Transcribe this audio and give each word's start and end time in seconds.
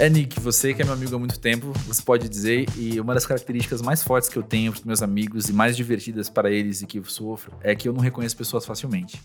É, 0.00 0.08
Nick, 0.08 0.40
você 0.40 0.72
que 0.72 0.80
é 0.80 0.84
meu 0.86 0.94
amigo 0.94 1.14
há 1.14 1.18
muito 1.18 1.38
tempo, 1.38 1.74
você 1.86 2.00
pode 2.00 2.26
dizer, 2.26 2.64
e 2.74 2.98
uma 2.98 3.12
das 3.12 3.26
características 3.26 3.82
mais 3.82 4.02
fortes 4.02 4.30
que 4.30 4.38
eu 4.38 4.42
tenho 4.42 4.72
para 4.72 4.80
meus 4.86 5.02
amigos 5.02 5.50
e 5.50 5.52
mais 5.52 5.76
divertidas 5.76 6.30
para 6.30 6.50
eles 6.50 6.80
e 6.80 6.86
que 6.86 6.98
eu 6.98 7.04
sofro 7.04 7.52
é 7.60 7.74
que 7.74 7.86
eu 7.86 7.92
não 7.92 8.00
reconheço 8.00 8.34
pessoas 8.34 8.64
facilmente. 8.64 9.22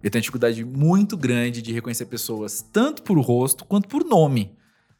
Eu 0.00 0.12
tenho 0.12 0.22
dificuldade 0.22 0.64
muito 0.64 1.16
grande 1.16 1.60
de 1.60 1.72
reconhecer 1.72 2.06
pessoas, 2.06 2.62
tanto 2.62 3.02
por 3.02 3.18
rosto 3.18 3.64
quanto 3.64 3.88
por 3.88 4.04
nome. 4.04 4.56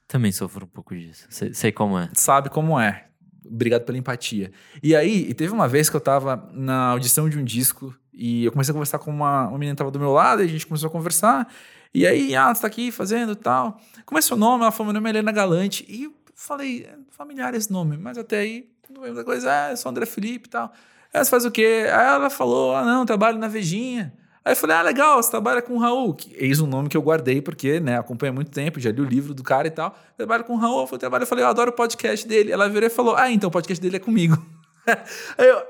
Também 0.08 0.32
sofro 0.32 0.64
um 0.64 0.68
pouco 0.68 0.92
disso. 0.92 1.24
Sei, 1.30 1.54
sei 1.54 1.70
como 1.70 1.96
é. 1.96 2.10
Sabe 2.14 2.50
como 2.50 2.76
é. 2.80 3.06
Obrigado 3.46 3.84
pela 3.84 3.98
empatia. 3.98 4.50
E 4.82 4.92
aí, 4.96 5.30
e 5.30 5.34
teve 5.34 5.52
uma 5.52 5.68
vez 5.68 5.88
que 5.88 5.94
eu 5.94 6.00
tava 6.00 6.50
na 6.52 6.86
audição 6.86 7.28
de 7.28 7.38
um 7.38 7.44
disco 7.44 7.94
e 8.12 8.44
eu 8.44 8.50
comecei 8.50 8.72
a 8.72 8.74
conversar 8.74 8.98
com 8.98 9.12
uma, 9.12 9.46
uma 9.46 9.56
menina 9.56 9.76
que 9.76 9.78
tava 9.78 9.92
do 9.92 10.00
meu 10.00 10.10
lado 10.10 10.42
e 10.42 10.46
a 10.46 10.48
gente 10.48 10.66
começou 10.66 10.88
a 10.88 10.90
conversar. 10.90 11.46
E 11.94 12.06
aí, 12.06 12.34
ah, 12.34 12.54
você 12.54 12.62
tá 12.62 12.66
aqui 12.66 12.90
fazendo 12.90 13.36
tal. 13.36 13.78
Como 14.06 14.18
é 14.18 14.22
seu 14.22 14.36
nome? 14.36 14.62
Ela 14.62 14.72
falou, 14.72 14.92
meu 14.92 15.00
nome 15.00 15.10
é 15.10 15.12
Helena 15.12 15.30
Galante. 15.30 15.84
E 15.88 16.04
eu 16.04 16.14
falei, 16.34 16.86
é 16.86 16.96
familiar 17.10 17.54
esse 17.54 17.70
nome, 17.70 17.96
mas 17.98 18.16
até 18.16 18.38
aí, 18.38 18.66
não 18.90 19.02
lembro 19.02 19.18
da 19.18 19.24
coisa, 19.24 19.50
é, 19.50 19.76
sou 19.76 19.90
André 19.90 20.06
Felipe 20.06 20.48
e 20.48 20.50
tal. 20.50 20.72
Aí 21.12 21.22
você 21.22 21.30
faz 21.30 21.44
o 21.44 21.50
quê? 21.50 21.86
Aí 21.92 22.14
ela 22.14 22.30
falou, 22.30 22.74
ah, 22.74 22.84
não, 22.84 23.04
trabalho 23.04 23.38
na 23.38 23.46
Vejinha. 23.46 24.12
Aí 24.44 24.52
eu 24.52 24.56
falei, 24.56 24.74
ah, 24.74 24.82
legal, 24.82 25.22
você 25.22 25.30
trabalha 25.30 25.60
com 25.60 25.74
o 25.74 25.78
Raul. 25.78 26.14
Que, 26.14 26.34
eis 26.36 26.60
um 26.60 26.66
nome 26.66 26.88
que 26.88 26.96
eu 26.96 27.02
guardei, 27.02 27.42
porque, 27.42 27.78
né, 27.78 27.98
acompanha 27.98 28.32
muito 28.32 28.50
tempo, 28.50 28.80
já 28.80 28.90
li 28.90 29.00
o 29.00 29.04
livro 29.04 29.34
do 29.34 29.42
cara 29.42 29.68
e 29.68 29.70
tal. 29.70 29.94
Trabalho 30.16 30.44
com 30.44 30.54
o 30.54 30.56
Raul, 30.56 30.88
eu 30.90 30.98
trabalho, 30.98 31.22
eu 31.22 31.26
falei, 31.26 31.44
eu 31.44 31.48
adoro 31.48 31.70
o 31.70 31.74
podcast 31.74 32.26
dele. 32.26 32.50
Ela 32.50 32.68
virou 32.68 32.86
e 32.86 32.90
falou, 32.90 33.14
ah, 33.14 33.30
então 33.30 33.48
o 33.48 33.52
podcast 33.52 33.80
dele 33.80 33.96
é 33.96 34.00
comigo. 34.00 34.36
Aí 35.36 35.46
eu, 35.46 35.62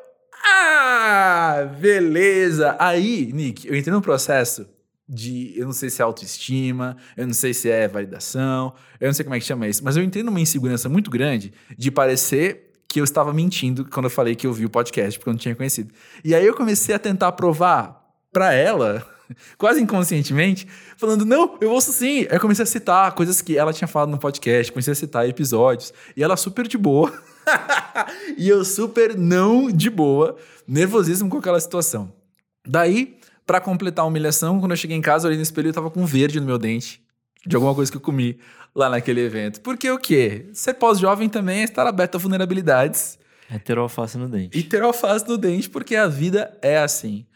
ah, 0.45 1.69
beleza. 1.81 2.77
Aí, 2.79 3.33
Nick, 3.33 3.67
eu 3.67 3.77
entrei 3.77 3.93
num 3.93 4.01
processo 4.01 4.67
de, 5.13 5.53
eu 5.55 5.67
não 5.67 5.75
sei 5.75 5.91
se 5.91 6.01
é 6.01 6.05
autoestima, 6.05 6.97
eu 7.15 7.27
não 7.27 7.35
sei 7.35 7.53
se 7.53 7.69
é 7.69 7.87
validação, 7.87 8.73
eu 8.99 9.07
não 9.09 9.13
sei 9.13 9.23
como 9.25 9.35
é 9.35 9.39
que 9.39 9.45
chama 9.45 9.69
isso, 9.69 9.85
mas 9.85 9.95
eu 9.95 10.03
entrei 10.03 10.23
numa 10.23 10.41
insegurança 10.41 10.89
muito 10.89 11.11
grande 11.11 11.53
de 11.77 11.91
parecer 11.91 12.73
que 12.89 12.99
eu 12.99 13.05
estava 13.05 13.31
mentindo 13.33 13.85
quando 13.85 14.07
eu 14.07 14.11
falei 14.11 14.35
que 14.35 14.47
eu 14.47 14.53
vi 14.55 14.65
o 14.65 14.71
podcast, 14.71 15.19
porque 15.19 15.29
eu 15.29 15.35
não 15.35 15.39
tinha 15.39 15.55
conhecido. 15.55 15.93
E 16.25 16.35
aí 16.35 16.47
eu 16.47 16.55
comecei 16.55 16.95
a 16.95 16.99
tentar 16.99 17.33
provar 17.33 18.03
para 18.33 18.55
ela, 18.55 19.07
quase 19.59 19.83
inconscientemente, 19.83 20.67
falando: 20.97 21.27
"Não, 21.27 21.59
eu 21.61 21.71
ouço 21.71 21.93
sim". 21.93 22.21
Aí 22.21 22.37
eu 22.37 22.41
comecei 22.41 22.63
a 22.63 22.67
citar 22.67 23.13
coisas 23.13 23.43
que 23.43 23.59
ela 23.59 23.73
tinha 23.73 23.89
falado 23.89 24.09
no 24.09 24.19
podcast, 24.19 24.73
comecei 24.73 24.93
a 24.93 24.97
citar 24.97 25.29
episódios, 25.29 25.93
e 26.17 26.23
ela 26.23 26.39
super 26.39 26.67
de 26.67 26.79
boa. 26.79 27.13
e 28.39 28.49
eu 28.49 28.65
super 28.65 29.17
não 29.17 29.71
de 29.71 29.91
boa, 29.91 30.37
nervosismo 30.67 31.29
com 31.29 31.37
aquela 31.37 31.61
situação. 31.61 32.11
Daí, 32.67 33.19
para 33.47 33.61
completar 33.61 34.05
a 34.05 34.09
humilhação, 34.09 34.61
quando 34.61 34.73
eu 34.73 34.77
cheguei 34.77 34.97
em 34.97 35.01
casa, 35.01 35.27
eu 35.27 35.29
olhei 35.29 35.37
no 35.37 35.43
espelho 35.43 35.69
e 35.69 35.73
tava 35.73 35.91
com 35.91 36.05
verde 36.07 36.41
no 36.41 36.47
meu 36.47 36.59
dente. 36.59 37.03
De 37.45 37.57
alguma 37.57 37.75
coisa 37.75 37.91
que 37.91 37.97
eu 37.97 38.01
comi 38.01 38.39
lá 38.75 38.89
naquele 38.89 39.21
evento. 39.21 39.61
Porque 39.61 39.91
o 39.91 39.99
quê? 39.99 40.47
Ser 40.53 40.75
pós-jovem 40.75 41.29
também 41.29 41.61
é 41.61 41.65
estar 41.65 41.87
aberto 41.87 42.15
a 42.15 42.19
vulnerabilidades. 42.19 43.19
É 43.51 43.59
ter 43.59 43.77
alface 43.77 44.17
no 44.17 44.29
dente. 44.29 44.57
E 44.57 44.63
ter 44.63 44.83
alface 44.83 45.29
no 45.29 45.37
dente, 45.37 45.69
porque 45.69 45.97
a 45.97 46.07
vida 46.07 46.57
é 46.63 46.79
assim. 46.79 47.27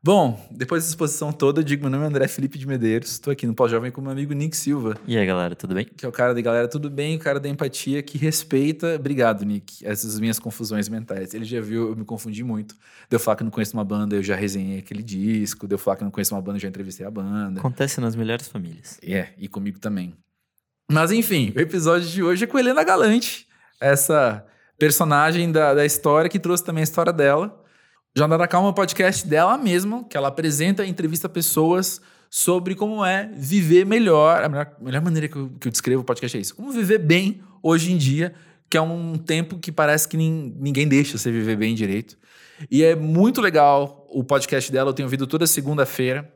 Bom, 0.00 0.46
depois 0.52 0.84
dessa 0.84 0.92
exposição 0.92 1.32
toda, 1.32 1.58
eu 1.58 1.64
digo 1.64 1.82
meu 1.82 1.90
nome 1.90 2.04
é 2.04 2.06
André 2.06 2.28
Felipe 2.28 2.56
de 2.56 2.68
Medeiros, 2.68 3.10
estou 3.10 3.32
aqui 3.32 3.48
no 3.48 3.54
Pós-Jovem 3.54 3.90
com 3.90 4.00
meu 4.00 4.12
amigo 4.12 4.32
Nick 4.32 4.56
Silva. 4.56 4.96
E 5.04 5.18
aí, 5.18 5.26
galera, 5.26 5.56
tudo 5.56 5.74
bem? 5.74 5.84
Que 5.84 6.06
é 6.06 6.08
o 6.08 6.12
cara 6.12 6.32
da 6.32 6.40
galera, 6.40 6.68
tudo 6.68 6.88
bem, 6.88 7.16
o 7.16 7.18
cara 7.18 7.40
da 7.40 7.48
empatia 7.48 8.00
que 8.00 8.16
respeita. 8.16 8.94
Obrigado, 8.94 9.44
Nick, 9.44 9.84
essas 9.84 10.20
minhas 10.20 10.38
confusões 10.38 10.88
mentais. 10.88 11.34
Ele 11.34 11.44
já 11.44 11.60
viu, 11.60 11.88
eu 11.88 11.96
me 11.96 12.04
confundi 12.04 12.44
muito. 12.44 12.76
Deu 13.10 13.18
falar 13.18 13.36
que 13.36 13.44
não 13.44 13.50
conheço 13.50 13.76
uma 13.76 13.84
banda, 13.84 14.14
eu 14.14 14.22
já 14.22 14.36
resenhei 14.36 14.78
aquele 14.78 15.02
disco. 15.02 15.66
Deu 15.66 15.76
falar 15.76 15.96
que 15.96 16.04
não 16.04 16.12
conheço 16.12 16.32
uma 16.32 16.40
banda, 16.40 16.58
eu 16.58 16.62
já 16.62 16.68
entrevistei 16.68 17.04
a 17.04 17.10
banda. 17.10 17.58
Acontece 17.58 18.00
nas 18.00 18.14
melhores 18.14 18.46
famílias. 18.46 19.00
É, 19.02 19.30
e 19.36 19.48
comigo 19.48 19.80
também. 19.80 20.14
Mas 20.88 21.10
enfim, 21.10 21.52
o 21.56 21.60
episódio 21.60 22.08
de 22.08 22.22
hoje 22.22 22.44
é 22.44 22.46
com 22.46 22.56
Helena 22.56 22.84
Galante, 22.84 23.48
essa 23.80 24.46
personagem 24.78 25.50
da, 25.50 25.74
da 25.74 25.84
história 25.84 26.30
que 26.30 26.38
trouxe 26.38 26.64
também 26.64 26.82
a 26.82 26.84
história 26.84 27.12
dela. 27.12 27.57
Jornada 28.18 28.42
da 28.42 28.48
Calma 28.48 28.68
é 28.68 28.70
um 28.72 28.74
podcast 28.74 29.24
dela 29.28 29.56
mesma, 29.56 30.02
que 30.02 30.16
ela 30.16 30.26
apresenta 30.26 30.84
e 30.84 30.90
entrevista 30.90 31.28
pessoas 31.28 32.00
sobre 32.28 32.74
como 32.74 33.04
é 33.04 33.30
viver 33.32 33.86
melhor. 33.86 34.42
A 34.42 34.48
melhor, 34.48 34.76
melhor 34.80 35.02
maneira 35.02 35.28
que 35.28 35.36
eu, 35.36 35.48
que 35.60 35.68
eu 35.68 35.72
descrevo 35.72 36.02
o 36.02 36.04
podcast 36.04 36.36
é 36.36 36.40
isso. 36.40 36.56
Como 36.56 36.72
viver 36.72 36.98
bem 36.98 37.40
hoje 37.62 37.92
em 37.92 37.96
dia, 37.96 38.34
que 38.68 38.76
é 38.76 38.80
um 38.80 39.16
tempo 39.16 39.56
que 39.60 39.70
parece 39.70 40.08
que 40.08 40.16
nin, 40.16 40.52
ninguém 40.58 40.88
deixa 40.88 41.16
você 41.16 41.30
viver 41.30 41.56
bem 41.56 41.76
direito. 41.76 42.18
E 42.68 42.82
é 42.82 42.96
muito 42.96 43.40
legal 43.40 44.04
o 44.10 44.24
podcast 44.24 44.72
dela, 44.72 44.90
eu 44.90 44.94
tenho 44.94 45.06
ouvido 45.06 45.24
toda 45.24 45.46
segunda-feira. 45.46 46.28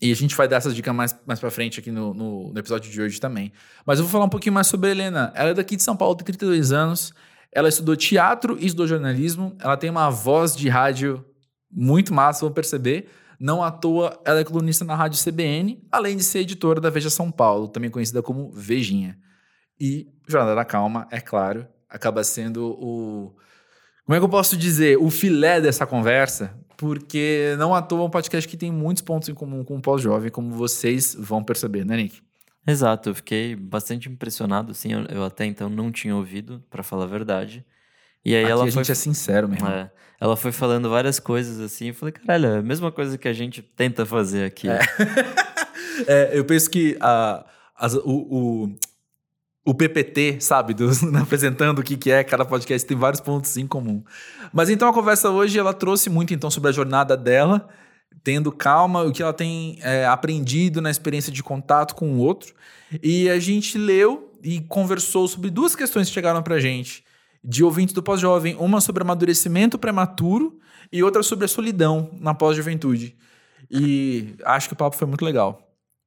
E 0.00 0.10
a 0.10 0.16
gente 0.16 0.34
vai 0.34 0.48
dar 0.48 0.56
essas 0.56 0.74
dicas 0.74 0.94
mais, 0.94 1.14
mais 1.26 1.38
pra 1.38 1.50
frente 1.50 1.80
aqui 1.80 1.90
no, 1.90 2.14
no, 2.14 2.50
no, 2.50 2.58
episódio 2.58 2.90
de 2.90 3.00
hoje 3.00 3.20
também. 3.20 3.52
Mas 3.84 3.98
eu 3.98 4.06
vou 4.06 4.10
falar 4.10 4.24
um 4.24 4.30
pouquinho 4.30 4.54
mais 4.54 4.68
sobre 4.68 4.88
a 4.88 4.92
Helena. 4.92 5.32
Ela 5.34 5.50
é 5.50 5.54
daqui 5.54 5.76
de 5.76 5.82
São 5.82 5.94
Paulo, 5.94 6.14
tem 6.14 6.24
32 6.24 6.72
anos. 6.72 7.12
Ela 7.54 7.68
estudou 7.68 7.94
teatro 7.94 8.58
e 8.58 8.66
estudou 8.66 8.86
jornalismo. 8.86 9.56
Ela 9.60 9.76
tem 9.76 9.88
uma 9.88 10.10
voz 10.10 10.56
de 10.56 10.68
rádio 10.68 11.24
muito 11.70 12.12
massa, 12.12 12.40
vão 12.44 12.52
perceber. 12.52 13.08
Não 13.38 13.62
à 13.62 13.70
toa, 13.70 14.18
ela 14.24 14.40
é 14.40 14.44
colunista 14.44 14.84
na 14.84 14.94
rádio 14.94 15.22
CBN, 15.22 15.82
além 15.90 16.16
de 16.16 16.24
ser 16.24 16.40
editora 16.40 16.80
da 16.80 16.90
Veja 16.90 17.10
São 17.10 17.30
Paulo, 17.30 17.68
também 17.68 17.90
conhecida 17.90 18.22
como 18.22 18.50
Vejinha. 18.52 19.18
E 19.78 20.08
Jornada 20.28 20.54
da 20.54 20.64
Calma, 20.64 21.06
é 21.10 21.20
claro, 21.20 21.66
acaba 21.88 22.24
sendo 22.24 22.70
o. 22.80 23.36
Como 24.04 24.16
é 24.16 24.18
que 24.18 24.24
eu 24.24 24.28
posso 24.28 24.56
dizer? 24.56 24.98
O 24.98 25.10
filé 25.10 25.60
dessa 25.60 25.86
conversa, 25.86 26.54
porque 26.76 27.54
não 27.58 27.74
à 27.74 27.82
toa 27.82 28.02
é 28.02 28.04
um 28.04 28.10
podcast 28.10 28.48
que 28.48 28.56
tem 28.56 28.70
muitos 28.70 29.02
pontos 29.02 29.28
em 29.28 29.34
comum 29.34 29.64
com 29.64 29.76
o 29.76 29.82
pós-jovem, 29.82 30.30
como 30.30 30.50
vocês 30.52 31.16
vão 31.18 31.42
perceber, 31.42 31.84
né, 31.84 31.96
Nick? 31.96 32.22
Exato, 32.66 33.10
eu 33.10 33.14
fiquei 33.14 33.54
bastante 33.54 34.08
impressionado, 34.08 34.70
assim, 34.70 34.92
eu, 34.92 35.04
eu 35.06 35.24
até 35.24 35.44
então 35.44 35.68
não 35.68 35.92
tinha 35.92 36.16
ouvido, 36.16 36.62
para 36.70 36.82
falar 36.82 37.04
a 37.04 37.08
verdade. 37.08 37.64
E 38.24 38.34
aí 38.34 38.42
Aqui 38.42 38.52
ela 38.52 38.62
a 38.62 38.72
foi, 38.72 38.82
gente 38.82 38.90
é 38.90 38.94
sincero 38.94 39.46
mesmo. 39.46 39.68
É, 39.68 39.90
ela 40.18 40.36
foi 40.36 40.50
falando 40.50 40.88
várias 40.88 41.20
coisas 41.20 41.60
assim, 41.60 41.88
eu 41.88 41.94
falei, 41.94 42.12
caralho, 42.12 42.46
é 42.46 42.58
a 42.58 42.62
mesma 42.62 42.90
coisa 42.90 43.18
que 43.18 43.28
a 43.28 43.32
gente 43.34 43.60
tenta 43.60 44.06
fazer 44.06 44.46
aqui. 44.46 44.68
É. 44.68 44.80
é, 46.08 46.30
eu 46.38 46.44
penso 46.46 46.70
que 46.70 46.96
a, 47.00 47.44
as, 47.76 47.92
o, 47.94 48.00
o, 48.06 48.76
o, 49.66 49.74
PPT, 49.74 50.40
sabe, 50.40 50.72
do, 50.74 50.88
apresentando 51.20 51.80
o 51.80 51.82
que, 51.82 51.98
que 51.98 52.10
é 52.10 52.24
cada 52.24 52.46
podcast, 52.46 52.88
tem 52.88 52.96
vários 52.96 53.20
pontos 53.20 53.54
em 53.58 53.66
comum. 53.66 54.02
Mas 54.54 54.70
então 54.70 54.88
a 54.88 54.94
conversa 54.94 55.28
hoje, 55.28 55.58
ela 55.58 55.74
trouxe 55.74 56.08
muito 56.08 56.32
então 56.32 56.50
sobre 56.50 56.70
a 56.70 56.72
jornada 56.72 57.14
dela, 57.14 57.68
tendo 58.22 58.52
calma, 58.52 59.02
o 59.02 59.12
que 59.12 59.22
ela 59.22 59.32
tem 59.32 59.78
é, 59.82 60.06
aprendido 60.06 60.80
na 60.80 60.90
experiência 60.90 61.32
de 61.32 61.42
contato 61.42 61.94
com 61.94 62.12
o 62.12 62.18
outro. 62.18 62.54
E 63.02 63.28
a 63.28 63.38
gente 63.38 63.76
leu 63.76 64.32
e 64.42 64.60
conversou 64.60 65.26
sobre 65.26 65.50
duas 65.50 65.74
questões 65.74 66.08
que 66.08 66.14
chegaram 66.14 66.42
pra 66.42 66.58
gente 66.58 67.04
de 67.42 67.62
ouvintes 67.62 67.94
do 67.94 68.02
pós-jovem, 68.02 68.56
uma 68.58 68.80
sobre 68.80 69.02
amadurecimento 69.02 69.78
prematuro 69.78 70.58
e 70.90 71.02
outra 71.02 71.22
sobre 71.22 71.44
a 71.44 71.48
solidão 71.48 72.10
na 72.18 72.32
pós-juventude. 72.32 73.14
E 73.70 74.34
acho 74.44 74.68
que 74.68 74.74
o 74.74 74.76
papo 74.76 74.96
foi 74.96 75.06
muito 75.06 75.24
legal. 75.24 75.60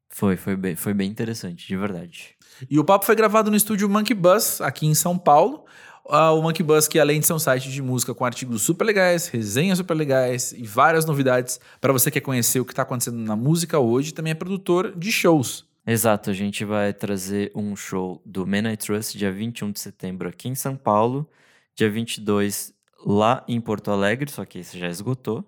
Foi, 0.09 0.35
foi 0.35 0.55
bem, 0.55 0.75
foi 0.75 0.93
bem 0.93 1.09
interessante, 1.09 1.67
de 1.67 1.75
verdade. 1.75 2.35
E 2.69 2.79
o 2.79 2.83
papo 2.83 3.05
foi 3.05 3.15
gravado 3.15 3.51
no 3.51 3.57
estúdio 3.57 3.87
Monkey 3.87 4.15
Bus, 4.15 4.61
aqui 4.61 4.87
em 4.87 4.95
São 4.95 5.17
Paulo. 5.17 5.65
Uh, 6.09 6.33
o 6.37 6.41
Monkey 6.41 6.63
Bus, 6.63 6.87
que 6.87 6.99
além 6.99 7.19
de 7.19 7.27
ser 7.27 7.33
um 7.33 7.39
site 7.39 7.69
de 7.69 7.81
música 7.81 8.13
com 8.13 8.23
artigos 8.23 8.61
super 8.61 8.85
legais, 8.85 9.27
resenhas 9.27 9.77
super 9.77 9.93
legais 9.93 10.53
e 10.53 10.63
várias 10.63 11.05
novidades 11.05 11.59
para 11.81 11.91
você 11.91 12.09
que 12.09 12.17
quer 12.19 12.25
conhecer 12.25 12.61
o 12.61 12.65
que 12.65 12.71
está 12.71 12.83
acontecendo 12.83 13.17
na 13.17 13.35
música 13.35 13.77
hoje, 13.77 14.13
também 14.13 14.31
é 14.31 14.33
produtor 14.33 14.93
de 14.95 15.11
shows. 15.11 15.65
Exato, 15.85 16.29
a 16.29 16.33
gente 16.33 16.63
vai 16.63 16.93
trazer 16.93 17.51
um 17.53 17.75
show 17.75 18.21
do 18.25 18.47
Men 18.47 18.71
I 18.71 18.77
Trust 18.77 19.17
dia 19.17 19.31
21 19.31 19.71
de 19.71 19.81
setembro 19.81 20.29
aqui 20.29 20.47
em 20.47 20.55
São 20.55 20.77
Paulo, 20.77 21.29
dia 21.75 21.89
22 21.89 22.73
lá 23.05 23.43
em 23.45 23.59
Porto 23.59 23.91
Alegre, 23.91 24.31
só 24.31 24.45
que 24.45 24.59
esse 24.59 24.79
já 24.79 24.87
esgotou. 24.87 25.43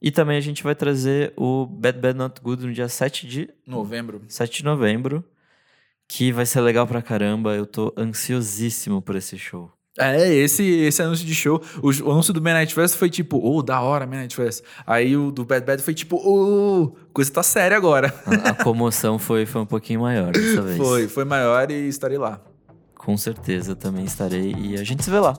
E 0.00 0.10
também 0.10 0.36
a 0.36 0.40
gente 0.40 0.62
vai 0.62 0.74
trazer 0.74 1.32
o 1.34 1.64
Bad 1.64 1.98
Bad 1.98 2.18
Not 2.18 2.40
Good 2.42 2.66
no 2.66 2.72
dia 2.74 2.88
7 2.88 3.26
de 3.26 3.50
novembro. 3.66 4.22
7 4.28 4.58
de 4.58 4.64
novembro, 4.64 5.24
que 6.06 6.30
vai 6.30 6.44
ser 6.44 6.60
legal 6.60 6.86
pra 6.86 7.00
caramba. 7.00 7.54
Eu 7.54 7.64
tô 7.66 7.90
ansiosíssimo 7.96 9.00
por 9.00 9.16
esse 9.16 9.38
show. 9.38 9.73
É, 9.98 10.28
esse, 10.34 10.64
esse 10.64 11.02
anúncio 11.02 11.24
de 11.24 11.34
show. 11.34 11.62
O, 11.80 11.88
o 11.88 12.10
anúncio 12.10 12.32
do 12.32 12.42
Midnight 12.42 12.74
Fest 12.74 12.96
foi 12.96 13.08
tipo, 13.08 13.40
oh, 13.42 13.62
da 13.62 13.80
hora, 13.80 14.06
Midnight 14.06 14.34
Fest. 14.34 14.62
Aí 14.86 15.16
o 15.16 15.30
do 15.30 15.44
Bad 15.44 15.64
Bad 15.64 15.82
foi 15.82 15.94
tipo, 15.94 16.16
oh, 16.16 16.96
coisa 17.12 17.30
tá 17.30 17.42
séria 17.42 17.76
agora. 17.76 18.12
A, 18.26 18.50
a 18.50 18.54
comoção 18.54 19.18
foi, 19.18 19.46
foi 19.46 19.60
um 19.62 19.66
pouquinho 19.66 20.00
maior 20.00 20.32
dessa 20.32 20.62
vez. 20.62 20.76
Foi, 20.76 21.08
foi 21.08 21.24
maior 21.24 21.70
e 21.70 21.88
estarei 21.88 22.18
lá. 22.18 22.40
Com 22.96 23.16
certeza 23.16 23.76
também 23.76 24.04
estarei 24.04 24.54
e 24.58 24.74
a 24.74 24.84
gente 24.84 25.04
se 25.04 25.10
vê 25.10 25.18
lá. 25.18 25.38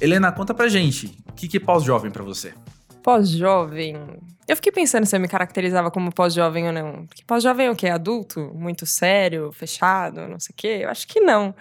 Helena, 0.00 0.32
conta 0.32 0.54
pra 0.54 0.68
gente, 0.68 1.06
o 1.28 1.32
que, 1.32 1.46
que 1.48 1.56
é 1.58 1.60
pós-jovem 1.60 2.10
para 2.10 2.22
você? 2.24 2.54
Pós-jovem. 3.02 3.96
Eu 4.48 4.56
fiquei 4.56 4.72
pensando 4.72 5.06
se 5.06 5.14
eu 5.14 5.20
me 5.20 5.28
caracterizava 5.28 5.90
como 5.90 6.12
pós-jovem 6.12 6.66
ou 6.66 6.72
não. 6.72 7.06
Porque 7.06 7.22
pós-jovem 7.26 7.66
é 7.66 7.70
o 7.70 7.76
quê? 7.76 7.88
Adulto? 7.88 8.50
Muito 8.54 8.84
sério, 8.86 9.52
fechado, 9.52 10.26
não 10.26 10.40
sei 10.40 10.52
o 10.52 10.56
quê? 10.56 10.80
Eu 10.82 10.88
acho 10.90 11.06
que 11.06 11.20
não. 11.20 11.54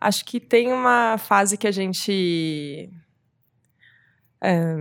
Acho 0.00 0.24
que 0.24 0.38
tem 0.38 0.72
uma 0.72 1.16
fase 1.18 1.56
que 1.56 1.66
a 1.66 1.72
gente. 1.72 2.90
é, 4.42 4.76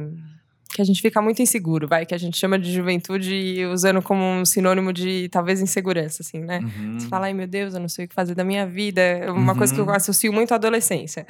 que 0.74 0.82
a 0.82 0.86
gente 0.86 1.02
fica 1.02 1.22
muito 1.22 1.42
inseguro, 1.42 1.88
vai, 1.88 2.06
que 2.06 2.14
a 2.14 2.18
gente 2.18 2.38
chama 2.38 2.60
de 2.60 2.70
juventude 2.74 3.66
usando 3.72 4.02
como 4.02 4.22
um 4.22 4.44
sinônimo 4.44 4.92
de 4.92 5.30
talvez 5.30 5.62
insegurança, 5.62 6.22
assim, 6.22 6.40
né? 6.40 6.60
Uhum. 6.60 7.00
Você 7.00 7.08
fala, 7.08 7.28
ai 7.28 7.34
meu 7.34 7.48
Deus, 7.48 7.74
eu 7.74 7.80
não 7.80 7.88
sei 7.88 8.04
o 8.06 8.08
que 8.10 8.14
fazer 8.14 8.36
da 8.36 8.44
minha 8.44 8.68
vida. 8.68 9.00
É 9.02 9.32
uma 9.32 9.56
coisa 9.56 9.74
que 9.74 9.80
eu 9.80 9.86
Uhum. 9.86 9.92
associo 9.92 10.34
muito 10.34 10.52
à 10.52 10.56
adolescência. 10.56 11.26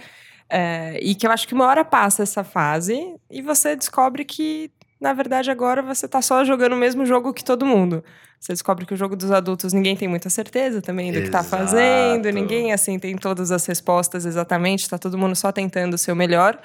É, 0.49 0.99
e 1.01 1.15
que 1.15 1.25
eu 1.25 1.31
acho 1.31 1.47
que 1.47 1.53
uma 1.53 1.65
hora 1.65 1.83
passa 1.83 2.23
essa 2.23 2.43
fase 2.43 3.15
e 3.29 3.41
você 3.41 3.75
descobre 3.75 4.23
que, 4.23 4.71
na 5.01 5.11
verdade, 5.11 5.49
agora 5.49 5.81
você 5.81 6.07
tá 6.07 6.21
só 6.21 6.43
jogando 6.43 6.73
o 6.73 6.77
mesmo 6.77 7.05
jogo 7.05 7.33
que 7.33 7.43
todo 7.43 7.65
mundo. 7.65 8.03
Você 8.39 8.53
descobre 8.53 8.85
que 8.85 8.93
o 8.93 8.97
jogo 8.97 9.15
dos 9.15 9.31
adultos 9.31 9.73
ninguém 9.73 9.95
tem 9.95 10.07
muita 10.07 10.29
certeza 10.29 10.81
também 10.81 11.11
do 11.11 11.21
que 11.21 11.31
tá 11.31 11.39
Exato. 11.39 11.49
fazendo, 11.49 12.29
ninguém 12.29 12.73
assim 12.73 12.99
tem 12.99 13.17
todas 13.17 13.51
as 13.51 13.65
respostas 13.65 14.25
exatamente, 14.25 14.87
tá 14.89 14.99
todo 14.99 15.17
mundo 15.17 15.35
só 15.35 15.51
tentando 15.51 15.95
o 15.95 15.97
seu 15.97 16.15
melhor. 16.15 16.61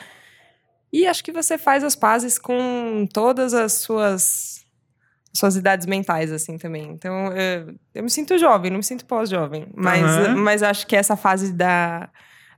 E 0.93 1.07
acho 1.07 1.25
que 1.25 1.33
você 1.33 1.57
faz 1.57 1.83
as 1.83 1.95
pazes 1.95 2.39
com 2.39 3.07
todas 3.13 3.55
as 3.55 3.75
suas 3.75 4.61
suas 5.33 5.55
idades 5.55 5.87
mentais, 5.87 6.33
assim, 6.33 6.59
também. 6.59 6.91
Então, 6.91 7.33
eu, 7.33 7.75
eu 7.95 8.03
me 8.03 8.11
sinto 8.11 8.37
jovem, 8.37 8.69
não 8.69 8.79
me 8.79 8.83
sinto 8.83 9.07
pós-jovem. 9.07 9.69
Mas, 9.75 10.05
Aham. 10.05 10.35
mas 10.35 10.61
acho 10.61 10.85
que 10.89 10.97
essa 10.97 11.17
fase 11.17 11.53
da, 11.53 12.11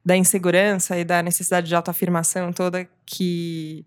da 0.04 0.16
insegurança 0.16 0.96
e 0.98 1.04
da 1.04 1.22
necessidade 1.22 1.68
de 1.68 1.74
autoafirmação 1.74 2.52
toda 2.52 2.88
que, 3.06 3.86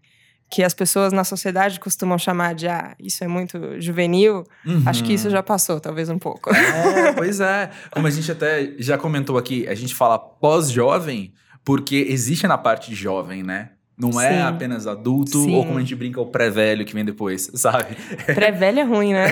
que 0.50 0.64
as 0.64 0.74
pessoas 0.74 1.12
na 1.12 1.24
sociedade 1.24 1.80
costumam 1.80 2.18
chamar 2.18 2.56
de, 2.56 2.68
ah, 2.68 2.96
isso 3.00 3.24
é 3.24 3.28
muito 3.28 3.80
juvenil, 3.82 4.44
acho 4.86 5.04
que 5.04 5.14
isso 5.14 5.26
Uhum. 5.26 5.32
já 5.32 5.44
passou, 5.44 5.80
talvez 5.80 6.10
um 6.10 6.18
pouco. 6.20 6.54
É, 6.56 7.12
pois 7.14 7.40
é. 7.42 7.70
Como 7.92 8.08
a 8.08 8.10
gente 8.10 8.32
até 8.32 8.74
já 8.80 8.98
comentou 8.98 9.38
aqui, 9.38 9.68
a 9.68 9.76
gente 9.76 9.94
fala 9.94 10.18
pós-jovem 10.18 11.34
porque 11.66 12.08
existe 12.10 12.48
na 12.48 12.58
parte 12.58 12.90
de 12.90 12.96
jovem, 12.96 13.44
né? 13.44 13.72
Não 13.98 14.20
é 14.22 14.34
Sim. 14.34 14.42
apenas 14.42 14.88
adulto 14.88 15.42
Sim. 15.44 15.56
ou 15.56 15.66
como 15.66 15.78
a 15.78 15.82
gente 15.82 15.96
brinca, 15.96 16.20
o 16.20 16.26
pré-velho 16.26 16.84
que 16.86 16.94
vem 16.94 17.04
depois, 17.06 17.50
sabe? 17.56 17.96
Pré-velho 18.36 18.80
é 18.80 18.84
ruim, 18.84 19.14
né? 19.14 19.32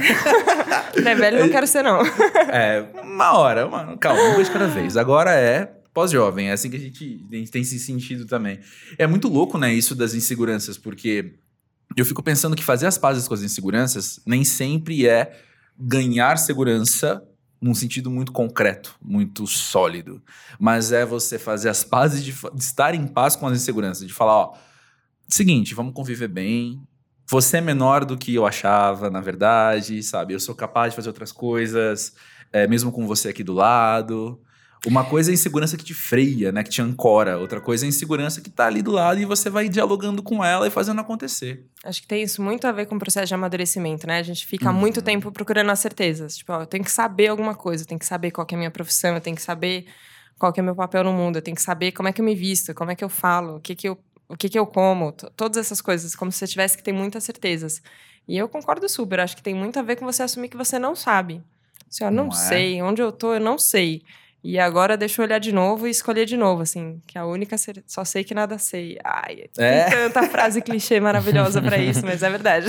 Pré-velho 0.95 1.39
não 1.39 1.49
quero 1.49 1.67
ser, 1.67 1.83
não. 1.83 2.01
É, 2.49 2.85
uma 3.03 3.37
hora, 3.37 3.67
uma, 3.67 3.97
calma, 3.97 4.21
uma 4.21 4.43
de 4.43 4.49
cada 4.49 4.67
vez. 4.67 4.95
Agora 4.95 5.31
é 5.35 5.69
pós-jovem, 5.93 6.49
é 6.49 6.53
assim 6.53 6.69
que 6.69 6.75
a 6.75 6.79
gente, 6.79 7.25
a 7.31 7.35
gente 7.35 7.51
tem 7.51 7.61
esse 7.61 7.79
sentido 7.79 8.25
também. 8.25 8.59
É 8.97 9.05
muito 9.05 9.27
louco, 9.27 9.57
né, 9.57 9.73
isso 9.73 9.95
das 9.95 10.13
inseguranças, 10.13 10.77
porque 10.77 11.35
eu 11.95 12.05
fico 12.05 12.23
pensando 12.23 12.55
que 12.55 12.63
fazer 12.63 12.87
as 12.87 12.97
pazes 12.97 13.27
com 13.27 13.33
as 13.33 13.43
inseguranças 13.43 14.19
nem 14.25 14.43
sempre 14.43 15.07
é 15.07 15.39
ganhar 15.77 16.37
segurança 16.37 17.23
num 17.61 17.73
sentido 17.73 18.11
muito 18.11 18.31
concreto, 18.31 18.95
muito 19.01 19.47
sólido. 19.47 20.21
Mas 20.59 20.91
é 20.91 21.05
você 21.05 21.39
fazer 21.39 21.69
as 21.69 21.83
pazes 21.83 22.23
de, 22.23 22.33
de 22.33 22.63
estar 22.63 22.93
em 22.93 23.07
paz 23.07 23.35
com 23.35 23.47
as 23.47 23.55
inseguranças, 23.55 24.05
de 24.05 24.13
falar, 24.13 24.35
ó, 24.35 24.53
seguinte, 25.29 25.73
vamos 25.73 25.93
conviver 25.93 26.27
bem. 26.27 26.81
Você 27.29 27.57
é 27.57 27.61
menor 27.61 28.03
do 28.03 28.17
que 28.17 28.35
eu 28.35 28.45
achava, 28.45 29.09
na 29.09 29.21
verdade, 29.21 30.03
sabe? 30.03 30.33
Eu 30.33 30.39
sou 30.39 30.53
capaz 30.53 30.91
de 30.91 30.97
fazer 30.97 31.07
outras 31.07 31.31
coisas, 31.31 32.13
é, 32.51 32.67
mesmo 32.67 32.91
com 32.91 33.07
você 33.07 33.29
aqui 33.29 33.43
do 33.43 33.53
lado. 33.53 34.41
Uma 34.85 35.05
coisa 35.05 35.29
é 35.29 35.31
a 35.31 35.33
insegurança 35.33 35.77
que 35.77 35.83
te 35.83 35.93
freia, 35.93 36.51
né? 36.51 36.61
Que 36.61 36.69
te 36.69 36.81
ancora. 36.81 37.37
Outra 37.37 37.61
coisa 37.61 37.85
é 37.85 37.87
a 37.87 37.89
insegurança 37.89 38.41
que 38.41 38.49
tá 38.49 38.65
ali 38.67 38.81
do 38.81 38.91
lado 38.91 39.19
e 39.19 39.25
você 39.25 39.49
vai 39.49 39.69
dialogando 39.69 40.21
com 40.21 40.43
ela 40.43 40.67
e 40.67 40.69
fazendo 40.69 40.99
acontecer. 40.99 41.65
Acho 41.85 42.01
que 42.01 42.07
tem 42.07 42.21
isso 42.21 42.41
muito 42.41 42.65
a 42.67 42.71
ver 42.73 42.85
com 42.85 42.95
o 42.95 42.99
processo 42.99 43.27
de 43.27 43.33
amadurecimento, 43.33 44.05
né? 44.05 44.19
A 44.19 44.23
gente 44.23 44.45
fica 44.45 44.69
Uhum. 44.69 44.75
muito 44.77 45.01
tempo 45.01 45.31
procurando 45.31 45.69
as 45.69 45.79
certezas. 45.79 46.35
Tipo, 46.35 46.51
ó, 46.51 46.61
eu 46.63 46.65
tenho 46.65 46.83
que 46.83 46.91
saber 46.91 47.27
alguma 47.27 47.55
coisa, 47.55 47.83
eu 47.83 47.87
tenho 47.87 47.99
que 47.99 48.05
saber 48.05 48.31
qual 48.31 48.45
que 48.45 48.55
é 48.55 48.57
a 48.57 48.59
minha 48.59 48.71
profissão, 48.71 49.15
eu 49.15 49.21
tenho 49.21 49.35
que 49.37 49.41
saber 49.41 49.85
qual 50.37 50.51
que 50.51 50.59
é 50.59 50.63
o 50.63 50.65
meu 50.65 50.75
papel 50.75 51.05
no 51.05 51.13
mundo, 51.13 51.37
eu 51.37 51.41
tenho 51.41 51.55
que 51.55 51.61
saber 51.63 51.93
como 51.93 52.09
é 52.09 52.11
que 52.11 52.19
eu 52.19 52.25
me 52.25 52.35
visto, 52.35 52.73
como 52.73 52.91
é 52.91 52.95
que 52.95 53.03
eu 53.03 53.09
falo, 53.09 53.55
o 53.55 53.59
que 53.61 53.75
que 53.75 53.87
eu, 53.87 53.97
o 54.27 54.35
que 54.35 54.49
que 54.49 54.59
eu 54.59 54.65
como, 54.67 55.13
todas 55.13 55.57
essas 55.57 55.79
coisas, 55.79 56.13
como 56.13 56.29
se 56.29 56.39
você 56.39 56.47
tivesse 56.47 56.75
que 56.75 56.83
ter 56.83 56.91
muitas 56.91 57.23
certezas. 57.23 57.81
E 58.27 58.37
eu 58.37 58.49
concordo 58.49 58.89
super, 58.89 59.21
acho 59.21 59.35
que 59.37 59.43
tem 59.43 59.53
muito 59.55 59.79
a 59.79 59.81
ver 59.81 59.95
com 59.95 60.05
você 60.05 60.23
assumir 60.23 60.49
que 60.49 60.57
você 60.57 60.77
não 60.77 60.93
sabe. 60.93 61.41
Assim, 61.89 62.03
ó, 62.03 62.11
não, 62.11 62.25
Não 62.25 62.31
é? 62.33 62.35
sei, 62.35 62.81
onde 62.81 63.01
eu 63.01 63.11
tô, 63.13 63.33
eu 63.35 63.39
não 63.39 63.57
sei. 63.57 64.01
E 64.43 64.59
agora 64.59 64.97
deixa 64.97 65.21
eu 65.21 65.25
olhar 65.25 65.39
de 65.39 65.53
novo 65.53 65.87
e 65.87 65.89
escolher 65.89 66.25
de 66.25 66.35
novo, 66.35 66.61
assim, 66.63 66.99
que 67.07 67.17
a 67.17 67.25
única 67.25 67.55
só 67.87 68.03
sei 68.03 68.25
que 68.25 68.33
nada 68.33 68.57
sei. 68.57 68.97
Ai, 69.03 69.45
É. 69.57 69.83
tem 69.85 69.91
tanta 70.09 70.27
frase 70.29 70.61
clichê 70.61 70.99
maravilhosa 70.99 71.61
pra 71.61 71.77
isso, 71.81 72.05
mas 72.05 72.21
é 72.23 72.29
verdade. 72.29 72.67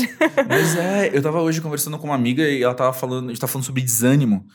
Mas 0.48 0.76
é, 0.76 1.10
eu 1.12 1.20
tava 1.20 1.40
hoje 1.42 1.60
conversando 1.60 1.98
com 1.98 2.06
uma 2.06 2.14
amiga 2.14 2.48
e 2.48 2.62
ela 2.62 2.74
tava 2.74 2.92
falando, 2.92 3.26
a 3.26 3.28
gente 3.32 3.40
tava 3.40 3.52
falando 3.52 3.66
sobre 3.66 3.82
desânimo. 3.82 4.46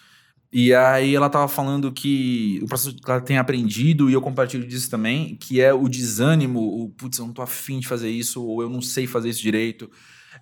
E 0.51 0.73
aí 0.73 1.13
ela 1.13 1.29
tava 1.29 1.47
falando 1.47 1.91
que 1.91 2.59
o 2.63 2.67
processo 2.67 2.95
que 2.95 3.11
ela 3.11 3.21
tem 3.21 3.37
aprendido, 3.37 4.09
e 4.09 4.13
eu 4.13 4.21
compartilho 4.21 4.65
disso 4.65 4.89
também, 4.89 5.35
que 5.35 5.61
é 5.61 5.73
o 5.73 5.87
desânimo, 5.89 6.59
o 6.59 6.89
putz, 6.89 7.19
eu 7.19 7.25
não 7.27 7.33
tô 7.33 7.41
afim 7.41 7.79
de 7.79 7.87
fazer 7.87 8.09
isso, 8.09 8.43
ou 8.43 8.61
eu 8.63 8.69
não 8.69 8.81
sei 8.81 9.05
fazer 9.05 9.29
isso 9.29 9.41
direito. 9.41 9.91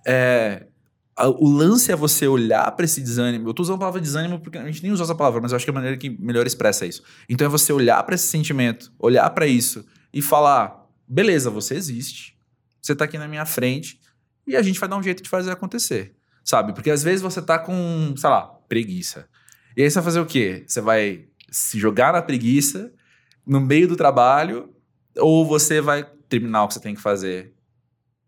É, 0.06 0.64
o 1.26 1.50
lance 1.50 1.90
é 1.90 1.96
você 1.96 2.26
olhar 2.26 2.70
pra 2.72 2.84
esse 2.84 3.00
desânimo. 3.00 3.48
Eu 3.48 3.54
tô 3.54 3.62
usando 3.62 3.76
a 3.76 3.78
palavra 3.78 4.00
desânimo 4.00 4.38
porque 4.38 4.58
a 4.58 4.66
gente 4.66 4.82
nem 4.82 4.92
usa 4.92 5.02
essa 5.02 5.14
palavra, 5.14 5.40
mas 5.40 5.52
eu 5.52 5.56
acho 5.56 5.64
que 5.64 5.70
é 5.70 5.72
a 5.72 5.74
maneira 5.74 5.96
que 5.96 6.10
melhor 6.10 6.46
expressa 6.46 6.86
isso. 6.86 7.02
Então 7.28 7.46
é 7.46 7.50
você 7.50 7.72
olhar 7.72 8.02
pra 8.04 8.14
esse 8.14 8.26
sentimento, 8.26 8.92
olhar 8.98 9.28
pra 9.30 9.46
isso 9.46 9.84
e 10.12 10.22
falar: 10.22 10.86
beleza, 11.06 11.50
você 11.50 11.74
existe, 11.74 12.36
você 12.80 12.94
tá 12.94 13.04
aqui 13.04 13.18
na 13.18 13.26
minha 13.26 13.44
frente 13.44 14.00
e 14.46 14.56
a 14.56 14.62
gente 14.62 14.78
vai 14.78 14.88
dar 14.88 14.96
um 14.96 15.02
jeito 15.02 15.22
de 15.22 15.28
fazer 15.28 15.50
acontecer, 15.50 16.14
sabe? 16.44 16.72
Porque 16.72 16.90
às 16.90 17.02
vezes 17.02 17.20
você 17.20 17.42
tá 17.42 17.58
com, 17.58 18.14
sei 18.16 18.30
lá, 18.30 18.42
preguiça. 18.68 19.28
E 19.76 19.82
aí 19.82 19.90
você 19.90 19.96
vai 19.96 20.04
fazer 20.04 20.20
o 20.20 20.26
quê? 20.26 20.64
Você 20.66 20.80
vai 20.80 21.26
se 21.50 21.78
jogar 21.78 22.12
na 22.12 22.22
preguiça 22.22 22.92
no 23.46 23.60
meio 23.60 23.88
do 23.88 23.96
trabalho 23.96 24.74
ou 25.16 25.46
você 25.46 25.80
vai 25.80 26.04
terminar 26.28 26.64
o 26.64 26.68
que 26.68 26.74
você 26.74 26.80
tem 26.80 26.94
que 26.94 27.00
fazer 27.00 27.54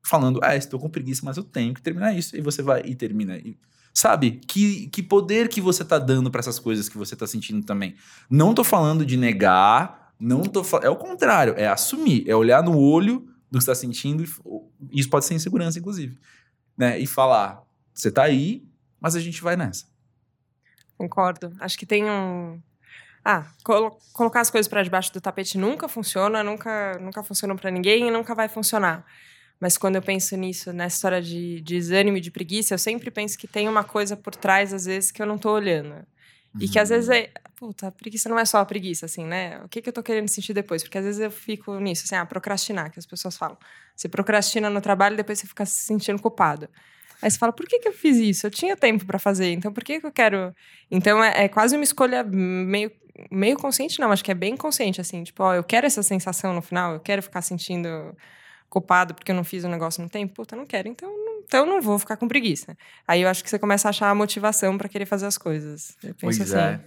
falando, 0.02 0.40
ah, 0.42 0.56
estou 0.56 0.78
com 0.80 0.88
preguiça, 0.88 1.22
mas 1.24 1.36
eu 1.36 1.44
tenho 1.44 1.74
que 1.74 1.82
terminar 1.82 2.12
isso. 2.16 2.36
E 2.36 2.40
você 2.40 2.62
vai 2.62 2.82
e 2.84 2.94
termina. 2.94 3.36
E, 3.36 3.56
sabe? 3.92 4.40
Que, 4.46 4.88
que 4.88 5.02
poder 5.02 5.48
que 5.48 5.60
você 5.60 5.84
tá 5.84 5.98
dando 5.98 6.30
para 6.30 6.40
essas 6.40 6.58
coisas 6.58 6.88
que 6.88 6.96
você 6.98 7.14
tá 7.16 7.26
sentindo 7.26 7.64
também. 7.64 7.94
Não 8.28 8.54
tô 8.54 8.64
falando 8.64 9.04
de 9.04 9.16
negar, 9.16 10.12
não 10.18 10.42
tô 10.42 10.62
É 10.82 10.88
o 10.90 10.96
contrário, 10.96 11.54
é 11.56 11.66
assumir, 11.66 12.28
é 12.28 12.34
olhar 12.34 12.62
no 12.62 12.78
olho 12.78 13.26
do 13.50 13.58
que 13.58 13.64
você 13.64 13.70
tá 13.70 13.74
sentindo. 13.74 14.22
e 14.22 15.00
Isso 15.00 15.10
pode 15.10 15.24
ser 15.24 15.34
insegurança, 15.34 15.78
inclusive. 15.78 16.18
Né? 16.76 16.98
E 16.98 17.06
falar, 17.06 17.62
você 17.92 18.10
tá 18.10 18.22
aí, 18.22 18.64
mas 19.00 19.16
a 19.16 19.20
gente 19.20 19.42
vai 19.42 19.56
nessa. 19.56 19.86
Concordo. 20.96 21.52
Acho 21.60 21.78
que 21.78 21.86
tem 21.86 22.04
um. 22.04 22.60
Ah, 23.24 23.46
colo- 23.64 23.98
colocar 24.12 24.40
as 24.40 24.50
coisas 24.50 24.68
para 24.68 24.82
debaixo 24.82 25.12
do 25.12 25.20
tapete 25.20 25.58
nunca 25.58 25.88
funciona, 25.88 26.42
nunca, 26.42 26.98
nunca 27.00 27.22
funcionou 27.22 27.56
para 27.56 27.70
ninguém 27.70 28.08
e 28.08 28.10
nunca 28.10 28.34
vai 28.34 28.48
funcionar. 28.48 29.04
Mas 29.60 29.76
quando 29.76 29.96
eu 29.96 30.02
penso 30.02 30.34
nisso, 30.36 30.72
nessa 30.72 30.96
história 30.96 31.20
de, 31.20 31.60
de 31.60 31.74
desânimo 31.74 32.16
e 32.16 32.20
de 32.20 32.30
preguiça, 32.30 32.72
eu 32.72 32.78
sempre 32.78 33.10
penso 33.10 33.38
que 33.38 33.46
tem 33.46 33.68
uma 33.68 33.84
coisa 33.84 34.16
por 34.16 34.34
trás, 34.34 34.72
às 34.72 34.86
vezes, 34.86 35.10
que 35.10 35.20
eu 35.20 35.26
não 35.26 35.36
tô 35.36 35.52
olhando. 35.52 35.94
E 36.58 36.68
que 36.68 36.78
às 36.78 36.88
vezes 36.88 37.08
é. 37.10 37.30
Puta, 37.54 37.88
a 37.88 37.92
preguiça 37.92 38.28
não 38.28 38.38
é 38.38 38.44
só 38.46 38.58
a 38.58 38.64
preguiça, 38.64 39.04
assim, 39.04 39.24
né? 39.24 39.60
O 39.62 39.68
que, 39.68 39.82
que 39.82 39.88
eu 39.90 39.92
tô 39.92 40.02
querendo 40.02 40.28
sentir 40.28 40.54
depois? 40.54 40.82
Porque 40.82 40.96
às 40.96 41.04
vezes 41.04 41.20
eu 41.20 41.30
fico 41.30 41.78
nisso, 41.78 42.04
assim, 42.06 42.16
ah, 42.16 42.24
procrastinar, 42.24 42.90
que 42.90 42.98
as 42.98 43.04
pessoas 43.04 43.36
falam. 43.36 43.56
Você 43.94 44.08
procrastina 44.08 44.70
no 44.70 44.80
trabalho 44.80 45.12
e 45.12 45.16
depois 45.18 45.38
você 45.38 45.46
fica 45.46 45.66
se 45.66 45.84
sentindo 45.84 46.20
culpado. 46.20 46.68
Aí 47.20 47.30
você 47.30 47.38
fala, 47.38 47.52
por 47.52 47.66
que, 47.66 47.78
que 47.78 47.86
eu 47.86 47.92
fiz 47.92 48.16
isso? 48.16 48.46
Eu 48.46 48.50
tinha 48.50 48.74
tempo 48.74 49.04
pra 49.04 49.18
fazer, 49.18 49.52
então 49.52 49.72
por 49.72 49.84
que, 49.84 50.00
que 50.00 50.06
eu 50.06 50.10
quero. 50.10 50.54
Então 50.90 51.22
é, 51.22 51.44
é 51.44 51.48
quase 51.48 51.76
uma 51.76 51.84
escolha 51.84 52.24
meio, 52.24 52.90
meio 53.30 53.56
consciente, 53.58 54.00
não, 54.00 54.10
acho 54.10 54.24
que 54.24 54.30
é 54.30 54.34
bem 54.34 54.56
consciente, 54.56 55.00
assim, 55.00 55.22
tipo, 55.22 55.42
ó, 55.42 55.54
eu 55.54 55.62
quero 55.62 55.86
essa 55.86 56.02
sensação 56.02 56.54
no 56.54 56.62
final, 56.62 56.94
eu 56.94 57.00
quero 57.00 57.22
ficar 57.22 57.42
sentindo 57.42 58.16
culpado 58.70 59.12
porque 59.14 59.30
eu 59.30 59.34
não 59.34 59.44
fiz 59.44 59.64
o 59.64 59.68
negócio 59.68 60.02
no 60.02 60.08
tempo. 60.08 60.32
Puta, 60.32 60.56
não 60.56 60.64
quero, 60.64 60.88
então 60.88 61.10
não, 61.10 61.40
então 61.40 61.60
eu 61.60 61.66
não 61.66 61.82
vou 61.82 61.98
ficar 61.98 62.16
com 62.16 62.26
preguiça. 62.28 62.76
Aí 63.06 63.20
eu 63.22 63.28
acho 63.28 63.42
que 63.44 63.50
você 63.50 63.58
começa 63.58 63.88
a 63.88 63.90
achar 63.90 64.08
a 64.08 64.14
motivação 64.14 64.78
pra 64.78 64.88
querer 64.88 65.04
fazer 65.04 65.26
as 65.26 65.36
coisas. 65.36 65.96
Eu 66.02 66.14
penso 66.14 66.38
Pois 66.38 66.54
assim. 66.54 66.56
é. 66.76 66.80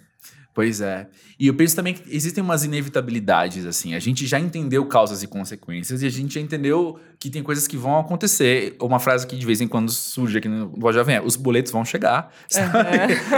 Pois 0.54 0.82
é. 0.82 1.08
E 1.40 1.48
eu 1.48 1.54
penso 1.56 1.76
também 1.76 1.96
que 1.96 2.16
existem 2.16 2.44
umas 2.44 2.64
inevitabilidades, 2.64 3.66
assim. 3.66 3.96
A 3.96 4.00
gente 4.00 4.28
já 4.28 4.40
entendeu 4.40 4.86
causas 4.86 5.24
e 5.24 5.28
consequências 5.28 6.04
e 6.04 6.06
a 6.06 6.10
gente 6.10 6.36
já 6.36 6.40
entendeu 6.42 7.00
que 7.20 7.30
tem 7.30 7.42
coisas 7.42 7.66
que 7.68 7.76
vão 7.76 7.98
acontecer. 7.98 8.76
Uma 8.80 9.00
frase 9.00 9.26
que 9.26 9.36
de 9.36 9.46
vez 9.46 9.62
em 9.62 9.68
quando 9.68 9.90
surge 9.92 10.38
aqui 10.38 10.48
no 10.48 10.70
Voz 10.78 10.96
Jovem 10.96 11.16
é: 11.16 11.22
os 11.22 11.36
boletos 11.36 11.72
vão 11.72 11.84
chegar. 11.84 12.32
sabe? 12.48 12.78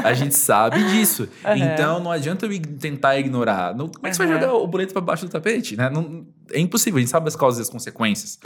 a 0.03 0.13
gente 0.13 0.35
sabe 0.35 0.83
disso. 0.91 1.29
Aham. 1.45 1.55
Então 1.57 2.03
não 2.03 2.11
adianta 2.11 2.45
eu 2.45 2.61
tentar 2.79 3.17
ignorar. 3.17 3.73
Não, 3.73 3.87
como 3.87 4.05
é 4.05 4.09
que 4.09 4.15
você 4.17 4.25
vai 4.25 4.33
jogar 4.33 4.53
o 4.53 4.67
boleto 4.67 4.91
para 4.91 5.01
baixo 5.01 5.25
do 5.25 5.31
tapete? 5.31 5.77
Né? 5.77 5.89
Não- 5.89 6.27
é 6.51 6.59
impossível. 6.59 6.97
A 6.97 6.99
gente 6.99 7.09
sabe 7.09 7.27
as 7.29 7.35
causas 7.35 7.59
e 7.59 7.61
as 7.61 7.69
consequências 7.69 8.37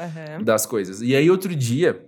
das 0.44 0.66
coisas. 0.68 1.02
E 1.02 1.16
aí, 1.16 1.30
outro 1.32 1.56
dia, 1.56 2.06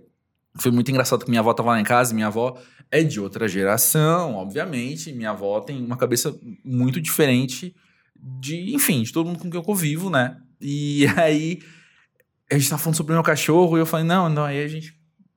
foi 0.57 0.71
muito 0.71 0.89
engraçado 0.91 1.25
que 1.25 1.29
minha 1.31 1.41
avó 1.41 1.53
tava 1.53 1.71
lá 1.71 1.81
em 1.81 1.83
casa, 1.83 2.13
minha 2.13 2.27
avó 2.27 2.55
é 2.91 3.01
de 3.01 3.19
outra 3.19 3.47
geração, 3.47 4.35
obviamente. 4.35 5.13
Minha 5.13 5.31
avó 5.31 5.61
tem 5.61 5.83
uma 5.83 5.97
cabeça 5.97 6.37
muito 6.63 6.99
diferente 6.99 7.73
de, 8.15 8.75
enfim, 8.75 9.01
de 9.01 9.11
todo 9.11 9.27
mundo 9.27 9.39
com 9.39 9.49
quem 9.49 9.59
eu 9.59 9.63
convivo, 9.63 10.09
né? 10.09 10.37
E 10.59 11.05
aí, 11.17 11.59
a 12.51 12.57
gente 12.57 12.69
tava 12.69 12.81
falando 12.81 12.97
sobre 12.97 13.13
o 13.13 13.15
meu 13.15 13.23
cachorro, 13.23 13.77
e 13.77 13.79
eu 13.79 13.85
falei, 13.85 14.05
não, 14.05 14.29
não, 14.29 14.43
aí 14.43 14.63
a 14.63 14.67
gente 14.67 14.93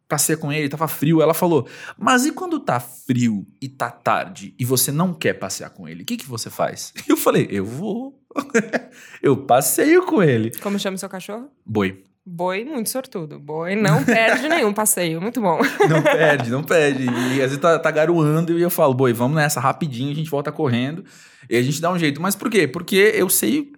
passeia 0.08 0.36
com 0.36 0.52
ele, 0.52 0.68
tava 0.68 0.88
frio. 0.88 1.22
Ela 1.22 1.32
falou, 1.32 1.66
mas 1.96 2.26
e 2.26 2.32
quando 2.32 2.60
tá 2.60 2.78
frio 2.80 3.46
e 3.60 3.68
tá 3.68 3.90
tarde 3.90 4.54
e 4.58 4.64
você 4.64 4.92
não 4.92 5.14
quer 5.14 5.34
passear 5.34 5.70
com 5.70 5.88
ele, 5.88 6.02
o 6.02 6.06
que 6.06 6.16
que 6.16 6.26
você 6.26 6.50
faz? 6.50 6.92
E 7.06 7.10
eu 7.12 7.16
falei, 7.16 7.48
eu 7.50 7.64
vou 7.64 8.20
eu 9.22 9.36
passeio 9.36 10.04
com 10.04 10.22
ele. 10.22 10.50
Como 10.60 10.78
chama 10.78 10.96
o 10.96 10.98
seu 10.98 11.08
cachorro? 11.08 11.48
Boi. 11.64 12.04
Boi 12.26 12.64
muito 12.64 12.88
sortudo. 12.88 13.38
Boi 13.38 13.74
não 13.76 14.02
perde 14.02 14.48
nenhum 14.48 14.72
passeio. 14.72 15.20
Muito 15.20 15.40
bom. 15.40 15.60
Não 15.88 16.02
perde, 16.02 16.50
não 16.50 16.64
perde. 16.64 17.04
E 17.04 17.42
às 17.42 17.50
vezes 17.50 17.58
tá, 17.58 17.78
tá 17.78 17.90
garoando 17.90 18.58
e 18.58 18.62
eu 18.62 18.70
falo, 18.70 18.94
boi, 18.94 19.12
vamos 19.12 19.36
nessa 19.36 19.60
rapidinho, 19.60 20.10
a 20.10 20.14
gente 20.14 20.30
volta 20.30 20.50
correndo 20.50 21.04
e 21.50 21.56
a 21.56 21.62
gente 21.62 21.82
dá 21.82 21.92
um 21.92 21.98
jeito. 21.98 22.22
Mas 22.22 22.34
por 22.34 22.50
quê? 22.50 22.66
Porque 22.66 23.12
eu 23.14 23.28
sei 23.28 23.72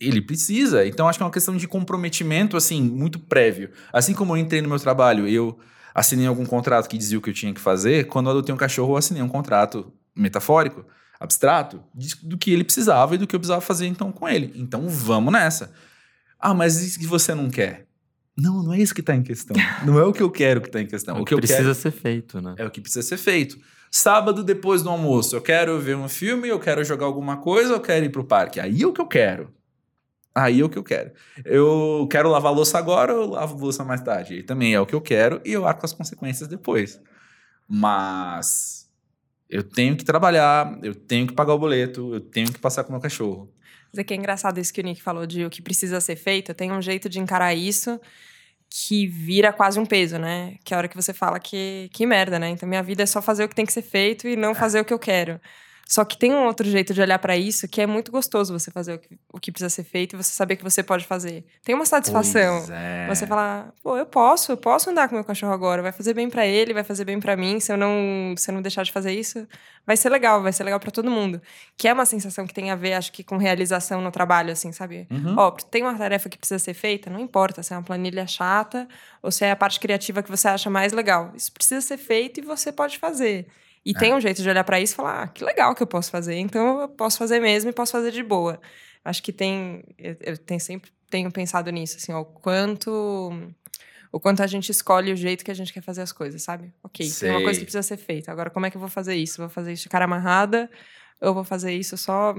ele 0.00 0.22
precisa. 0.22 0.86
Então 0.86 1.08
acho 1.08 1.18
que 1.18 1.22
é 1.22 1.26
uma 1.26 1.32
questão 1.32 1.56
de 1.56 1.68
comprometimento 1.68 2.56
assim 2.56 2.80
muito 2.80 3.18
prévio. 3.18 3.70
Assim 3.92 4.14
como 4.14 4.32
eu 4.32 4.36
entrei 4.38 4.62
no 4.62 4.68
meu 4.68 4.78
trabalho, 4.78 5.28
eu 5.28 5.58
assinei 5.94 6.26
algum 6.26 6.46
contrato 6.46 6.88
que 6.88 6.96
dizia 6.96 7.18
o 7.18 7.20
que 7.20 7.30
eu 7.30 7.34
tinha 7.34 7.52
que 7.52 7.60
fazer. 7.60 8.06
Quando 8.06 8.26
eu 8.26 8.30
adotei 8.30 8.54
um 8.54 8.58
cachorro, 8.58 8.94
eu 8.94 8.96
assinei 8.96 9.22
um 9.22 9.28
contrato 9.28 9.92
metafórico, 10.16 10.84
abstrato, 11.18 11.82
do 12.22 12.38
que 12.38 12.52
ele 12.52 12.64
precisava 12.64 13.14
e 13.14 13.18
do 13.18 13.26
que 13.26 13.36
eu 13.36 13.40
precisava 13.40 13.60
fazer 13.60 13.86
então 13.86 14.10
com 14.10 14.28
ele. 14.28 14.52
Então 14.56 14.88
vamos 14.88 15.32
nessa. 15.32 15.72
Ah, 16.40 16.54
mas 16.54 16.80
e 16.80 16.90
se 16.90 17.06
você 17.06 17.34
não 17.34 17.50
quer? 17.50 17.86
Não, 18.36 18.62
não 18.62 18.72
é 18.72 18.78
isso 18.78 18.94
que 18.94 19.00
está 19.00 19.14
em 19.14 19.22
questão. 19.22 19.54
Não 19.84 19.98
é 19.98 20.04
o 20.04 20.12
que 20.12 20.22
eu 20.22 20.30
quero 20.30 20.60
que 20.62 20.68
está 20.68 20.80
em 20.80 20.86
questão. 20.86 21.16
É 21.16 21.20
o 21.20 21.24
que, 21.24 21.34
eu 21.34 21.38
precisa 21.38 21.74
ser 21.74 21.90
feito, 21.90 22.40
né? 22.40 22.54
é 22.56 22.64
o 22.64 22.70
que 22.70 22.80
precisa 22.80 23.02
ser 23.02 23.18
feito. 23.18 23.58
Sábado, 23.90 24.42
depois 24.42 24.82
do 24.82 24.88
almoço, 24.88 25.36
eu 25.36 25.42
quero 25.42 25.78
ver 25.78 25.96
um 25.96 26.08
filme, 26.08 26.48
eu 26.48 26.58
quero 26.58 26.82
jogar 26.84 27.06
alguma 27.06 27.36
coisa, 27.38 27.74
eu 27.74 27.80
quero 27.80 28.06
ir 28.06 28.08
pro 28.08 28.24
parque. 28.24 28.60
Aí 28.60 28.82
é 28.82 28.86
o 28.86 28.92
que 28.92 29.00
eu 29.00 29.06
quero. 29.06 29.52
Aí 30.34 30.60
é 30.60 30.64
o 30.64 30.68
que 30.68 30.78
eu 30.78 30.84
quero. 30.84 31.10
Eu 31.44 32.06
quero 32.10 32.30
lavar 32.30 32.52
louça 32.52 32.78
agora 32.78 33.12
ou 33.12 33.22
eu 33.22 33.30
lavo 33.30 33.58
louça 33.58 33.84
mais 33.84 34.00
tarde? 34.00 34.34
Aí 34.34 34.42
também 34.42 34.72
é 34.72 34.80
o 34.80 34.86
que 34.86 34.94
eu 34.94 35.00
quero 35.00 35.40
e 35.44 35.52
eu 35.52 35.66
arco 35.66 35.84
as 35.84 35.92
consequências 35.92 36.48
depois. 36.48 37.00
Mas 37.68 38.88
eu 39.48 39.64
tenho 39.64 39.96
que 39.96 40.04
trabalhar, 40.04 40.78
eu 40.82 40.94
tenho 40.94 41.26
que 41.26 41.34
pagar 41.34 41.52
o 41.54 41.58
boleto, 41.58 42.14
eu 42.14 42.20
tenho 42.20 42.52
que 42.52 42.58
passar 42.60 42.84
com 42.84 42.90
o 42.90 42.92
meu 42.92 43.00
cachorro. 43.00 43.52
Mas 43.92 43.98
é 43.98 44.04
que 44.04 44.14
é 44.14 44.16
engraçado 44.16 44.58
isso 44.58 44.72
que 44.72 44.80
o 44.80 44.84
Nick 44.84 45.02
falou 45.02 45.26
de 45.26 45.44
o 45.44 45.50
que 45.50 45.60
precisa 45.62 46.00
ser 46.00 46.16
feito. 46.16 46.54
Tem 46.54 46.70
um 46.72 46.80
jeito 46.80 47.08
de 47.08 47.18
encarar 47.18 47.54
isso 47.54 48.00
que 48.70 49.06
vira 49.06 49.52
quase 49.52 49.80
um 49.80 49.84
peso, 49.86 50.16
né? 50.18 50.56
Que 50.64 50.72
é 50.72 50.76
a 50.76 50.78
hora 50.78 50.88
que 50.88 50.94
você 50.94 51.12
fala 51.12 51.40
que, 51.40 51.90
que 51.92 52.06
merda, 52.06 52.38
né? 52.38 52.50
Então 52.50 52.68
minha 52.68 52.82
vida 52.82 53.02
é 53.02 53.06
só 53.06 53.20
fazer 53.20 53.44
o 53.44 53.48
que 53.48 53.54
tem 53.54 53.66
que 53.66 53.72
ser 53.72 53.82
feito 53.82 54.28
e 54.28 54.36
não 54.36 54.54
fazer 54.54 54.80
o 54.80 54.84
que 54.84 54.94
eu 54.94 54.98
quero. 54.98 55.40
Só 55.90 56.04
que 56.04 56.16
tem 56.16 56.32
um 56.32 56.44
outro 56.44 56.70
jeito 56.70 56.94
de 56.94 57.02
olhar 57.02 57.18
para 57.18 57.36
isso 57.36 57.66
que 57.66 57.80
é 57.80 57.86
muito 57.86 58.12
gostoso 58.12 58.56
você 58.56 58.70
fazer 58.70 58.94
o 58.94 58.98
que, 59.00 59.18
o 59.32 59.40
que 59.40 59.50
precisa 59.50 59.68
ser 59.68 59.82
feito 59.82 60.14
e 60.14 60.16
você 60.16 60.32
saber 60.32 60.54
que 60.54 60.62
você 60.62 60.84
pode 60.84 61.04
fazer. 61.04 61.44
Tem 61.64 61.74
uma 61.74 61.84
satisfação. 61.84 62.64
É. 62.70 63.08
Você 63.08 63.26
falar, 63.26 63.74
pô, 63.82 63.96
eu 63.96 64.06
posso, 64.06 64.52
eu 64.52 64.56
posso 64.56 64.88
andar 64.88 65.08
com 65.08 65.16
meu 65.16 65.24
cachorro 65.24 65.52
agora, 65.52 65.82
vai 65.82 65.90
fazer 65.90 66.14
bem 66.14 66.30
para 66.30 66.46
ele, 66.46 66.72
vai 66.72 66.84
fazer 66.84 67.04
bem 67.04 67.18
para 67.18 67.36
mim, 67.36 67.58
se 67.58 67.72
eu 67.72 67.76
não, 67.76 68.36
se 68.36 68.48
eu 68.48 68.54
não 68.54 68.62
deixar 68.62 68.84
de 68.84 68.92
fazer 68.92 69.10
isso, 69.12 69.44
vai 69.84 69.96
ser 69.96 70.10
legal, 70.10 70.40
vai 70.40 70.52
ser 70.52 70.62
legal 70.62 70.78
para 70.78 70.92
todo 70.92 71.10
mundo. 71.10 71.42
Que 71.76 71.88
é 71.88 71.92
uma 71.92 72.06
sensação 72.06 72.46
que 72.46 72.54
tem 72.54 72.70
a 72.70 72.76
ver, 72.76 72.92
acho 72.92 73.10
que 73.10 73.24
com 73.24 73.36
realização 73.36 74.00
no 74.00 74.12
trabalho, 74.12 74.52
assim, 74.52 74.70
sabe? 74.70 75.08
Uhum. 75.10 75.34
Ó, 75.36 75.50
tem 75.50 75.82
uma 75.82 75.98
tarefa 75.98 76.28
que 76.28 76.38
precisa 76.38 76.60
ser 76.60 76.74
feita, 76.74 77.10
não 77.10 77.18
importa 77.18 77.64
se 77.64 77.74
é 77.74 77.76
uma 77.76 77.82
planilha 77.82 78.28
chata 78.28 78.86
ou 79.20 79.32
se 79.32 79.44
é 79.44 79.50
a 79.50 79.56
parte 79.56 79.80
criativa 79.80 80.22
que 80.22 80.30
você 80.30 80.46
acha 80.46 80.70
mais 80.70 80.92
legal. 80.92 81.32
Isso 81.34 81.50
precisa 81.50 81.80
ser 81.80 81.96
feito 81.96 82.38
e 82.38 82.44
você 82.44 82.70
pode 82.70 82.96
fazer. 82.96 83.48
E 83.84 83.94
tem 83.94 84.14
um 84.14 84.20
jeito 84.20 84.42
de 84.42 84.48
olhar 84.48 84.62
para 84.64 84.80
isso 84.80 84.92
e 84.92 84.96
falar, 84.96 85.22
ah, 85.22 85.28
que 85.28 85.42
legal 85.44 85.74
que 85.74 85.82
eu 85.82 85.86
posso 85.86 86.10
fazer, 86.10 86.36
então 86.36 86.82
eu 86.82 86.88
posso 86.88 87.16
fazer 87.18 87.40
mesmo 87.40 87.70
e 87.70 87.72
posso 87.72 87.92
fazer 87.92 88.10
de 88.12 88.22
boa. 88.22 88.60
Acho 89.04 89.22
que 89.22 89.32
tem, 89.32 89.82
eu, 89.98 90.16
eu 90.20 90.36
tenho, 90.38 90.60
sempre 90.60 90.90
tenho 91.08 91.30
pensado 91.32 91.70
nisso, 91.70 91.96
assim, 91.96 92.12
ó, 92.12 92.20
o 92.20 92.24
quanto 92.24 93.32
o 94.12 94.18
quanto 94.20 94.42
a 94.42 94.46
gente 94.46 94.70
escolhe 94.70 95.12
o 95.12 95.16
jeito 95.16 95.44
que 95.44 95.50
a 95.50 95.54
gente 95.54 95.72
quer 95.72 95.82
fazer 95.82 96.02
as 96.02 96.12
coisas, 96.12 96.42
sabe? 96.42 96.72
Ok, 96.82 97.06
tem 97.20 97.30
uma 97.30 97.36
Sei. 97.38 97.44
coisa 97.44 97.58
que 97.60 97.64
precisa 97.64 97.82
ser 97.82 97.96
feita. 97.96 98.30
Agora, 98.32 98.50
como 98.50 98.66
é 98.66 98.70
que 98.70 98.76
eu 98.76 98.80
vou 98.80 98.88
fazer 98.90 99.14
isso? 99.14 99.38
Vou 99.38 99.48
fazer 99.48 99.72
isso 99.72 99.84
de 99.84 99.88
cara 99.88 100.04
amarrada 100.04 100.68
ou 101.20 101.32
vou 101.32 101.44
fazer 101.44 101.72
isso 101.72 101.96
só 101.96 102.34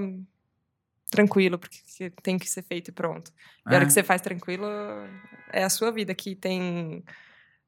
tranquilo, 1.10 1.58
porque 1.58 1.78
tem 2.22 2.38
que 2.38 2.48
ser 2.48 2.62
feito 2.62 2.88
e 2.88 2.92
pronto. 2.92 3.32
E 3.66 3.72
a 3.72 3.76
hora 3.76 3.84
É. 3.84 3.86
que 3.86 3.92
você 3.92 4.02
faz 4.02 4.20
tranquilo, 4.20 4.66
é 5.52 5.64
a 5.64 5.70
sua 5.70 5.90
vida 5.90 6.14
que 6.14 6.34
tem. 6.34 7.02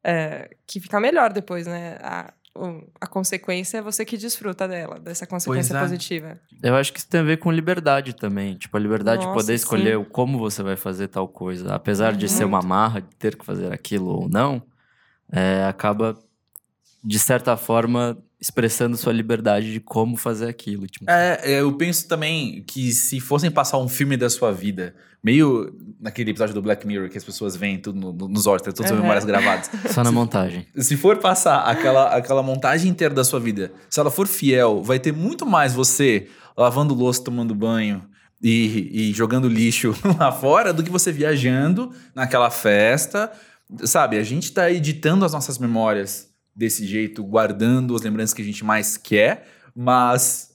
é, 0.03 0.51
que 0.67 0.81
fica 0.81 1.01
melhor 1.01 1.33
depois, 1.33 1.67
né? 1.67 1.97
A, 2.03 2.33
a 3.01 3.07
consequência 3.07 3.79
é 3.79 3.83
você 3.83 4.05
que 4.05 4.17
desfruta 4.17 4.69
dela, 4.69 5.01
dessa 5.01 5.27
consequência 5.27 5.77
é. 5.77 5.81
positiva. 5.81 6.41
Eu 6.63 6.77
acho 6.77 6.93
que 6.93 7.01
isso 7.01 7.09
tem 7.09 7.21
a 7.21 7.25
ver 7.25 7.39
com 7.39 7.51
liberdade 7.51 8.15
também. 8.15 8.57
Tipo, 8.57 8.77
a 8.77 8.81
liberdade 8.81 9.23
de 9.23 9.27
Nossa, 9.27 9.41
poder 9.41 9.55
escolher 9.55 9.99
sim. 9.99 10.05
como 10.05 10.39
você 10.39 10.63
vai 10.63 10.77
fazer 10.77 11.09
tal 11.09 11.27
coisa. 11.27 11.75
Apesar 11.75 12.13
de 12.13 12.29
ser 12.29 12.45
uma 12.45 12.63
marra, 12.63 13.01
de 13.01 13.15
ter 13.17 13.37
que 13.37 13.45
fazer 13.45 13.73
aquilo 13.73 14.07
ou 14.07 14.29
não, 14.29 14.63
é, 15.33 15.65
acaba, 15.65 16.17
de 17.03 17.19
certa 17.19 17.57
forma, 17.57 18.17
expressando 18.41 18.97
sua 18.97 19.13
liberdade 19.13 19.73
de 19.73 19.81
como 19.81 20.17
fazer 20.17 20.49
aquilo. 20.49 20.87
Tipo, 20.87 21.11
É, 21.11 21.41
é, 21.43 21.61
eu 21.61 21.73
penso 21.75 22.07
também 22.09 22.63
que 22.67 22.93
se 22.93 23.21
fossem 23.21 23.51
passar 23.51 23.79
um 23.79 23.89
filme 23.89 24.17
da 24.17 24.29
sua 24.29 24.53
vida, 24.53 24.95
meio 25.23 25.75
naquele 26.01 26.31
episódio 26.33 26.55
do 26.55 26.61
Black 26.61 26.87
Mirror 26.87 27.09
que 27.09 27.17
as 27.17 27.25
pessoas 27.25 27.57
veem 27.57 27.79
tudo 27.79 27.99
no- 27.99 28.13
no- 28.13 28.29
nos 28.29 28.47
olhos, 28.47 28.61
tem 28.63 28.73
todas 28.73 28.91
as 28.91 28.97
Uhum. 28.97 29.03
memórias 29.03 29.25
gravadas. 29.25 29.71
Só 29.95 30.05
na 30.05 30.13
montagem. 30.13 30.67
Se 30.77 30.97
for 30.97 31.17
passar 31.19 31.61
aquela, 31.61 32.15
aquela 32.15 32.43
montagem 32.43 32.91
inteira 32.91 33.15
da 33.15 33.25
sua 33.25 33.41
vida, 33.41 33.73
se 33.89 33.99
ela 33.99 34.11
for 34.11 34.27
fiel, 34.27 34.83
vai 34.83 34.99
ter 34.99 35.13
muito 35.13 35.47
mais 35.47 35.73
você 35.73 36.29
lavando 36.57 36.93
louça, 36.93 37.25
tomando 37.25 37.55
banho 37.55 38.05
e, 38.43 39.09
e 39.11 39.13
jogando 39.15 39.49
lixo 39.49 39.95
lá 40.21 40.31
fora 40.31 40.73
do 40.73 40.83
que 40.83 40.91
você 40.91 41.11
viajando 41.11 41.91
naquela 42.15 42.51
festa. 42.51 43.33
Sabe, 43.85 44.19
a 44.19 44.23
gente 44.23 44.53
tá 44.53 44.71
editando 44.71 45.25
as 45.25 45.33
nossas 45.33 45.59
memórias 45.59 46.29
desse 46.55 46.87
jeito, 46.87 47.23
guardando 47.25 47.95
as 47.95 48.03
lembranças 48.03 48.33
que 48.35 48.43
a 48.43 48.45
gente 48.45 48.65
mais 48.65 48.97
quer, 48.97 49.47
mas 49.75 50.53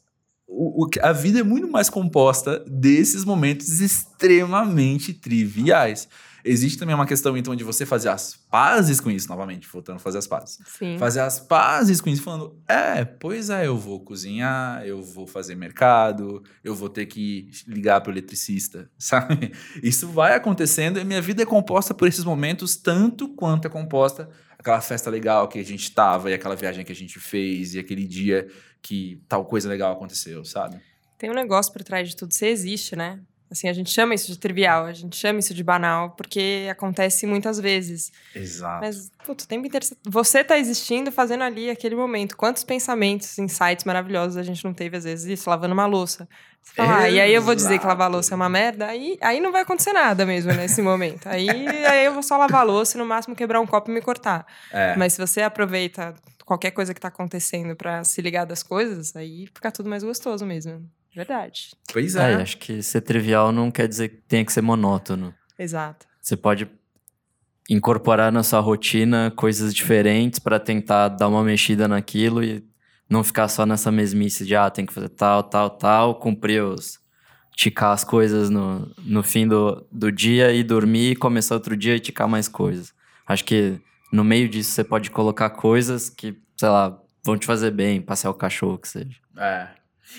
o- 0.48 0.86
o 0.86 0.89
a 1.01 1.12
vida 1.12 1.39
é 1.39 1.44
muito 1.44 1.68
mais 1.68 1.89
composta 1.89 2.63
desses 2.68 3.24
momentos 3.25 3.82
extremamente 3.82 5.13
triviais. 5.13 6.08
Existe 6.44 6.77
também 6.79 6.96
uma 6.96 7.06
questão, 7.06 7.36
então, 7.36 7.53
de 7.53 7.65
você 7.65 7.86
fazer 7.86 8.08
as 8.08 8.34
pazes 8.50 9.01
com 9.01 9.12
isso, 9.12 9.27
novamente, 9.27 9.68
voltando 9.68 9.98
a 9.98 10.00
fazer 10.00 10.20
as 10.20 10.25
pazes. 10.25 10.58
Sim. 10.79 10.98
Fazer 10.98 11.20
as 11.20 11.38
pazes 11.39 12.00
com 12.00 12.10
isso, 12.10 12.24
falando: 12.24 12.56
é, 12.68 13.03
pois 13.03 13.50
é, 13.50 13.68
eu 13.68 13.77
vou 13.77 14.00
cozinhar, 14.00 14.86
eu 14.86 15.03
vou 15.03 15.27
fazer 15.27 15.56
mercado, 15.56 16.41
eu 16.63 16.74
vou 16.74 16.88
ter 16.88 17.06
que 17.08 17.50
ligar 17.68 18.00
para 18.00 18.10
o 18.10 18.13
eletricista, 18.13 18.89
sabe? 18.98 19.51
Isso 19.84 20.08
vai 20.08 20.34
acontecendo 20.34 20.98
e 20.98 21.03
minha 21.03 21.22
vida 21.22 21.44
é 21.44 21.46
composta 21.46 21.94
por 21.94 22.08
esses 22.08 22.24
momentos, 22.24 22.77
tanto 22.77 23.27
quanto 23.36 23.65
é 23.68 23.70
composta 23.70 24.29
aquela 24.60 24.82
festa 24.82 25.10
legal 25.10 25.48
que 25.48 25.58
a 25.58 25.63
gente 25.63 25.89
tava, 25.92 26.30
e 26.30 26.34
aquela 26.34 26.56
viagem 26.56 26.84
que 26.84 26.92
a 26.92 26.96
gente 26.96 27.18
fez, 27.18 27.74
e 27.74 27.80
aquele 27.80 28.06
dia 28.06 28.48
que 28.82 29.22
tal 29.28 29.46
coisa 29.46 29.70
legal 29.70 29.94
aconteceu, 29.94 30.44
sabe? 30.44 30.82
Tem 31.18 31.32
um 31.32 31.34
negócio 31.34 31.72
por 31.72 31.82
trás 31.82 32.10
de 32.10 32.16
tudo, 32.16 32.34
você 32.34 32.48
existe, 32.48 32.96
né? 32.96 33.22
Assim, 33.51 33.68
a 33.68 33.74
gente 33.74 33.89
chama 33.89 34.13
isso 34.13 34.27
de 34.27 34.38
trivial, 34.38 34.86
a 34.86 34.94
gente 34.94 35.15
chama 35.15 35.39
isso 35.39 35.56
de 35.56 35.63
banal, 35.63 36.12
porque 36.12 36.68
acontece 36.70 37.25
muitas 37.25 37.60
vezes. 37.60 38.12
Exato. 38.36 38.82
Mas, 38.82 39.12
puto, 39.25 39.44
o 39.44 39.48
tempo 39.48 39.65
inteiro 39.65 39.88
você 40.06 40.44
tá 40.44 40.60
existindo 40.60 41.12
fazendo 41.12 41.44
ali 41.44 41.70
aquele 41.70 41.96
momento. 41.96 42.38
Quantos 42.38 42.63
pensamentos, 42.63 43.39
insights 43.39 43.86
maravilhosos 43.86 44.38
a 44.38 44.44
gente 44.44 44.63
não 44.63 44.74
teve, 44.74 44.98
às 44.98 45.03
vezes, 45.03 45.25
isso, 45.25 45.50
lavando 45.50 45.74
uma 45.74 45.88
louça. 45.88 46.29
Você 46.62 46.74
fala, 46.75 46.98
ah, 47.00 47.10
e 47.10 47.20
aí 47.20 47.34
eu 47.34 47.41
vou 47.41 47.56
dizer 47.56 47.79
que 47.79 47.86
lavar 47.88 48.08
a 48.08 48.12
louça 48.12 48.34
é 48.34 48.36
uma 48.36 48.50
merda? 48.50 48.86
Aí, 48.86 49.18
aí 49.22 49.39
não 49.39 49.51
vai 49.51 49.63
acontecer 49.63 49.94
nada 49.94 50.25
mesmo 50.25 50.53
nesse 50.53 50.82
momento. 50.82 51.27
Aí, 51.27 51.50
aí 51.50 52.06
eu 52.06 52.13
vou 52.13 52.22
só 52.22 52.38
lavar 52.38 52.62
a 52.62 52.63
louça 52.63 52.98
e 52.98 53.00
no 53.00 53.06
máximo 53.06 53.36
quebrar 53.36 53.60
um 53.60 53.65
copo 53.65 53.89
e 53.89 53.94
me 53.94 54.01
cortar. 54.01 54.46
É. 54.72 54.96
Mas 54.96 55.13
se 55.13 55.20
você 55.25 55.41
aproveita 55.41 56.13
qualquer 56.46 56.72
coisa 56.72 56.94
que 56.94 57.01
tá 57.01 57.08
acontecendo 57.08 57.75
pra 57.75 58.03
se 58.03 58.22
ligar 58.22 58.46
das 58.46 58.62
coisas, 58.62 59.15
aí 59.15 59.48
fica 59.48 59.72
tudo 59.72 59.89
mais 59.89 60.03
gostoso 60.03 60.46
mesmo. 60.46 60.88
Verdade. 61.16 61.72
Pois 61.92 62.16
É, 62.16 62.34
é. 62.34 62.36
acho 62.36 62.58
que 62.58 62.82
ser 62.84 63.01
trivial 63.01 63.51
não 63.51 63.72
quer 63.72 63.88
dizer 63.88 64.10
que 64.10 64.18
tenha 64.28 64.46
que 64.46 64.54
ser 64.54 64.62
monótono. 64.62 65.34
Exato. 65.58 66.06
Você 66.22 66.38
pode 66.38 66.70
incorporar 67.70 68.32
na 68.32 68.44
sua 68.44 68.60
rotina 68.60 69.32
coisas 69.36 69.74
diferentes 69.74 70.39
para 70.39 70.60
tentar 70.60 71.10
dar 71.10 71.28
uma 71.28 71.44
mexida 71.44 71.88
naquilo 71.88 72.44
e 72.44 72.63
não 73.10 73.24
ficar 73.24 73.48
só 73.48 73.66
nessa 73.66 73.92
mesmice 73.92 74.46
de 74.46 74.56
ah, 74.56 74.70
tem 74.70 74.86
que 74.86 74.94
fazer 74.94 75.10
tal, 75.10 75.44
tal, 75.44 75.70
tal, 75.70 76.16
cumprir 76.16 76.63
os. 76.63 77.00
ticar 77.56 77.92
as 77.92 78.04
coisas 78.04 78.50
no, 78.50 78.92
no 79.00 79.22
fim 79.22 79.48
do, 79.48 79.86
do 79.92 80.12
dia 80.12 80.51
e 80.54 80.63
dormir, 80.63 81.16
começar 81.18 81.56
outro 81.56 81.75
dia 81.75 81.96
e 81.96 82.00
ticar 82.00 82.28
mais 82.28 82.48
coisas. 82.48 82.94
Acho 83.28 83.44
que 83.44 83.80
no 84.12 84.24
meio 84.24 84.48
disso 84.48 84.72
você 84.72 84.84
pode 84.84 85.12
colocar 85.12 85.50
coisas 85.51 86.10
que, 86.10 86.36
sei 86.58 86.70
lá, 86.70 87.00
vão 87.24 87.38
te 87.38 87.46
fazer 87.46 87.72
bem, 87.72 88.01
passear 88.01 88.32
o 88.32 88.34
cachorro, 88.36 88.78
que 88.78 88.88
seja. 88.88 89.18
É. 89.38 89.68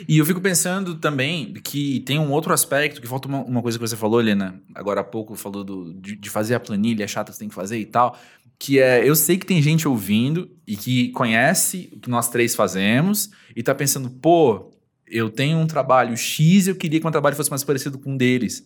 E 0.09 0.19
eu 0.19 0.27
fico 0.27 0.41
pensando 0.41 0.95
também 0.95 1.53
que 1.55 2.01
tem 2.01 2.19
um 2.19 2.31
outro 2.31 2.53
aspecto, 2.53 3.01
que 3.01 3.07
falta 3.07 3.29
uma, 3.29 3.43
uma 3.43 3.63
coisa 3.63 3.79
que 3.79 3.87
você 3.87 3.97
falou, 3.97 4.21
Helena, 4.21 4.61
agora 4.75 5.01
há 5.01 5.05
pouco, 5.05 5.35
falou 5.35 5.65
do, 5.65 5.93
de, 5.95 6.17
de 6.17 6.31
fazer 6.31 6.55
a 6.55 6.61
planilha 6.61 7.07
chata 7.09 7.33
que 7.33 7.39
tem 7.39 7.49
que 7.49 7.55
fazer 7.55 7.79
e 7.79 7.87
tal, 7.87 8.17
que 8.59 8.79
é, 8.79 9.09
eu 9.09 9.17
sei 9.17 9.37
que 9.37 9.47
tem 9.47 9.61
gente 9.61 9.89
ouvindo 9.89 10.51
e 10.67 10.77
que 10.77 11.09
conhece 11.11 11.91
o 11.93 11.99
que 11.99 12.11
nós 12.11 12.29
três 12.29 12.55
fazemos 12.55 13.31
e 13.57 13.63
tá 13.63 13.75
pensando, 13.75 14.11
pô, 14.11 14.71
eu 15.07 15.29
tenho 15.29 15.59
um 15.59 15.67
trabalho 15.67 16.17
X 16.17 16.67
e 16.67 16.71
eu 16.71 16.77
queria 16.77 17.01
que 17.01 17.05
meu 17.05 17.11
trabalho 17.11 17.35
fosse 17.35 17.51
mais 17.51 17.65
parecido 17.65 17.99
com 17.99 18.13
um 18.13 18.17
deles. 18.17 18.65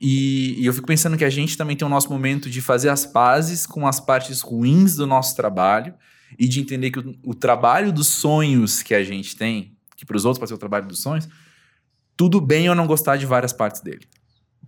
E, 0.00 0.60
e 0.60 0.66
eu 0.66 0.72
fico 0.72 0.86
pensando 0.86 1.16
que 1.16 1.24
a 1.24 1.30
gente 1.30 1.56
também 1.56 1.76
tem 1.76 1.86
o 1.86 1.90
nosso 1.90 2.10
momento 2.10 2.50
de 2.50 2.60
fazer 2.60 2.90
as 2.90 3.06
pazes 3.06 3.66
com 3.66 3.86
as 3.86 3.98
partes 3.98 4.40
ruins 4.40 4.96
do 4.96 5.06
nosso 5.06 5.34
trabalho 5.34 5.94
e 6.38 6.46
de 6.46 6.60
entender 6.60 6.90
que 6.90 6.98
o, 6.98 7.14
o 7.24 7.34
trabalho 7.34 7.92
dos 7.92 8.08
sonhos 8.08 8.82
que 8.82 8.94
a 8.94 9.02
gente 9.02 9.36
tem, 9.36 9.73
que 10.04 10.06
para 10.06 10.16
os 10.16 10.24
outros 10.24 10.38
pode 10.38 10.50
ser 10.50 10.54
o 10.54 10.58
trabalho 10.58 10.86
dos 10.86 11.00
sonhos, 11.00 11.28
tudo 12.16 12.40
bem 12.40 12.66
eu 12.66 12.74
não 12.74 12.86
gostar 12.86 13.16
de 13.16 13.26
várias 13.26 13.52
partes 13.52 13.80
dele. 13.80 14.06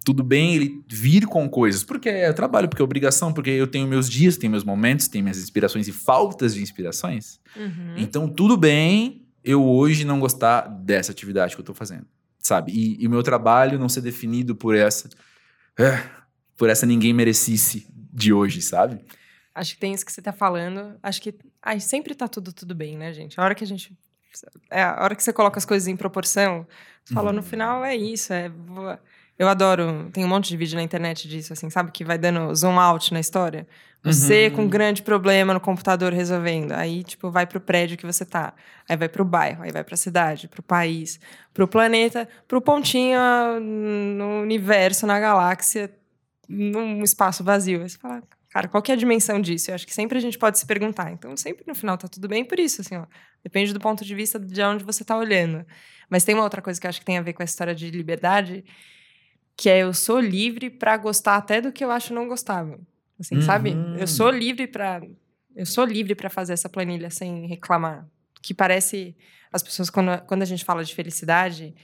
Tudo 0.05 0.23
bem 0.23 0.55
ele 0.55 0.85
vir 0.89 1.27
com 1.27 1.49
coisas, 1.49 1.83
porque 1.83 2.09
é 2.09 2.33
trabalho, 2.33 2.69
porque 2.69 2.83
é 2.83 2.85
obrigação, 2.85 3.33
porque 3.33 3.51
eu 3.51 3.67
tenho 3.67 3.87
meus 3.87 4.09
dias, 4.09 4.37
tenho 4.37 4.51
meus 4.51 4.65
momentos, 4.65 5.09
tenho 5.09 5.25
minhas 5.25 5.39
inspirações 5.39 5.89
e 5.89 5.93
faltas 5.93 6.55
de 6.55 6.63
inspirações. 6.63 7.41
Uhum. 7.57 7.95
Então, 7.97 8.29
tudo 8.29 8.57
bem 8.57 9.27
eu 9.43 9.65
hoje 9.65 10.05
não 10.05 10.19
gostar 10.19 10.63
dessa 10.63 11.13
atividade 11.13 11.55
que 11.55 11.61
eu 11.61 11.65
tô 11.65 11.73
fazendo, 11.73 12.07
sabe? 12.39 12.73
E, 12.73 13.07
o 13.07 13.11
meu 13.11 13.23
trabalho 13.23 13.79
não 13.79 13.89
ser 13.89 14.01
definido 14.01 14.57
por 14.57 14.75
essa. 14.75 15.09
é, 15.79 16.03
por 16.57 16.69
essa 16.69 16.87
ninguém 16.87 17.13
merecisse 17.13 17.87
de 18.13 18.33
hoje, 18.33 18.63
sabe? 18.63 19.05
Acho 19.55 19.75
que 19.75 19.81
tem 19.81 19.93
isso 19.93 20.05
que 20.05 20.13
você 20.13 20.21
tá 20.21 20.33
falando. 20.33 20.99
Acho 21.03 21.21
que 21.23 21.35
ai, 21.63 21.81
sempre 21.81 22.15
tá 22.15 22.29
tudo 22.29 22.53
tudo 22.53 22.75
bem, 22.75 22.97
né, 22.97 23.13
gente? 23.13 23.39
A 23.41 23.45
hora 23.45 23.55
que 23.55 23.65
a 23.65 23.67
gente. 23.67 23.97
É, 24.71 24.83
a 24.83 25.03
hora 25.03 25.15
que 25.15 25.23
você 25.23 25.33
coloca 25.33 25.59
as 25.59 25.65
coisas 25.65 25.87
em 25.89 25.97
proporção, 25.97 26.67
você 27.05 27.15
fala, 27.15 27.31
Uhum. 27.31 27.37
no 27.37 27.43
final 27.43 27.85
é 27.85 27.95
isso. 27.97 28.33
É, 28.33 28.51
eu 29.39 29.49
adoro. 29.49 30.09
Tem 30.13 30.25
um 30.25 30.29
monte 30.29 30.49
de 30.49 30.57
vídeo 30.57 30.77
na 30.77 30.83
internet 30.83 31.29
disso, 31.29 31.53
assim, 31.53 31.69
sabe? 31.71 31.91
Que 31.93 32.05
vai 32.05 32.19
dando 32.19 32.55
zoom 32.55 32.79
out 32.81 33.13
na 33.13 33.21
história. 33.21 33.67
Você 34.05 34.47
Uhum. 34.49 34.55
com 34.57 34.63
um 34.63 34.69
grande 34.69 35.03
problema 35.03 35.53
no 35.53 35.61
computador 35.61 36.13
resolvendo. 36.13 36.73
Aí, 36.73 37.03
tipo, 37.03 37.29
vai 37.31 37.45
pro 37.47 37.61
prédio 37.61 37.97
que 37.97 38.07
você 38.07 38.25
tá. 38.25 38.53
Aí 38.89 38.97
vai 38.97 39.09
pro 39.09 39.25
bairro, 39.25 39.63
aí 39.65 39.73
vai 39.73 39.83
pra 39.83 39.97
cidade, 39.97 40.47
pro 40.49 40.63
país, 40.63 41.19
pro 41.53 41.67
planeta, 41.67 42.29
pro 42.47 42.61
pontinho 42.61 43.19
ah, 43.19 43.59
no 43.61 44.43
universo, 44.43 45.07
na 45.07 45.19
galáxia, 45.19 45.91
num 46.49 47.03
espaço 47.03 47.43
vazio. 47.43 47.83
Aí 47.83 47.89
você 47.89 47.99
fala, 47.99 48.23
cara, 48.51 48.69
qual 48.69 48.83
que 48.83 48.91
é 48.91 48.95
a 48.95 48.99
dimensão 48.99 49.41
disso? 49.41 49.71
Eu 49.71 49.75
acho 49.75 49.87
que 49.87 49.95
sempre 49.95 50.19
a 50.19 50.21
gente 50.21 50.39
pode 50.39 50.59
se 50.59 50.67
perguntar. 50.67 51.13
Então, 51.13 51.37
sempre 51.37 51.65
no 51.67 51.75
final 51.75 51.97
tá 51.97 52.09
tudo 52.09 52.29
bem 52.29 52.45
por 52.45 52.59
isso, 52.59 52.81
assim, 52.81 52.97
ó. 52.97 53.07
Depende 53.43 53.73
do 53.73 53.81
ponto 53.81 54.05
de 54.05 54.15
vista 54.15 54.39
de 54.39 54.63
onde 54.63 54.85
você 54.85 55.05
tá 55.05 55.17
olhando. 55.17 55.65
Mas 56.09 56.25
tem 56.25 56.35
uma 56.35 56.45
outra 56.45 56.63
coisa 56.63 56.81
que 56.81 56.87
eu 56.87 56.89
acho 56.89 57.01
que 57.01 57.07
tem 57.07 57.19
a 57.19 57.23
ver 57.23 57.33
com 57.33 57.43
a 57.43 57.45
história 57.45 57.75
de 57.75 57.91
liberdade, 57.91 58.65
que 59.57 59.69
é 59.69 59.79
eu 59.79 59.93
sou 59.93 60.21
livre 60.21 60.71
pra 60.71 60.97
gostar 60.97 61.37
até 61.37 61.61
do 61.61 61.73
que 61.73 61.85
eu 61.85 61.91
acho 61.91 62.13
não 62.13 62.29
gostável. 62.29 62.81
Assim, 63.19 63.41
sabe? 63.41 63.71
Uhum. 63.71 63.97
Eu 63.97 64.07
sou 64.07 64.31
livre 64.31 64.67
pra 64.67 65.01
eu 65.57 65.65
sou 65.65 65.87
livre 65.87 66.15
pra 66.15 66.29
fazer 66.29 66.53
essa 66.53 66.69
planilha 66.69 67.09
sem 67.09 67.47
reclamar. 67.47 68.07
Que 68.43 68.53
parece 68.53 69.17
as 69.51 69.63
pessoas 69.63 69.89
quando, 69.89 70.21
quando 70.27 70.43
a 70.43 70.45
gente 70.45 70.65
fala 70.65 70.85
de 70.85 70.95
felicidade 70.95 71.75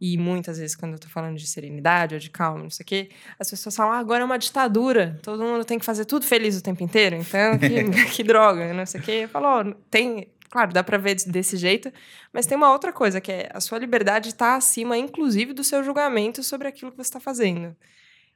e 0.00 0.18
muitas 0.18 0.58
vezes 0.58 0.76
quando 0.76 0.92
eu 0.92 0.98
tô 0.98 1.08
falando 1.08 1.36
de 1.36 1.46
serenidade 1.46 2.14
ou 2.14 2.20
de 2.20 2.30
calma, 2.30 2.62
não 2.62 2.70
sei 2.70 2.84
o 2.84 2.86
quê, 2.86 3.10
as 3.38 3.48
pessoas 3.48 3.74
falam: 3.74 3.92
ah, 3.92 3.98
agora 3.98 4.22
é 4.22 4.24
uma 4.24 4.38
ditadura, 4.38 5.18
todo 5.22 5.42
mundo 5.42 5.64
tem 5.64 5.78
que 5.78 5.84
fazer 5.84 6.04
tudo 6.04 6.26
feliz 6.26 6.56
o 6.58 6.62
tempo 6.62 6.82
inteiro, 6.82 7.16
então 7.16 7.58
que, 7.58 8.06
que 8.12 8.22
droga, 8.22 8.72
não 8.74 8.84
sei 8.84 9.00
o 9.00 9.04
quê. 9.04 9.12
Eu 9.24 9.28
falo: 9.28 9.46
ó, 9.46 9.64
tem, 9.90 10.28
claro, 10.50 10.72
dá 10.72 10.84
pra 10.84 10.98
ver 10.98 11.16
desse 11.26 11.56
jeito, 11.56 11.90
mas 12.32 12.46
tem 12.46 12.56
uma 12.56 12.72
outra 12.72 12.92
coisa 12.92 13.20
que 13.20 13.32
é 13.32 13.50
a 13.52 13.60
sua 13.60 13.78
liberdade 13.78 14.34
tá 14.34 14.56
acima, 14.56 14.98
inclusive, 14.98 15.52
do 15.52 15.64
seu 15.64 15.82
julgamento 15.82 16.42
sobre 16.42 16.68
aquilo 16.68 16.90
que 16.90 16.98
você 16.98 17.08
está 17.08 17.20
fazendo. 17.20 17.74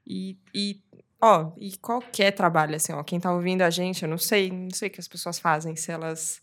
E, 0.06 0.38
e 0.54 0.80
ó, 1.20 1.52
e 1.58 1.76
qualquer 1.76 2.32
trabalho, 2.32 2.74
assim, 2.74 2.92
ó, 2.92 3.02
quem 3.02 3.20
tá 3.20 3.32
ouvindo 3.32 3.62
a 3.62 3.70
gente, 3.70 4.02
eu 4.02 4.08
não 4.08 4.18
sei, 4.18 4.50
não 4.50 4.70
sei 4.70 4.88
o 4.88 4.90
que 4.90 5.00
as 5.00 5.08
pessoas 5.08 5.38
fazem, 5.38 5.76
se 5.76 5.92
elas 5.92 6.42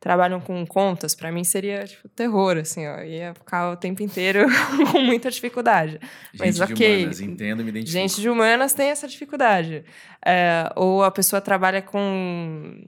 trabalham 0.00 0.40
com 0.40 0.64
contas, 0.66 1.14
pra 1.14 1.32
mim 1.32 1.42
seria, 1.42 1.84
tipo, 1.84 2.08
terror, 2.10 2.58
assim, 2.58 2.86
ó, 2.86 3.00
ia 3.02 3.34
ficar 3.34 3.70
o 3.70 3.76
tempo 3.76 4.02
inteiro 4.02 4.46
com 4.92 5.00
muita 5.00 5.30
dificuldade. 5.30 5.98
Mas 6.38 6.56
Gente 6.56 6.66
de 6.66 6.72
ok. 6.74 6.96
humanas, 7.00 7.20
entendo, 7.20 7.62
me 7.64 7.70
identifico. 7.70 7.92
Gente 7.98 8.20
de 8.20 8.28
humanas 8.28 8.72
tem 8.74 8.88
essa 8.90 9.08
dificuldade. 9.08 9.84
É, 10.24 10.70
ou 10.76 11.02
a 11.02 11.10
pessoa 11.10 11.40
trabalha 11.40 11.80
com, 11.82 12.86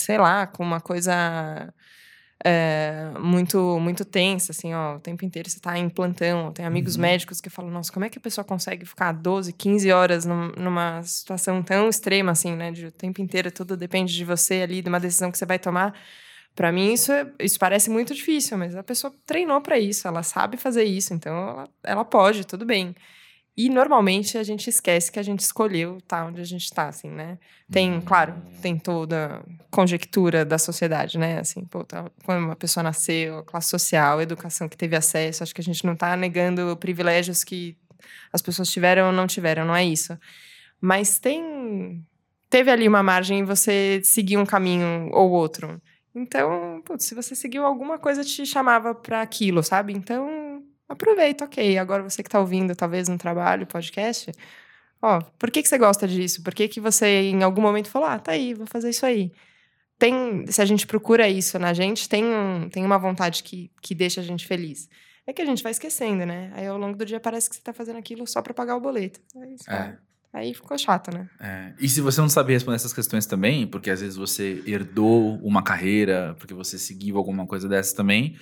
sei 0.00 0.18
lá, 0.18 0.46
com 0.46 0.62
uma 0.62 0.80
coisa 0.80 1.72
é, 2.44 3.10
muito 3.18 3.78
muito 3.80 4.04
tensa, 4.04 4.52
assim, 4.52 4.72
ó, 4.74 4.96
o 4.96 5.00
tempo 5.00 5.24
inteiro 5.24 5.48
você 5.50 5.58
tá 5.58 5.76
em 5.78 5.88
plantão. 5.88 6.52
Tem 6.52 6.64
amigos 6.64 6.94
Uhum. 6.96 7.02
médicos 7.02 7.40
que 7.40 7.50
falam, 7.50 7.70
nossa, 7.70 7.90
como 7.92 8.04
é 8.04 8.08
que 8.08 8.18
a 8.18 8.20
pessoa 8.20 8.44
consegue 8.44 8.84
ficar 8.86 9.12
12, 9.12 9.52
15 9.52 9.90
horas 9.90 10.24
num- 10.24 10.52
numa 10.56 11.02
situação 11.02 11.62
tão 11.62 11.88
extrema, 11.88 12.32
assim, 12.32 12.54
né? 12.54 12.70
De 12.70 12.86
o 12.86 12.92
tempo 12.92 13.20
inteiro 13.20 13.50
tudo 13.50 13.76
depende 13.76 14.14
de 14.14 14.24
você 14.24 14.62
ali, 14.62 14.80
de 14.82 14.88
uma 14.88 15.00
decisão 15.00 15.30
que 15.32 15.38
você 15.38 15.46
vai 15.46 15.58
tomar. 15.58 15.92
Pra 16.56 16.72
mim, 16.72 16.92
isso, 16.94 17.12
é- 17.12 17.30
isso 17.38 17.58
parece 17.58 17.90
muito 17.90 18.14
difícil, 18.14 18.56
mas 18.56 18.74
a 18.74 18.82
pessoa 18.82 19.12
treinou 19.26 19.60
pra 19.60 19.78
isso, 19.78 20.08
ela 20.08 20.22
sabe 20.22 20.56
fazer 20.56 20.84
isso, 20.84 21.12
então 21.14 21.36
ela, 21.36 21.68
ela 21.84 22.04
pode, 22.04 22.46
tudo 22.46 22.64
bem. 22.64 22.94
E 23.54 23.68
normalmente 23.70 24.36
a 24.36 24.42
gente 24.42 24.68
esquece 24.68 25.10
que 25.12 25.18
a 25.18 25.22
gente 25.22 25.40
escolheu 25.40 25.98
estar 25.98 26.26
onde 26.26 26.40
a 26.40 26.44
gente 26.44 26.64
está, 26.64 26.88
assim, 26.88 27.08
né? 27.08 27.38
Tem, 27.70 28.00
claro, 28.02 28.34
tem 28.60 28.76
toda 28.78 29.42
conjectura 29.70 30.44
da 30.44 30.58
sociedade, 30.58 31.18
né? 31.18 31.38
Assim, 31.40 31.64
pô, 31.64 31.84
tá, 31.84 32.10
quando 32.24 32.44
uma 32.44 32.56
pessoa 32.56 32.82
nasceu, 32.82 33.42
classe 33.44 33.68
social, 33.70 34.20
educação 34.20 34.68
que 34.68 34.76
teve 34.76 34.96
acesso, 34.96 35.42
acho 35.42 35.54
que 35.54 35.60
a 35.60 35.64
gente 35.64 35.84
não 35.86 35.92
está 35.94 36.14
negando 36.16 36.76
privilégios 36.76 37.44
que 37.44 37.76
as 38.32 38.42
pessoas 38.42 38.68
tiveram 38.70 39.06
ou 39.06 39.12
não 39.12 39.26
tiveram, 39.26 39.64
não 39.64 39.76
é 39.76 39.84
isso. 39.84 40.18
Mas 40.80 41.18
tem. 41.18 42.04
Teve 42.48 42.70
ali 42.70 42.86
uma 42.86 43.02
margem 43.02 43.40
em 43.40 43.44
você 43.44 44.00
seguir 44.04 44.36
um 44.36 44.46
caminho 44.46 45.08
ou 45.12 45.30
outro. 45.30 45.80
Então, 46.18 46.80
putz, 46.82 47.04
se 47.04 47.14
você 47.14 47.34
seguiu 47.34 47.66
alguma 47.66 47.98
coisa 47.98 48.24
te 48.24 48.46
chamava 48.46 48.94
para 48.94 49.20
aquilo, 49.20 49.62
sabe? 49.62 49.92
Então, 49.92 50.64
aproveita, 50.88 51.44
ok. 51.44 51.76
Agora 51.76 52.02
você 52.02 52.22
que 52.22 52.30
tá 52.30 52.40
ouvindo, 52.40 52.74
talvez 52.74 53.06
no 53.06 53.18
trabalho, 53.18 53.66
podcast, 53.66 54.32
ó, 55.02 55.20
por 55.38 55.50
que, 55.50 55.62
que 55.62 55.68
você 55.68 55.76
gosta 55.76 56.08
disso? 56.08 56.42
Por 56.42 56.54
que, 56.54 56.68
que 56.68 56.80
você 56.80 57.06
em 57.06 57.42
algum 57.42 57.60
momento 57.60 57.90
falou, 57.90 58.08
ah, 58.08 58.18
tá 58.18 58.32
aí, 58.32 58.54
vou 58.54 58.66
fazer 58.66 58.88
isso 58.88 59.04
aí? 59.04 59.30
Tem, 59.98 60.46
se 60.46 60.62
a 60.62 60.64
gente 60.64 60.86
procura 60.86 61.28
isso 61.28 61.58
na 61.58 61.74
gente, 61.74 62.08
tem, 62.08 62.24
um, 62.24 62.68
tem 62.70 62.82
uma 62.82 62.98
vontade 62.98 63.42
que, 63.42 63.70
que 63.82 63.94
deixa 63.94 64.22
a 64.22 64.24
gente 64.24 64.46
feliz. 64.46 64.88
É 65.26 65.34
que 65.34 65.42
a 65.42 65.46
gente 65.46 65.62
vai 65.62 65.72
esquecendo, 65.72 66.24
né? 66.24 66.50
Aí 66.54 66.66
ao 66.66 66.78
longo 66.78 66.96
do 66.96 67.04
dia 67.04 67.20
parece 67.20 67.50
que 67.50 67.56
você 67.56 67.62
tá 67.62 67.74
fazendo 67.74 67.98
aquilo 67.98 68.26
só 68.26 68.40
para 68.40 68.54
pagar 68.54 68.76
o 68.76 68.80
boleto. 68.80 69.20
Aí, 69.36 69.58
você 69.58 69.70
É. 69.70 69.98
aí 70.36 70.52
ficou 70.52 70.76
chato, 70.76 71.10
né? 71.12 71.28
É, 71.40 71.72
E 71.80 71.88
se 71.88 72.00
você 72.00 72.20
não 72.20 72.28
sabe 72.28 72.52
responder 72.52 72.76
essas 72.76 72.92
questões 72.92 73.24
também, 73.24 73.66
porque 73.66 73.90
às 73.90 74.00
vezes 74.00 74.16
você 74.16 74.62
herdou 74.66 75.36
uma 75.38 75.62
carreira, 75.62 76.36
porque 76.38 76.52
você 76.52 76.78
seguiu 76.78 77.16
alguma 77.16 77.46
coisa 77.46 77.68
dessas 77.68 77.94
também, 77.94 78.36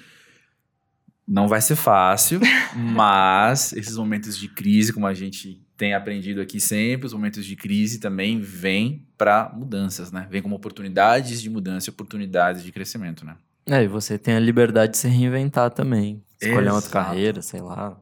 não 1.27 1.47
vai 1.47 1.61
ser 1.61 1.77
fácil, 1.77 2.41
mas 2.75 3.73
esses 3.73 3.97
momentos 3.97 4.37
de 4.37 4.49
crise, 4.49 4.93
como 4.93 5.07
a 5.07 5.15
gente 5.15 5.63
tem 5.77 5.95
aprendido 5.95 6.41
aqui 6.41 6.61
sempre, 6.61 7.07
os 7.07 7.13
momentos 7.13 7.45
de 7.45 7.55
crise 7.55 7.99
também 7.99 8.41
vêm 8.41 9.07
para 9.17 9.51
mudanças, 9.55 10.11
né? 10.11 10.27
Vêm 10.31 10.43
como 10.43 10.57
oportunidades 10.57 11.41
de 11.41 11.49
mudança 11.49 11.89
e 11.89 11.93
oportunidades 11.93 12.63
de 12.63 12.73
crescimento, 12.73 13.25
né? 13.25 13.37
É, 13.67 13.83
e 13.85 13.89
você 13.89 14.19
tem 14.19 14.35
a 14.35 14.41
liberdade 14.41 14.93
de 14.93 14.99
se 14.99 15.09
reinventar 15.09 15.71
também. 15.71 16.23
Escolher 16.41 16.69
uma 16.69 16.75
outra 16.75 16.91
Exato. 16.91 17.07
carreira, 17.07 17.41
sei 17.41 17.61
lá. 17.61 17.97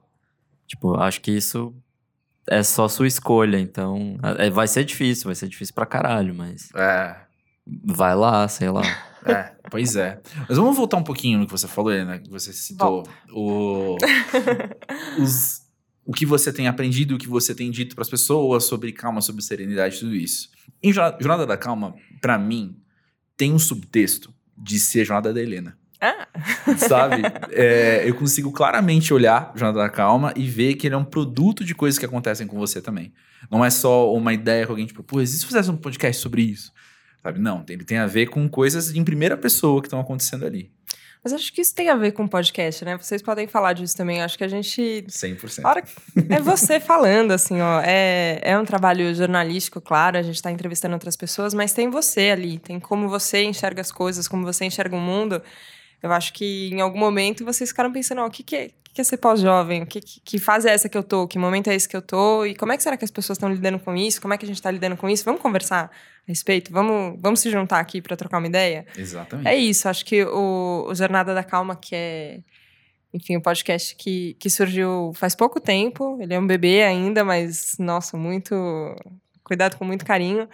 Tipo, 0.66 0.96
acho 0.96 1.20
que 1.20 1.30
isso 1.30 1.74
é 2.48 2.62
só 2.62 2.88
sua 2.88 3.06
escolha, 3.06 3.58
então. 3.58 4.16
é, 4.38 4.50
vai 4.50 4.66
ser 4.68 4.84
difícil, 4.84 5.26
vai 5.26 5.34
ser 5.34 5.48
difícil 5.48 5.74
pra 5.74 5.86
caralho, 5.86 6.34
mas 6.34 6.68
É, 6.74 7.16
vai 7.84 8.14
lá, 8.14 8.46
sei 8.48 8.70
lá. 8.70 8.82
É, 9.24 9.54
pois 9.70 9.94
é. 9.94 10.20
Mas 10.48 10.58
vamos 10.58 10.76
voltar 10.76 10.96
um 10.96 11.04
pouquinho 11.04 11.38
no 11.38 11.46
que 11.46 11.52
você 11.52 11.68
falou, 11.68 11.92
né? 11.92 12.18
Que 12.18 12.28
você 12.28 12.52
citou 12.52 13.04
o, 13.32 13.96
os- 15.18 15.62
o 16.04 16.12
que 16.12 16.26
você 16.26 16.52
tem 16.52 16.66
aprendido, 16.66 17.14
o 17.14 17.18
que 17.18 17.28
você 17.28 17.54
tem 17.54 17.70
dito 17.70 17.94
para 17.94 18.02
as 18.02 18.08
pessoas 18.10 18.64
sobre 18.64 18.90
calma, 18.90 19.20
sobre 19.20 19.40
serenidade, 19.42 20.00
tudo 20.00 20.14
isso. 20.16 20.48
Em 20.82 20.92
Jornada 20.92 21.16
Jornada 21.20 21.46
da 21.46 21.56
Calma, 21.56 21.94
para 22.20 22.36
mim, 22.36 22.76
tem 23.36 23.52
um 23.52 23.58
subtexto 23.60 24.34
de 24.58 24.80
ser 24.80 25.02
a 25.02 25.04
Jornada 25.04 25.32
da 25.32 25.40
Helena. 25.40 25.78
Ah, 26.04 26.26
Sabe? 26.76 27.22
É, 27.52 28.02
eu 28.04 28.14
consigo 28.16 28.50
claramente 28.50 29.14
olhar 29.14 29.52
Jornada 29.54 29.78
da 29.78 29.88
Calma 29.88 30.32
e 30.34 30.46
ver 30.48 30.74
que 30.74 30.88
ele 30.88 30.96
é 30.96 30.98
um 30.98 31.04
produto 31.04 31.64
de 31.64 31.74
coisas 31.76 31.96
que 31.96 32.04
acontecem 32.04 32.46
com 32.46 32.58
você 32.58 32.82
também. 32.82 33.12
Não 33.48 33.64
é 33.64 33.70
só 33.70 34.12
uma 34.12 34.32
ideia 34.34 34.64
que 34.64 34.70
alguém 34.72 34.86
te 34.86 34.92
propôs, 34.94 35.32
e 35.32 35.38
se 35.38 35.46
fizesse 35.46 35.70
um 35.70 35.76
podcast 35.76 36.20
sobre 36.20 36.42
isso? 36.42 36.72
Sabe? 37.22 37.38
Não, 37.38 37.64
ele 37.68 37.84
tem 37.84 37.98
a 37.98 38.06
ver 38.06 38.26
com 38.26 38.48
coisas 38.48 38.94
em 38.94 39.04
primeira 39.04 39.36
pessoa 39.36 39.80
que 39.80 39.86
estão 39.86 40.00
acontecendo 40.00 40.44
ali. 40.44 40.72
mas 41.22 41.32
acho 41.32 41.52
que 41.52 41.60
isso 41.60 41.72
tem 41.72 41.88
a 41.88 41.94
ver 41.94 42.10
com 42.10 42.26
podcast, 42.26 42.84
né? 42.84 42.96
Vocês 42.96 43.22
podem 43.22 43.46
falar 43.46 43.74
disso 43.74 43.96
também. 43.96 44.20
Acho 44.20 44.36
que 44.36 44.42
a 44.42 44.48
gente 44.48 45.04
100%. 45.08 45.64
A 45.64 45.68
hora 45.68 45.84
É 46.28 46.40
você 46.40 46.80
falando, 46.80 47.30
assim, 47.30 47.60
ó. 47.60 47.80
É, 47.84 48.40
é 48.42 48.58
um 48.58 48.64
trabalho 48.64 49.14
jornalístico, 49.14 49.80
claro, 49.80 50.18
a 50.18 50.22
gente 50.22 50.34
está 50.34 50.50
entrevistando 50.50 50.94
outras 50.94 51.16
pessoas, 51.16 51.54
mas 51.54 51.72
tem 51.72 51.88
você 51.88 52.30
ali, 52.30 52.58
tem 52.58 52.80
como 52.80 53.08
você 53.08 53.44
enxerga 53.44 53.80
as 53.80 53.92
coisas, 53.92 54.26
como 54.26 54.44
você 54.44 54.64
enxerga 54.64 54.96
o 54.96 55.00
mundo. 55.00 55.40
Eu 56.02 56.12
acho 56.12 56.32
que 56.32 56.70
em 56.72 56.80
algum 56.80 56.98
momento 56.98 57.44
vocês 57.44 57.70
ficaram 57.70 57.92
pensando, 57.92 58.22
ó, 58.22 58.26
o 58.26 58.30
que, 58.30 58.42
que, 58.42 58.56
é, 58.56 58.66
o 58.66 58.94
que 58.94 59.00
é 59.00 59.04
ser 59.04 59.18
pós-jovem? 59.18 59.82
O 59.82 59.86
que, 59.86 60.00
que, 60.00 60.20
que 60.20 60.38
fase 60.38 60.68
é 60.68 60.72
essa 60.72 60.88
que 60.88 60.98
eu 60.98 61.02
tô? 61.02 61.28
Que 61.28 61.38
momento 61.38 61.68
é 61.68 61.74
esse 61.74 61.88
que 61.88 61.96
eu 61.96 62.02
tô? 62.02 62.44
E 62.44 62.54
como 62.54 62.72
é 62.72 62.76
que 62.76 62.82
será 62.82 62.96
que 62.96 63.04
as 63.04 63.10
pessoas 63.10 63.36
estão 63.36 63.50
lidando 63.50 63.78
com 63.78 63.94
isso? 63.94 64.20
Como 64.20 64.34
é 64.34 64.38
que 64.38 64.44
a 64.44 64.48
gente 64.48 64.56
está 64.56 64.70
lidando 64.70 64.96
com 64.96 65.08
isso? 65.08 65.24
Vamos 65.24 65.40
conversar 65.40 65.84
a 65.84 65.90
respeito? 66.26 66.72
Vamos, 66.72 67.20
vamos 67.20 67.40
se 67.40 67.50
juntar 67.50 67.78
aqui 67.78 68.02
para 68.02 68.16
trocar 68.16 68.38
uma 68.38 68.48
ideia? 68.48 68.84
Exatamente. 68.96 69.48
É 69.48 69.56
isso, 69.56 69.88
acho 69.88 70.04
que 70.04 70.24
o, 70.24 70.86
o 70.88 70.94
Jornada 70.94 71.32
da 71.34 71.44
Calma, 71.44 71.76
que 71.76 71.94
é, 71.94 72.40
enfim, 73.14 73.36
um 73.36 73.40
podcast 73.40 73.94
que, 73.94 74.34
que 74.40 74.50
surgiu 74.50 75.12
faz 75.14 75.34
pouco 75.34 75.60
tempo, 75.60 76.18
ele 76.20 76.34
é 76.34 76.38
um 76.38 76.46
bebê 76.46 76.82
ainda, 76.82 77.22
mas, 77.22 77.76
nossa, 77.78 78.16
muito. 78.16 78.54
cuidado 79.44 79.76
com 79.76 79.84
muito 79.84 80.04
carinho. 80.04 80.48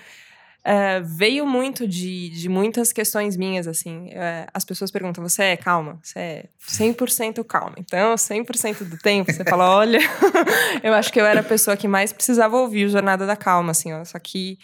É, 0.70 1.00
veio 1.00 1.46
muito 1.46 1.88
de, 1.88 2.28
de 2.28 2.46
muitas 2.46 2.92
questões 2.92 3.38
minhas, 3.38 3.66
assim. 3.66 4.10
É, 4.10 4.46
as 4.52 4.66
pessoas 4.66 4.90
perguntam, 4.90 5.26
você 5.26 5.42
é 5.44 5.56
calma? 5.56 5.98
Você 6.02 6.18
é 6.18 6.44
100% 6.60 7.42
calma. 7.42 7.74
Então, 7.78 8.14
100% 8.14 8.84
do 8.84 8.98
tempo, 8.98 9.32
você 9.32 9.42
fala, 9.44 9.74
olha... 9.74 9.98
eu 10.84 10.92
acho 10.92 11.10
que 11.10 11.18
eu 11.18 11.24
era 11.24 11.40
a 11.40 11.42
pessoa 11.42 11.74
que 11.74 11.88
mais 11.88 12.12
precisava 12.12 12.54
ouvir 12.58 12.84
o 12.84 12.90
Jornada 12.90 13.26
da 13.26 13.34
Calma, 13.34 13.70
assim, 13.70 13.94
ó. 13.94 14.04
Só 14.04 14.18
que 14.18 14.58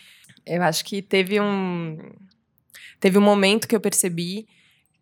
eu 0.45 0.63
acho 0.63 0.85
que 0.85 1.01
teve 1.01 1.41
um... 1.41 1.97
Teve 3.01 3.17
um 3.17 3.23
momento 3.23 3.67
que 3.67 3.75
eu 3.75 3.81
percebi 3.81 4.47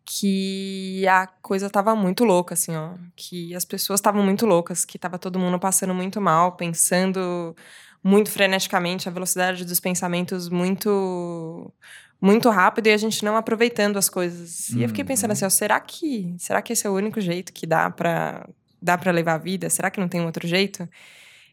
que 0.05 1.05
a 1.09 1.27
coisa 1.27 1.69
tava 1.69 1.97
muito 1.97 2.25
louca, 2.25 2.55
assim, 2.55 2.77
ó. 2.77 2.95
Que 3.17 3.57
as 3.57 3.65
pessoas 3.65 3.99
estavam 3.99 4.23
muito 4.23 4.47
loucas, 4.47 4.85
que 4.85 5.01
tava 5.01 5.19
todo 5.19 5.37
mundo 5.37 5.59
passando 5.59 5.95
muito 5.95 6.21
mal, 6.21 6.53
pensando 6.53 7.57
muito 8.03 8.31
freneticamente, 8.31 9.09
a 9.09 9.12
velocidade 9.12 9.65
dos 9.65 9.81
pensamentos 9.81 10.49
muito 10.49 11.73
muito 12.21 12.49
rápido 12.51 12.87
e 12.87 12.93
a 12.93 12.97
gente 12.97 13.25
não 13.25 13.37
aproveitando 13.37 13.97
as 13.97 14.09
coisas. 14.09 14.69
E 14.71 14.83
eu 14.83 14.88
fiquei 14.88 15.05
pensando 15.05 15.31
Uhum. 15.31 15.33
assim, 15.33 15.45
ó, 15.45 15.51
será 15.51 15.81
que 15.81 16.35
será 16.38 16.62
que 16.62 16.73
esse 16.73 16.87
é 16.87 16.91
o 16.91 16.95
único 16.95 17.21
jeito 17.21 17.53
que 17.53 17.67
dá 17.67 17.91
para 17.91 18.49
dá 18.81 18.97
para 18.99 19.12
levar 19.12 19.35
a 19.35 19.38
vida? 19.38 19.69
Será 19.71 19.91
que 19.91 20.01
não 20.01 20.09
tem 20.09 20.21
outro 20.25 20.47
jeito? 20.47 20.88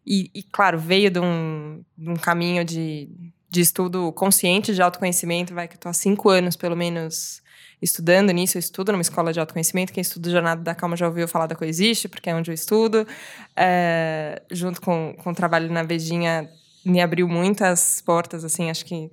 E, 0.06 0.32
e, 0.34 0.42
claro, 0.44 0.80
veio 0.80 1.12
de 1.12 1.20
um, 1.20 1.84
de 1.96 2.10
um 2.10 2.16
caminho 2.16 2.66
de, 2.66 3.10
de 3.50 3.62
estudo 3.62 4.12
consciente 4.14 4.74
de 4.74 4.82
autoconhecimento, 4.82 5.54
vai 5.54 5.68
que 5.68 5.76
eu 5.76 5.80
tô 5.80 5.90
há 5.90 5.94
cinco 5.94 6.30
anos, 6.30 6.56
pelo 6.56 6.76
menos, 6.76 7.42
estudando 7.82 8.32
nisso. 8.32 8.58
Eu 8.58 8.60
estudo 8.60 8.92
numa 8.92 9.02
escola 9.02 9.32
de 9.32 9.39
autoconhecimento. 9.39 9.94
Quem 9.94 10.02
estuda 10.02 10.30
Jornada 10.30 10.62
da 10.62 10.76
Calma 10.76 10.96
já 10.96 11.08
ouviu 11.08 11.28
falar 11.28 11.48
da 11.48 11.56
Coexiste, 11.56 12.08
porque 12.08 12.30
é 12.30 12.36
onde 12.36 12.52
eu 12.52 12.56
estudo. 12.56 13.08
É, 13.56 14.42
junto 14.52 14.82
com, 14.82 15.15
com 15.18 15.32
o 15.32 15.36
trabalho 15.36 15.72
na 15.72 15.84
Vejinha, 15.84 16.50
me 16.86 17.02
abriu 17.02 17.28
muitas 17.28 18.02
portas, 18.02 18.44
assim, 18.44 18.70
acho 18.70 18.86
que 18.86 19.12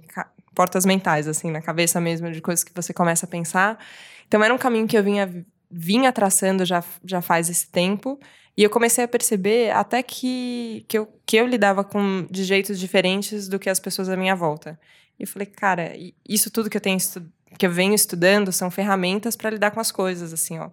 portas 0.55 0.87
mentais, 0.87 1.29
assim, 1.29 1.51
na 1.51 1.61
cabeça 1.61 2.01
mesmo, 2.01 2.31
de 2.33 2.41
coisas 2.41 2.65
que 2.65 2.73
você 2.75 2.93
começa 2.93 3.27
a 3.27 3.29
pensar. 3.29 3.79
Então, 4.27 4.43
era 4.43 4.53
um 4.55 4.59
caminho 4.59 4.87
que 4.87 4.97
eu 4.97 5.03
vinha, 5.03 5.47
vinha 5.71 6.13
traçando 6.13 6.65
já, 6.65 6.83
já 7.05 7.21
faz 7.21 7.49
esse 7.51 7.69
tempo. 7.69 8.19
E 8.57 8.63
eu 8.63 8.71
comecei 8.71 9.05
a 9.05 9.09
perceber 9.09 9.71
até 9.71 10.03
que, 10.03 10.85
que, 10.89 10.97
eu, 10.97 11.07
que 11.27 11.37
eu 11.37 11.47
lidava 11.47 11.85
com 11.85 12.27
de 12.31 12.43
jeitos 12.43 12.81
diferentes 12.81 13.49
do 13.49 13.59
que 13.59 13.69
as 13.69 13.79
pessoas 13.79 14.09
à 14.09 14.17
minha 14.17 14.35
volta. 14.35 14.81
E 15.19 15.25
eu 15.25 15.27
falei, 15.27 15.47
cara, 15.47 15.93
isso 16.27 16.51
tudo 16.51 16.71
que 16.71 16.77
eu 16.77 16.81
tenho 16.81 16.97
que 17.59 17.67
eu 17.67 17.71
venho 17.71 17.95
estudando 17.95 18.53
são 18.53 18.71
ferramentas 18.71 19.37
para 19.37 19.51
lidar 19.51 19.71
com 19.71 19.81
as 19.81 19.93
coisas, 19.93 20.33
assim, 20.33 20.59
ó. 20.59 20.71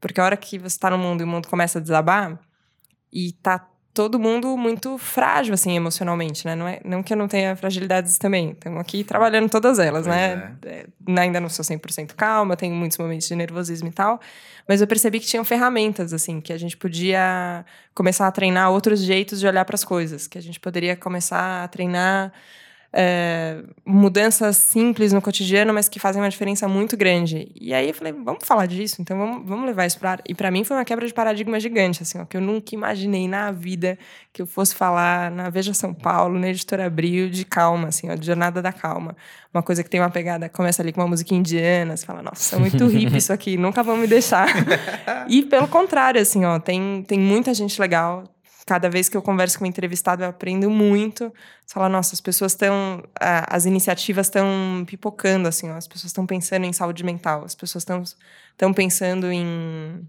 Porque 0.00 0.20
a 0.20 0.24
hora 0.24 0.36
que 0.36 0.58
você 0.58 0.76
está 0.76 0.90
no 0.90 0.98
mundo 0.98 1.20
e 1.20 1.24
o 1.24 1.26
mundo 1.26 1.48
começa 1.48 1.78
a 1.78 1.82
desabar, 1.82 2.38
e 3.12 3.32
tá 3.32 3.66
todo 3.92 4.18
mundo 4.18 4.56
muito 4.56 4.96
frágil, 4.98 5.52
assim, 5.52 5.76
emocionalmente, 5.76 6.46
né? 6.46 6.54
Não, 6.54 6.68
é, 6.68 6.80
não 6.84 7.02
que 7.02 7.12
eu 7.12 7.16
não 7.16 7.26
tenha 7.26 7.56
fragilidades 7.56 8.18
também. 8.18 8.52
Estamos 8.52 8.80
aqui 8.80 9.02
trabalhando 9.02 9.50
todas 9.50 9.78
elas, 9.78 10.06
Pois 10.06 10.16
né? 10.16 10.56
É, 10.64 10.86
ainda 11.18 11.40
não 11.40 11.48
sou 11.48 11.64
100% 11.64 12.14
calma, 12.14 12.56
tenho 12.56 12.74
muitos 12.74 12.98
momentos 12.98 13.26
de 13.26 13.34
nervosismo 13.34 13.88
e 13.88 13.92
tal. 13.92 14.20
Mas 14.68 14.80
eu 14.80 14.86
percebi 14.86 15.18
que 15.18 15.26
tinham 15.26 15.44
ferramentas, 15.44 16.12
assim, 16.12 16.40
que 16.40 16.52
a 16.52 16.58
gente 16.58 16.76
podia 16.76 17.64
começar 17.92 18.28
a 18.28 18.32
treinar 18.32 18.70
outros 18.70 19.00
jeitos 19.00 19.40
de 19.40 19.46
olhar 19.46 19.64
para 19.64 19.74
as 19.74 19.84
coisas. 19.84 20.28
Que 20.28 20.38
a 20.38 20.42
gente 20.42 20.60
poderia 20.60 20.94
começar 20.94 21.64
a 21.64 21.68
treinar 21.68 22.32
é, 22.92 23.62
mudanças 23.84 24.56
simples 24.56 25.12
no 25.12 25.22
cotidiano, 25.22 25.72
mas 25.72 25.88
que 25.88 26.00
fazem 26.00 26.20
uma 26.20 26.28
diferença 26.28 26.66
muito 26.66 26.96
grande. 26.96 27.50
E 27.60 27.72
aí 27.72 27.88
eu 27.88 27.94
falei, 27.94 28.12
vamos 28.12 28.44
falar 28.44 28.66
disso, 28.66 29.00
então 29.00 29.16
vamos, 29.16 29.48
vamos 29.48 29.66
levar 29.66 29.86
isso 29.86 29.98
para 29.98 30.18
E 30.28 30.34
para 30.34 30.50
mim 30.50 30.64
foi 30.64 30.76
uma 30.76 30.84
quebra 30.84 31.06
de 31.06 31.14
paradigma 31.14 31.60
gigante, 31.60 32.02
assim, 32.02 32.18
ó, 32.18 32.24
que 32.24 32.36
eu 32.36 32.40
nunca 32.40 32.74
imaginei 32.74 33.28
na 33.28 33.52
vida 33.52 33.98
que 34.32 34.42
eu 34.42 34.46
fosse 34.46 34.74
falar 34.74 35.30
na 35.30 35.50
Veja 35.50 35.72
São 35.72 35.94
Paulo, 35.94 36.38
na 36.38 36.48
Editora 36.48 36.86
Abril, 36.86 37.30
de 37.30 37.44
calma, 37.44 37.88
assim, 37.88 38.10
ó, 38.10 38.14
de 38.14 38.26
Jornada 38.26 38.60
da 38.60 38.72
Calma. 38.72 39.16
Uma 39.54 39.62
coisa 39.62 39.82
que 39.82 39.90
tem 39.90 40.00
uma 40.00 40.10
pegada, 40.10 40.48
começa 40.48 40.82
ali 40.82 40.92
com 40.92 41.00
uma 41.00 41.08
música 41.08 41.34
indiana, 41.34 41.96
você 41.96 42.04
fala, 42.04 42.22
nossa, 42.22 42.56
é 42.56 42.58
muito 42.58 42.86
hippie 42.86 43.16
isso 43.16 43.32
aqui, 43.32 43.56
nunca 43.56 43.82
vão 43.82 43.96
me 43.96 44.06
deixar. 44.06 44.48
e 45.28 45.42
pelo 45.42 45.68
contrário, 45.68 46.20
assim, 46.20 46.44
ó, 46.44 46.58
tem, 46.58 47.04
tem 47.06 47.18
muita 47.18 47.54
gente 47.54 47.80
legal, 47.80 48.24
cada 48.70 48.88
vez 48.88 49.08
que 49.08 49.16
eu 49.16 49.22
converso 49.22 49.58
com 49.58 49.64
um 49.64 49.66
entrevistado, 49.66 50.22
eu 50.22 50.28
aprendo 50.28 50.70
muito. 50.70 51.34
Você 51.66 51.74
fala, 51.74 51.88
nossa, 51.88 52.14
as 52.14 52.20
pessoas 52.20 52.52
estão. 52.52 53.02
As 53.18 53.66
iniciativas 53.66 54.28
estão 54.28 54.84
pipocando, 54.86 55.48
assim, 55.48 55.68
ó, 55.68 55.74
as 55.74 55.88
pessoas 55.88 56.10
estão 56.10 56.24
pensando 56.24 56.64
em 56.66 56.72
saúde 56.72 57.02
mental, 57.02 57.44
as 57.44 57.56
pessoas 57.56 57.82
estão 57.82 58.72
pensando 58.72 59.28
em, 59.32 60.06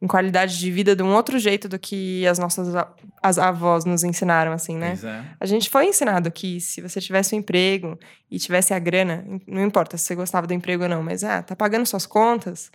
em 0.00 0.06
qualidade 0.06 0.56
de 0.56 0.70
vida 0.70 0.94
de 0.94 1.02
um 1.02 1.12
outro 1.12 1.36
jeito 1.36 1.68
do 1.68 1.80
que 1.80 2.24
as 2.28 2.38
nossas 2.38 2.72
as 3.20 3.38
avós 3.38 3.84
nos 3.84 4.04
ensinaram, 4.04 4.52
assim, 4.52 4.76
né? 4.76 4.96
É. 5.02 5.24
A 5.40 5.44
gente 5.46 5.68
foi 5.68 5.86
ensinado 5.86 6.30
que 6.30 6.60
se 6.60 6.80
você 6.80 7.00
tivesse 7.00 7.34
um 7.34 7.38
emprego 7.38 7.98
e 8.30 8.38
tivesse 8.38 8.72
a 8.72 8.78
grana, 8.78 9.24
não 9.48 9.64
importa 9.64 9.98
se 9.98 10.04
você 10.04 10.14
gostava 10.14 10.46
do 10.46 10.54
emprego 10.54 10.84
ou 10.84 10.88
não, 10.88 11.02
mas 11.02 11.24
ah, 11.24 11.42
tá 11.42 11.56
pagando 11.56 11.84
suas 11.84 12.06
contas, 12.06 12.70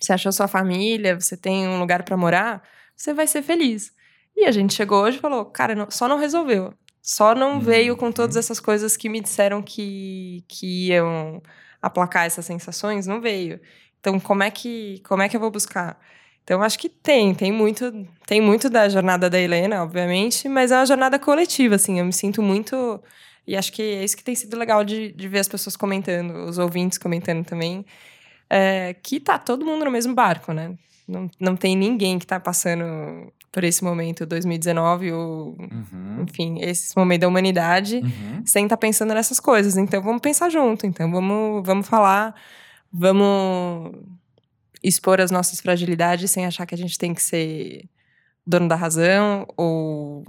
você 0.00 0.12
achou 0.12 0.32
sua 0.32 0.48
família, 0.48 1.14
você 1.20 1.36
tem 1.36 1.68
um 1.68 1.78
lugar 1.78 2.02
para 2.02 2.16
morar, 2.16 2.64
você 2.96 3.14
vai 3.14 3.28
ser 3.28 3.40
feliz. 3.40 3.94
E 4.36 4.44
a 4.46 4.52
gente 4.52 4.74
chegou 4.74 5.02
hoje 5.02 5.18
e 5.18 5.20
falou, 5.20 5.44
cara, 5.44 5.74
não, 5.74 5.90
só 5.90 6.08
não 6.08 6.18
resolveu. 6.18 6.72
Só 7.02 7.34
não 7.34 7.54
Uhum. 7.54 7.60
veio 7.60 7.96
com 7.96 8.10
todas 8.10 8.36
essas 8.36 8.58
coisas 8.58 8.96
que 8.96 9.08
me 9.08 9.20
disseram 9.20 9.62
que, 9.62 10.42
que 10.48 10.88
iam 10.88 11.42
aplacar 11.80 12.26
essas 12.26 12.44
sensações, 12.46 13.06
não 13.06 13.20
veio. 13.20 13.60
Então, 14.00 14.18
como 14.18 14.42
é 14.42 14.50
que, 14.50 15.00
como 15.06 15.22
é 15.22 15.28
que 15.28 15.36
eu 15.36 15.40
vou 15.40 15.50
buscar? 15.50 15.98
Então, 16.42 16.62
acho 16.62 16.78
que 16.78 16.88
tem, 16.88 17.34
tem 17.34 17.52
muito, 17.52 18.06
tem 18.26 18.40
muito 18.40 18.68
da 18.68 18.88
jornada 18.88 19.30
da 19.30 19.38
Helena, 19.38 19.82
obviamente, 19.82 20.48
mas 20.48 20.70
é 20.72 20.76
uma 20.76 20.86
jornada 20.86 21.18
coletiva, 21.18 21.74
assim, 21.76 21.98
eu 21.98 22.04
me 22.04 22.12
sinto 22.12 22.42
muito... 22.42 23.00
E 23.46 23.56
acho 23.56 23.70
que 23.72 23.82
é 23.82 24.04
isso 24.04 24.16
que 24.16 24.24
tem 24.24 24.34
sido 24.34 24.56
legal 24.56 24.82
de, 24.84 25.12
de 25.12 25.28
ver 25.28 25.38
as 25.40 25.48
pessoas 25.48 25.76
comentando, 25.76 26.34
os 26.46 26.56
ouvintes 26.58 26.96
comentando 26.98 27.44
também, 27.44 27.84
é, 28.48 28.94
que 29.02 29.20
tá 29.20 29.38
todo 29.38 29.64
mundo 29.66 29.84
no 29.84 29.90
mesmo 29.90 30.14
barco, 30.14 30.52
né? 30.52 30.74
Não, 31.06 31.30
não 31.38 31.54
tem 31.56 31.76
ninguém 31.76 32.18
que 32.18 32.26
tá 32.26 32.40
passando 32.40 33.30
por 33.54 33.62
esse 33.64 33.82
momento, 33.84 34.26
2019, 34.26 35.12
ou, 35.12 35.56
Uhum. 35.60 36.24
enfim, 36.28 36.58
esse 36.60 36.96
momento 36.96 37.20
da 37.22 37.28
humanidade, 37.28 37.98
Uhum. 38.02 38.42
sem 38.44 38.64
estar 38.64 38.76
pensando 38.76 39.14
nessas 39.14 39.38
coisas. 39.38 39.76
Então, 39.76 40.02
vamos 40.02 40.20
pensar 40.20 40.50
junto. 40.50 40.84
Então, 40.86 41.10
vamos, 41.10 41.64
vamos 41.64 41.86
falar, 41.86 42.34
vamos 42.92 43.92
expor 44.82 45.20
as 45.20 45.30
nossas 45.30 45.60
fragilidades 45.60 46.30
sem 46.30 46.44
achar 46.44 46.66
que 46.66 46.74
a 46.74 46.78
gente 46.78 46.98
tem 46.98 47.14
que 47.14 47.22
ser 47.22 47.88
dono 48.46 48.68
da 48.68 48.74
razão 48.76 49.46
ou. 49.56 50.24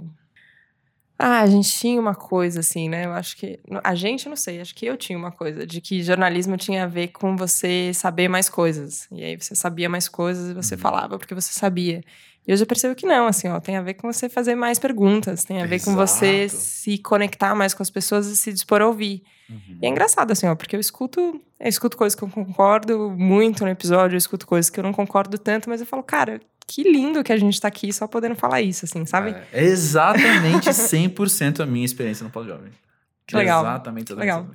Ah, 1.18 1.40
a 1.40 1.46
gente 1.46 1.70
tinha 1.72 1.98
uma 1.98 2.14
coisa 2.14 2.60
assim, 2.60 2.88
né? 2.90 3.06
Eu 3.06 3.12
acho 3.12 3.36
que. 3.38 3.58
A 3.82 3.94
gente, 3.94 4.28
não 4.28 4.36
sei, 4.36 4.60
acho 4.60 4.74
que 4.74 4.84
eu 4.86 4.96
tinha 4.98 5.18
uma 5.18 5.32
coisa 5.32 5.66
de 5.66 5.80
que 5.80 6.02
jornalismo 6.02 6.56
tinha 6.58 6.84
a 6.84 6.86
ver 6.86 7.08
com 7.08 7.36
você 7.36 7.90
saber 7.94 8.28
mais 8.28 8.48
coisas. 8.50 9.08
E 9.10 9.24
aí 9.24 9.36
você 9.36 9.54
sabia 9.54 9.88
mais 9.88 10.08
coisas 10.10 10.50
e 10.50 10.54
você 10.54 10.74
Uhum. 10.74 10.80
falava 10.80 11.18
porque 11.18 11.34
você 11.34 11.52
sabia. 11.52 12.02
E 12.46 12.52
hoje 12.52 12.62
eu 12.62 12.66
percebo 12.66 12.94
que 12.94 13.06
não, 13.06 13.26
assim, 13.26 13.48
ó, 13.48 13.58
tem 13.58 13.76
a 13.76 13.82
ver 13.82 13.94
com 13.94 14.12
você 14.12 14.28
fazer 14.28 14.54
mais 14.54 14.78
perguntas, 14.78 15.44
tem 15.44 15.60
a 15.60 15.66
ver 15.66 15.82
com 15.82 15.96
você 15.96 16.44
Exato. 16.44 16.62
se 16.62 16.98
conectar 16.98 17.54
mais 17.56 17.74
com 17.74 17.82
as 17.82 17.90
pessoas 17.90 18.26
e 18.28 18.36
se 18.36 18.52
dispor 18.52 18.80
a 18.80 18.86
ouvir. 18.86 19.22
Uhum. 19.50 19.78
E 19.82 19.86
é 19.86 19.88
engraçado, 19.88 20.30
assim, 20.30 20.46
ó, 20.46 20.54
porque 20.54 20.76
eu 20.76 20.80
escuto, 20.80 21.40
eu 21.58 21.68
escuto 21.68 21.96
coisas 21.96 22.14
que 22.14 22.22
eu 22.22 22.28
concordo 22.28 23.10
muito 23.10 23.64
no 23.64 23.70
episódio, 23.70 24.14
eu 24.14 24.18
escuto 24.18 24.46
coisas 24.46 24.70
que 24.70 24.78
eu 24.78 24.84
não 24.84 24.92
concordo 24.92 25.36
tanto, 25.38 25.68
mas 25.68 25.80
eu 25.80 25.86
falo, 25.86 26.04
cara, 26.04 26.40
que 26.66 26.82
lindo 26.84 27.24
que 27.24 27.32
a 27.32 27.36
gente 27.36 27.60
tá 27.60 27.68
aqui 27.68 27.92
só 27.92 28.06
podendo 28.06 28.36
falar 28.36 28.60
isso, 28.60 28.84
assim, 28.84 29.04
sabe? 29.06 29.34
É 29.52 29.64
exatamente 29.64 30.68
100% 30.70 31.60
a 31.60 31.66
minha 31.66 31.84
experiência 31.84 32.22
no 32.22 32.30
pós-jovem. 32.30 32.70
Que 33.26 33.34
legal. 33.34 33.60
Exatamente, 33.64 34.14
Legal. 34.14 34.46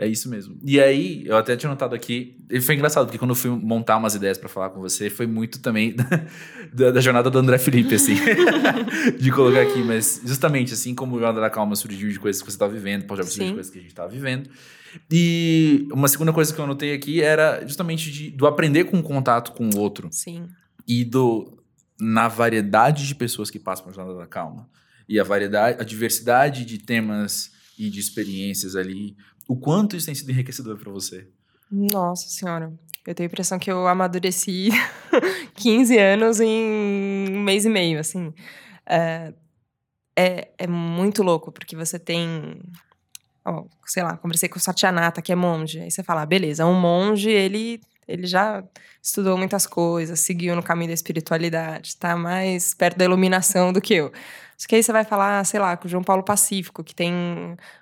É 0.00 0.06
isso 0.06 0.30
mesmo. 0.30 0.58
E 0.64 0.80
aí, 0.80 1.26
eu 1.26 1.36
até 1.36 1.54
tinha 1.54 1.68
notado 1.68 1.94
aqui, 1.94 2.34
e 2.48 2.58
foi 2.58 2.74
engraçado, 2.74 3.04
porque 3.04 3.18
quando 3.18 3.32
eu 3.32 3.34
fui 3.34 3.50
montar 3.50 3.98
umas 3.98 4.14
ideias 4.14 4.38
pra 4.38 4.48
falar 4.48 4.70
com 4.70 4.80
você, 4.80 5.10
foi 5.10 5.26
muito 5.26 5.60
também 5.60 5.94
da, 6.72 6.90
da 6.90 7.00
jornada 7.02 7.28
do 7.28 7.38
André 7.38 7.58
Felipe, 7.58 7.96
assim, 7.96 8.14
de 9.20 9.30
colocar 9.30 9.60
aqui, 9.60 9.84
mas 9.84 10.22
justamente 10.24 10.72
assim 10.72 10.94
como 10.94 11.16
o 11.16 11.18
Jornada 11.18 11.42
da 11.42 11.50
Calma 11.50 11.76
surgiu 11.76 12.08
de 12.08 12.18
coisas 12.18 12.40
que 12.40 12.50
você 12.50 12.56
tá 12.56 12.66
vivendo, 12.66 13.04
pós-jovem 13.04 13.30
surgiu 13.30 13.48
de 13.48 13.52
coisas 13.52 13.70
que 13.70 13.78
a 13.78 13.82
gente 13.82 13.94
tá 13.94 14.06
vivendo. 14.06 14.48
E 15.12 15.86
uma 15.92 16.08
segunda 16.08 16.32
coisa 16.32 16.54
que 16.54 16.58
eu 16.58 16.64
anotei 16.64 16.94
aqui 16.94 17.20
era 17.20 17.62
justamente 17.66 18.10
de, 18.10 18.30
do 18.30 18.46
aprender 18.46 18.84
com 18.84 18.98
o 18.98 19.02
contato 19.02 19.52
com 19.52 19.68
o 19.68 19.78
outro 19.78 20.08
Sim. 20.10 20.48
e 20.88 21.04
do 21.04 21.62
na 22.00 22.26
variedade 22.26 23.06
de 23.06 23.14
pessoas 23.14 23.50
que 23.50 23.58
passam 23.58 23.84
pela 23.84 23.94
jornada 23.94 24.18
da 24.18 24.26
calma 24.26 24.66
e 25.06 25.20
a 25.20 25.24
variedade, 25.24 25.76
a 25.78 25.84
diversidade 25.84 26.64
de 26.64 26.78
temas 26.78 27.52
e 27.78 27.90
de 27.90 28.00
experiências 28.00 28.76
ali, 28.76 29.14
o 29.50 29.56
quanto 29.56 29.96
isso 29.96 30.06
tem 30.06 30.14
sido 30.14 30.30
enriquecedor 30.30 30.78
para 30.78 30.92
você? 30.92 31.26
Nossa 31.68 32.28
senhora. 32.28 32.72
Eu 33.04 33.12
tenho 33.16 33.26
a 33.26 33.30
impressão 33.30 33.58
que 33.58 33.68
eu 33.68 33.88
amadureci 33.88 34.68
15 35.56 35.98
anos 35.98 36.40
em 36.40 37.34
um 37.34 37.40
mês 37.40 37.64
e 37.64 37.68
meio, 37.68 37.98
assim. 37.98 38.32
É, 38.86 39.34
é, 40.16 40.52
é 40.56 40.66
muito 40.68 41.24
louco, 41.24 41.50
porque 41.50 41.74
você 41.74 41.98
tem. 41.98 42.62
sei 43.86 44.04
lá, 44.04 44.16
conversei 44.18 44.48
com 44.48 44.58
o 44.58 44.62
Satyanata, 44.62 45.20
que 45.20 45.32
é 45.32 45.34
monge. 45.34 45.80
Aí 45.80 45.90
você 45.90 46.04
fala, 46.04 46.22
ah, 46.22 46.26
beleza, 46.26 46.64
um 46.64 46.80
monge, 46.80 47.28
ele, 47.28 47.80
ele 48.06 48.28
já, 48.28 48.62
estudou 49.02 49.36
muitas 49.36 49.66
coisas, 49.66 50.20
seguiu 50.20 50.54
no 50.54 50.62
caminho 50.62 50.90
da 50.90 50.94
espiritualidade, 50.94 51.88
está 51.88 52.16
mais 52.16 52.72
perto 52.72 52.98
da 52.98 53.04
iluminação 53.04 53.72
do 53.72 53.80
que 53.80 53.94
eu. 53.94 54.12
Acho 54.60 54.68
que 54.68 54.74
aí 54.74 54.82
você 54.82 54.92
vai 54.92 55.04
falar, 55.04 55.42
sei 55.46 55.58
lá, 55.58 55.74
com 55.74 55.88
o 55.88 55.90
João 55.90 56.04
Paulo 56.04 56.22
Pacífico, 56.22 56.84
que 56.84 56.94
tem 56.94 57.14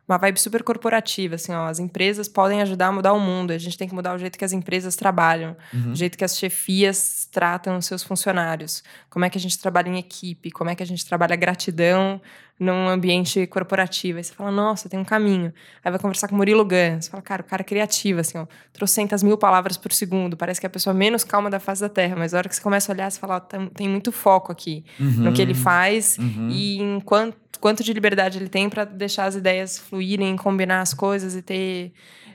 uma 0.06 0.16
vibe 0.16 0.38
super 0.38 0.62
corporativa, 0.62 1.34
assim, 1.34 1.52
ó, 1.52 1.66
as 1.66 1.80
empresas 1.80 2.28
podem 2.28 2.62
ajudar 2.62 2.86
a 2.86 2.92
mudar 2.92 3.12
o 3.14 3.18
mundo, 3.18 3.50
a 3.50 3.58
gente 3.58 3.76
tem 3.76 3.88
que 3.88 3.94
mudar 3.96 4.14
o 4.14 4.18
jeito 4.18 4.38
que 4.38 4.44
as 4.44 4.52
empresas 4.52 4.94
trabalham, 4.94 5.56
uhum. 5.74 5.90
o 5.90 5.96
jeito 5.96 6.16
que 6.16 6.24
as 6.24 6.38
chefias 6.38 7.28
tratam 7.32 7.78
os 7.78 7.84
seus 7.84 8.04
funcionários, 8.04 8.84
como 9.10 9.24
é 9.24 9.28
que 9.28 9.36
a 9.36 9.40
gente 9.40 9.58
trabalha 9.58 9.88
em 9.88 9.98
equipe, 9.98 10.52
como 10.52 10.70
é 10.70 10.76
que 10.76 10.82
a 10.84 10.86
gente 10.86 11.04
trabalha 11.04 11.34
gratidão 11.34 12.20
num 12.58 12.88
ambiente 12.88 13.46
corporativo. 13.46 14.18
Aí 14.18 14.24
você 14.24 14.34
fala, 14.34 14.50
nossa, 14.50 14.88
tem 14.88 14.98
um 14.98 15.04
caminho. 15.04 15.52
Aí 15.84 15.90
vai 15.90 16.00
conversar 16.00 16.28
com 16.28 16.34
o 16.34 16.38
Murilo 16.38 16.64
Gun, 16.64 17.00
você 17.00 17.08
fala, 17.08 17.22
cara, 17.22 17.42
o 17.42 17.44
cara 17.44 17.62
é 17.62 17.64
criativo, 17.64 18.20
assim, 18.20 18.36
ó, 18.36 18.46
trocentas 18.72 19.22
mil 19.22 19.38
palavras 19.38 19.76
por 19.76 19.92
segundo, 19.92 20.36
parece 20.36 20.58
que 20.58 20.66
é 20.66 20.68
a 20.68 20.70
pessoa 20.70 20.92
menos 20.92 21.22
calma 21.22 21.48
da 21.48 21.60
face 21.60 21.80
da 21.80 21.88
Terra, 21.88 22.16
mas 22.16 22.34
a 22.34 22.38
hora 22.38 22.48
que 22.48 22.56
você 22.56 22.62
começa 22.62 22.90
a 22.90 22.94
olhar, 22.94 23.10
você 23.10 23.20
fala, 23.20 23.36
ó, 23.36 23.40
tem 23.40 23.88
muito 23.88 24.10
foco 24.10 24.50
aqui 24.50 24.84
uhum. 24.98 25.24
no 25.24 25.32
que 25.32 25.40
ele 25.40 25.54
faz 25.54 26.18
uhum. 26.18 26.48
e 26.50 26.78
em 26.80 27.00
quanto, 27.00 27.36
quanto 27.60 27.84
de 27.84 27.92
liberdade 27.92 28.38
ele 28.38 28.48
tem 28.48 28.68
para 28.68 28.84
deixar 28.84 29.26
as 29.26 29.36
ideias 29.36 29.78
fluírem, 29.78 30.36
combinar 30.36 30.80
as 30.80 30.92
coisas 30.92 31.36
e 31.36 31.42
ter 31.42 31.92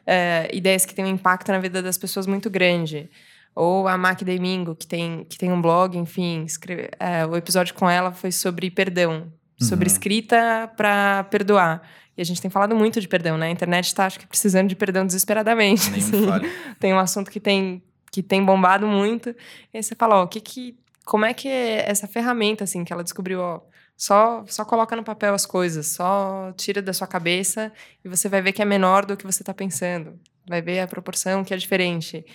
é, 0.07 0.49
ideias 0.53 0.85
que 0.85 0.95
têm 0.95 1.05
um 1.05 1.09
impacto 1.09 1.51
na 1.51 1.59
vida 1.59 1.81
das 1.81 1.97
pessoas 1.97 2.25
muito 2.25 2.49
grande 2.49 3.09
ou 3.55 3.87
a 3.87 3.97
Mac 3.97 4.23
Domingo, 4.23 4.75
que 4.75 4.87
tem, 4.87 5.25
que 5.29 5.37
tem 5.37 5.51
um 5.51 5.61
blog, 5.61 5.95
enfim, 5.95 6.43
escreve, 6.43 6.89
é, 6.99 7.23
o 7.23 7.35
episódio 7.35 7.75
com 7.75 7.87
ela 7.87 8.11
foi 8.11 8.31
sobre 8.31 8.71
perdão 8.71 9.31
sobre 9.63 9.87
uhum. 9.87 9.93
escrita 9.93 10.71
para 10.75 11.23
perdoar. 11.25 11.81
E 12.17 12.21
a 12.21 12.25
gente 12.25 12.41
tem 12.41 12.51
falado 12.51 12.75
muito 12.75 13.01
de 13.01 13.07
perdão, 13.07 13.37
né? 13.37 13.47
A 13.47 13.51
internet 13.51 13.87
está, 13.87 14.05
acho 14.05 14.19
que, 14.19 14.27
precisando 14.27 14.69
de 14.69 14.75
perdão 14.75 15.05
desesperadamente. 15.05 15.89
Assim. 15.89 16.27
Tem 16.79 16.93
um 16.93 16.99
assunto 16.99 17.31
que 17.31 17.39
tem, 17.39 17.81
que 18.11 18.21
tem 18.21 18.43
bombado 18.43 18.85
muito. 18.85 19.29
E 19.73 19.77
aí 19.77 19.83
você 19.83 19.95
fala, 19.95 20.19
ó, 20.19 20.23
o 20.23 20.27
que 20.27 20.39
que... 20.39 20.77
Como 21.05 21.25
é 21.25 21.33
que 21.33 21.49
é 21.49 21.89
essa 21.89 22.07
ferramenta, 22.07 22.63
assim, 22.63 22.83
que 22.83 22.93
ela 22.93 23.03
descobriu, 23.03 23.39
ó... 23.39 23.61
Só, 23.95 24.43
só 24.47 24.65
coloca 24.65 24.95
no 24.95 25.03
papel 25.03 25.35
as 25.35 25.45
coisas, 25.45 25.87
só 25.87 26.51
tira 26.57 26.81
da 26.81 26.91
sua 26.91 27.05
cabeça 27.05 27.71
e 28.03 28.09
você 28.09 28.27
vai 28.27 28.41
ver 28.41 28.51
que 28.51 28.61
é 28.61 28.65
menor 28.65 29.05
do 29.05 29.15
que 29.15 29.23
você 29.23 29.43
está 29.43 29.53
pensando. 29.53 30.19
Vai 30.47 30.63
ver 30.63 30.79
a 30.79 30.87
proporção 30.87 31.43
que 31.43 31.53
é 31.53 31.57
diferente 31.57 32.25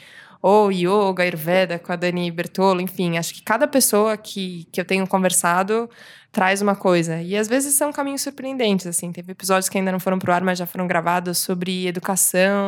ou 0.41 0.71
yoga, 0.71 1.23
Ayurveda, 1.23 1.79
com 1.79 1.93
a 1.93 1.97
Dani 1.97 2.31
Bertolo, 2.31 2.81
enfim, 2.81 3.19
acho 3.19 3.35
que 3.35 3.43
cada 3.43 3.67
pessoa 3.67 4.17
que, 4.17 4.69
que 4.71 4.81
eu 4.81 4.85
tenho 4.85 5.07
conversado 5.07 5.91
traz 6.31 6.61
uma 6.61 6.77
coisa. 6.77 7.21
E 7.21 7.37
às 7.37 7.49
vezes 7.49 7.75
são 7.75 7.93
caminhos 7.93 8.23
surpreendentes, 8.23 8.87
assim. 8.87 9.11
Teve 9.13 9.33
episódios 9.33 9.69
que 9.69 9.79
ainda 9.79 9.93
não 9.93 10.01
foram 10.01 10.19
pro 10.19 10.33
ar, 10.33 10.43
mas 10.43 10.59
já 10.59 10.67
foram 10.67 10.87
gravados 10.87 11.39
sobre 11.39 11.87
educação 11.87 12.65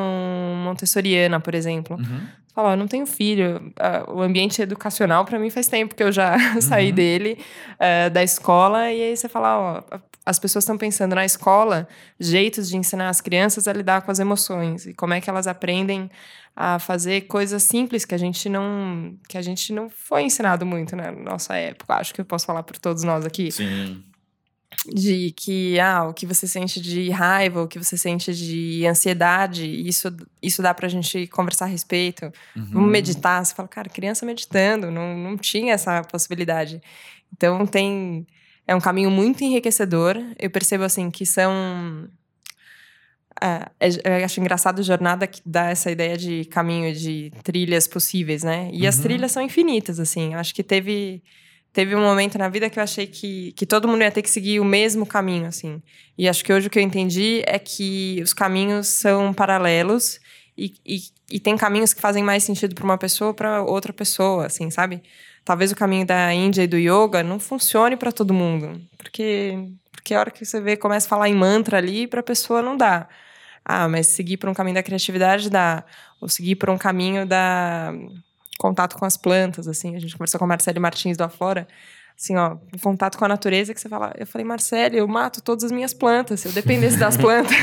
montessoriana, 0.65 1.41
por 1.41 1.55
exemplo. 1.55 1.97
Uhum. 1.97 2.21
Fala, 2.55 2.73
eu 2.73 2.77
não 2.77 2.89
tenho 2.89 3.07
filho. 3.07 3.73
Uh, 3.79 4.17
o 4.17 4.23
ambiente 4.23 4.61
educacional, 4.61 5.25
para 5.25 5.39
mim, 5.39 5.51
faz 5.51 5.69
tempo 5.69 5.95
que 5.95 6.03
eu 6.03 6.11
já 6.11 6.37
uhum. 6.55 6.61
saí 6.61 6.91
dele, 6.91 7.39
uh, 7.75 8.11
da 8.11 8.23
escola. 8.23 8.91
E 8.91 9.03
aí 9.03 9.17
você 9.17 9.29
fala, 9.29 9.83
ó, 9.93 9.99
as 10.31 10.39
pessoas 10.39 10.63
estão 10.63 10.79
pensando 10.79 11.15
na 11.15 11.25
escola, 11.25 11.89
jeitos 12.19 12.69
de 12.69 12.77
ensinar 12.77 13.09
as 13.09 13.21
crianças 13.21 13.67
a 13.67 13.73
lidar 13.73 14.03
com 14.03 14.11
as 14.11 14.21
emoções. 14.21 14.87
E 14.87 14.95
como 14.95 15.13
é 15.13 15.21
que 15.21 15.29
elas 15.29 15.47
aprendem 15.47 16.09
a 16.55 16.79
fazer 16.79 17.23
coisas 17.23 17.63
simples 17.65 18.05
que 18.05 18.15
a 18.15 18.19
gente 18.19 18.49
não 18.49 19.17
que 19.29 19.37
a 19.39 19.43
gente 19.43 19.73
não 19.73 19.89
foi 19.89 20.23
ensinado 20.23 20.65
muito 20.65 20.95
né, 20.95 21.11
na 21.11 21.33
nossa 21.33 21.57
época. 21.57 21.95
Acho 21.95 22.15
que 22.15 22.21
eu 22.21 22.25
posso 22.25 22.47
falar 22.47 22.63
por 22.63 22.79
todos 22.79 23.03
nós 23.03 23.25
aqui. 23.27 23.51
Sim. 23.51 24.05
De 24.87 25.33
que 25.37 25.81
ah, 25.81 26.05
o 26.05 26.15
que 26.15 26.25
você 26.25 26.47
sente 26.47 26.81
de 26.81 27.11
raiva, 27.11 27.63
o 27.63 27.69
que 27.69 27.79
você 27.79 27.99
sente 27.99 28.33
de 28.33 28.87
ansiedade, 28.87 29.67
isso, 29.67 30.15
isso 30.41 30.63
dá 30.63 30.73
pra 30.73 30.89
gente 30.89 31.27
conversar 31.27 31.65
a 31.65 31.69
respeito. 31.69 32.31
Uhum. 32.55 32.69
Vamos 32.71 32.91
meditar. 32.91 33.45
Você 33.45 33.53
fala, 33.53 33.69
cara, 33.69 33.89
criança 33.89 34.25
meditando, 34.25 34.91
não, 34.91 35.19
não 35.19 35.37
tinha 35.37 35.75
essa 35.75 36.03
possibilidade. 36.03 36.81
Então 37.33 37.67
tem. 37.67 38.27
É 38.71 38.75
um 38.77 38.81
caminho 38.81 39.11
muito 39.11 39.43
enriquecedor. 39.43 40.17
Eu 40.39 40.49
percebo 40.49 40.85
assim 40.85 41.11
que 41.11 41.27
são 41.27 42.09
é, 43.41 43.69
é, 43.81 44.21
eu 44.21 44.25
acho 44.25 44.39
engraçado 44.39 44.79
a 44.79 44.83
jornada 44.85 45.27
que 45.27 45.43
dá 45.45 45.71
essa 45.71 45.91
ideia 45.91 46.17
de 46.17 46.45
caminho, 46.45 46.95
de 46.95 47.33
trilhas 47.43 47.89
possíveis, 47.89 48.45
né? 48.45 48.71
E 48.73 48.83
uhum. 48.83 48.89
as 48.89 48.99
trilhas 48.99 49.33
são 49.33 49.43
infinitas, 49.43 49.99
assim. 49.99 50.35
Eu 50.35 50.39
acho 50.39 50.55
que 50.55 50.63
teve, 50.63 51.21
teve 51.73 51.97
um 51.97 52.01
momento 52.01 52.39
na 52.39 52.49
vida 52.49 52.71
que 52.71 52.79
eu 52.79 52.83
achei 52.85 53.09
que, 53.09 53.51
que 53.57 53.67
todo 53.67 53.89
mundo 53.89 54.03
ia 54.03 54.11
ter 54.13 54.23
que 54.23 54.31
seguir 54.31 54.61
o 54.61 54.65
mesmo 54.65 55.05
caminho, 55.05 55.47
assim. 55.49 55.83
E 56.17 56.29
acho 56.29 56.45
que 56.45 56.53
hoje 56.53 56.69
o 56.69 56.71
que 56.71 56.79
eu 56.79 56.83
entendi 56.85 57.43
é 57.49 57.59
que 57.59 58.21
os 58.23 58.33
caminhos 58.33 58.87
são 58.87 59.35
paralelos 59.35 60.21
e, 60.57 60.75
e, 60.87 61.01
e 61.29 61.41
tem 61.41 61.57
caminhos 61.57 61.93
que 61.93 62.01
fazem 62.01 62.23
mais 62.23 62.45
sentido 62.45 62.77
para 62.77 62.85
uma 62.85 62.99
pessoa 62.99 63.31
ou 63.31 63.35
para 63.35 63.65
outra 63.65 63.93
pessoa, 63.93 64.47
assim, 64.47 64.71
sabe? 64.71 65.03
Talvez 65.51 65.73
o 65.73 65.75
caminho 65.75 66.07
da 66.07 66.33
Índia 66.33 66.63
e 66.63 66.69
do 66.69 66.77
yoga 66.77 67.25
não 67.25 67.41
funcione 67.41 67.97
para 67.97 68.13
todo 68.13 68.33
mundo, 68.33 68.81
porque 68.97 69.59
porque 69.91 70.15
a 70.15 70.21
hora 70.21 70.31
que 70.31 70.45
você 70.45 70.61
vê 70.61 70.77
começa 70.77 71.09
a 71.09 71.11
falar 71.11 71.29
em 71.29 71.35
mantra 71.35 71.77
ali, 71.77 72.07
para 72.07 72.21
a 72.21 72.23
pessoa 72.23 72.63
não 72.63 72.77
dá. 72.77 73.09
Ah, 73.65 73.89
mas 73.89 74.07
seguir 74.07 74.37
por 74.37 74.49
um 74.49 74.55
caminho 74.55 74.77
da 74.77 74.83
criatividade 74.85 75.51
dá. 75.51 75.83
Ou 76.21 76.29
seguir 76.29 76.55
por 76.55 76.71
um 76.71 76.79
caminho 76.79 77.27
da 77.27 77.93
contato 78.61 78.97
com 78.97 79.05
as 79.05 79.17
plantas, 79.17 79.67
assim. 79.67 79.97
A 79.97 79.99
gente 79.99 80.13
conversou 80.13 80.39
com 80.39 80.45
a 80.45 80.47
Marcele 80.47 80.79
Martins 80.79 81.17
do 81.17 81.25
Afora. 81.25 81.67
Assim, 82.21 82.37
ó, 82.37 82.59
em 82.75 82.79
contato 82.79 83.17
com 83.17 83.25
a 83.25 83.29
natureza, 83.29 83.73
que 83.73 83.81
você 83.81 83.89
fala... 83.89 84.13
Eu 84.19 84.27
falei, 84.27 84.45
Marcele, 84.47 84.99
eu 84.99 85.09
mato 85.09 85.41
todas 85.41 85.65
as 85.65 85.73
minhas 85.73 85.95
plantas. 85.95 86.41
Se 86.41 86.49
eu 86.49 86.53
dependesse 86.53 86.99
das 86.99 87.17
plantas 87.17 87.57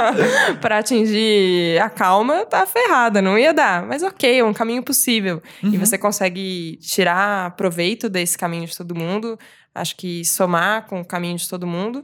para 0.58 0.78
atingir 0.78 1.78
a 1.78 1.90
calma, 1.90 2.46
tá 2.46 2.64
ferrada, 2.64 3.20
não 3.20 3.38
ia 3.38 3.52
dar. 3.52 3.86
Mas 3.86 4.02
ok, 4.02 4.40
é 4.40 4.42
um 4.42 4.54
caminho 4.54 4.82
possível. 4.82 5.42
Uhum. 5.62 5.74
E 5.74 5.76
você 5.76 5.98
consegue 5.98 6.78
tirar 6.80 7.54
proveito 7.56 8.08
desse 8.08 8.38
caminho 8.38 8.66
de 8.66 8.74
todo 8.74 8.94
mundo. 8.94 9.38
Acho 9.74 9.94
que 9.94 10.24
somar 10.24 10.86
com 10.86 11.02
o 11.02 11.04
caminho 11.04 11.36
de 11.36 11.46
todo 11.46 11.66
mundo. 11.66 12.02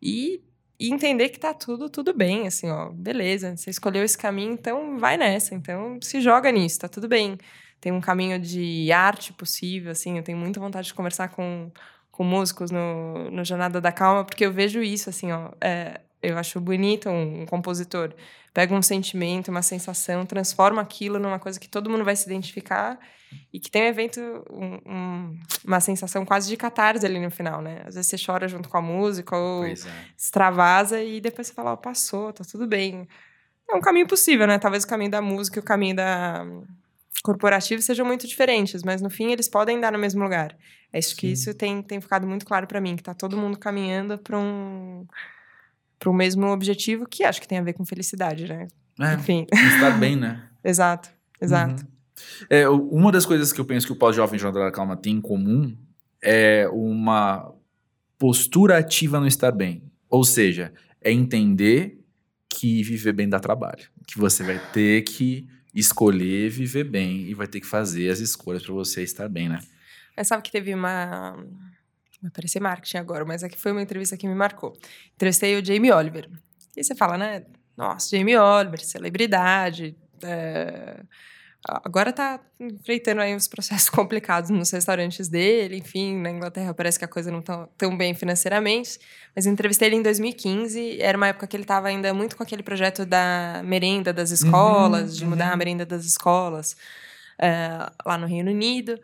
E 0.00 0.40
e 0.78 0.92
entender 0.92 1.28
que 1.28 1.38
tá 1.38 1.54
tudo, 1.54 1.88
tudo 1.88 2.12
bem, 2.12 2.48
assim, 2.48 2.68
ó, 2.68 2.90
beleza, 2.90 3.56
você 3.56 3.70
escolheu 3.70 4.02
esse 4.02 4.18
caminho, 4.18 4.52
então 4.52 4.98
vai 4.98 5.16
nessa, 5.16 5.54
então 5.54 5.96
se 6.02 6.20
joga 6.20 6.50
nisso, 6.50 6.80
tá 6.80 6.88
tudo 6.88 7.06
bem. 7.06 7.38
Tem 7.82 7.90
um 7.90 8.00
caminho 8.00 8.38
de 8.38 8.92
arte 8.92 9.32
possível, 9.32 9.90
assim, 9.90 10.16
eu 10.16 10.22
tenho 10.22 10.38
muita 10.38 10.60
vontade 10.60 10.86
de 10.86 10.94
conversar 10.94 11.30
com, 11.30 11.68
com 12.12 12.22
músicos 12.22 12.70
no, 12.70 13.28
no 13.28 13.44
Jornada 13.44 13.80
da 13.80 13.90
Calma, 13.90 14.24
porque 14.24 14.46
eu 14.46 14.52
vejo 14.52 14.80
isso, 14.80 15.10
assim, 15.10 15.32
ó, 15.32 15.50
é, 15.60 16.00
eu 16.22 16.38
acho 16.38 16.60
bonito 16.60 17.10
um, 17.10 17.42
um, 17.42 17.46
compositor. 17.46 18.14
Pega 18.54 18.72
um 18.72 18.82
sentimento, 18.82 19.48
uma 19.48 19.62
sensação, 19.62 20.24
transforma 20.24 20.80
aquilo 20.80 21.18
numa 21.18 21.40
coisa 21.40 21.58
que 21.58 21.68
todo 21.68 21.90
mundo 21.90 22.04
vai 22.04 22.14
se 22.14 22.24
identificar 22.24 23.00
e 23.52 23.58
que 23.58 23.68
tem 23.68 23.82
um 23.82 23.86
evento, 23.86 24.20
um, 24.48 24.74
um, 24.86 25.40
uma 25.64 25.80
sensação 25.80 26.24
quase 26.24 26.48
de 26.48 26.56
catarse 26.56 27.04
ali 27.04 27.18
no 27.18 27.32
final, 27.32 27.60
né? 27.60 27.82
Às 27.84 27.96
vezes 27.96 28.10
você 28.10 28.16
chora 28.24 28.46
junto 28.46 28.68
com 28.68 28.76
a 28.76 28.82
música 28.82 29.36
ou 29.36 29.64
é. 29.64 29.74
extravasa 30.16 31.02
e 31.02 31.20
depois 31.20 31.48
você 31.48 31.52
fala, 31.52 31.72
oh, 31.72 31.76
passou, 31.76 32.32
tá 32.32 32.44
tudo 32.48 32.64
bem. 32.64 33.08
É 33.68 33.74
um 33.74 33.80
caminho 33.80 34.06
possível, 34.06 34.46
né? 34.46 34.56
Talvez 34.60 34.84
o 34.84 34.86
caminho 34.86 35.10
da 35.10 35.20
música 35.20 35.58
e 35.58 35.60
o 35.60 35.64
caminho 35.64 35.96
da 35.96 36.46
corporativo 37.22 37.80
sejam 37.80 38.04
muito 38.04 38.26
diferentes, 38.26 38.82
mas 38.82 39.00
no 39.00 39.08
fim 39.08 39.30
eles 39.30 39.48
podem 39.48 39.80
dar 39.80 39.92
no 39.92 39.98
mesmo 39.98 40.22
lugar. 40.22 40.56
É 40.92 40.98
isso 40.98 41.16
que 41.16 41.28
isso 41.28 41.54
tem, 41.54 41.82
tem 41.82 42.00
ficado 42.00 42.26
muito 42.26 42.44
claro 42.44 42.66
para 42.66 42.80
mim, 42.80 42.96
que 42.96 43.02
tá 43.02 43.14
todo 43.14 43.36
mundo 43.36 43.58
caminhando 43.58 44.18
para 44.18 44.38
um 44.38 45.06
para 45.98 46.10
o 46.10 46.12
mesmo 46.12 46.48
objetivo 46.48 47.06
que 47.06 47.22
acho 47.22 47.40
que 47.40 47.46
tem 47.46 47.58
a 47.58 47.62
ver 47.62 47.74
com 47.74 47.86
felicidade, 47.86 48.48
né? 48.48 48.66
É, 49.00 49.14
Enfim. 49.14 49.46
Estar 49.52 49.98
bem, 49.98 50.16
né? 50.16 50.48
exato, 50.64 51.08
exato. 51.40 51.84
Uhum. 51.84 51.88
É, 52.50 52.68
uma 52.68 53.12
das 53.12 53.24
coisas 53.24 53.52
que 53.52 53.60
eu 53.60 53.64
penso 53.64 53.86
que 53.86 53.92
o 53.92 53.96
pós-jovem 53.96 54.38
Jornada 54.38 54.64
da 54.66 54.72
Calma 54.72 54.96
tem 54.96 55.14
em 55.14 55.20
comum 55.20 55.76
é 56.20 56.68
uma 56.72 57.54
postura 58.18 58.78
ativa 58.78 59.20
no 59.20 59.26
estar 59.26 59.52
bem. 59.52 59.84
Ou 60.10 60.24
seja, 60.24 60.72
é 61.00 61.12
entender 61.12 62.00
que 62.48 62.82
viver 62.82 63.12
bem 63.12 63.28
dá 63.28 63.40
trabalho. 63.40 63.88
Que 64.06 64.18
você 64.18 64.42
vai 64.42 64.60
ter 64.72 65.02
que 65.02 65.46
escolher 65.74 66.50
viver 66.50 66.84
bem 66.84 67.22
e 67.28 67.34
vai 67.34 67.46
ter 67.46 67.60
que 67.60 67.66
fazer 67.66 68.10
as 68.10 68.18
escolhas 68.18 68.62
para 68.62 68.74
você 68.74 69.02
estar 69.02 69.28
bem, 69.28 69.48
né? 69.48 69.60
Mas 70.16 70.28
sabe 70.28 70.42
que 70.42 70.52
teve 70.52 70.74
uma. 70.74 71.36
Vai 72.20 72.30
parecer 72.30 72.60
marketing 72.60 72.98
agora, 72.98 73.24
mas 73.24 73.42
aqui 73.42 73.58
foi 73.58 73.72
uma 73.72 73.82
entrevista 73.82 74.16
que 74.16 74.28
me 74.28 74.34
marcou. 74.34 74.76
Entrevistei 75.14 75.58
o 75.58 75.64
Jamie 75.64 75.90
Oliver. 75.90 76.30
E 76.76 76.84
você 76.84 76.94
fala, 76.94 77.18
né? 77.18 77.44
Nossa, 77.76 78.16
Jamie 78.16 78.36
Oliver, 78.36 78.84
celebridade. 78.84 79.96
É 80.22 81.00
agora 81.68 82.10
está 82.10 82.40
enfrentando 82.58 83.20
aí 83.20 83.34
uns 83.34 83.46
processos 83.46 83.88
complicados 83.90 84.50
nos 84.50 84.70
restaurantes 84.70 85.28
dele, 85.28 85.76
enfim, 85.76 86.16
na 86.18 86.30
Inglaterra 86.30 86.74
parece 86.74 86.98
que 86.98 87.04
a 87.04 87.08
coisa 87.08 87.30
não 87.30 87.40
está 87.40 87.68
tão 87.78 87.96
bem 87.96 88.14
financeiramente, 88.14 88.98
mas 89.34 89.46
entrevistei 89.46 89.88
ele 89.88 89.96
em 89.96 90.02
2015, 90.02 91.00
era 91.00 91.16
uma 91.16 91.28
época 91.28 91.46
que 91.46 91.56
ele 91.56 91.64
estava 91.64 91.88
ainda 91.88 92.12
muito 92.12 92.36
com 92.36 92.42
aquele 92.42 92.62
projeto 92.62 93.06
da 93.06 93.62
merenda 93.64 94.12
das 94.12 94.30
escolas, 94.30 95.12
uhum, 95.12 95.16
de 95.18 95.26
mudar 95.26 95.48
uhum. 95.48 95.52
a 95.52 95.56
merenda 95.56 95.86
das 95.86 96.04
escolas 96.04 96.72
uh, 97.38 97.92
lá 98.04 98.18
no 98.18 98.26
Reino 98.26 98.50
Unido, 98.50 98.98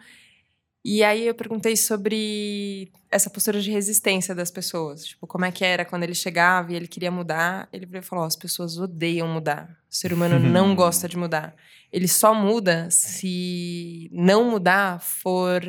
e 0.85 1.05
aí 1.05 1.27
eu 1.27 1.35
perguntei 1.35 1.77
sobre 1.77 2.91
essa 3.11 3.29
postura 3.29 3.61
de 3.61 3.71
resistência 3.71 4.35
das 4.35 4.51
pessoas, 4.51 5.05
tipo, 5.05 5.27
como 5.27 5.45
é 5.45 5.53
que 5.53 5.65
era 5.65 5.85
quando 5.85 6.03
ele 6.03 6.15
chegava 6.15 6.73
e 6.73 6.77
ele 6.77 6.89
queria 6.89 7.11
mudar, 7.11 7.69
ele 7.73 8.01
falou, 8.03 8.25
as 8.25 8.37
pessoas 8.37 8.79
odeiam 8.79 9.29
mudar, 9.29 9.78
O 9.91 9.95
ser 9.95 10.13
humano 10.13 10.39
não 10.39 10.75
gosta 10.75 11.09
de 11.09 11.17
mudar. 11.17 11.55
Ele 11.93 12.07
só 12.09 12.35
muda 12.35 12.89
se 12.91 14.09
não 14.13 14.51
mudar 14.51 15.01
for 15.01 15.63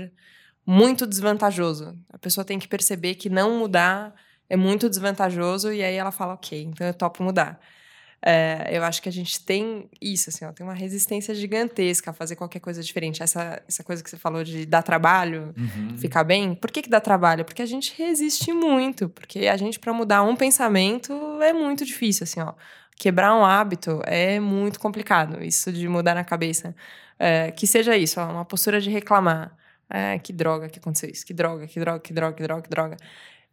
muito 0.65 1.07
desvantajoso. 1.07 1.97
A 2.11 2.17
pessoa 2.17 2.43
tem 2.45 2.59
que 2.59 2.67
perceber 2.67 3.15
que 3.15 3.29
não 3.29 3.57
mudar 3.57 4.13
é 4.49 4.57
muito 4.57 4.89
desvantajoso 4.89 5.71
e 5.71 5.83
aí 5.83 5.95
ela 5.95 6.11
fala, 6.11 6.33
ok, 6.33 6.63
então 6.63 6.85
eu 6.85 6.93
topo 6.93 7.23
mudar. 7.23 7.59
É, 8.21 8.67
eu 8.73 8.83
acho 8.83 9.01
que 9.01 9.07
a 9.07 9.11
gente 9.11 9.45
tem 9.45 9.89
isso, 10.01 10.29
assim, 10.29 10.43
ó, 10.43 10.51
tem 10.51 10.65
uma 10.65 10.73
resistência 10.73 11.33
gigantesca 11.33 12.11
a 12.11 12.13
fazer 12.13 12.35
qualquer 12.35 12.59
coisa 12.59 12.83
diferente. 12.83 13.23
Essa, 13.23 13.63
essa 13.65 13.81
coisa 13.81 14.03
que 14.03 14.09
você 14.09 14.17
falou 14.17 14.43
de 14.43 14.65
dar 14.65 14.81
trabalho, 14.83 15.53
Uhum. 15.57 15.97
ficar 15.97 16.25
bem. 16.25 16.53
Por 16.53 16.69
que, 16.69 16.81
que 16.81 16.89
dá 16.89 16.99
trabalho? 16.99 17.45
Porque 17.45 17.61
a 17.61 17.65
gente 17.65 17.95
resiste 17.97 18.51
muito. 18.51 19.07
Porque 19.07 19.47
a 19.47 19.55
gente, 19.55 19.79
para 19.79 19.93
mudar 19.93 20.21
um 20.23 20.35
pensamento, 20.35 21.13
é 21.41 21.53
muito 21.53 21.85
difícil, 21.85 22.25
assim, 22.25 22.41
ó. 22.41 22.53
Quebrar 22.99 23.33
um 23.33 23.45
hábito 23.45 24.01
é 24.05 24.41
muito 24.41 24.77
complicado, 24.77 25.41
isso 25.41 25.71
de 25.71 25.87
mudar 25.87 26.13
na 26.13 26.25
cabeça. 26.25 26.75
É, 27.17 27.49
que 27.49 27.65
seja 27.65 27.95
isso, 27.95 28.19
ó, 28.19 28.25
uma 28.29 28.43
postura 28.43 28.81
de 28.81 28.89
reclamar. 28.89 29.55
É, 29.89 30.19
que 30.19 30.33
droga 30.33 30.67
que 30.67 30.79
aconteceu 30.79 31.09
isso, 31.09 31.25
que 31.25 31.33
droga, 31.33 31.65
que 31.65 31.79
droga, 31.79 31.99
que 31.99 32.13
droga, 32.13 32.35
que 32.35 32.43
droga, 32.43 32.61
que 32.61 32.69
droga. 32.69 32.97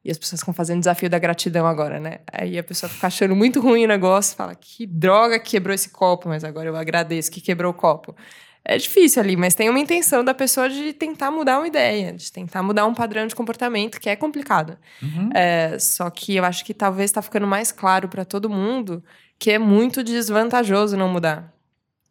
E 0.05 0.11
as 0.11 0.19
pessoas 0.19 0.41
ficam 0.41 0.53
fazendo 0.53 0.81
desafio 0.81 1.09
da 1.09 1.19
gratidão 1.19 1.65
agora, 1.65 2.01
né? 2.01 2.19
Aí 2.33 2.59
a 2.59 2.65
pessoa 2.65 2.91
fica 2.91 3.07
achando 3.07 3.37
muito 3.37 3.61
ruim 3.61 3.85
o 3.85 3.89
negócio, 3.89 4.37
fala, 4.37 4.55
que 4.55 4.85
droga 4.85 5.39
que 5.39 5.53
quebrou 5.53 5.73
esse 5.73 5.91
copo, 5.91 6.29
mas 6.29 6.43
agora 6.43 6.69
eu 6.69 6.77
agradeço 6.77 7.31
que 7.31 7.41
quebrou 7.41 7.71
o 7.71 7.75
copo. 7.75 8.17
É 8.65 8.77
difícil 8.77 9.23
ali, 9.23 9.37
mas 9.37 9.55
tem 9.55 9.71
uma 9.71 9.79
intenção 9.79 10.25
da 10.25 10.35
pessoa 10.35 10.69
de 10.69 10.93
tentar 10.93 11.31
mudar 11.31 11.59
uma 11.59 11.69
ideia, 11.69 12.13
de 12.13 12.33
tentar 12.33 12.65
mudar 12.65 12.85
um 12.85 12.95
padrão 12.95 13.29
de 13.29 13.35
comportamento, 13.35 14.01
que 14.01 14.09
é 14.09 14.17
complicado. 14.17 14.77
Uhum. 15.01 15.31
É, 15.33 15.79
só 15.79 16.11
que 16.11 16.35
eu 16.35 16.45
acho 16.45 16.65
que 16.65 16.75
talvez 16.75 17.11
está 17.11 17.23
ficando 17.23 17.47
mais 17.47 17.71
claro 17.71 18.09
para 18.09 18.25
todo 18.25 18.51
mundo 18.51 19.05
que 19.39 19.51
é 19.51 19.59
muito 19.59 20.03
desvantajoso 20.03 20.97
não 20.97 21.09
mudar. 21.09 21.53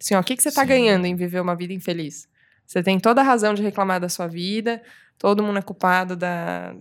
Assim, 0.01 0.15
ó, 0.15 0.19
o 0.19 0.23
que, 0.23 0.35
que 0.35 0.43
você 0.43 0.49
está 0.49 0.63
ganhando 0.63 1.05
em 1.05 1.15
viver 1.15 1.39
uma 1.39 1.55
vida 1.55 1.73
infeliz? 1.73 2.27
Você 2.65 2.83
tem 2.83 2.99
toda 2.99 3.21
a 3.21 3.23
razão 3.23 3.53
de 3.53 3.61
reclamar 3.61 3.99
da 3.99 4.09
sua 4.09 4.27
vida, 4.27 4.81
todo 5.17 5.43
mundo 5.43 5.59
é 5.59 5.61
culpado 5.61 6.15
da, 6.15 6.75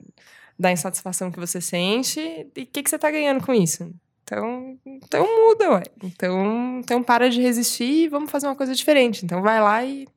da 0.58 0.72
insatisfação 0.72 1.30
que 1.30 1.38
você 1.38 1.60
sente, 1.60 2.20
e 2.20 2.62
o 2.62 2.66
que, 2.66 2.82
que 2.82 2.90
você 2.90 2.96
está 2.96 3.10
ganhando 3.10 3.44
com 3.44 3.52
isso? 3.52 3.92
Então, 4.22 4.78
então 4.86 5.26
muda, 5.26 5.70
ué. 5.72 5.82
Então, 6.02 6.80
então 6.80 7.02
para 7.02 7.28
de 7.28 7.40
resistir 7.42 8.04
e 8.04 8.08
vamos 8.08 8.30
fazer 8.30 8.46
uma 8.46 8.56
coisa 8.56 8.74
diferente. 8.74 9.24
Então 9.24 9.42
vai 9.42 9.60
lá 9.60 9.84
e, 9.84 10.08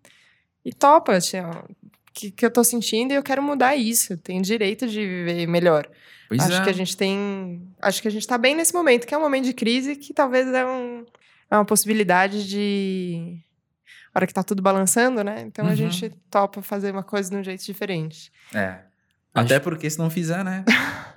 e 0.64 0.74
topa, 0.74 1.14
assim, 1.14 1.40
ó, 1.42 1.64
que, 2.18 2.32
que 2.32 2.44
eu 2.46 2.50
tô 2.52 2.64
sentindo 2.64 3.12
e 3.12 3.16
eu 3.16 3.22
quero 3.22 3.44
mudar 3.44 3.76
isso. 3.76 4.14
Eu 4.14 4.18
tenho 4.18 4.42
direito 4.42 4.88
de 4.88 5.00
viver 5.00 5.46
melhor. 5.48 5.88
Pois 6.28 6.42
acho 6.42 6.62
é. 6.62 6.64
que 6.64 6.70
a 6.70 6.74
gente 6.74 6.98
tem. 6.98 7.62
Acho 7.82 8.02
que 8.02 8.08
a 8.08 8.12
gente 8.12 8.26
tá 8.28 8.38
bem 8.38 8.56
nesse 8.56 8.74
momento, 8.74 9.06
que 9.06 9.14
é 9.14 9.18
um 9.18 9.22
momento 9.22 9.46
de 9.46 9.54
crise 9.54 9.96
que 9.96 10.14
talvez 10.14 10.48
é, 10.48 10.66
um, 10.66 11.06
é 11.52 11.56
uma 11.56 11.64
possibilidade 11.66 12.48
de. 12.50 13.38
A 14.14 14.20
hora 14.20 14.28
que 14.28 14.34
tá 14.34 14.42
tudo 14.44 14.62
balançando, 14.64 15.24
né? 15.24 15.42
Então 15.46 15.66
a 15.66 15.70
Uhum. 15.70 15.76
gente 15.76 16.10
topa 16.32 16.62
fazer 16.64 16.92
uma 16.92 17.04
coisa 17.04 17.30
de 17.30 17.36
um 17.38 17.44
jeito 17.44 17.64
diferente. 17.64 18.32
É. 18.54 18.80
Acho- 19.34 19.46
Até 19.46 19.60
porque 19.60 19.88
se 19.90 20.00
não 20.00 20.10
fizer, 20.10 20.44
né? 20.44 20.66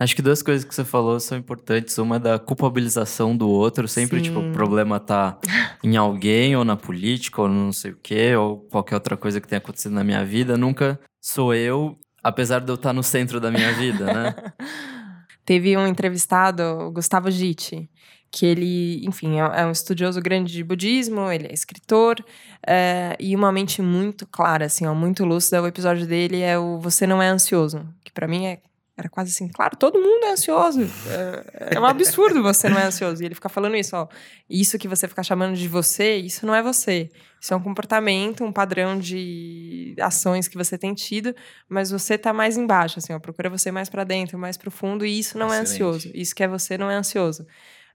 Acho 0.00 0.14
que 0.14 0.22
duas 0.22 0.42
coisas 0.42 0.64
que 0.64 0.72
você 0.74 0.84
falou 0.84 1.18
são 1.20 1.36
importantes. 1.36 1.98
Uma 1.98 2.16
é 2.16 2.18
da 2.20 2.38
culpabilização 2.38 3.36
do 3.36 3.48
outro. 3.48 3.86
Sempre, 3.88 4.18
Sim. 4.18 4.24
tipo, 4.24 4.38
o 4.40 4.52
problema 4.52 4.98
tá 5.00 5.36
em 5.88 5.96
alguém, 5.96 6.54
ou 6.54 6.64
na 6.64 6.76
política, 6.76 7.42
ou 7.42 7.48
não 7.48 7.72
sei 7.72 7.92
o 7.92 7.98
quê, 8.02 8.36
ou 8.36 8.58
qualquer 8.70 8.94
outra 8.94 9.16
coisa 9.16 9.40
que 9.40 9.48
tenha 9.48 9.58
acontecido 9.58 9.92
na 9.92 10.04
minha 10.04 10.24
vida. 10.24 10.56
Nunca 10.56 11.00
sou 11.20 11.54
eu, 11.54 11.98
apesar 12.22 12.60
de 12.60 12.70
eu 12.70 12.74
estar 12.74 12.92
no 12.92 13.02
centro 13.02 13.40
da 13.40 13.50
minha 13.50 13.72
vida, 13.72 14.04
né? 14.04 14.34
Teve 15.46 15.76
um 15.78 15.86
entrevistado, 15.86 16.90
Gustavo 16.92 17.30
Gitti, 17.30 17.90
que 18.30 18.44
ele, 18.44 19.02
enfim, 19.06 19.40
é 19.40 19.62
é 19.62 19.66
um 19.66 19.70
estudioso 19.70 20.20
grande 20.20 20.52
de 20.52 20.62
budismo, 20.62 21.32
ele 21.32 21.46
é 21.46 21.54
escritor, 21.54 22.22
é, 22.66 23.16
e 23.18 23.34
uma 23.34 23.50
mente 23.50 23.80
muito 23.80 24.26
clara, 24.26 24.66
assim, 24.66 24.86
ó, 24.86 24.94
muito 24.94 25.24
lúcida. 25.24 25.62
O 25.62 25.66
episódio 25.66 26.06
dele 26.06 26.42
é 26.42 26.58
o 26.58 26.78
Você 26.80 27.06
Não 27.06 27.22
É 27.22 27.28
Ansioso, 27.28 27.88
que 28.04 28.12
pra 28.12 28.28
mim 28.28 28.44
é, 28.46 28.60
era 28.98 29.08
quase 29.08 29.30
assim, 29.30 29.46
claro, 29.46 29.76
todo 29.76 30.00
mundo 30.00 30.24
é 30.24 30.32
ansioso. 30.32 30.82
É, 30.82 31.76
é 31.76 31.80
um 31.80 31.86
absurdo 31.86 32.42
você 32.42 32.68
não 32.68 32.76
é 32.76 32.82
ansioso. 32.86 33.22
E 33.22 33.26
ele 33.26 33.34
fica 33.36 33.48
falando 33.48 33.76
isso, 33.76 33.96
ó, 33.96 34.08
isso 34.50 34.76
que 34.76 34.88
você 34.88 35.06
fica 35.06 35.22
chamando 35.22 35.54
de 35.54 35.68
você, 35.68 36.16
isso 36.16 36.44
não 36.44 36.52
é 36.52 36.60
você. 36.60 37.08
Isso 37.40 37.54
é 37.54 37.56
um 37.56 37.62
comportamento, 37.62 38.42
um 38.42 38.50
padrão 38.50 38.98
de 38.98 39.94
ações 40.00 40.48
que 40.48 40.56
você 40.56 40.76
tem 40.76 40.94
tido, 40.94 41.32
mas 41.68 41.92
você 41.92 42.18
tá 42.18 42.32
mais 42.32 42.56
embaixo, 42.56 42.98
assim, 42.98 43.12
ó, 43.12 43.20
procura 43.20 43.48
você 43.48 43.70
mais 43.70 43.88
para 43.88 44.02
dentro, 44.02 44.36
mais 44.36 44.56
profundo, 44.56 45.06
e 45.06 45.16
isso 45.16 45.38
não 45.38 45.46
é 45.46 45.62
Excelente. 45.62 45.70
ansioso. 45.70 46.10
Isso 46.12 46.34
que 46.34 46.42
é 46.42 46.48
você 46.48 46.76
não 46.76 46.90
é 46.90 46.96
ansioso. 46.96 47.46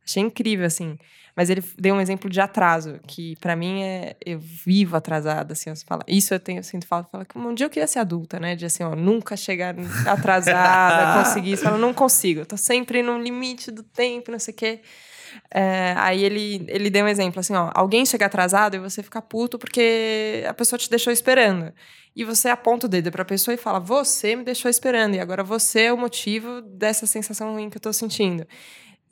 Achei 0.06 0.22
incrível, 0.22 0.66
assim. 0.66 0.98
Mas 1.36 1.50
ele 1.50 1.63
deu 1.78 1.96
um 1.96 2.02
exemplo 2.02 2.30
de 2.30 2.39
atraso, 2.39 3.00
que 3.08 3.36
pra 3.38 3.56
mim 3.56 3.82
é. 3.82 4.16
Eu 4.24 4.39
vivo 4.39 4.96
atrasada, 4.96 5.54
assim. 5.54 5.74
Você 5.74 5.84
fala, 5.86 6.04
isso 6.08 6.34
eu 6.34 6.39
tenho, 6.39 6.60
eu 6.60 6.63
sinto 6.63 6.86
falta. 6.86 7.10
Fala 7.10 7.26
um 7.36 7.54
dia 7.54 7.66
eu 7.66 7.70
queria 7.70 7.88
ser 7.88 8.00
adulta, 8.00 8.39
né? 8.39 8.56
De 8.56 8.66
assim, 8.66 8.84
ó, 8.84 8.96
nunca 8.96 9.36
chegar 9.36 9.76
atrasada, 10.08 11.24
conseguir 11.24 11.54
isso. 11.54 11.63
Fala, 11.63 11.78
não 11.78 11.94
consigo. 11.94 12.42
Eu 12.42 12.46
tô 12.46 12.58
sempre 12.58 13.02
no 13.02 13.20
limite 13.20 13.72
do 13.72 13.82
tempo, 13.82 14.32
não 14.32 14.39
sei 14.39 14.54
o 14.54 14.58
quê. 14.58 14.82
É, 15.50 15.96
aí 15.98 16.24
ele, 16.24 16.63
ele 16.68 16.92
deu 16.92 17.06
um 17.06 17.08
exemplo, 17.08 17.39
assim, 17.39 17.56
ó. 17.56 17.72
Alguém 17.74 18.06
chega 18.06 18.28
atrasado 18.28 18.76
e 18.76 18.80
você 18.80 19.02
fica 19.02 19.20
puto 19.20 19.58
porque 19.58 20.44
a 20.48 20.54
pessoa 20.54 20.78
te 20.78 20.89
deixou 20.89 21.12
esperando. 21.12 21.74
E 22.16 22.24
você 22.24 22.48
aponta 22.50 22.86
o 22.86 22.89
dedo 22.89 23.12
pra 23.12 23.26
pessoa 23.26 23.56
e 23.56 23.58
fala: 23.58 23.80
Você 23.80 24.36
me 24.36 24.44
deixou 24.44 24.70
esperando, 24.70 25.16
e 25.16 25.20
agora 25.20 25.44
você 25.44 25.86
é 25.86 25.94
o 25.94 25.98
motivo 25.98 26.62
dessa 26.62 27.08
sensação 27.08 27.54
ruim 27.54 27.72
que 27.72 27.78
eu 27.78 27.82
tô 27.82 27.92
sentindo. 27.92 28.46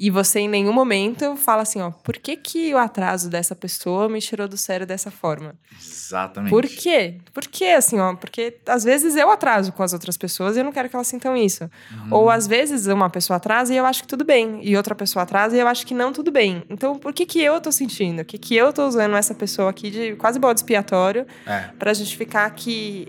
E 0.03 0.09
você 0.09 0.39
em 0.39 0.49
nenhum 0.49 0.73
momento 0.73 1.35
fala 1.35 1.61
assim, 1.61 1.79
ó, 1.79 1.91
por 1.91 2.17
que, 2.17 2.35
que 2.35 2.73
o 2.73 2.77
atraso 2.79 3.29
dessa 3.29 3.55
pessoa 3.55 4.09
me 4.09 4.19
tirou 4.19 4.47
do 4.47 4.57
sério 4.57 4.87
dessa 4.87 5.11
forma? 5.11 5.53
Exatamente. 5.79 6.49
Por 6.49 6.65
quê? 6.65 7.19
Por 7.31 7.43
quê, 7.43 7.65
assim, 7.65 7.99
ó? 7.99 8.15
Porque 8.15 8.57
às 8.67 8.83
vezes 8.83 9.15
eu 9.15 9.29
atraso 9.29 9.71
com 9.71 9.83
as 9.83 9.93
outras 9.93 10.17
pessoas 10.17 10.55
e 10.55 10.59
eu 10.61 10.63
não 10.63 10.71
quero 10.71 10.89
que 10.89 10.95
elas 10.95 11.05
sintam 11.07 11.37
isso. 11.37 11.69
Ou 12.09 12.31
às 12.31 12.47
vezes 12.47 12.87
uma 12.87 13.11
pessoa 13.11 13.37
atrasa 13.37 13.71
e 13.75 13.77
eu 13.77 13.85
acho 13.85 14.01
que 14.01 14.07
tudo 14.07 14.25
bem. 14.25 14.59
E 14.63 14.75
outra 14.75 14.95
pessoa 14.95 15.21
atrasa 15.21 15.55
e 15.55 15.59
eu 15.59 15.67
acho 15.67 15.85
que 15.85 15.93
não 15.93 16.11
tudo 16.11 16.31
bem. 16.31 16.63
Então, 16.67 16.97
por 16.97 17.13
que 17.13 17.23
que 17.23 17.39
eu 17.39 17.61
tô 17.61 17.71
sentindo? 17.71 18.23
O 18.23 18.25
que 18.25 18.39
que 18.39 18.55
eu 18.55 18.73
tô 18.73 18.87
usando 18.87 19.15
essa 19.15 19.35
pessoa 19.35 19.69
aqui 19.69 19.91
de 19.91 20.15
quase 20.15 20.39
bode 20.39 20.61
expiatório 20.61 21.27
É. 21.45 21.69
para 21.77 21.93
justificar 21.93 22.49
que. 22.55 23.07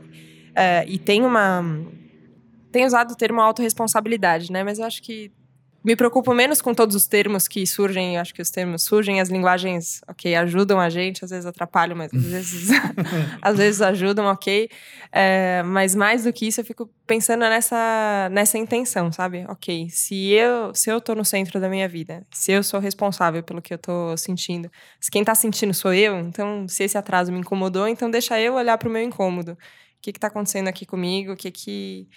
é, 0.55 0.85
e 0.87 0.99
tem 0.99 1.23
uma. 1.25 1.65
Tem 2.71 2.85
usado 2.85 3.13
o 3.13 3.17
termo 3.17 3.41
autorresponsabilidade, 3.41 4.53
né? 4.53 4.63
Mas 4.63 4.79
eu 4.79 4.85
acho 4.85 5.03
que 5.03 5.33
me 5.85 5.97
preocupo 5.97 6.33
menos 6.33 6.63
com 6.63 6.73
todos 6.73 6.95
os 6.95 7.07
termos 7.07 7.49
que 7.49 7.67
surgem. 7.67 8.15
Eu 8.15 8.21
acho 8.21 8.33
que 8.33 8.41
os 8.41 8.51
termos 8.51 8.83
surgem, 8.83 9.21
as 9.21 9.29
linguagens, 9.29 10.01
ok, 10.09 10.35
ajudam 10.37 10.79
a 10.79 10.89
gente, 10.89 11.25
às 11.25 11.31
vezes 11.31 11.45
atrapalham, 11.47 11.97
mas 11.97 12.13
às 12.15 12.23
vezes, 12.23 12.69
às 13.43 13.57
vezes 13.57 13.83
ajudam, 13.83 14.27
ok. 14.27 14.71
É, 15.11 15.63
mas 15.65 15.95
mais 15.95 16.25
do 16.25 16.33
que 16.33 16.47
isso, 16.47 16.61
eu 16.61 16.65
fico 16.65 16.89
pensando 17.07 17.41
nessa, 17.41 18.29
nessa 18.31 18.57
intenção, 18.59 19.11
sabe? 19.11 19.45
Ok, 19.49 19.89
se 19.91 20.31
eu, 20.31 20.75
se 20.75 20.91
eu 20.91 21.01
tô 21.01 21.15
no 21.15 21.25
centro 21.25 21.61
da 21.61 21.69
minha 21.69 21.89
vida, 21.89 22.25
se 22.33 22.53
eu 22.53 22.63
sou 22.63 22.79
responsável 22.79 23.43
pelo 23.43 23.61
que 23.61 23.75
eu 23.75 23.79
tô 23.79 24.17
sentindo, 24.17 24.71
se 25.01 25.11
quem 25.11 25.25
tá 25.25 25.35
sentindo 25.35 25.75
sou 25.75 25.93
eu, 25.93 26.19
então 26.21 26.67
se 26.69 26.85
esse 26.85 26.97
atraso 26.97 27.33
me 27.33 27.41
incomodou, 27.41 27.89
então 27.89 28.11
deixa 28.11 28.41
eu 28.41 28.55
olhar 28.55 28.79
pro 28.79 28.91
meu 28.91 29.03
incômodo. 29.03 29.53
O 29.53 29.57
que 30.01 30.13
que 30.13 30.21
tá 30.21 30.29
acontecendo 30.29 30.69
aqui 30.69 30.87
comigo? 30.87 31.33
O 31.33 31.37
que 31.37 31.51
que 31.51 32.09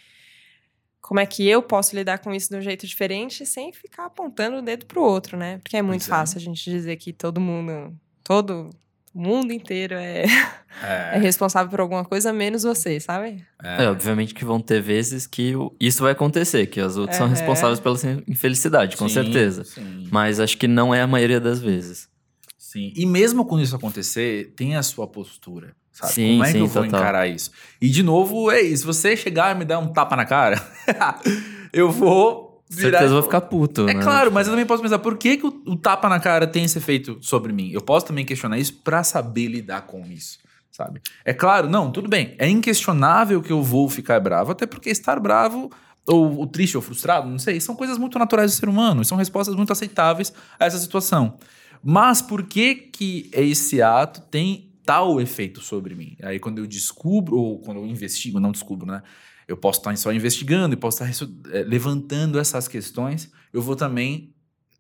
como 1.08 1.20
é 1.20 1.26
que 1.28 1.48
eu 1.48 1.62
posso 1.62 1.96
lidar 1.96 2.18
com 2.18 2.34
isso 2.34 2.50
de 2.50 2.56
um 2.56 2.62
jeito 2.62 2.88
diferente 2.88 3.46
sem 3.46 3.72
ficar 3.72 4.06
apontando 4.08 4.58
o 4.58 4.62
dedo 4.62 4.88
pro 4.88 5.04
outro, 5.04 5.38
né? 5.38 5.60
Porque 5.60 5.78
é 5.78 5.82
muito 5.84 6.02
Pois 6.02 6.08
é. 6.08 6.10
fácil 6.10 6.38
a 6.40 6.42
gente 6.42 6.68
dizer 6.68 6.96
que 6.96 7.14
todo 7.14 7.40
mundo, 7.40 7.96
todo 8.24 8.72
o 9.14 9.22
mundo 9.22 9.54
inteiro 9.54 9.94
é, 9.94 10.24
é 10.24 10.26
É. 11.16 11.20
responsável 11.20 11.70
por 11.70 11.80
alguma 11.80 12.04
coisa, 12.04 12.34
menos 12.34 12.64
você, 12.64 13.00
sabe? 13.00 13.46
É, 13.64 13.88
obviamente 13.88 14.34
que 14.34 14.44
vão 14.44 14.60
ter 14.60 14.82
vezes 14.82 15.28
que 15.28 15.54
isso 15.80 16.02
vai 16.02 16.14
acontecer, 16.14 16.66
que 16.66 16.82
os 16.82 16.98
outros 16.98 17.18
são 17.18 17.30
responsáveis 17.30 17.80
pela 17.80 17.96
infelicidade, 18.28 18.98
com 18.98 19.08
Sim, 19.08 19.14
certeza. 19.14 19.64
Sim. 19.64 20.08
Mas 20.12 20.40
acho 20.40 20.58
que 20.58 20.68
não 20.68 20.94
é 20.94 21.02
a 21.04 21.08
maioria 21.08 21.40
das 21.40 21.62
vezes. 21.62 22.10
Sim. 22.58 22.92
E 22.96 23.06
mesmo 23.06 23.46
quando 23.46 23.62
isso 23.64 23.76
acontecer, 23.76 24.54
tem 24.56 24.76
a 24.76 24.82
sua 24.82 25.08
postura. 25.08 25.76
Sabe? 25.96 26.12
Sim, 26.12 26.32
Como 26.34 26.44
é 26.44 26.48
que 26.48 26.52
sim, 26.52 26.60
eu 26.60 26.68
vou 26.68 26.84
total. 26.84 27.00
encarar 27.00 27.28
isso? 27.28 27.52
E 27.82 27.90
de 27.90 28.04
novo, 28.04 28.52
é 28.52 28.60
isso. 28.62 28.82
Se 28.82 28.86
você 28.86 29.16
chegar 29.16 29.56
e 29.56 29.58
me 29.58 29.64
dar 29.64 29.80
um 29.80 29.88
tapa 29.88 30.14
na 30.18 30.26
cara, 30.26 30.62
eu 31.72 31.90
vou. 31.90 32.44
Virar 32.68 32.98
certeza 32.98 33.12
eu 33.12 33.22
vou 33.22 33.24
ficar 33.24 33.42
puto, 33.42 33.88
É 33.88 33.94
né? 33.94 34.02
claro, 34.04 34.32
mas 34.32 34.48
eu 34.48 34.52
também 34.54 34.66
posso 34.66 34.82
pensar, 34.82 34.98
por 35.00 35.16
que, 35.18 35.38
que 35.38 35.46
o, 35.46 35.62
o 35.68 35.76
tapa 35.78 36.10
na 36.10 36.20
cara 36.20 36.48
tem 36.48 36.64
esse 36.66 36.78
efeito 36.80 37.18
sobre 37.22 37.54
mim? 37.54 37.70
Eu 37.72 37.80
posso 37.80 38.08
também 38.08 38.26
questionar 38.26 38.58
isso 38.58 38.74
pra 38.84 39.04
saber 39.04 39.48
lidar 39.48 39.84
com 39.84 40.04
isso, 40.08 40.40
sabe? 40.72 41.00
É 41.24 41.32
claro, 41.32 41.70
não, 41.70 41.92
tudo 41.92 42.10
bem. 42.10 42.36
É 42.40 42.50
inquestionável 42.50 43.40
que 43.42 43.52
eu 43.54 43.62
vou 43.62 43.88
ficar 43.88 44.20
bravo, 44.20 44.52
até 44.52 44.66
porque 44.66 44.90
estar 44.90 45.20
bravo, 45.20 45.72
ou, 46.08 46.40
ou 46.40 46.48
triste 46.48 46.76
ou 46.76 46.82
frustrado, 46.82 47.30
não 47.30 47.38
sei, 47.40 47.62
são 47.62 47.76
coisas 47.76 48.00
muito 48.00 48.18
naturais 48.18 48.52
do 48.52 48.58
ser 48.60 48.68
humano, 48.68 49.06
são 49.06 49.16
respostas 49.18 49.56
muito 49.56 49.72
aceitáveis 49.72 50.34
a 50.60 50.66
essa 50.66 50.80
situação. 50.80 51.38
Mas 51.84 52.20
por 52.20 52.42
que 52.44 52.74
que 52.74 53.30
esse 53.32 53.80
ato 53.80 54.22
tem 54.22 54.65
tal 54.86 55.20
efeito 55.20 55.62
sobre 55.62 55.96
mim? 55.96 56.16
Aí 56.22 56.40
quando 56.40 56.60
eu 56.60 56.68
descubro, 56.68 57.38
ou 57.38 57.60
quando 57.60 57.78
eu 57.78 57.86
investigo, 57.86 58.40
não 58.40 58.52
descubro, 58.52 58.86
né? 58.86 59.02
Eu 59.48 59.58
posso 59.58 59.80
estar 59.80 59.96
só 59.98 60.12
investigando 60.12 60.74
e 60.74 60.78
posso 60.78 61.04
estar 61.04 61.28
eh, 61.52 61.64
levantando 61.64 62.40
essas 62.40 62.68
questões, 62.68 63.32
eu 63.54 63.62
vou 63.62 63.76
também 63.76 64.34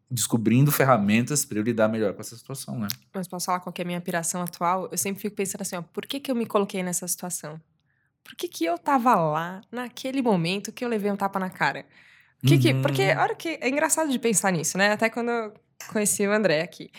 descobrindo 0.09 0.71
ferramentas 0.71 1.45
para 1.45 1.57
eu 1.57 1.63
lidar 1.63 1.87
melhor 1.87 2.13
com 2.13 2.21
essa 2.21 2.35
situação, 2.35 2.79
né? 2.79 2.87
Mas 3.13 3.27
posso 3.27 3.45
falar 3.47 3.59
qual 3.59 3.73
é 3.77 3.81
a 3.81 3.85
minha 3.85 4.01
piração 4.01 4.41
atual? 4.41 4.87
Eu 4.91 4.97
sempre 4.97 5.21
fico 5.21 5.35
pensando 5.35 5.61
assim, 5.61 5.75
ó, 5.75 5.81
por 5.81 6.05
que, 6.05 6.19
que 6.19 6.31
eu 6.31 6.35
me 6.35 6.45
coloquei 6.45 6.83
nessa 6.83 7.07
situação? 7.07 7.59
Por 8.23 8.35
que, 8.35 8.47
que 8.47 8.65
eu 8.65 8.77
tava 8.77 9.15
lá 9.15 9.61
naquele 9.71 10.21
momento 10.21 10.71
que 10.71 10.83
eu 10.83 10.89
levei 10.89 11.11
um 11.11 11.15
tapa 11.15 11.39
na 11.39 11.49
cara? 11.49 11.85
Que 12.45 12.57
que, 12.57 12.73
porque 12.75 13.03
Uhum. 13.03 13.19
a 13.19 13.21
hora 13.21 13.35
que 13.35 13.57
é 13.61 13.69
engraçado 13.69 14.11
de 14.11 14.19
pensar 14.19 14.51
nisso, 14.51 14.77
né? 14.77 14.91
Até 14.91 15.09
quando 15.09 15.29
eu 15.29 15.53
conheci 15.91 16.25
o 16.27 16.31
André 16.31 16.61
aqui. 16.61 16.89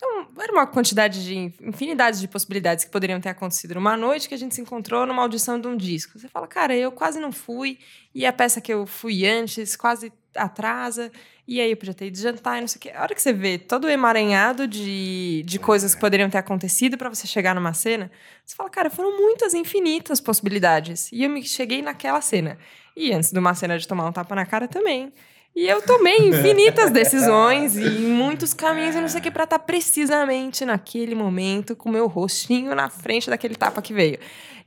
É 0.00 0.06
um- 0.06 0.26
Era 0.40 0.52
uma 0.52 0.66
quantidade 0.66 1.24
de 1.24 1.34
infinidade 1.60 2.20
de 2.20 2.28
possibilidades 2.28 2.84
que 2.84 2.90
poderiam 2.90 3.20
ter 3.20 3.30
acontecido 3.30 3.74
numa 3.74 3.96
noite 3.96 4.28
que 4.28 4.34
a 4.34 4.38
gente 4.38 4.54
se 4.54 4.60
encontrou 4.60 5.04
numa 5.04 5.22
audição 5.22 5.60
de 5.60 5.66
um 5.66 5.76
disco. 5.76 6.18
Você 6.18 6.28
fala, 6.28 6.46
cara, 6.46 6.74
eu 6.76 6.92
quase 6.92 7.18
não 7.18 7.32
fui, 7.32 7.78
e 8.14 8.24
a 8.24 8.32
peça 8.32 8.60
que 8.60 8.72
eu 8.72 8.86
fui 8.86 9.26
antes 9.26 9.74
quase 9.76 10.12
atrasa, 10.36 11.10
e 11.46 11.60
aí 11.60 11.70
eu 11.72 11.76
podia 11.76 11.94
ter 11.94 12.06
ido 12.06 12.16
jantar 12.18 12.58
e 12.58 12.60
não 12.60 12.68
sei 12.68 12.78
o 12.78 12.80
quê. 12.80 12.90
A 12.94 13.02
hora 13.02 13.14
que 13.14 13.20
você 13.20 13.32
vê 13.32 13.58
todo 13.58 13.84
o 13.86 13.90
emaranhado 13.90 14.68
de, 14.68 15.42
de 15.44 15.58
coisas 15.58 15.94
que 15.94 16.00
poderiam 16.00 16.30
ter 16.30 16.38
acontecido 16.38 16.96
para 16.96 17.08
você 17.08 17.26
chegar 17.26 17.54
numa 17.54 17.72
cena, 17.72 18.10
você 18.44 18.54
fala, 18.54 18.70
cara, 18.70 18.90
foram 18.90 19.16
muitas 19.18 19.52
infinitas 19.54 20.20
possibilidades. 20.20 21.10
E 21.10 21.24
eu 21.24 21.30
me 21.30 21.42
cheguei 21.42 21.82
naquela 21.82 22.20
cena. 22.20 22.56
E 22.94 23.12
antes 23.12 23.32
de 23.32 23.38
uma 23.38 23.54
cena 23.54 23.76
de 23.78 23.88
tomar 23.88 24.06
um 24.06 24.12
tapa 24.12 24.34
na 24.34 24.46
cara 24.46 24.68
também. 24.68 25.12
E 25.60 25.66
eu 25.68 25.82
tomei 25.82 26.28
infinitas 26.28 26.90
decisões 26.92 27.76
e 27.76 27.88
muitos 28.00 28.54
caminhos 28.54 28.94
e 28.94 29.00
não 29.00 29.08
sei 29.08 29.18
o 29.18 29.22
que 29.22 29.30
pra 29.30 29.42
estar 29.42 29.58
precisamente 29.58 30.64
naquele 30.64 31.16
momento 31.16 31.74
com 31.74 31.88
o 31.88 31.92
meu 31.92 32.06
rostinho 32.06 32.74
na 32.76 32.88
frente 32.88 33.28
daquele 33.28 33.56
tapa 33.56 33.82
que 33.82 33.92
veio. 33.92 34.18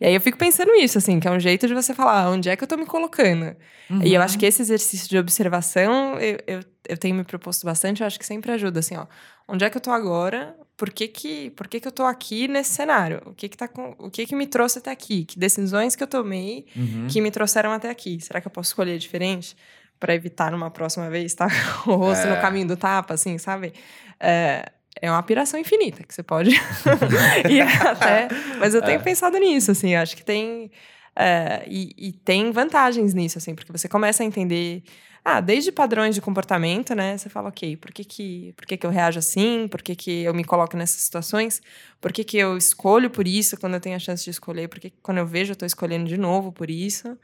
E 0.01 0.05
aí 0.05 0.13
eu 0.13 0.19
fico 0.19 0.37
pensando 0.37 0.73
isso, 0.75 0.97
assim, 0.97 1.17
que 1.19 1.27
é 1.27 1.31
um 1.31 1.39
jeito 1.39 1.65
de 1.65 1.73
você 1.73 1.93
falar, 1.93 2.23
"Ah, 2.25 2.29
onde 2.31 2.49
é 2.49 2.55
que 2.57 2.63
eu 2.63 2.67
tô 2.67 2.75
me 2.75 2.85
colocando? 2.85 3.55
E 4.03 4.13
eu 4.13 4.21
acho 4.21 4.37
que 4.37 4.45
esse 4.45 4.61
exercício 4.61 5.07
de 5.07 5.17
observação, 5.17 6.19
eu, 6.19 6.37
eu, 6.47 6.59
eu 6.89 6.97
tenho 6.97 7.15
me 7.15 7.23
proposto 7.23 7.65
bastante, 7.65 8.01
eu 8.01 8.07
acho 8.07 8.17
que 8.19 8.25
sempre 8.25 8.51
ajuda, 8.51 8.79
assim, 8.79 8.97
ó. 8.97 9.05
Onde 9.47 9.63
é 9.63 9.69
que 9.69 9.77
eu 9.77 9.81
tô 9.81 9.91
agora? 9.91 10.55
Por 10.75 10.89
que 10.89 11.07
que, 11.07 11.51
por 11.51 11.67
que, 11.67 11.79
que 11.79 11.87
eu 11.87 11.91
tô 11.91 12.03
aqui 12.03 12.47
nesse 12.47 12.73
cenário? 12.73 13.21
O 13.27 13.33
que 13.33 13.47
que, 13.47 13.55
tá 13.55 13.67
com, 13.67 13.95
o 13.99 14.09
que 14.09 14.25
que 14.25 14.35
me 14.35 14.47
trouxe 14.47 14.79
até 14.79 14.89
aqui? 14.91 15.23
Que 15.25 15.37
decisões 15.37 15.95
que 15.95 16.01
eu 16.03 16.07
tomei 16.07 16.65
Uhum. 16.75 17.07
que 17.09 17.21
me 17.21 17.29
trouxeram 17.31 17.71
até 17.71 17.89
aqui? 17.89 18.19
Será 18.19 18.41
que 18.41 18.47
eu 18.47 18.51
posso 18.51 18.69
escolher 18.69 18.97
diferente? 18.97 19.55
Pra 20.01 20.15
evitar 20.15 20.51
numa 20.51 20.71
próxima 20.71 21.09
vez 21.11 21.25
estar 21.25 21.47
com 21.85 21.91
o 21.91 21.95
rosto 21.95 22.27
no 22.27 22.33
É. 22.33 22.41
caminho 22.41 22.67
do 22.67 22.75
tapa, 22.75 23.13
assim, 23.13 23.37
sabe? 23.37 23.71
É, 24.19 24.71
é 24.99 25.11
uma 25.11 25.21
piração 25.21 25.59
infinita 25.59 26.03
que 26.03 26.11
você 26.13 26.23
pode 26.23 26.49
ir 27.49 27.61
até. 27.61 28.27
Mas 28.59 28.73
eu 28.73 28.81
tenho 28.81 28.99
É. 28.99 29.03
pensado 29.03 29.37
nisso, 29.37 29.69
assim, 29.71 29.93
acho 29.95 30.17
que 30.17 30.23
tem. 30.25 30.71
é, 31.15 31.63
e, 31.67 31.93
e 31.97 32.11
tem 32.13 32.51
vantagens 32.51 33.13
nisso, 33.13 33.37
assim, 33.37 33.53
porque 33.53 33.71
você 33.71 33.87
começa 33.87 34.23
a 34.23 34.25
entender. 34.25 34.81
Ah, 35.23 35.39
desde 35.39 35.71
padrões 35.71 36.15
de 36.15 36.21
comportamento, 36.21 36.95
né? 36.95 37.15
Você 37.15 37.29
fala, 37.29 37.49
ok, 37.49 37.77
por 37.77 37.91
que, 37.91 38.03
que, 38.03 38.53
por 38.57 38.65
que, 38.65 38.75
que 38.75 38.85
eu 38.87 38.89
reajo 38.89 39.19
assim? 39.19 39.67
Por 39.67 39.83
que, 39.83 39.95
que 39.95 40.23
eu 40.23 40.33
me 40.33 40.43
coloco 40.43 40.75
nessas 40.75 40.99
situações? 41.01 41.61
Por 42.01 42.11
que, 42.11 42.23
que 42.23 42.37
eu 42.39 42.57
escolho 42.57 43.07
por 43.07 43.27
isso 43.27 43.55
quando 43.55 43.75
eu 43.75 43.79
tenho 43.79 43.95
a 43.95 43.99
chance 43.99 44.23
de 44.23 44.31
escolher? 44.31 44.67
Por 44.67 44.79
que, 44.79 44.89
que 44.89 44.97
quando 44.99 45.19
eu 45.19 45.27
vejo 45.27 45.51
eu 45.51 45.55
tô 45.55 45.63
escolhendo 45.63 46.05
de 46.09 46.17
novo 46.17 46.51
por 46.51 46.71
isso? 46.71 47.15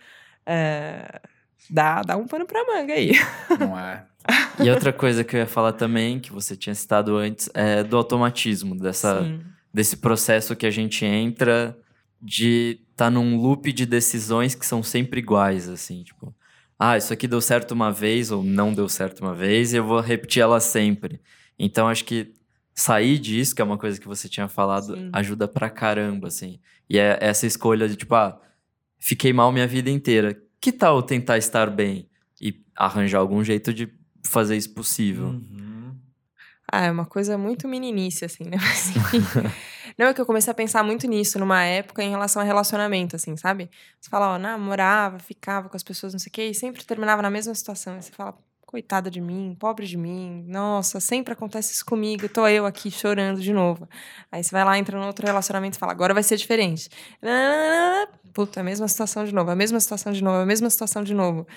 É, 0.45 1.19
dá, 1.69 2.01
dá 2.01 2.17
um 2.17 2.25
pano 2.25 2.45
pra 2.45 2.65
manga 2.65 2.93
aí. 2.93 3.11
Não 3.59 3.77
é? 3.77 4.05
E 4.63 4.69
outra 4.69 4.91
coisa 4.91 5.23
que 5.23 5.35
eu 5.35 5.39
ia 5.39 5.47
falar 5.47 5.73
também, 5.73 6.19
que 6.19 6.31
você 6.31 6.55
tinha 6.55 6.75
citado 6.75 7.15
antes, 7.15 7.49
é 7.53 7.83
do 7.83 7.95
automatismo, 7.95 8.75
dessa, 8.75 9.23
Sim. 9.23 9.41
desse 9.73 9.97
processo 9.97 10.55
que 10.55 10.65
a 10.65 10.71
gente 10.71 11.05
entra 11.05 11.77
de 12.21 12.79
estar 12.91 13.05
tá 13.05 13.11
num 13.11 13.37
loop 13.37 13.71
de 13.71 13.85
decisões 13.85 14.55
que 14.55 14.65
são 14.65 14.81
sempre 14.81 15.19
iguais, 15.19 15.69
assim, 15.69 16.03
tipo, 16.03 16.35
ah, 16.79 16.97
isso 16.97 17.13
aqui 17.13 17.27
deu 17.27 17.41
certo 17.41 17.71
uma 17.71 17.91
vez 17.91 18.31
ou 18.31 18.43
não 18.43 18.73
deu 18.73 18.89
certo 18.89 19.21
uma 19.21 19.33
vez 19.33 19.73
e 19.73 19.77
eu 19.77 19.83
vou 19.83 19.99
repetir 19.99 20.41
ela 20.41 20.59
sempre. 20.59 21.19
Então, 21.57 21.87
acho 21.87 22.03
que 22.05 22.33
sair 22.73 23.17
disso, 23.17 23.55
que 23.55 23.61
é 23.61 23.65
uma 23.65 23.77
coisa 23.77 23.99
que 23.99 24.07
você 24.07 24.29
tinha 24.29 24.47
falado, 24.47 24.95
Sim. 24.95 25.09
ajuda 25.11 25.47
pra 25.47 25.69
caramba, 25.69 26.27
assim. 26.27 26.59
E 26.89 26.99
é 26.99 27.17
essa 27.19 27.47
escolha 27.47 27.87
de, 27.89 27.95
tipo, 27.95 28.13
ah, 28.13 28.39
fiquei 28.99 29.33
mal 29.33 29.51
minha 29.51 29.67
vida 29.67 29.89
inteira. 29.89 30.39
Que 30.59 30.71
tal 30.71 31.01
tentar 31.03 31.37
estar 31.37 31.69
bem 31.69 32.09
e 32.41 32.63
arranjar 32.75 33.19
algum 33.19 33.43
jeito 33.43 33.73
de 33.73 33.91
fazer 34.25 34.57
isso 34.57 34.73
possível? 34.73 35.27
Uhum. 35.27 35.95
Ah, 36.71 36.85
é 36.85 36.91
uma 36.91 37.05
coisa 37.05 37.37
muito 37.37 37.67
meninice, 37.67 38.25
assim, 38.25 38.43
né? 38.43 38.57
Mas, 38.61 38.95
enfim. 38.95 39.19
Não, 39.97 40.07
é 40.07 40.13
que 40.13 40.21
eu 40.21 40.25
comecei 40.25 40.51
a 40.51 40.53
pensar 40.53 40.83
muito 40.83 41.07
nisso 41.07 41.39
numa 41.39 41.63
época 41.63 42.03
em 42.03 42.09
relação 42.09 42.41
a 42.41 42.45
relacionamento, 42.45 43.15
assim, 43.15 43.35
sabe? 43.35 43.69
Você 43.99 44.09
fala, 44.09 44.35
ó, 44.35 44.37
namorava, 44.37 45.17
ficava 45.17 45.69
com 45.69 45.75
as 45.77 45.81
pessoas, 45.81 46.13
não 46.13 46.19
sei 46.19 46.29
o 46.29 46.33
quê, 46.33 46.43
e 46.49 46.53
sempre 46.53 46.83
terminava 46.85 47.21
na 47.21 47.31
mesma 47.31 47.55
situação. 47.55 47.97
E 47.97 48.03
você 48.03 48.11
fala, 48.11 48.37
coitada 48.67 49.09
de 49.09 49.21
mim, 49.21 49.55
pobre 49.57 49.87
de 49.87 49.97
mim, 49.97 50.43
nossa, 50.45 50.99
sempre 50.99 51.31
acontece 51.31 51.73
isso 51.73 51.85
comigo, 51.85 52.27
tô 52.27 52.45
eu 52.47 52.65
aqui 52.65 52.91
chorando 52.91 53.39
de 53.39 53.53
novo. 53.53 53.87
Aí 54.29 54.43
você 54.43 54.51
vai 54.51 54.65
lá, 54.65 54.77
entra 54.77 54.99
no 54.99 55.07
outro 55.07 55.25
relacionamento 55.25 55.77
e 55.77 55.79
fala, 55.79 55.93
agora 55.93 56.13
vai 56.13 56.21
ser 56.21 56.35
diferente. 56.35 56.89
Puta, 58.33 58.59
a 58.59 58.63
mesma 58.63 58.87
situação 58.87 59.23
de 59.23 59.33
novo, 59.33 59.49
a 59.49 59.55
mesma 59.55 59.79
situação 59.79 60.11
de 60.11 60.21
novo, 60.21 60.37
a 60.39 60.45
mesma 60.45 60.69
situação 60.69 61.01
de 61.01 61.13
novo. 61.13 61.47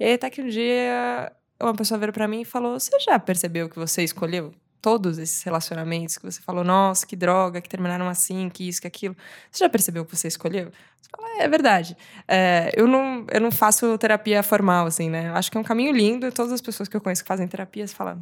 E 0.00 0.14
até 0.14 0.30
que 0.30 0.40
um 0.40 0.48
dia 0.48 1.30
uma 1.62 1.74
pessoa 1.74 1.98
veio 1.98 2.12
pra 2.12 2.26
mim 2.26 2.40
e 2.40 2.44
falou: 2.44 2.80
Você 2.80 2.98
já 2.98 3.18
percebeu 3.18 3.68
que 3.68 3.78
você 3.78 4.02
escolheu 4.02 4.52
todos 4.84 5.16
esses 5.18 5.42
relacionamentos 5.42 6.18
que 6.18 6.26
você 6.30 6.42
falou, 6.42 6.62
nossa, 6.62 7.06
que 7.06 7.16
droga, 7.16 7.58
que 7.62 7.68
terminaram 7.70 8.06
assim, 8.06 8.50
que 8.50 8.68
isso, 8.68 8.82
que 8.82 8.86
aquilo? 8.86 9.16
Você 9.50 9.64
já 9.64 9.68
percebeu 9.70 10.04
que 10.04 10.14
você 10.14 10.28
escolheu? 10.28 10.70
Você 11.00 11.08
fala, 11.10 11.26
é, 11.40 11.44
é 11.44 11.48
verdade. 11.48 11.96
É, 12.28 12.70
eu, 12.76 12.86
não, 12.86 13.24
eu 13.32 13.40
não 13.40 13.50
faço 13.50 13.96
terapia 13.96 14.42
formal, 14.42 14.86
assim, 14.86 15.08
né? 15.08 15.28
Eu 15.30 15.34
acho 15.36 15.50
que 15.50 15.56
é 15.56 15.60
um 15.60 15.64
caminho 15.64 15.90
lindo. 15.90 16.30
Todas 16.30 16.52
as 16.52 16.60
pessoas 16.60 16.86
que 16.86 16.94
eu 16.94 17.00
conheço 17.00 17.22
que 17.22 17.28
fazem 17.28 17.48
terapia, 17.48 17.86
você 17.86 17.94
fala. 17.94 18.18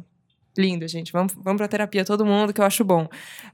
Lindo, 0.57 0.87
gente. 0.87 1.11
Vamos, 1.11 1.33
vamos 1.35 1.57
pra 1.57 1.67
terapia, 1.67 2.05
todo 2.05 2.25
mundo, 2.25 2.53
que 2.53 2.61
eu 2.61 2.65
acho 2.65 2.83
bom. 2.85 3.09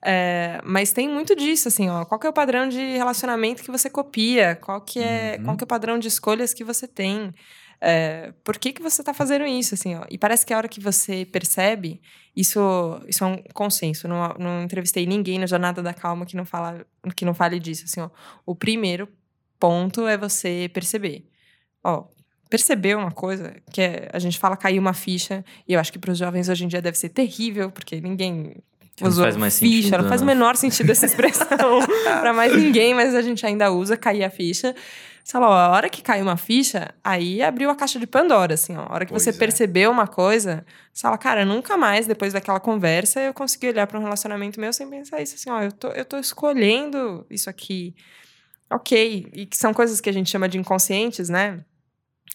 É, 0.06 0.60
mas 0.64 0.92
tem 0.92 1.10
muito 1.10 1.36
disso, 1.36 1.68
assim, 1.70 1.90
ó. 1.90 2.06
Qual 2.06 2.20
que 2.20 2.28
é 2.28 2.30
o 2.30 2.34
padrão 2.34 2.70
de 2.70 2.78
relacionamento 2.98 3.64
que 3.64 3.72
você 3.72 3.90
copia? 3.90 4.56
Qual 4.56 4.82
que 4.82 5.00
é, 5.02 5.38
Uhum. 5.40 5.46
qual 5.46 5.58
que 5.58 5.64
é 5.64 5.66
o 5.66 5.68
padrão 5.68 5.98
de 5.98 6.08
escolhas 6.10 6.54
que 6.54 6.64
você 6.64 6.88
tem? 6.88 7.34
É, 7.82 8.34
por 8.44 8.58
que, 8.58 8.74
que 8.74 8.82
você 8.82 9.02
está 9.02 9.14
fazendo 9.14 9.46
isso, 9.46 9.74
assim, 9.74 9.96
ó? 9.96 10.06
E 10.10 10.18
parece 10.18 10.46
que 10.46 10.54
a 10.54 10.58
hora 10.58 10.68
que 10.68 10.82
você 10.82 11.26
percebe, 11.26 12.02
isso, 12.36 12.60
isso 13.08 13.24
é 13.24 13.28
um 13.28 13.44
consenso. 13.54 14.08
Não, 14.08 14.36
não 14.38 14.64
entrevistei 14.64 15.06
ninguém 15.06 15.40
na 15.40 15.46
Jornada 15.46 15.82
da 15.82 15.94
Calma 15.94 16.26
que 16.26 16.36
não, 16.36 16.46
fala, 16.46 16.86
que 17.16 17.24
não 17.24 17.34
fale 17.34 17.60
disso, 17.60 17.86
assim, 17.86 18.02
ó. 18.02 18.10
O 18.46 18.54
primeiro 18.54 19.08
ponto 19.60 20.08
é 20.08 20.18
você 20.18 20.70
perceber. 20.74 21.26
Ó, 21.84 22.06
perceber 22.50 22.98
uma 22.98 23.12
coisa 23.12 23.56
que 23.72 23.82
é, 23.82 24.10
a 24.12 24.20
gente 24.20 24.40
fala 24.40 24.58
cair 24.58 24.80
uma 24.80 24.94
ficha, 24.94 25.46
e 25.68 25.74
eu 25.74 25.80
acho 25.80 25.92
que 25.92 26.00
para 26.00 26.12
os 26.12 26.18
jovens 26.18 26.50
hoje 26.50 26.66
em 26.66 26.68
dia 26.68 26.82
deve 26.82 26.98
ser 26.98 27.10
terrível, 27.10 27.72
porque 27.72 28.02
ninguém 28.02 28.56
Não 29.00 29.08
usou 29.08 29.24
faz 29.24 29.38
mais 29.38 29.60
ficha, 29.60 29.84
sentido, 29.84 30.02
não 30.02 30.10
faz 30.10 30.22
o 30.22 30.26
né? 30.26 30.34
menor 30.34 30.56
sentido 30.56 30.92
essa 30.92 31.06
expressão 31.06 31.48
para 32.20 32.34
mais 32.34 32.56
ninguém, 32.56 32.94
mas 32.94 33.14
a 33.14 33.22
gente 33.22 33.46
ainda 33.46 33.72
usa 33.72 33.96
cair 33.96 34.24
a 34.24 34.30
ficha. 34.30 34.76
Fala, 35.32 35.48
ó, 35.48 35.54
a 35.54 35.70
hora 35.70 35.90
que 35.90 36.02
caiu 36.02 36.24
uma 36.24 36.38
ficha, 36.38 36.92
aí 37.04 37.40
abriu 37.44 37.70
a 37.70 37.76
caixa 37.76 38.00
de 38.00 38.08
Pandora, 38.08 38.56
assim, 38.56 38.76
ó. 38.76 38.82
A 38.82 38.94
hora 38.94 39.06
que 39.06 39.12
Pois 39.12 39.22
você 39.22 39.30
é. 39.30 39.34
percebeu 39.34 39.92
uma 39.92 40.08
coisa, 40.08 40.66
você 40.92 41.04
fala, 41.04 41.20
cara, 41.20 41.46
nunca 41.46 41.78
mais, 41.78 42.08
depois 42.08 42.34
daquela 42.34 42.60
conversa, 42.60 43.22
eu 43.22 43.32
consegui 43.32 43.68
olhar 43.68 43.86
para 43.86 44.00
um 44.00 44.02
relacionamento 44.02 44.60
meu 44.60 44.74
sem 44.74 44.90
pensar 44.90 45.22
isso, 45.22 45.36
assim, 45.36 45.52
ó, 45.52 45.62
eu 45.62 45.72
tô, 45.72 45.90
eu 45.90 46.04
tô 46.04 46.18
escolhendo 46.18 47.28
isso 47.30 47.48
aqui. 47.48 47.96
Ok, 48.72 49.28
e 49.34 49.46
que 49.46 49.56
são 49.56 49.72
coisas 49.72 50.02
que 50.02 50.10
a 50.10 50.14
gente 50.14 50.32
chama 50.32 50.50
de 50.50 50.58
inconscientes, 50.58 51.30
né? 51.30 51.64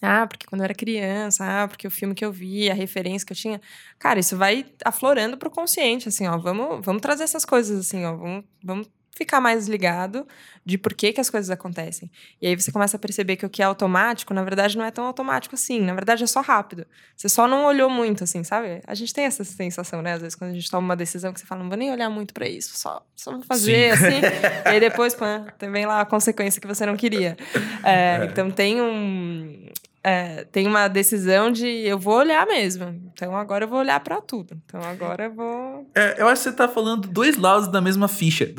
Ah, 0.01 0.25
porque 0.25 0.45
quando 0.47 0.61
eu 0.61 0.65
era 0.65 0.73
criança, 0.73 1.63
ah, 1.63 1.67
porque 1.67 1.87
o 1.87 1.91
filme 1.91 2.15
que 2.15 2.23
eu 2.23 2.31
vi, 2.31 2.69
a 2.69 2.73
referência 2.73 3.25
que 3.25 3.33
eu 3.33 3.37
tinha. 3.37 3.61
Cara, 3.99 4.19
isso 4.19 4.37
vai 4.37 4.65
aflorando 4.85 5.37
pro 5.37 5.49
consciente, 5.49 6.07
assim, 6.09 6.27
ó. 6.27 6.37
Vamos, 6.37 6.85
vamos 6.85 7.01
trazer 7.01 7.23
essas 7.23 7.45
coisas, 7.45 7.79
assim, 7.79 8.05
ó. 8.05 8.15
Vamos, 8.15 8.43
vamos 8.63 8.89
ficar 9.15 9.39
mais 9.39 9.67
ligado 9.67 10.27
de 10.65 10.77
por 10.77 10.93
que, 10.93 11.13
que 11.13 11.21
as 11.21 11.29
coisas 11.29 11.49
acontecem. 11.49 12.11
E 12.41 12.47
aí 12.47 12.55
você 12.55 12.71
começa 12.71 12.97
a 12.97 12.99
perceber 12.99 13.37
que 13.37 13.45
o 13.45 13.49
que 13.49 13.61
é 13.61 13.65
automático, 13.65 14.33
na 14.33 14.43
verdade, 14.43 14.77
não 14.77 14.83
é 14.83 14.91
tão 14.91 15.05
automático 15.05 15.55
assim. 15.55 15.79
Na 15.79 15.93
verdade, 15.93 16.23
é 16.23 16.27
só 16.27 16.41
rápido. 16.41 16.85
Você 17.15 17.29
só 17.29 17.47
não 17.47 17.65
olhou 17.65 17.89
muito, 17.89 18.23
assim, 18.23 18.43
sabe? 18.43 18.81
A 18.85 18.93
gente 18.93 19.13
tem 19.13 19.25
essa 19.25 19.43
sensação, 19.43 20.01
né? 20.01 20.13
Às 20.13 20.21
vezes, 20.21 20.35
quando 20.35 20.51
a 20.51 20.53
gente 20.53 20.69
toma 20.69 20.85
uma 20.85 20.95
decisão 20.95 21.31
que 21.31 21.39
você 21.39 21.45
fala, 21.45 21.61
não 21.61 21.69
vou 21.69 21.77
nem 21.77 21.91
olhar 21.91 22.09
muito 22.09 22.33
pra 22.33 22.47
isso, 22.47 22.77
só, 22.77 23.05
só 23.15 23.31
vou 23.31 23.43
fazer, 23.43 23.95
Sim. 23.97 24.05
assim. 24.05 24.19
e 24.65 24.69
aí 24.69 24.79
depois, 24.79 25.13
pã, 25.15 25.45
também 25.57 25.85
lá 25.85 26.01
a 26.01 26.05
consequência 26.05 26.59
que 26.59 26.67
você 26.67 26.85
não 26.85 26.97
queria. 26.97 27.37
É, 27.83 28.25
Então 28.25 28.51
tem 28.51 28.81
um. 28.81 29.69
É, 30.07 30.43
tem 30.51 30.67
uma 30.67 30.87
decisão 30.87 31.49
de 31.51 31.65
eu 31.65 31.97
vou 31.97 32.19
olhar 32.19 32.45
mesmo. 32.45 33.01
Então 33.11 33.35
agora 33.35 33.65
eu 33.65 33.67
vou 33.67 33.79
olhar 33.79 33.99
pra 34.01 34.21
tudo. 34.21 34.55
Então 34.63 34.79
agora 34.83 35.23
eu 35.25 35.33
vou. 35.33 35.89
É, 35.95 36.21
eu 36.21 36.27
acho 36.27 36.43
que 36.43 36.49
você 36.49 36.55
tá 36.55 36.67
falando 36.67 37.07
dois 37.07 37.35
lados 37.37 37.69
da 37.69 37.81
mesma 37.81 38.07
ficha, 38.07 38.45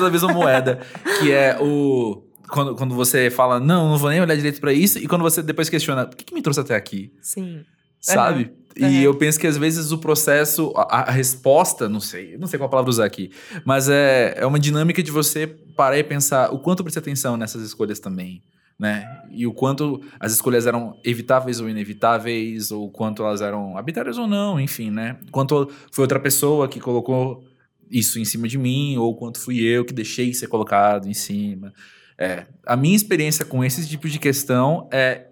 da 0.00 0.10
mesma 0.10 0.32
moeda. 0.32 0.80
Que 1.18 1.30
é 1.30 1.58
o. 1.60 2.22
Quando, 2.48 2.74
quando 2.76 2.94
você 2.94 3.28
fala, 3.28 3.60
não, 3.60 3.90
não 3.90 3.98
vou 3.98 4.08
nem 4.08 4.22
olhar 4.22 4.36
direito 4.36 4.58
pra 4.58 4.72
isso, 4.72 4.98
e 4.98 5.06
quando 5.06 5.20
você 5.20 5.42
depois 5.42 5.68
questiona, 5.68 6.06
por 6.06 6.16
que, 6.16 6.24
que 6.24 6.32
me 6.32 6.40
trouxe 6.40 6.60
até 6.60 6.74
aqui? 6.74 7.12
Sim. 7.20 7.62
Sabe? 8.00 8.54
E 8.74 8.84
Aham. 8.84 9.02
eu 9.02 9.14
penso 9.16 9.38
que 9.38 9.46
às 9.46 9.58
vezes 9.58 9.92
o 9.92 9.98
processo, 9.98 10.72
a, 10.76 11.00
a 11.00 11.10
resposta, 11.10 11.88
não 11.90 12.00
sei, 12.00 12.38
não 12.38 12.46
sei 12.46 12.58
qual 12.58 12.70
palavra 12.70 12.88
usar 12.88 13.04
aqui, 13.04 13.32
mas 13.64 13.88
é, 13.88 14.34
é 14.36 14.46
uma 14.46 14.60
dinâmica 14.60 15.02
de 15.02 15.10
você 15.10 15.46
parar 15.46 15.98
e 15.98 16.04
pensar 16.04 16.54
o 16.54 16.58
quanto 16.58 16.80
eu 16.80 16.84
prestei 16.84 17.00
atenção 17.00 17.36
nessas 17.36 17.62
escolhas 17.62 17.98
também. 17.98 18.42
Né? 18.78 19.22
E 19.30 19.46
o 19.46 19.52
quanto 19.52 20.00
as 20.20 20.32
escolhas 20.32 20.66
eram 20.66 20.98
evitáveis 21.04 21.60
ou 21.60 21.68
inevitáveis, 21.68 22.70
ou 22.70 22.90
quanto 22.90 23.22
elas 23.22 23.40
eram 23.40 23.76
arbitrárias 23.76 24.18
ou 24.18 24.26
não, 24.26 24.60
enfim, 24.60 24.90
né? 24.90 25.18
Quanto 25.30 25.70
foi 25.90 26.02
outra 26.02 26.20
pessoa 26.20 26.68
que 26.68 26.80
colocou 26.80 27.44
isso 27.90 28.18
em 28.18 28.24
cima 28.24 28.48
de 28.48 28.58
mim, 28.58 28.96
ou 28.96 29.16
quanto 29.16 29.40
fui 29.40 29.60
eu 29.60 29.84
que 29.84 29.92
deixei 29.92 30.34
ser 30.34 30.48
colocado 30.48 31.08
em 31.08 31.14
cima. 31.14 31.72
É, 32.18 32.46
a 32.66 32.76
minha 32.76 32.96
experiência 32.96 33.44
com 33.44 33.64
esse 33.64 33.86
tipo 33.88 34.08
de 34.08 34.18
questão 34.18 34.88
é 34.92 35.26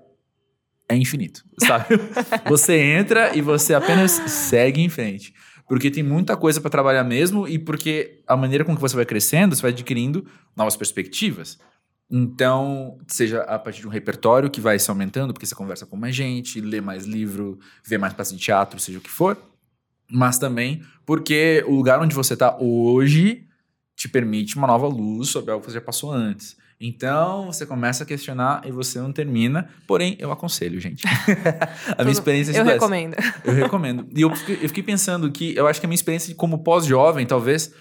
é 0.86 0.94
infinito, 0.94 1.42
sabe? 1.58 1.86
você 2.46 2.78
entra 2.78 3.34
e 3.34 3.40
você 3.40 3.72
apenas 3.72 4.12
segue 4.12 4.82
em 4.82 4.88
frente. 4.90 5.32
Porque 5.66 5.90
tem 5.90 6.02
muita 6.02 6.36
coisa 6.36 6.60
para 6.60 6.70
trabalhar 6.70 7.04
mesmo 7.04 7.48
e 7.48 7.58
porque 7.58 8.22
a 8.26 8.36
maneira 8.36 8.64
com 8.64 8.74
que 8.74 8.80
você 8.80 8.94
vai 8.94 9.06
crescendo, 9.06 9.56
você 9.56 9.62
vai 9.62 9.70
adquirindo 9.70 10.26
novas 10.54 10.76
perspectivas. 10.76 11.58
Então, 12.10 12.98
seja 13.08 13.42
a 13.42 13.58
partir 13.58 13.80
de 13.80 13.86
um 13.86 13.90
repertório 13.90 14.50
que 14.50 14.60
vai 14.60 14.78
se 14.78 14.90
aumentando, 14.90 15.32
porque 15.32 15.46
você 15.46 15.54
conversa 15.54 15.86
com 15.86 15.96
mais 15.96 16.14
gente, 16.14 16.60
lê 16.60 16.80
mais 16.80 17.04
livro, 17.04 17.58
vê 17.84 17.98
mais 17.98 18.12
peça 18.12 18.34
de 18.34 18.40
teatro, 18.40 18.78
seja 18.78 18.98
o 18.98 19.00
que 19.00 19.10
for, 19.10 19.36
mas 20.10 20.38
também 20.38 20.82
porque 21.06 21.64
o 21.66 21.74
lugar 21.74 22.00
onde 22.00 22.14
você 22.14 22.34
está 22.34 22.56
hoje 22.58 23.46
te 23.96 24.08
permite 24.08 24.56
uma 24.56 24.66
nova 24.66 24.86
luz 24.86 25.28
sobre 25.28 25.50
algo 25.50 25.64
que 25.64 25.70
você 25.70 25.78
já 25.78 25.84
passou 25.84 26.12
antes. 26.12 26.56
Então, 26.80 27.46
você 27.46 27.64
começa 27.64 28.02
a 28.02 28.06
questionar 28.06 28.62
e 28.66 28.70
você 28.70 28.98
não 28.98 29.12
termina. 29.12 29.68
Porém, 29.86 30.16
eu 30.18 30.32
aconselho, 30.32 30.80
gente. 30.80 31.04
a 31.96 32.02
minha 32.02 32.12
experiência 32.12 32.56
Eu 32.56 32.64
recomendo. 32.64 33.14
Eu 33.44 33.54
recomendo. 33.54 34.08
E 34.14 34.20
eu 34.20 34.34
fiquei, 34.34 34.58
eu 34.60 34.68
fiquei 34.68 34.82
pensando 34.82 35.30
que 35.30 35.54
eu 35.56 35.66
acho 35.66 35.80
que 35.80 35.86
a 35.86 35.88
minha 35.88 35.94
experiência 35.94 36.34
como 36.34 36.58
pós-jovem, 36.58 37.24
talvez 37.26 37.72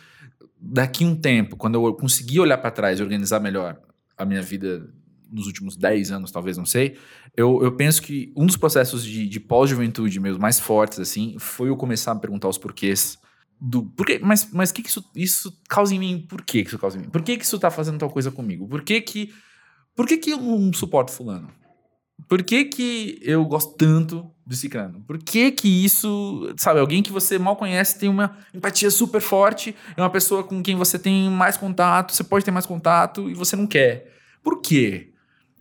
daqui 0.59 1.03
um 1.03 1.15
tempo, 1.15 1.57
quando 1.57 1.75
eu 1.75 1.93
conseguir 1.95 2.39
olhar 2.39 2.57
para 2.57 2.71
trás 2.71 2.99
e 2.99 3.03
organizar 3.03 3.39
melhor 3.39 3.77
a 4.17 4.25
minha 4.25 4.41
vida 4.41 4.89
nos 5.31 5.47
últimos 5.47 5.75
10 5.75 6.11
anos, 6.11 6.31
talvez, 6.31 6.57
não 6.57 6.65
sei, 6.65 6.97
eu, 7.35 7.63
eu 7.63 7.75
penso 7.75 8.01
que 8.01 8.31
um 8.35 8.45
dos 8.45 8.55
processos 8.55 9.03
de, 9.03 9.27
de 9.27 9.39
pós-juventude 9.39 10.19
meus 10.19 10.37
mais 10.37 10.59
fortes, 10.59 10.99
assim, 10.99 11.35
foi 11.39 11.69
eu 11.69 11.75
começar 11.75 12.11
a 12.11 12.15
perguntar 12.15 12.47
os 12.47 12.57
porquês 12.57 13.17
do 13.59 13.83
porquê, 13.83 14.19
mas 14.21 14.51
mas 14.51 14.71
que, 14.71 14.83
que 14.83 14.89
isso, 14.89 15.03
isso 15.15 15.61
causa 15.69 15.95
em 15.95 15.99
mim? 15.99 16.25
Por 16.27 16.41
que, 16.41 16.63
que 16.63 16.67
isso 16.67 16.77
causa 16.77 16.97
em 16.97 17.01
mim? 17.01 17.09
Por 17.09 17.21
que, 17.21 17.37
que 17.37 17.45
isso 17.45 17.57
tá 17.57 17.71
fazendo 17.71 17.97
tal 17.97 18.09
coisa 18.09 18.29
comigo? 18.29 18.67
Por 18.67 18.83
que 18.83 19.01
que 19.01 19.33
por 19.95 20.07
que, 20.07 20.17
que 20.17 20.31
eu 20.31 20.37
não 20.37 20.73
suporto 20.73 21.11
fulano? 21.11 21.49
Por 22.27 22.43
que, 22.43 22.65
que 22.65 23.19
eu 23.21 23.45
gosto 23.45 23.75
tanto 23.75 24.29
do 24.45 24.55
ciclano? 24.55 25.01
Por 25.07 25.17
que 25.17 25.51
que 25.51 25.85
isso, 25.85 26.53
sabe, 26.57 26.79
alguém 26.79 27.01
que 27.01 27.11
você 27.11 27.39
mal 27.39 27.55
conhece 27.55 27.97
tem 27.97 28.09
uma 28.09 28.37
empatia 28.53 28.91
super 28.91 29.21
forte, 29.21 29.75
é 29.95 30.01
uma 30.01 30.09
pessoa 30.09 30.43
com 30.43 30.61
quem 30.61 30.75
você 30.75 30.99
tem 30.99 31.29
mais 31.29 31.57
contato, 31.57 32.13
você 32.13 32.23
pode 32.23 32.43
ter 32.43 32.51
mais 32.51 32.65
contato 32.65 33.29
e 33.29 33.33
você 33.33 33.55
não 33.55 33.65
quer. 33.65 34.11
Por 34.43 34.61
quê? 34.61 35.09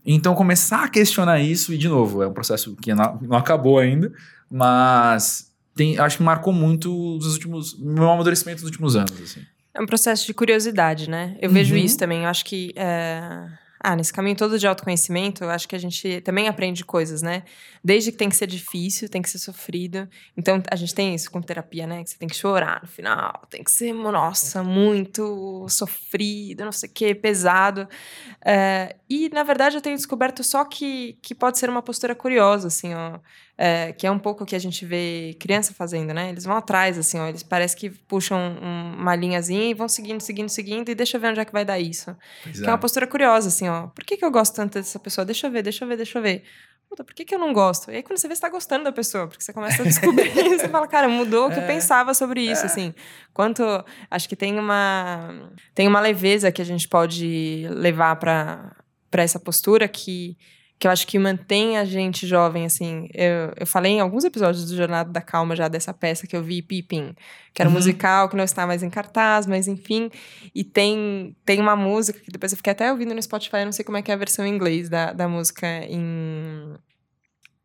Então 0.05 0.35
começar 0.35 0.83
a 0.83 0.89
questionar 0.89 1.39
isso 1.39 1.73
e 1.73 1.77
de 1.77 1.87
novo, 1.87 2.21
é 2.21 2.27
um 2.27 2.33
processo 2.33 2.75
que 2.75 2.93
não, 2.93 3.19
não 3.21 3.37
acabou 3.37 3.79
ainda, 3.79 4.11
mas 4.51 5.51
tem, 5.75 5.97
acho 5.97 6.17
que 6.17 6.23
marcou 6.23 6.53
muito 6.53 7.17
os 7.17 7.33
últimos, 7.33 7.79
meu 7.79 8.09
amadurecimento 8.09 8.61
dos 8.61 8.69
últimos 8.69 8.95
anos, 8.95 9.19
assim. 9.21 9.41
É 9.73 9.81
um 9.81 9.87
processo 9.87 10.27
de 10.27 10.33
curiosidade, 10.33 11.09
né? 11.09 11.35
Eu 11.41 11.49
uhum. 11.49 11.55
vejo 11.55 11.75
isso 11.75 11.97
também. 11.97 12.23
Eu 12.23 12.29
acho 12.29 12.45
que 12.45 12.71
é, 12.75 13.47
ah, 13.83 13.97
nesse 13.97 14.13
caminho 14.13 14.37
todo 14.37 14.57
de 14.57 14.65
autoconhecimento, 14.65 15.43
eu 15.43 15.49
acho 15.49 15.67
que 15.67 15.75
a 15.75 15.79
gente 15.79 16.21
também 16.21 16.47
aprende 16.47 16.85
coisas, 16.85 17.21
né? 17.21 17.43
Desde 17.83 18.13
que 18.13 18.17
tem 18.17 18.29
que 18.29 18.35
ser 18.37 18.47
difícil, 18.47 19.09
tem 19.09 19.21
que 19.21 19.29
ser 19.29 19.39
sofrido. 19.39 20.07
Então, 20.37 20.63
a 20.71 20.75
gente 20.77 20.95
tem 20.95 21.13
isso 21.13 21.29
com 21.29 21.41
terapia, 21.41 21.85
né? 21.85 22.01
Que 22.01 22.09
você 22.09 22.17
tem 22.17 22.29
que 22.29 22.35
chorar 22.35 22.81
no 22.81 22.87
final, 22.87 23.45
tem 23.49 23.61
que 23.61 23.69
ser, 23.69 23.91
nossa, 23.93 24.63
muito 24.63 25.65
sofrido, 25.67 26.63
não 26.63 26.71
sei 26.71 26.89
o 26.89 26.93
quê, 26.93 27.13
pesado. 27.13 27.85
É, 28.45 28.95
e, 29.09 29.27
na 29.29 29.43
verdade, 29.43 29.75
eu 29.75 29.81
tenho 29.81 29.97
descoberto 29.97 30.45
só 30.45 30.63
que, 30.63 31.19
que 31.21 31.35
pode 31.35 31.59
ser 31.59 31.69
uma 31.69 31.81
postura 31.81 32.15
curiosa, 32.15 32.69
assim, 32.69 32.93
ó. 32.93 33.19
É, 33.55 33.93
que 33.93 34.07
é 34.07 34.09
um 34.09 34.17
pouco 34.17 34.43
o 34.43 34.47
que 34.47 34.55
a 34.55 34.59
gente 34.59 34.83
vê 34.83 35.37
criança 35.39 35.75
fazendo, 35.75 36.11
né? 36.11 36.29
Eles 36.29 36.43
vão 36.43 36.57
atrás, 36.57 36.97
assim, 36.97 37.19
ó, 37.19 37.27
eles 37.27 37.43
parece 37.43 37.75
que 37.75 37.87
puxam 37.89 38.39
um, 38.39 38.95
uma 38.99 39.15
linhazinha 39.15 39.69
e 39.69 39.75
vão 39.75 39.87
seguindo, 39.87 40.21
seguindo, 40.21 40.49
seguindo, 40.49 40.89
e 40.89 40.95
deixa 40.95 41.17
eu 41.17 41.21
ver 41.21 41.27
onde 41.27 41.39
é 41.39 41.45
que 41.45 41.53
vai 41.53 41.63
dar 41.63 41.79
isso. 41.79 42.15
Pois 42.43 42.59
que 42.59 42.65
é. 42.65 42.67
é 42.67 42.71
uma 42.71 42.79
postura 42.79 43.05
curiosa, 43.05 43.49
assim, 43.49 43.69
ó. 43.69 43.87
Por 43.87 44.03
que, 44.03 44.17
que 44.17 44.25
eu 44.25 44.31
gosto 44.31 44.55
tanto 44.55 44.73
dessa 44.73 44.97
pessoa? 44.97 45.23
Deixa 45.23 45.45
eu 45.45 45.51
ver, 45.51 45.61
deixa 45.61 45.83
eu 45.83 45.87
ver, 45.87 45.97
deixa 45.97 46.17
eu 46.17 46.23
ver. 46.23 46.43
Puta, 46.93 47.03
por 47.03 47.15
que, 47.15 47.25
que 47.25 47.33
eu 47.33 47.39
não 47.39 47.51
gosto? 47.53 47.89
E 47.89 47.95
aí, 47.95 48.03
quando 48.03 48.19
você 48.19 48.27
vê, 48.27 48.35
você 48.35 48.41
tá 48.41 48.49
gostando 48.49 48.83
da 48.83 48.91
pessoa, 48.91 49.27
porque 49.27 49.43
você 49.43 49.51
começa 49.51 49.81
a 49.81 49.85
descobrir, 49.85 50.29
você 50.59 50.69
fala, 50.69 50.87
cara, 50.87 51.09
mudou 51.09 51.47
o 51.47 51.49
que 51.49 51.59
é. 51.59 51.63
eu 51.63 51.65
pensava 51.65 52.13
sobre 52.13 52.41
isso, 52.41 52.61
é. 52.61 52.65
assim. 52.65 52.93
Quanto. 53.33 53.63
Acho 54.11 54.29
que 54.29 54.35
tem 54.35 54.59
uma. 54.59 55.51
Tem 55.73 55.87
uma 55.87 55.99
leveza 55.99 56.51
que 56.51 56.61
a 56.61 56.65
gente 56.65 56.87
pode 56.87 57.67
levar 57.71 58.17
para 58.17 58.75
essa 59.13 59.39
postura 59.39 59.87
que 59.87 60.37
que 60.83 60.87
eu 60.87 60.91
acho 60.91 61.07
que 61.07 61.17
mantém 61.17 61.77
a 61.77 61.85
gente 61.85 62.27
jovem, 62.27 62.65
assim. 62.65 63.07
Eu, 63.13 63.53
eu 63.55 63.65
falei 63.65 63.93
em 63.93 63.99
alguns 64.01 64.25
episódios 64.25 64.65
do 64.65 64.75
Jornada 64.75 65.09
da 65.09 65.21
Calma 65.21 65.55
já 65.55 65.69
dessa 65.69 65.93
peça 65.93 66.27
que 66.27 66.35
eu 66.35 66.43
vi, 66.43 66.61
Pippin, 66.61 67.15
que 67.53 67.61
era 67.61 67.69
um 67.69 67.71
uhum. 67.71 67.77
musical 67.77 68.27
que 68.27 68.35
não 68.35 68.43
está 68.43 68.67
mais 68.67 68.83
em 68.83 68.89
cartaz, 68.89 69.47
mas 69.47 69.69
enfim. 69.69 70.11
E 70.53 70.61
tem, 70.61 71.37
tem 71.45 71.61
uma 71.61 71.73
música 71.73 72.19
que 72.19 72.29
depois 72.29 72.51
eu 72.51 72.57
fiquei 72.57 72.71
até 72.71 72.91
ouvindo 72.91 73.15
no 73.15 73.23
Spotify, 73.23 73.59
eu 73.59 73.65
não 73.65 73.71
sei 73.71 73.85
como 73.85 73.97
é 73.97 74.01
que 74.01 74.11
é 74.11 74.13
a 74.13 74.17
versão 74.17 74.45
em 74.45 74.53
inglês 74.53 74.89
da, 74.89 75.13
da 75.13 75.25
música 75.25 75.65
em. 75.85 76.75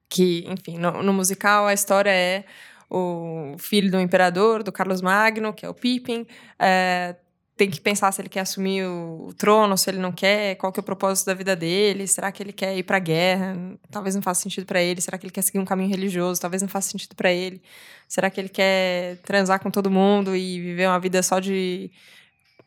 Que, 0.08 0.44
enfim, 0.46 0.78
no, 0.78 1.02
no 1.02 1.12
musical 1.12 1.66
a 1.66 1.74
história 1.74 2.12
é 2.12 2.44
o 2.88 3.56
filho 3.58 3.90
do 3.90 3.98
imperador, 3.98 4.62
do 4.62 4.70
Carlos 4.70 5.02
Magno, 5.02 5.52
que 5.52 5.66
é 5.66 5.68
o 5.68 5.74
Pippin, 5.74 6.24
é, 6.56 7.16
tem 7.58 7.68
que 7.68 7.80
pensar 7.80 8.12
se 8.12 8.22
ele 8.22 8.28
quer 8.28 8.40
assumir 8.40 8.86
o, 8.86 9.34
trono, 9.36 9.76
se 9.76 9.90
ele 9.90 9.98
não 9.98 10.12
quer, 10.12 10.54
qual 10.54 10.72
que 10.72 10.78
é 10.78 10.82
o 10.82 10.84
propósito 10.84 11.26
da 11.26 11.34
vida 11.34 11.56
dele, 11.56 12.06
será 12.06 12.30
que 12.30 12.40
ele 12.40 12.52
quer 12.52 12.78
ir 12.78 12.84
para 12.84 13.00
guerra? 13.00 13.56
Talvez 13.90 14.14
não 14.14 14.22
faça 14.22 14.42
sentido 14.42 14.64
para 14.64 14.80
ele, 14.80 15.00
será 15.00 15.18
que 15.18 15.26
ele 15.26 15.32
quer 15.32 15.42
seguir 15.42 15.58
um 15.58 15.64
caminho 15.64 15.90
religioso? 15.90 16.40
Talvez 16.40 16.62
não 16.62 16.68
faça 16.68 16.88
sentido 16.90 17.16
para 17.16 17.32
ele. 17.32 17.60
Será 18.06 18.30
que 18.30 18.40
ele 18.40 18.48
quer 18.48 19.16
transar 19.18 19.60
com 19.60 19.70
todo 19.72 19.90
mundo 19.90 20.36
e 20.36 20.60
viver 20.60 20.86
uma 20.86 21.00
vida 21.00 21.20
só 21.20 21.40
de 21.40 21.90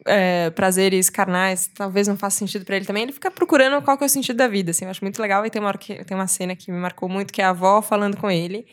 é, 0.06 0.50
prazeres 0.50 1.10
carnais? 1.10 1.68
Talvez 1.74 2.08
não 2.10 2.18
faça 2.18 2.38
sentido 2.38 2.66
para 2.66 2.76
ele 2.76 2.86
também. 2.86 3.04
Ele 3.04 3.14
fica 3.14 3.32
procurando 3.32 3.82
qual 3.82 3.98
que 3.98 4.04
é 4.04 4.08
o 4.08 4.10
sentido 4.10 4.36
da 4.38 4.48
vida, 4.48 4.72
assim. 4.72 4.84
Eu 4.84 4.92
acho 4.92 5.04
muito 5.04 5.22
legal 5.22 5.46
e 5.46 5.50
tem 5.50 5.62
uma, 5.62 5.74
que, 5.74 6.04
tem 6.04 6.18
uma 6.18 6.28
cena 6.28 6.54
que 6.54 6.70
me 6.70 6.78
marcou 6.78 7.08
muito 7.08 7.32
que 7.32 7.42
é 7.42 7.46
a 7.46 7.50
avó 7.52 7.82
falando 7.82 8.18
com 8.18 8.30
ele 8.30 8.68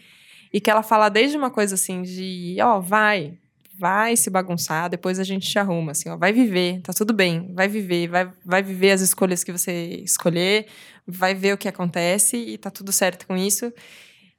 e 0.52 0.60
que 0.60 0.68
ela 0.68 0.82
fala 0.82 1.08
desde 1.08 1.36
uma 1.36 1.50
coisa 1.50 1.76
assim 1.76 2.02
de, 2.02 2.56
ó, 2.60 2.78
oh, 2.78 2.80
vai, 2.80 3.38
vai 3.78 4.16
se 4.16 4.28
bagunçar, 4.28 4.90
depois 4.90 5.18
a 5.18 5.24
gente 5.24 5.48
te 5.48 5.58
arruma, 5.58 5.92
assim, 5.92 6.08
ó, 6.08 6.16
vai 6.16 6.32
viver, 6.32 6.80
tá 6.82 6.92
tudo 6.92 7.12
bem, 7.12 7.52
vai 7.54 7.68
viver, 7.68 8.08
vai, 8.08 8.30
vai 8.44 8.62
viver 8.62 8.90
as 8.90 9.00
escolhas 9.00 9.44
que 9.44 9.52
você 9.52 10.00
escolher, 10.04 10.66
vai 11.06 11.34
ver 11.34 11.54
o 11.54 11.58
que 11.58 11.68
acontece 11.68 12.36
e 12.36 12.58
tá 12.58 12.70
tudo 12.70 12.92
certo 12.92 13.26
com 13.26 13.36
isso. 13.36 13.72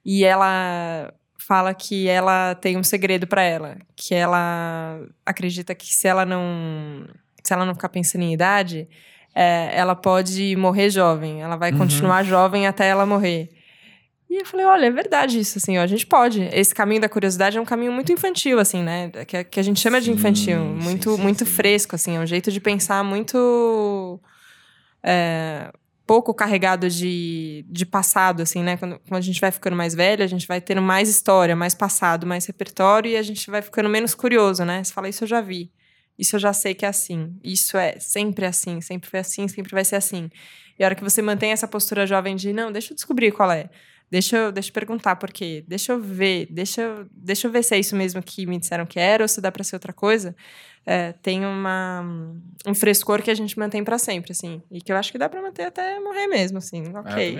E 0.04 0.24
ela 0.24 1.12
fala 1.38 1.74
que 1.74 2.06
ela 2.06 2.54
tem 2.54 2.76
um 2.76 2.82
segredo 2.82 3.26
para 3.26 3.42
ela, 3.42 3.78
que 3.96 4.14
ela 4.14 5.00
acredita 5.24 5.74
que 5.74 5.92
se 5.92 6.06
ela 6.06 6.24
não 6.24 7.08
se 7.42 7.54
ela 7.54 7.64
não 7.64 7.74
ficar 7.74 7.88
pensando 7.88 8.22
em 8.22 8.34
idade, 8.34 8.86
é, 9.34 9.70
ela 9.72 9.94
pode 9.94 10.54
morrer 10.56 10.90
jovem, 10.90 11.40
ela 11.40 11.56
vai 11.56 11.72
uhum. 11.72 11.78
continuar 11.78 12.22
jovem 12.22 12.66
até 12.66 12.88
ela 12.88 13.06
morrer. 13.06 13.48
E 14.30 14.36
eu 14.36 14.46
falei, 14.46 14.64
olha, 14.64 14.86
é 14.86 14.90
verdade 14.92 15.40
isso, 15.40 15.58
assim, 15.58 15.76
ó, 15.76 15.82
a 15.82 15.88
gente 15.88 16.06
pode. 16.06 16.40
Esse 16.52 16.72
caminho 16.72 17.00
da 17.00 17.08
curiosidade 17.08 17.58
é 17.58 17.60
um 17.60 17.64
caminho 17.64 17.90
muito 17.90 18.12
infantil, 18.12 18.60
assim, 18.60 18.80
né? 18.80 19.10
Que, 19.26 19.42
que 19.42 19.58
a 19.58 19.62
gente 19.62 19.80
chama 19.80 20.00
de 20.00 20.12
infantil. 20.12 20.56
Sim, 20.56 20.84
muito, 20.84 21.16
sim, 21.16 21.20
muito 21.20 21.44
sim. 21.44 21.50
fresco, 21.50 21.96
assim, 21.96 22.16
é 22.16 22.20
um 22.20 22.26
jeito 22.26 22.52
de 22.52 22.60
pensar 22.60 23.02
muito. 23.02 24.20
É, 25.02 25.72
pouco 26.06 26.32
carregado 26.32 26.88
de, 26.88 27.64
de 27.68 27.84
passado, 27.84 28.42
assim, 28.42 28.62
né? 28.62 28.76
Quando, 28.76 29.00
quando 29.00 29.18
a 29.18 29.24
gente 29.24 29.40
vai 29.40 29.50
ficando 29.50 29.74
mais 29.74 29.96
velho, 29.96 30.22
a 30.22 30.28
gente 30.28 30.46
vai 30.46 30.60
tendo 30.60 30.80
mais 30.80 31.08
história, 31.08 31.56
mais 31.56 31.74
passado, 31.74 32.24
mais 32.24 32.46
repertório 32.46 33.10
e 33.10 33.16
a 33.16 33.22
gente 33.22 33.50
vai 33.50 33.62
ficando 33.62 33.88
menos 33.88 34.14
curioso, 34.14 34.64
né? 34.64 34.84
Você 34.84 34.92
fala, 34.92 35.08
isso 35.08 35.24
eu 35.24 35.28
já 35.28 35.40
vi. 35.40 35.72
Isso 36.16 36.36
eu 36.36 36.40
já 36.40 36.52
sei 36.52 36.72
que 36.72 36.84
é 36.84 36.88
assim. 36.88 37.36
Isso 37.42 37.76
é 37.76 37.98
sempre 37.98 38.46
assim, 38.46 38.80
sempre 38.80 39.10
foi 39.10 39.18
assim, 39.18 39.48
sempre 39.48 39.72
vai 39.72 39.84
ser 39.84 39.96
assim. 39.96 40.30
E 40.78 40.84
a 40.84 40.86
hora 40.86 40.94
que 40.94 41.02
você 41.02 41.20
mantém 41.20 41.50
essa 41.50 41.66
postura 41.66 42.06
jovem 42.06 42.36
de, 42.36 42.52
não, 42.52 42.70
deixa 42.70 42.92
eu 42.92 42.94
descobrir 42.94 43.32
qual 43.32 43.50
é. 43.50 43.68
Deixa 44.10 44.36
eu, 44.36 44.52
deixa 44.52 44.70
eu 44.70 44.74
perguntar 44.74 45.14
por 45.16 45.30
quê. 45.30 45.64
Deixa 45.68 45.92
eu 45.92 46.00
ver. 46.00 46.48
Deixa 46.50 46.82
eu, 46.82 47.06
deixa 47.12 47.46
eu 47.46 47.52
ver 47.52 47.62
se 47.62 47.74
é 47.74 47.78
isso 47.78 47.94
mesmo 47.94 48.20
que 48.20 48.44
me 48.44 48.58
disseram 48.58 48.84
que 48.84 48.98
era 48.98 49.22
ou 49.22 49.28
se 49.28 49.40
dá 49.40 49.52
para 49.52 49.62
ser 49.62 49.76
outra 49.76 49.92
coisa. 49.92 50.34
É, 50.84 51.12
tem 51.12 51.44
uma, 51.44 52.02
um 52.66 52.74
frescor 52.74 53.22
que 53.22 53.30
a 53.30 53.34
gente 53.34 53.56
mantém 53.58 53.84
para 53.84 53.98
sempre, 53.98 54.32
assim. 54.32 54.62
E 54.70 54.80
que 54.80 54.90
eu 54.90 54.96
acho 54.96 55.12
que 55.12 55.18
dá 55.18 55.28
para 55.28 55.40
manter 55.40 55.64
até 55.64 56.00
morrer 56.00 56.26
mesmo, 56.26 56.58
assim. 56.58 56.82
Ah, 56.94 57.00
ok. 57.00 57.38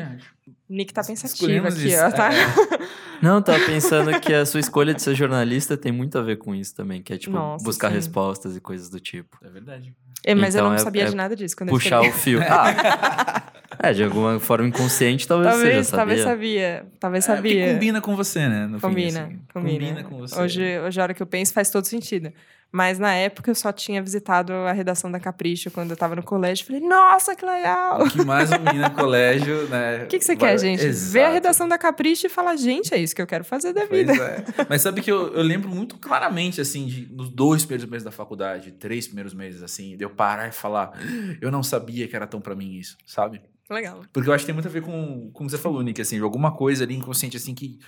Nick 0.69 0.93
tá 0.93 1.03
pensativo 1.03 1.67
aqui, 1.67 1.89
isso. 1.89 2.05
ó. 2.05 2.11
Tá? 2.13 2.31
É. 2.33 2.39
Não, 3.21 3.43
tava 3.43 3.59
pensando 3.67 4.21
que 4.21 4.33
a 4.33 4.47
sua 4.47 4.61
escolha 4.61 4.95
de 4.95 5.03
ser 5.03 5.15
jornalista 5.15 5.77
tem 5.77 5.91
muito 5.91 6.17
a 6.19 6.23
ver 6.23 6.37
com 6.37 6.55
isso 6.55 6.75
também, 6.75 7.03
que 7.03 7.13
é 7.13 7.19
tipo 7.19 7.35
Nossa, 7.35 7.65
buscar 7.65 7.89
sim. 7.89 7.95
respostas 7.95 8.57
e 8.57 8.61
coisas 8.61 8.89
do 8.89 9.01
tipo. 9.01 9.37
É 9.43 9.49
verdade. 9.49 9.93
É, 10.25 10.35
mas 10.35 10.55
então, 10.55 10.67
eu 10.67 10.71
não 10.71 10.77
é, 10.77 10.79
sabia 10.79 11.05
é 11.05 11.07
de 11.07 11.17
nada 11.17 11.35
disso 11.35 11.57
quando 11.57 11.71
puxar 11.71 12.01
o 12.03 12.13
fio. 12.13 12.41
Ah, 12.49 13.53
é, 13.83 13.93
de 13.93 14.05
alguma 14.05 14.39
forma 14.39 14.69
inconsciente, 14.69 15.27
talvez, 15.27 15.51
talvez 15.51 15.69
você 15.69 15.77
já 15.77 15.85
sabia. 15.85 15.97
Talvez 15.99 16.23
sabia. 16.23 16.87
Talvez 16.99 17.25
é, 17.25 17.27
sabia. 17.27 17.73
combina 17.73 18.01
com 18.01 18.15
você, 18.15 18.47
né? 18.47 18.69
combina, 18.81 18.81
fim, 18.81 19.19
assim. 19.19 19.41
combina. 19.53 19.87
Combina 19.87 20.05
com 20.05 20.19
você. 20.19 20.39
Hoje, 20.39 20.79
hoje, 20.81 21.01
a 21.01 21.03
hora 21.03 21.15
que 21.15 21.23
eu 21.23 21.27
penso, 21.27 21.53
faz 21.53 21.71
todo 21.71 21.87
sentido. 21.87 22.33
Mas 22.73 23.01
na 23.01 23.13
época 23.15 23.51
eu 23.51 23.55
só 23.55 23.73
tinha 23.73 24.01
visitado 24.01 24.53
a 24.53 24.71
redação 24.71 25.11
da 25.11 25.19
Capricho 25.19 25.71
quando 25.73 25.91
eu 25.91 25.97
tava 25.97 26.15
no 26.15 26.23
colégio. 26.23 26.65
Falei, 26.65 26.81
nossa, 26.81 27.35
que 27.35 27.45
legal! 27.45 28.05
O 28.05 28.09
que 28.09 28.25
mais 28.25 28.53
um 28.53 28.59
menino 28.61 28.89
no 28.89 28.95
colégio, 28.95 29.67
né? 29.69 30.05
O 30.05 30.07
que, 30.07 30.19
que 30.19 30.25
você 30.25 30.37
quer, 30.37 30.57
gente? 30.57 30.85
Exato. 30.85 31.13
Ver 31.13 31.25
a 31.25 31.31
redação 31.31 31.67
da 31.67 31.77
Capricho 31.77 32.27
e 32.27 32.29
falar, 32.29 32.55
gente, 32.57 32.95
é 32.95 32.99
isso 32.99 33.15
que 33.15 33.21
eu 33.21 33.27
quero 33.27 33.45
fazer 33.45 33.73
da 33.73 33.87
Pois 33.87 34.07
vida. 34.07 34.13
é. 34.23 34.45
Mas 34.69 34.83
sabe 34.83 35.01
que 35.01 35.11
eu, 35.11 35.35
eu 35.35 35.43
lembro 35.43 35.69
muito 35.69 35.97
claramente, 35.99 36.61
assim, 36.61 36.87
de, 36.87 37.13
nos 37.13 37.29
dois 37.29 37.65
primeiros 37.65 37.91
meses 37.91 38.05
da 38.05 38.13
faculdade, 38.13 38.71
três 38.73 39.07
primeiros 39.07 39.35
meses, 39.35 39.65
assim, 39.65 39.97
de 39.97 40.05
eu 40.05 40.11
parar 40.11 40.47
e 40.47 40.53
falar, 40.53 40.93
eu 41.41 41.51
não 41.51 41.65
sabia 41.65 42.07
que 42.07 42.15
era 42.15 42.27
tão 42.27 42.41
pra 42.41 42.55
mim 42.55 42.75
isso, 42.75 42.97
sabe? 43.05 43.41
Legal. 43.71 44.03
Porque 44.13 44.29
eu 44.29 44.35
acho 44.35 44.43
que 44.43 44.47
tem 44.47 44.55
muito 44.55 44.67
a 44.67 44.71
ver 44.71 44.83
com, 44.83 45.31
com 45.33 45.45
o 45.45 45.47
que 45.47 45.53
você 45.53 45.59
falou, 45.59 45.83
Nick, 45.83 46.01
assim, 46.01 46.19
alguma 46.19 46.51
coisa 46.51 46.83
ali 46.85 46.97
inconsciente, 46.97 47.37
assim, 47.37 47.55
que, 47.55 47.79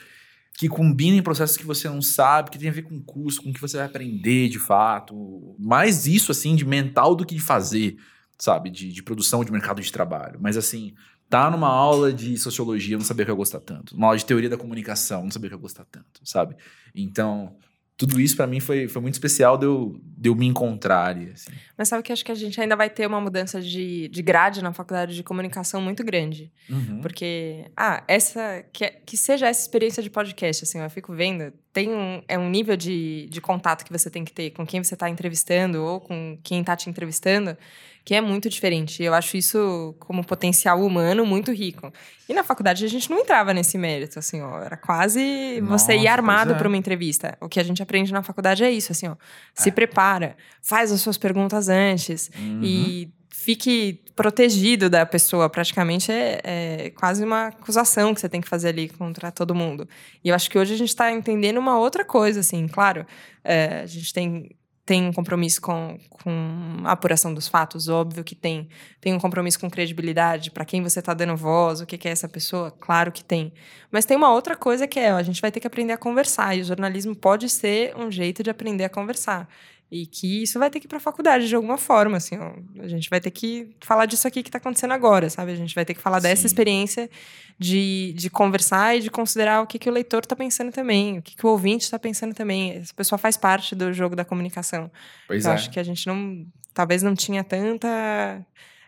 que 0.57 0.68
combina 0.68 1.16
em 1.16 1.22
processos 1.22 1.57
que 1.57 1.66
você 1.66 1.89
não 1.89 2.01
sabe, 2.01 2.51
que 2.51 2.59
tem 2.59 2.68
a 2.68 2.72
ver 2.72 2.83
com 2.83 2.97
o 2.97 3.03
curso, 3.03 3.43
com 3.43 3.51
o 3.51 3.53
que 3.53 3.61
você 3.61 3.76
vai 3.76 3.87
aprender 3.87 4.49
de 4.49 4.59
fato. 4.59 5.57
Mais 5.59 6.07
isso, 6.07 6.30
assim, 6.30 6.55
de 6.55 6.64
mental 6.64 7.14
do 7.14 7.26
que 7.26 7.35
de 7.35 7.41
fazer, 7.41 7.97
sabe? 8.39 8.70
De, 8.70 8.93
de 8.93 9.03
produção 9.03 9.45
de 9.45 9.51
mercado 9.51 9.83
de 9.83 9.91
trabalho. 9.91 10.39
Mas, 10.41 10.57
assim, 10.57 10.95
tá 11.28 11.51
numa 11.51 11.68
aula 11.68 12.12
de 12.12 12.37
sociologia, 12.39 12.95
eu 12.95 12.99
não 12.99 13.07
sabia 13.07 13.24
que 13.24 13.30
eu 13.30 13.35
ia 13.35 13.39
gostar 13.39 13.61
tanto. 13.61 13.97
Uma 13.97 14.07
aula 14.09 14.18
de 14.18 14.24
teoria 14.24 14.49
da 14.49 14.57
comunicação, 14.57 15.18
eu 15.18 15.24
não 15.24 15.30
sabia 15.33 15.49
que 15.51 15.55
eu 15.55 15.59
ia 15.59 15.62
gostar 15.62 15.85
tanto, 15.91 16.20
sabe? 16.22 16.55
Então, 16.95 17.57
tudo 17.97 18.20
isso 18.20 18.36
pra 18.36 18.47
mim 18.47 18.59
foi, 18.59 18.88
foi 18.88 19.01
muito 19.03 19.14
especial 19.14 19.57
de 19.57 19.66
eu, 19.66 20.01
de 20.03 20.28
eu 20.28 20.34
me 20.34 20.47
encontrar 20.47 21.16
assim. 21.16 21.53
Mas 21.76 21.88
sabe 21.88 22.03
que 22.03 22.12
acho 22.12 22.24
que 22.24 22.32
a 22.32 22.34
gente 22.34 22.61
ainda 22.61 22.74
vai 22.74 22.90
ter 22.90 23.07
uma 23.07 23.20
mudança 23.20 23.61
de, 23.61 24.09
de 24.09 24.22
grade 24.22 24.62
na 24.62 24.72
faculdade 24.72 25.14
de 25.14 25.22
comunicação 25.22 25.80
muito 25.80 26.03
grande. 26.03 26.51
Uhum. 26.68 27.01
Porque, 27.01 27.70
ah, 27.76 28.03
essa. 28.09 28.64
Que, 28.72 28.90
que 29.05 29.16
seja 29.16 29.47
essa 29.47 29.61
experiência 29.61 30.03
de 30.03 30.11
podcast, 30.11 30.64
assim, 30.64 30.80
eu 30.80 30.90
fico 30.90 31.12
vendo. 31.12 31.53
Tem 31.72 31.90
um, 31.90 32.22
é 32.26 32.38
um 32.38 32.51
nível 32.51 32.76
de, 32.76 33.28
de 33.30 33.40
contato 33.40 33.84
que 33.84 33.93
você 33.93 34.11
tem 34.11 34.24
que 34.24 34.32
ter 34.32 34.51
com 34.51 34.66
quem 34.66 34.82
você 34.82 34.95
está 34.95 35.09
entrevistando 35.09 35.82
ou 35.82 36.01
com 36.01 36.38
quem 36.43 36.61
está 36.61 36.74
te 36.74 36.90
entrevistando 36.90 37.57
que 38.05 38.14
é 38.14 38.20
muito 38.20 38.48
diferente. 38.48 39.03
Eu 39.03 39.14
acho 39.14 39.36
isso, 39.36 39.94
como 40.00 40.24
potencial 40.24 40.80
humano, 40.84 41.24
muito 41.24 41.53
rico. 41.53 41.92
E 42.28 42.34
na 42.34 42.42
faculdade 42.42 42.84
a 42.84 42.88
gente 42.88 43.11
não 43.11 43.18
entrava 43.20 43.55
nesse 43.55 43.78
mérito, 43.78 44.18
assim, 44.18 44.40
ó. 44.42 44.61
Era 44.61 44.76
quase 44.76 45.61
Nossa, 45.61 45.86
você 45.86 45.96
ir 45.96 46.09
armado 46.09 46.53
é. 46.53 46.55
para 46.57 46.66
uma 46.68 46.76
entrevista. 46.76 47.36
O 47.40 47.48
que 47.48 47.61
a 47.61 47.62
gente 47.62 47.82
aprende 47.82 48.12
na 48.12 48.22
faculdade 48.22 48.64
é 48.64 48.70
isso, 48.70 48.90
assim, 48.92 49.09
ó. 49.09 49.14
Se 49.55 49.68
É. 49.68 49.72
prepara, 49.72 50.36
faz 50.61 50.90
as 50.90 51.00
suas 51.00 51.16
perguntas 51.16 51.68
antes 51.68 52.30
Uhum. 52.36 52.61
e 52.64 53.11
fique 53.30 54.00
protegido 54.14 54.88
da 54.90 55.05
pessoa. 55.07 55.48
Praticamente 55.48 56.11
é, 56.12 56.40
é 56.44 56.90
quase 56.90 57.24
uma 57.24 57.46
acusação 57.48 58.14
que 58.14 58.20
você 58.20 58.28
tem 58.28 58.40
que 58.40 58.48
fazer 58.48 58.68
ali 58.68 58.88
contra 58.88 59.30
todo 59.32 59.55
mundo. 59.55 59.88
E 60.24 60.28
eu 60.28 60.34
acho 60.34 60.50
que 60.50 60.59
hoje 60.59 60.74
a 60.74 60.76
gente 60.76 60.88
está 60.90 61.11
entendendo 61.11 61.59
uma 61.59 61.78
outra 61.78 62.05
coisa, 62.05 62.40
assim. 62.40 62.66
Claro, 62.68 63.07
é, 63.44 63.80
a 63.82 63.86
gente 63.86 64.12
tem, 64.12 64.50
tem 64.85 65.07
um 65.07 65.12
compromisso 65.12 65.61
com, 65.61 65.97
com 66.11 66.78
a 66.85 66.93
apuração 66.93 67.33
dos 67.33 67.47
fatos, 67.47 67.89
óbvio 67.89 68.24
que 68.24 68.35
tem. 68.35 68.68
Tem 69.01 69.14
um 69.14 69.18
compromisso 69.18 69.59
com 69.61 69.70
credibilidade, 69.70 70.51
para 70.51 70.64
quem 70.64 70.83
você 70.83 70.99
está 70.99 71.14
dando 71.14 71.37
voz, 71.37 71.80
o 71.80 71.87
que, 71.87 71.97
que 71.97 72.09
é 72.09 72.11
essa 72.11 72.28
pessoa, 72.28 72.70
claro 72.70 73.12
que 73.12 73.22
tem. 73.22 73.53
Mas 73.91 74.05
tem 74.05 74.16
uma 74.16 74.33
outra 74.33 74.57
coisa 74.57 74.87
que 74.89 74.99
é, 74.99 75.14
ó, 75.14 75.16
a 75.16 75.22
gente 75.22 75.41
vai 75.41 75.53
ter 75.53 75.61
que 75.61 75.66
aprender 75.66 75.93
a 75.93 75.99
conversar. 75.99 76.57
E 76.57 76.62
o 76.62 76.64
jornalismo 76.64 77.14
pode 77.14 77.49
ser 77.49 77.97
um 77.97 78.11
jeito 78.11 78.43
de 78.43 78.51
aprender 78.51 78.85
a 78.85 78.89
conversar. 78.89 79.49
E 79.95 80.07
que 80.07 80.43
isso 80.43 80.59
vai 80.59 80.70
ter 80.70 80.80
que 80.80 80.86
ir 80.86 80.88
para 80.88 80.97
a 80.97 81.01
faculdade 81.01 81.47
de 81.47 81.55
alguma 81.55 81.76
forma, 81.76 82.16
assim, 82.16 82.38
ó. 82.38 82.55
A 82.82 82.88
gente 82.88 83.11
vai 83.11 83.20
ter 83.20 83.30
que 83.30 83.68
falar 83.82 84.07
disso 84.07 84.26
aqui 84.26 84.43
que 84.43 84.49
está 84.49 84.57
acontecendo 84.57 84.93
agora, 84.93 85.28
sabe? 85.28 85.53
A 85.53 85.55
gente 85.55 85.74
vai 85.74 85.84
ter 85.84 85.93
que 85.93 86.01
falar 86.01 86.18
dessa 86.18 86.40
Sim. 86.40 86.47
experiência 86.47 87.11
de, 87.59 88.14
de 88.16 88.30
conversar 88.30 88.97
e 88.97 89.01
de 89.01 89.11
considerar 89.11 89.61
o 89.61 89.66
que, 89.66 89.78
que 89.78 89.90
o 89.90 89.93
leitor 89.93 90.20
está 90.22 90.34
pensando 90.34 90.72
também, 90.72 91.18
o 91.18 91.22
que, 91.22 91.36
que 91.36 91.45
o 91.47 91.51
ouvinte 91.51 91.84
está 91.84 91.99
pensando 91.99 92.34
também. 92.34 92.72
Essa 92.72 92.95
pessoa 92.95 93.18
faz 93.18 93.36
parte 93.36 93.74
do 93.74 93.93
jogo 93.93 94.16
da 94.16 94.24
comunicação. 94.24 94.90
Pois 95.28 95.45
Eu 95.45 95.51
é. 95.51 95.55
acho 95.57 95.70
que 95.70 95.78
a 95.78 95.82
gente 95.84 96.07
não, 96.07 96.47
talvez 96.72 97.03
não 97.03 97.14
tinha 97.14 97.45
tanta 97.45 98.40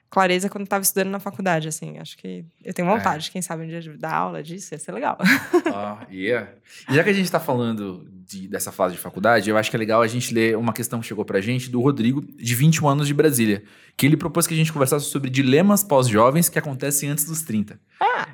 clareza 0.08 0.48
quando 0.48 0.64
estava 0.64 0.82
estudando 0.82 1.10
na 1.10 1.18
faculdade, 1.20 1.68
assim. 1.68 1.98
Acho 1.98 2.16
que 2.16 2.46
eu 2.64 2.72
tenho 2.72 2.88
É. 2.88 2.96
vontade, 2.96 3.30
quem 3.30 3.42
sabe 3.42 3.64
um 3.64 3.66
dia 3.66 3.82
de 3.82 3.90
dar 3.98 4.14
aula 4.14 4.42
disso, 4.42 4.72
ia 4.72 4.78
ser 4.78 4.92
legal. 4.92 5.18
Ah, 5.66 6.06
yeah. 6.10 6.50
E 6.88 6.94
já 6.94 7.04
que 7.04 7.10
a 7.10 7.12
gente 7.12 7.26
está 7.26 7.40
falando 7.40 8.08
de- 8.26 8.48
dessa 8.48 8.72
fase 8.72 8.94
de 8.94 9.00
faculdade, 9.00 9.50
eu 9.50 9.56
acho 9.56 9.70
que 9.70 9.76
é 9.76 9.78
legal 9.78 10.00
a 10.02 10.06
gente 10.06 10.32
ler 10.32 10.56
uma 10.56 10.72
questão 10.72 11.00
que 11.00 11.06
chegou 11.06 11.24
pra 11.24 11.40
gente 11.40 11.70
do 11.70 11.80
Rodrigo, 11.80 12.22
de 12.36 12.54
21 12.54 12.88
anos 12.88 13.06
de 13.06 13.14
Brasília, 13.14 13.62
que 13.96 14.06
ele 14.06 14.16
propôs 14.16 14.46
que 14.46 14.54
a 14.54 14.56
gente 14.56 14.72
conversasse 14.72 15.06
sobre 15.06 15.30
dilemas 15.30 15.84
pós-jovens 15.84 16.48
que 16.48 16.58
acontecem 16.58 17.08
antes 17.10 17.24
dos 17.24 17.42
30. 17.42 17.78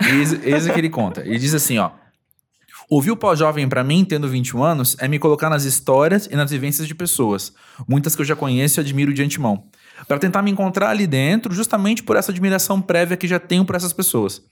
Eis, 0.08 0.32
eis 0.44 0.66
o 0.66 0.72
que 0.72 0.78
ele 0.78 0.90
conta. 0.90 1.20
Ele 1.20 1.38
diz 1.38 1.54
assim, 1.54 1.78
ó. 1.78 1.90
Ouvir 2.88 3.12
o 3.12 3.16
pós-jovem 3.16 3.68
pra 3.68 3.84
mim, 3.84 4.04
tendo 4.04 4.28
21 4.28 4.64
anos, 4.64 4.96
é 4.98 5.06
me 5.06 5.18
colocar 5.18 5.48
nas 5.48 5.62
histórias 5.64 6.26
e 6.30 6.34
nas 6.34 6.50
vivências 6.50 6.88
de 6.88 6.94
pessoas, 6.94 7.52
muitas 7.86 8.16
que 8.16 8.22
eu 8.22 8.26
já 8.26 8.34
conheço 8.34 8.80
e 8.80 8.82
admiro 8.82 9.12
de 9.14 9.22
antemão, 9.22 9.64
Pra 10.08 10.18
tentar 10.18 10.40
me 10.40 10.50
encontrar 10.50 10.88
ali 10.88 11.06
dentro, 11.06 11.54
justamente 11.54 12.02
por 12.02 12.16
essa 12.16 12.32
admiração 12.32 12.80
prévia 12.80 13.18
que 13.18 13.28
já 13.28 13.38
tenho 13.38 13.66
por 13.66 13.76
essas 13.76 13.92
pessoas. 13.92 14.42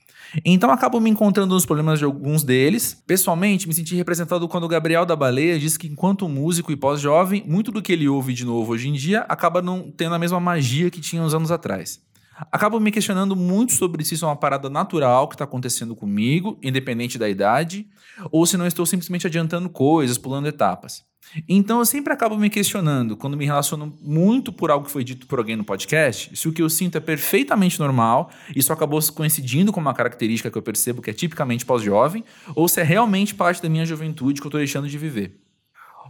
Então 0.43 0.71
acabo 0.71 0.99
me 0.99 1.09
encontrando 1.09 1.53
nos 1.53 1.65
problemas 1.65 1.99
de 1.99 2.05
alguns 2.05 2.43
deles. 2.43 3.01
Pessoalmente, 3.05 3.67
me 3.67 3.73
senti 3.73 3.95
representado 3.95 4.47
quando 4.47 4.63
o 4.63 4.67
Gabriel 4.67 5.05
da 5.05 5.15
Baleia 5.15 5.59
diz 5.59 5.77
que, 5.77 5.87
enquanto 5.87 6.27
músico 6.29 6.71
e 6.71 6.75
pós-jovem, 6.75 7.43
muito 7.47 7.71
do 7.71 7.81
que 7.81 7.91
ele 7.91 8.07
ouve 8.07 8.33
de 8.33 8.45
novo 8.45 8.73
hoje 8.73 8.89
em 8.89 8.93
dia 8.93 9.21
acaba 9.21 9.61
não 9.61 9.91
tendo 9.91 10.15
a 10.15 10.19
mesma 10.19 10.39
magia 10.39 10.89
que 10.89 11.01
tinha 11.01 11.21
uns 11.21 11.33
anos 11.33 11.51
atrás. 11.51 12.01
Acabo 12.51 12.79
me 12.79 12.91
questionando 12.91 13.35
muito 13.35 13.73
sobre 13.73 14.03
se 14.03 14.15
isso 14.15 14.25
é 14.25 14.27
uma 14.27 14.35
parada 14.35 14.69
natural 14.69 15.27
que 15.27 15.35
está 15.35 15.43
acontecendo 15.43 15.95
comigo, 15.95 16.57
independente 16.61 17.17
da 17.17 17.27
idade, 17.27 17.87
ou 18.31 18.45
se 18.45 18.57
não 18.57 18.65
estou 18.65 18.85
simplesmente 18.85 19.27
adiantando 19.27 19.69
coisas, 19.69 20.17
pulando 20.17 20.47
etapas. 20.47 21.03
Então 21.47 21.79
eu 21.79 21.85
sempre 21.85 22.11
acabo 22.11 22.37
me 22.37 22.49
questionando, 22.49 23.15
quando 23.15 23.37
me 23.37 23.45
relaciono 23.45 23.93
muito 24.01 24.51
por 24.51 24.71
algo 24.71 24.85
que 24.85 24.91
foi 24.91 25.03
dito 25.03 25.27
por 25.27 25.37
alguém 25.37 25.55
no 25.55 25.63
podcast, 25.63 26.35
se 26.35 26.47
o 26.47 26.53
que 26.53 26.61
eu 26.61 26.69
sinto 26.69 26.97
é 26.97 27.01
perfeitamente 27.01 27.79
normal, 27.79 28.31
isso 28.55 28.73
acabou 28.73 28.99
coincidindo 29.13 29.71
com 29.71 29.79
uma 29.79 29.93
característica 29.93 30.49
que 30.49 30.57
eu 30.57 30.61
percebo 30.61 31.01
que 31.01 31.09
é 31.09 31.13
tipicamente 31.13 31.65
pós-jovem, 31.65 32.23
ou 32.55 32.67
se 32.67 32.79
é 32.79 32.83
realmente 32.83 33.35
parte 33.35 33.61
da 33.61 33.69
minha 33.69 33.85
juventude 33.85 34.39
que 34.41 34.47
eu 34.47 34.49
estou 34.49 34.59
deixando 34.59 34.87
de 34.87 34.97
viver. 34.97 35.39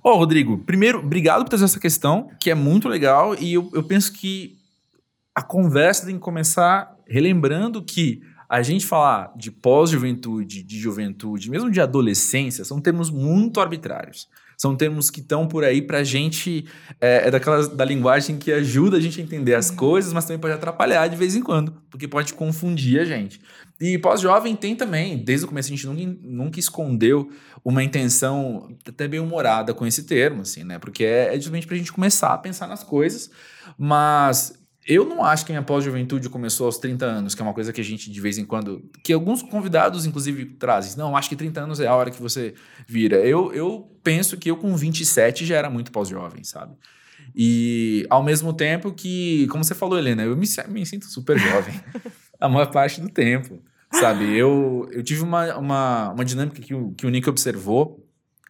Ó, 0.02 0.16
Rodrigo, 0.16 0.60
primeiro, 0.60 1.00
obrigado 1.00 1.44
por 1.44 1.50
trazer 1.50 1.66
essa 1.66 1.80
questão, 1.80 2.30
que 2.40 2.50
é 2.50 2.56
muito 2.56 2.88
legal, 2.88 3.36
e 3.36 3.54
eu, 3.54 3.70
eu 3.74 3.84
penso 3.84 4.14
que 4.14 4.59
a 5.40 5.42
conversa 5.42 6.06
tem 6.06 6.16
que 6.16 6.22
começar 6.22 6.98
relembrando 7.08 7.82
que 7.82 8.22
a 8.50 8.62
gente 8.62 8.86
falar 8.86 9.32
de 9.38 9.50
pós-juventude, 9.50 10.62
de 10.62 10.78
juventude, 10.78 11.50
mesmo 11.50 11.72
de 11.72 11.80
adolescência, 11.80 12.66
são 12.66 12.82
termos 12.82 13.10
muito 13.10 13.62
arbitrários. 13.62 14.28
São 14.58 14.76
termos 14.76 15.10
que 15.10 15.22
estão 15.22 15.48
por 15.48 15.64
aí 15.64 15.82
pra 15.82 16.04
gente. 16.04 16.66
É, 17.00 17.28
é 17.28 17.32
daquelas 17.32 17.70
da 17.70 17.86
linguagem 17.86 18.38
que 18.38 18.52
ajuda 18.52 18.98
a 18.98 19.00
gente 19.00 19.22
a 19.22 19.24
entender 19.24 19.56
as 19.56 19.72
coisas, 19.72 20.12
mas 20.12 20.26
também 20.26 20.42
pode 20.42 20.54
atrapalhar 20.54 21.08
de 21.08 21.16
vez 21.16 21.38
em 21.38 21.42
quando, 21.42 21.72
porque 21.90 22.06
pode 22.06 22.34
confundir 22.34 23.00
a 23.00 23.06
gente. 23.06 23.40
E 23.80 23.98
pós-jovem 23.98 24.58
tem 24.58 24.76
também, 24.76 25.24
desde 25.24 25.46
o 25.46 25.48
começo 25.48 25.72
a 25.72 25.74
gente 25.74 25.88
nunca, 25.88 26.20
nunca 26.22 26.60
escondeu 26.60 27.32
uma 27.64 27.82
intenção 27.82 28.76
até 28.86 29.08
bem 29.08 29.22
humorada 29.22 29.74
com 29.74 29.88
esse 29.88 30.04
termo, 30.04 30.42
assim, 30.42 30.66
né? 30.66 30.78
Porque 30.78 31.06
é, 31.06 31.34
é 31.34 31.36
justamente 31.36 31.66
pra 31.66 31.78
gente 31.78 31.94
começar 31.94 32.34
a 32.34 32.38
pensar 32.38 32.68
nas 32.68 32.84
coisas, 32.84 33.32
mas 33.78 34.59
eu 34.90 35.06
não 35.06 35.24
acho 35.24 35.46
que 35.46 35.52
a 35.52 35.54
minha 35.54 35.64
pós-juventude 35.64 36.28
começou 36.30 36.66
aos 36.66 36.80
30 36.80 37.06
anos, 37.06 37.36
que 37.36 37.42
é 37.44 37.46
uma 37.46 37.54
coisa 37.54 37.72
que 37.72 37.80
a 37.80 37.84
gente 37.84 38.10
de 38.10 38.20
vez 38.20 38.40
em 38.40 38.44
quando. 38.44 38.90
que 39.04 39.14
alguns 39.14 39.44
convidados, 39.44 40.08
inclusive, 40.08 40.46
trazem. 40.46 40.98
Não, 40.98 41.16
acho 41.16 41.30
que 41.30 41.36
30 41.36 41.62
anos 41.62 41.80
é 41.80 41.86
a 41.86 41.94
hora 41.94 42.10
que 42.10 42.20
você 42.20 42.56
vira. 42.88 43.18
Eu, 43.18 43.54
eu 43.54 43.88
penso 44.04 44.36
que 44.36 44.50
eu, 44.50 44.58
com 44.58 44.76
27, 44.76 45.46
já 45.46 45.58
era 45.58 45.70
muito 45.70 45.92
pós-jovem, 45.92 46.44
sabe? 46.44 46.74
E 47.36 48.08
ao 48.10 48.24
mesmo 48.24 48.52
tempo 48.52 48.92
que, 48.92 49.46
como 49.52 49.64
você 49.64 49.76
falou, 49.76 49.96
Helena, 49.96 50.24
eu 50.24 50.36
me, 50.36 50.48
me 50.70 50.84
sinto 50.88 51.06
super 51.06 51.38
jovem 51.38 51.80
a 52.42 52.50
maior 52.50 52.72
parte 52.72 53.00
do 53.00 53.10
tempo, 53.10 53.62
sabe? 53.94 54.36
Eu, 54.36 54.90
eu 54.92 55.04
tive 55.04 55.22
uma, 55.22 55.56
uma, 55.56 56.10
uma 56.14 56.26
dinâmica 56.26 56.60
que 56.60 56.74
o, 56.74 56.94
que 56.94 57.06
o 57.06 57.12
Nick 57.12 57.30
observou, 57.30 58.04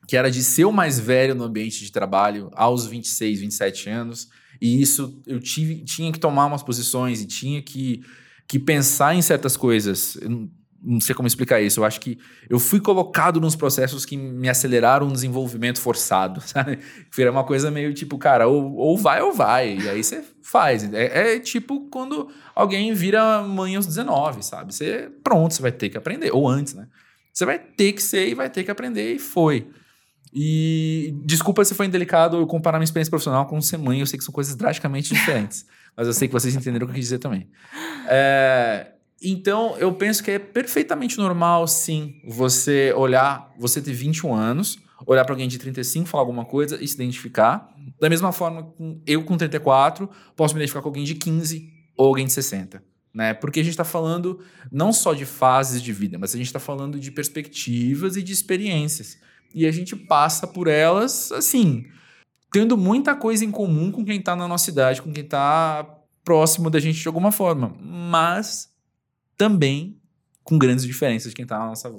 que 0.08 0.16
era 0.16 0.32
de 0.32 0.42
ser 0.42 0.64
o 0.64 0.72
mais 0.72 0.98
velho 0.98 1.36
no 1.36 1.44
ambiente 1.44 1.84
de 1.84 1.92
trabalho 1.92 2.50
aos 2.54 2.88
26, 2.88 3.42
27 3.42 3.90
anos. 3.90 4.30
E 4.62 4.82
isso 4.82 5.22
eu 5.26 5.40
tive, 5.40 5.84
tinha 5.84 6.12
que 6.12 6.20
tomar 6.20 6.46
umas 6.46 6.64
posições 6.64 7.22
e 7.22 7.26
tinha 7.26 7.62
que, 7.62 8.02
que 8.48 8.60
pensar 8.60 9.16
em 9.16 9.22
certas 9.22 9.56
coisas. 9.56 10.18
Eu 10.22 10.50
não, 10.82 11.00
sei 11.00 11.16
como 11.16 11.28
explicar 11.28 11.62
isso. 11.62 11.80
Eu 11.80 11.86
acho 11.86 12.00
que 12.02 12.18
eu 12.50 12.60
fui 12.60 12.80
colocado 12.80 13.40
nos 13.40 13.56
processos 13.56 14.06
que 14.06 14.18
me 14.18 14.50
aceleraram 14.50 15.08
um 15.08 15.14
desenvolvimento 15.14 15.80
forçado, 15.80 16.42
sabe? 16.46 16.80
Foi 17.10 17.28
uma 17.30 17.44
coisa 17.44 17.72
meio 17.72 17.94
tipo, 17.94 18.18
cara, 18.18 18.48
ou, 18.48 18.76
ou 18.76 18.98
vai 18.98 19.22
ou 19.22 19.34
vai. 19.34 19.78
E 19.78 19.90
aí 19.90 20.04
você 20.04 20.24
faz. 20.44 20.84
É, 20.94 21.36
é 21.36 21.40
tipo 21.40 21.90
quando 21.90 22.30
alguém 22.54 22.94
vira 22.94 23.42
mãe 23.44 23.76
aos 23.76 23.88
19, 23.88 24.44
sabe? 24.44 24.74
Você, 24.74 25.10
pronto, 25.24 25.54
você 25.54 25.62
vai 25.62 25.72
ter 25.72 25.90
que 25.90 25.98
aprender. 25.98 26.32
Ou 26.32 26.48
antes, 26.48 26.74
né? 26.74 26.88
Você 27.32 27.46
vai 27.46 27.58
ter 27.58 27.94
que 27.94 28.04
ser 28.04 28.28
e 28.28 28.36
vai 28.36 28.50
ter 28.50 28.66
que 28.66 28.72
aprender 28.72 29.14
e 29.14 29.20
foi. 29.20 29.70
E 30.34 31.14
desculpa 31.26 31.66
se 31.66 31.74
foi 31.74 31.88
indelicado 31.88 32.38
eu 32.38 32.48
comparar 32.48 32.78
minha 32.78 32.86
experiência 32.86 33.10
profissional 33.10 33.46
com 33.48 33.60
ser 33.62 33.78
mãe, 33.78 34.00
eu 34.00 34.06
sei 34.06 34.18
que 34.20 34.26
são 34.26 34.34
coisas 34.34 34.56
drasticamente 34.56 35.14
diferentes, 35.14 35.66
mas 35.98 36.08
eu 36.08 36.14
sei 36.14 36.28
que 36.28 36.34
vocês 36.34 36.56
entenderam 36.56 36.86
o 36.86 36.88
que 36.88 36.92
eu 36.92 36.96
quis 36.96 37.06
dizer 37.06 37.20
também. 37.20 37.50
É, 38.08 38.92
então, 39.22 39.76
eu 39.78 39.94
penso 39.94 40.24
que 40.24 40.32
é 40.32 40.40
perfeitamente 40.40 41.18
normal, 41.18 41.68
sim, 41.68 42.22
você 42.26 42.94
olhar, 42.96 43.52
você 43.58 43.82
ter 43.82 43.92
21 43.92 44.34
anos, 44.34 44.80
olhar 45.06 45.26
para 45.26 45.34
alguém 45.34 45.48
de 45.48 45.58
35, 45.58 46.08
falar 46.08 46.22
alguma 46.22 46.46
coisa 46.46 46.82
e 46.82 46.88
se 46.88 46.96
identificar. 46.96 47.70
Da 48.00 48.10
mesma 48.10 48.32
forma, 48.32 48.74
eu 49.06 49.24
com 49.24 49.36
34 49.36 50.10
posso 50.36 50.54
me 50.54 50.60
identificar 50.60 50.82
com 50.82 50.90
alguém 50.90 51.04
de 51.04 51.16
15 51.16 51.70
ou 51.98 52.08
alguém 52.08 52.26
de 52.26 52.32
60. 52.32 52.82
Né? 53.14 53.34
Porque 53.34 53.60
a 53.60 53.64
gente 53.64 53.72
está 53.72 53.84
falando 53.84 54.40
não 54.72 54.94
só 54.94 55.14
de 55.14 55.26
fases 55.26 55.82
de 55.82 55.92
vida, 55.92 56.18
mas 56.18 56.34
a 56.34 56.38
gente 56.38 56.48
está 56.48 56.60
falando 56.60 57.00
de 57.00 57.12
perspectivas 57.12 58.16
e 58.16 58.24
de 58.24 58.32
experiências. 58.32 59.18
E 59.54 59.66
a 59.66 59.72
gente 59.72 59.96
passa 59.96 60.46
por 60.48 60.68
elas, 60.68 61.32
assim, 61.32 61.86
tendo 62.52 62.78
muita 62.78 63.16
coisa 63.16 63.44
em 63.44 63.52
comum 63.52 63.92
com 63.92 64.06
quem 64.06 64.20
está 64.20 64.36
na 64.36 64.48
nossa 64.48 64.70
idade, 64.70 65.02
com 65.02 65.12
quem 65.12 65.24
está 65.24 65.98
próximo 66.24 66.70
da 66.70 66.80
gente 66.80 67.02
de 67.02 67.08
alguma 67.08 67.32
forma. 67.32 67.76
Mas 67.80 68.70
também 69.38 69.98
com 70.44 70.58
grandes 70.58 70.86
diferenças 70.86 71.30
de 71.30 71.36
quem 71.36 71.44
está 71.44 71.60
na 71.60 71.68
nossa, 71.68 71.92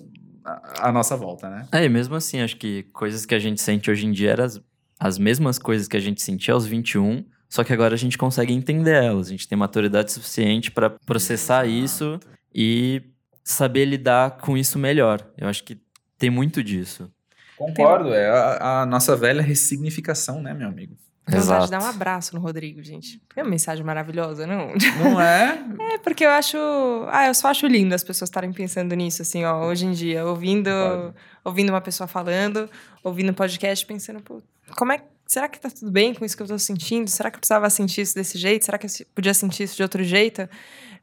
à, 0.78 0.92
nossa 0.92 1.16
volta, 1.16 1.48
né? 1.48 1.68
É, 1.72 1.84
e 1.84 1.88
mesmo 1.88 2.14
assim, 2.14 2.40
acho 2.40 2.56
que 2.56 2.82
coisas 2.92 3.24
que 3.24 3.34
a 3.34 3.38
gente 3.38 3.60
sente 3.60 3.90
hoje 3.90 4.06
em 4.06 4.12
dia 4.12 4.32
eram 4.32 4.44
as, 4.44 4.60
as 4.98 5.18
mesmas 5.18 5.58
coisas 5.58 5.86
que 5.86 5.96
a 5.96 6.00
gente 6.00 6.20
sentia 6.20 6.54
aos 6.54 6.66
21, 6.66 7.24
só 7.48 7.64
que 7.64 7.72
agora 7.72 7.94
a 7.94 7.98
gente 7.98 8.18
consegue 8.18 8.52
entender 8.52 9.04
elas. 9.04 9.28
A 9.28 9.30
gente 9.30 9.48
tem 9.48 9.56
maturidade 9.56 10.12
suficiente 10.12 10.70
para 10.70 10.90
processar 10.90 11.66
Exato. 11.66 11.84
isso 11.84 12.20
e 12.54 13.02
saber 13.42 13.84
lidar 13.84 14.38
com 14.38 14.56
isso 14.56 14.78
melhor. 14.78 15.24
Eu 15.36 15.48
acho 15.48 15.64
que 15.64 15.80
tem 16.18 16.30
muito 16.30 16.62
disso. 16.62 17.10
Concordo, 17.60 18.14
é 18.14 18.26
a, 18.30 18.80
a 18.80 18.86
nossa 18.86 19.14
velha 19.14 19.42
ressignificação, 19.42 20.40
né, 20.40 20.54
meu 20.54 20.66
amigo? 20.66 20.96
Vontade 21.28 21.66
de 21.66 21.70
dar 21.70 21.82
um 21.82 21.86
abraço 21.86 22.34
no 22.34 22.40
Rodrigo, 22.40 22.82
gente. 22.82 23.20
É 23.36 23.42
uma 23.42 23.50
mensagem 23.50 23.84
maravilhosa, 23.84 24.46
não? 24.46 24.72
Não 24.98 25.20
é? 25.20 25.62
é, 25.92 25.98
porque 25.98 26.24
eu 26.24 26.30
acho. 26.30 26.56
Ah, 27.08 27.26
eu 27.26 27.34
só 27.34 27.48
acho 27.48 27.66
lindo 27.66 27.94
as 27.94 28.02
pessoas 28.02 28.30
estarem 28.30 28.50
pensando 28.50 28.94
nisso, 28.94 29.20
assim, 29.20 29.44
ó, 29.44 29.66
hoje 29.66 29.84
em 29.84 29.92
dia. 29.92 30.24
Ouvindo, 30.24 30.70
ouvindo 31.44 31.68
uma 31.68 31.82
pessoa 31.82 32.06
falando, 32.06 32.68
ouvindo 33.04 33.30
um 33.30 33.34
podcast, 33.34 33.84
pensando, 33.84 34.22
pô, 34.22 34.42
como 34.74 34.92
é. 34.92 35.02
Será 35.26 35.46
que 35.46 35.60
tá 35.60 35.68
tudo 35.68 35.92
bem 35.92 36.14
com 36.14 36.24
isso 36.24 36.34
que 36.34 36.42
eu 36.42 36.46
tô 36.46 36.58
sentindo? 36.58 37.10
Será 37.10 37.30
que 37.30 37.36
eu 37.36 37.40
precisava 37.40 37.68
sentir 37.68 38.00
isso 38.00 38.14
desse 38.14 38.38
jeito? 38.38 38.64
Será 38.64 38.78
que 38.78 38.86
eu 38.86 38.90
podia 39.14 39.34
sentir 39.34 39.64
isso 39.64 39.76
de 39.76 39.82
outro 39.82 40.02
jeito? 40.02 40.48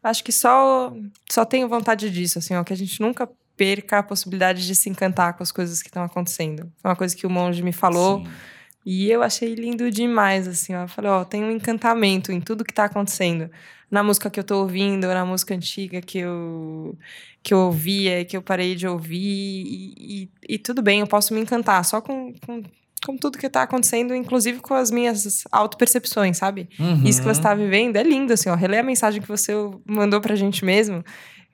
Acho 0.03 0.23
que 0.23 0.31
só, 0.31 0.91
só 1.31 1.45
tenho 1.45 1.69
vontade 1.69 2.09
disso, 2.09 2.39
assim, 2.39 2.55
ó, 2.55 2.63
que 2.63 2.73
a 2.73 2.75
gente 2.75 2.99
nunca 2.99 3.29
perca 3.57 3.99
a 3.99 4.03
possibilidade 4.03 4.65
de 4.65 4.75
se 4.75 4.89
encantar 4.89 5.33
com 5.33 5.43
as 5.43 5.51
coisas 5.51 5.81
que 5.81 5.89
estão 5.89 6.03
acontecendo. 6.03 6.71
Foi 6.77 6.91
uma 6.91 6.95
coisa 6.95 7.15
que 7.15 7.27
o 7.27 7.29
monge 7.29 7.61
me 7.61 7.73
falou. 7.73 8.23
Sim 8.23 8.31
e 8.89 9.11
eu 9.11 9.21
achei 9.21 9.53
lindo 9.53 9.91
demais, 9.91 10.47
assim, 10.47 10.73
ó. 10.73 10.83
Eu 10.83 10.87
falei, 10.87 11.11
ó, 11.11 11.25
tem 11.25 11.43
um 11.43 11.51
encantamento 11.51 12.31
em 12.31 12.39
tudo 12.39 12.63
que 12.63 12.73
tá 12.73 12.85
acontecendo. 12.85 13.51
Na 13.91 14.01
música 14.01 14.29
que 14.29 14.39
eu 14.39 14.45
tô 14.45 14.61
ouvindo, 14.61 15.07
na 15.07 15.25
música 15.25 15.53
antiga 15.53 15.99
que 15.99 16.19
eu, 16.19 16.97
que 17.43 17.53
eu 17.53 17.59
ouvia, 17.59 18.23
que 18.23 18.37
eu 18.37 18.41
parei 18.41 18.75
de 18.75 18.87
ouvir. 18.87 19.17
E, 19.17 19.93
e, 20.47 20.53
e 20.53 20.57
tudo 20.57 20.81
bem, 20.81 21.01
eu 21.01 21.07
posso 21.07 21.33
me 21.33 21.41
encantar 21.41 21.83
só 21.83 21.99
com, 21.99 22.33
com, 22.45 22.63
com, 23.05 23.17
tudo 23.17 23.37
que 23.37 23.49
tá 23.49 23.63
acontecendo, 23.63 24.15
inclusive 24.15 24.61
com 24.61 24.73
as 24.73 24.89
minhas 24.89 25.43
auto-percepções, 25.51 26.37
sabe? 26.37 26.69
Uhum. 26.79 27.03
Isso 27.03 27.19
que 27.19 27.27
você 27.27 27.41
tá 27.41 27.53
vivendo 27.53 27.97
é 27.97 28.03
lindo, 28.03 28.31
assim, 28.31 28.47
ó. 28.47 28.55
Relê 28.55 28.77
a 28.77 28.83
mensagem 28.83 29.21
que 29.21 29.27
você 29.27 29.51
mandou 29.85 30.21
pra 30.21 30.33
gente 30.33 30.63
mesmo 30.63 31.03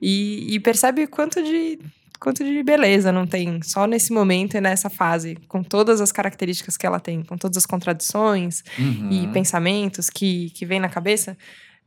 e, 0.04 0.56
e 0.56 0.60
percebe 0.60 1.08
quanto 1.08 1.42
de 1.42 1.80
quanto 2.20 2.42
de 2.42 2.64
beleza 2.64 3.12
não 3.12 3.28
tem 3.28 3.62
só 3.62 3.86
nesse 3.86 4.14
momento 4.14 4.56
e 4.56 4.62
nessa 4.62 4.90
fase, 4.90 5.36
com 5.48 5.62
todas 5.62 6.00
as 6.00 6.10
características 6.10 6.78
que 6.78 6.86
ela 6.86 7.00
tem, 7.00 7.22
com 7.22 7.38
todas 7.38 7.58
as 7.58 7.66
contradições 7.66 8.64
uhum. 8.80 9.10
e 9.12 9.28
pensamentos 9.34 10.10
que, 10.10 10.50
que 10.52 10.66
vem 10.66 10.80
na 10.80 10.88
cabeça, 10.88 11.38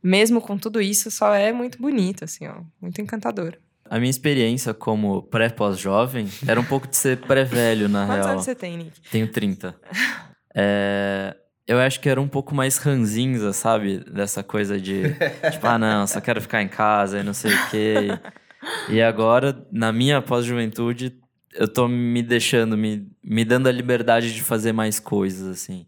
mesmo 0.01 0.39
com 0.39 0.55
tudo 0.55 0.79
isso, 0.79 1.09
só 1.09 1.33
é 1.33 1.51
muito 1.51 1.81
bonito, 1.81 2.23
assim, 2.23 2.45
ó, 2.47 2.61
muito 2.79 3.01
encantador. 3.01 3.57
A 3.89 3.97
minha 3.97 4.11
experiência 4.11 4.75
como 4.75 5.23
pré-pós-jovem 5.23 6.27
era 6.47 6.59
um 6.59 6.65
pouco 6.65 6.87
de 6.87 6.97
ser 6.97 7.17
pré-velho, 7.21 7.89
na 7.89 8.05
Quantos 8.05 8.13
real. 8.13 8.27
Quantos 8.27 8.31
anos 8.31 8.45
você 8.45 8.55
tem, 8.55 8.77
Nick? 8.77 9.01
Tenho 9.09 9.31
30. 9.31 9.75
é, 10.55 11.35
eu 11.67 11.79
acho 11.79 11.99
que 11.99 12.07
era 12.07 12.21
um 12.21 12.27
pouco 12.27 12.55
mais 12.55 12.77
ranzinza, 12.77 13.51
sabe? 13.51 13.99
Dessa 13.99 14.41
coisa 14.41 14.79
de, 14.79 15.03
tipo, 15.51 15.67
ah, 15.67 15.77
não, 15.77 16.07
só 16.07 16.21
quero 16.21 16.41
ficar 16.41 16.63
em 16.63 16.67
casa 16.67 17.19
e 17.19 17.23
não 17.23 17.33
sei 17.33 17.53
o 17.53 17.69
quê. 17.69 18.19
E 18.89 19.01
agora, 19.01 19.65
na 19.71 19.91
minha 19.91 20.21
pós-juventude, 20.21 21.19
eu 21.53 21.67
tô 21.67 21.87
me 21.87 22.23
deixando, 22.23 22.77
me, 22.77 23.07
me 23.23 23.43
dando 23.43 23.67
a 23.67 23.71
liberdade 23.71 24.33
de 24.33 24.41
fazer 24.41 24.71
mais 24.71 24.99
coisas, 24.99 25.47
assim. 25.47 25.85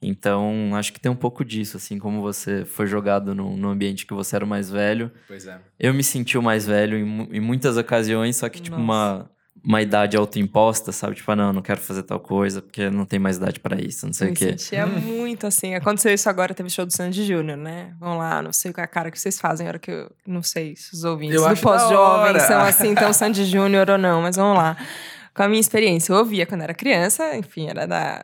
Então, 0.00 0.74
acho 0.74 0.92
que 0.92 1.00
tem 1.00 1.10
um 1.10 1.16
pouco 1.16 1.44
disso, 1.44 1.76
assim, 1.78 1.98
como 1.98 2.20
você 2.20 2.64
foi 2.64 2.86
jogado 2.86 3.34
no, 3.34 3.56
no 3.56 3.68
ambiente 3.70 4.06
que 4.06 4.14
você 4.14 4.36
era 4.36 4.44
o 4.44 4.48
mais 4.48 4.70
velho. 4.70 5.10
Pois 5.26 5.46
é. 5.46 5.58
Eu 5.80 5.92
me 5.92 6.04
senti 6.04 6.38
o 6.38 6.42
mais 6.42 6.66
velho 6.66 6.96
em, 6.98 7.36
em 7.36 7.40
muitas 7.40 7.76
ocasiões, 7.76 8.36
só 8.36 8.48
que, 8.48 8.60
tipo, 8.60 8.76
uma 8.76 9.28
uma 9.66 9.82
idade 9.82 10.16
autoimposta, 10.16 10.92
sabe? 10.92 11.16
Tipo, 11.16 11.32
ah, 11.32 11.36
não, 11.36 11.52
não 11.52 11.60
quero 11.60 11.80
fazer 11.80 12.04
tal 12.04 12.20
coisa 12.20 12.62
porque 12.62 12.88
não 12.88 13.04
tem 13.04 13.18
mais 13.18 13.36
idade 13.36 13.58
para 13.58 13.76
isso, 13.80 14.06
não 14.06 14.12
sei 14.12 14.28
eu 14.28 14.32
o 14.32 14.34
quê. 14.34 14.44
Eu 14.44 14.58
sentia 14.58 14.86
muito 14.86 15.44
assim. 15.44 15.74
Aconteceu 15.74 16.14
isso 16.14 16.28
agora, 16.28 16.54
teve 16.54 16.70
show 16.70 16.86
do 16.86 16.92
Sandy 16.92 17.26
Júnior, 17.26 17.58
né? 17.58 17.92
Vamos 17.98 18.18
lá, 18.18 18.40
não 18.40 18.52
sei 18.52 18.72
qual 18.72 18.82
é 18.82 18.84
a 18.84 18.88
cara 18.88 19.10
que 19.10 19.18
vocês 19.18 19.40
fazem, 19.40 19.66
a 19.66 19.70
hora 19.70 19.78
que 19.80 19.90
eu 19.90 20.08
não 20.24 20.40
sei 20.40 20.76
se 20.76 20.94
os 20.94 21.02
ouvintes 21.02 21.34
eu 21.34 21.48
do 21.52 21.60
pós-jovem 21.60 22.38
são 22.40 22.60
assim, 22.62 22.94
tão 22.94 23.12
Sandy 23.12 23.44
Júnior 23.44 23.90
ou 23.90 23.98
não, 23.98 24.22
mas 24.22 24.36
vamos 24.36 24.56
lá. 24.56 24.76
Com 25.34 25.42
a 25.42 25.48
minha 25.48 25.60
experiência, 25.60 26.12
eu 26.12 26.18
ouvia 26.18 26.46
quando 26.46 26.62
era 26.62 26.72
criança, 26.72 27.36
enfim, 27.36 27.68
era 27.68 27.86
da 27.86 28.22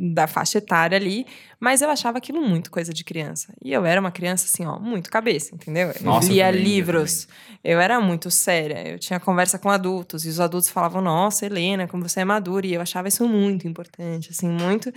da 0.00 0.26
faixa 0.26 0.56
etária 0.56 0.96
ali, 0.96 1.26
mas 1.60 1.82
eu 1.82 1.90
achava 1.90 2.16
aquilo 2.16 2.40
muito 2.40 2.70
coisa 2.70 2.90
de 2.92 3.04
criança. 3.04 3.52
E 3.62 3.70
eu 3.70 3.84
era 3.84 4.00
uma 4.00 4.10
criança, 4.10 4.46
assim, 4.46 4.64
ó, 4.64 4.78
muito 4.78 5.10
cabeça, 5.10 5.54
entendeu? 5.54 5.92
Nossa, 6.00 6.28
eu 6.28 6.32
lia 6.32 6.50
livros, 6.50 7.28
eu, 7.62 7.72
eu, 7.72 7.80
era 7.80 8.00
muito 8.00 8.30
séria, 8.30 8.88
eu 8.88 8.98
tinha 8.98 9.20
conversa 9.20 9.58
com 9.58 9.68
adultos, 9.68 10.24
e 10.24 10.30
os 10.30 10.40
adultos 10.40 10.70
falavam, 10.70 11.02
nossa, 11.02 11.44
Helena, 11.44 11.86
como 11.86 12.08
você 12.08 12.20
é 12.20 12.24
madura, 12.24 12.66
e 12.66 12.72
eu 12.72 12.80
achava 12.80 13.08
isso 13.08 13.28
muito 13.28 13.68
importante, 13.68 14.30
assim, 14.30 14.48
muito. 14.48 14.90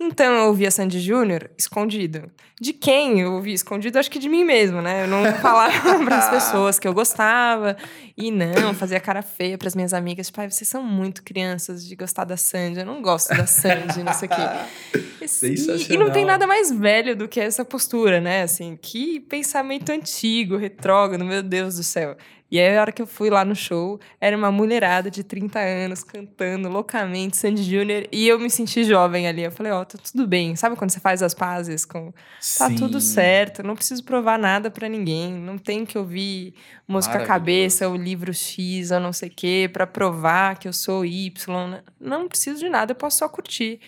Então 0.00 0.32
eu 0.32 0.46
ouvia 0.46 0.70
Sandy 0.70 1.00
Júnior 1.00 1.50
escondido. 1.58 2.30
De 2.58 2.72
quem 2.72 3.20
eu 3.20 3.34
ouvia 3.34 3.54
escondido? 3.54 3.98
Acho 3.98 4.10
que 4.10 4.18
de 4.18 4.30
mim 4.30 4.42
mesmo, 4.42 4.80
né? 4.80 5.04
Eu 5.04 5.08
não 5.08 5.22
falava 5.42 6.02
para 6.02 6.16
as 6.16 6.30
pessoas 6.30 6.78
que 6.78 6.88
eu 6.88 6.94
gostava, 6.94 7.76
e 8.16 8.30
não, 8.30 8.72
fazia 8.72 8.98
cara 8.98 9.20
feia 9.20 9.58
para 9.58 9.68
as 9.68 9.74
minhas 9.74 9.92
amigas, 9.92 10.28
tipo, 10.28 10.40
vocês 10.40 10.66
são 10.66 10.82
muito 10.82 11.22
crianças 11.22 11.86
de 11.86 11.94
gostar 11.94 12.24
da 12.24 12.38
Sandy, 12.38 12.80
eu 12.80 12.86
não 12.86 13.02
gosto 13.02 13.36
da 13.36 13.46
Sandy, 13.46 14.02
não 14.02 14.14
sei 14.14 14.28
o 14.28 14.30
quê. 14.30 15.06
E, 15.26 15.94
e, 15.94 15.96
não 16.06 16.12
tem 16.12 16.24
nada 16.24 16.46
mais 16.46 16.70
velho 16.70 17.16
do 17.16 17.28
que 17.28 17.40
essa 17.40 17.64
postura, 17.64 18.20
né? 18.20 18.42
Assim, 18.42 18.78
que 18.80 19.20
pensamento 19.20 19.90
antigo, 19.90 20.56
retrógrado, 20.56 21.24
meu 21.24 21.42
Deus 21.42 21.76
do 21.76 21.82
céu. 21.82 22.16
E 22.48 22.60
aí, 22.60 22.76
a 22.76 22.80
hora 22.80 22.92
que 22.92 23.02
eu 23.02 23.08
fui 23.08 23.28
lá 23.28 23.44
no 23.44 23.56
show, 23.56 23.98
era 24.20 24.36
uma 24.36 24.52
mulherada 24.52 25.10
de 25.10 25.24
30 25.24 25.58
anos 25.58 26.04
cantando 26.04 26.68
loucamente 26.68 27.36
Sandy 27.36 27.64
Júnior 27.64 28.06
e 28.12 28.28
eu 28.28 28.38
me 28.38 28.48
senti 28.48 28.84
jovem 28.84 29.26
ali. 29.26 29.42
Eu 29.42 29.50
falei, 29.50 29.72
ó, 29.72 29.80
oh, 29.80 29.84
tá 29.84 29.98
tudo 29.98 30.28
bem. 30.28 30.54
Sabe 30.54 30.76
quando 30.76 30.90
você 30.90 31.00
faz 31.00 31.24
as 31.24 31.34
pazes 31.34 31.84
com. 31.84 32.12
Tá 32.12 32.68
Sim. 32.68 32.76
tudo 32.76 33.00
certo, 33.00 33.64
não 33.64 33.74
preciso 33.74 34.04
provar 34.04 34.38
nada 34.38 34.70
para 34.70 34.88
ninguém. 34.88 35.32
Não 35.32 35.58
tem 35.58 35.84
que 35.84 35.98
ouvir 35.98 36.54
música 36.86 37.26
cabeça, 37.26 37.88
o 37.88 37.96
livro 37.96 38.32
X 38.32 38.92
ou 38.92 39.00
não 39.00 39.12
sei 39.12 39.28
o 39.28 39.32
quê, 39.34 39.68
pra 39.72 39.86
provar 39.86 40.56
que 40.56 40.68
eu 40.68 40.72
sou 40.72 41.04
Y. 41.04 41.82
Não 42.00 42.28
preciso 42.28 42.60
de 42.60 42.68
nada, 42.68 42.92
eu 42.92 42.96
posso 42.96 43.18
só 43.18 43.28
curtir 43.28 43.80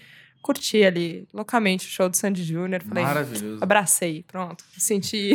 curti 0.49 0.83
ali 0.83 1.29
loucamente 1.31 1.87
o 1.87 1.91
show 1.91 2.09
do 2.09 2.17
Sandy 2.17 2.43
Júnior. 2.43 2.83
Falei, 2.83 3.05
Maravilhoso. 3.05 3.63
Abracei, 3.63 4.25
pronto. 4.27 4.65
Senti 4.79 5.35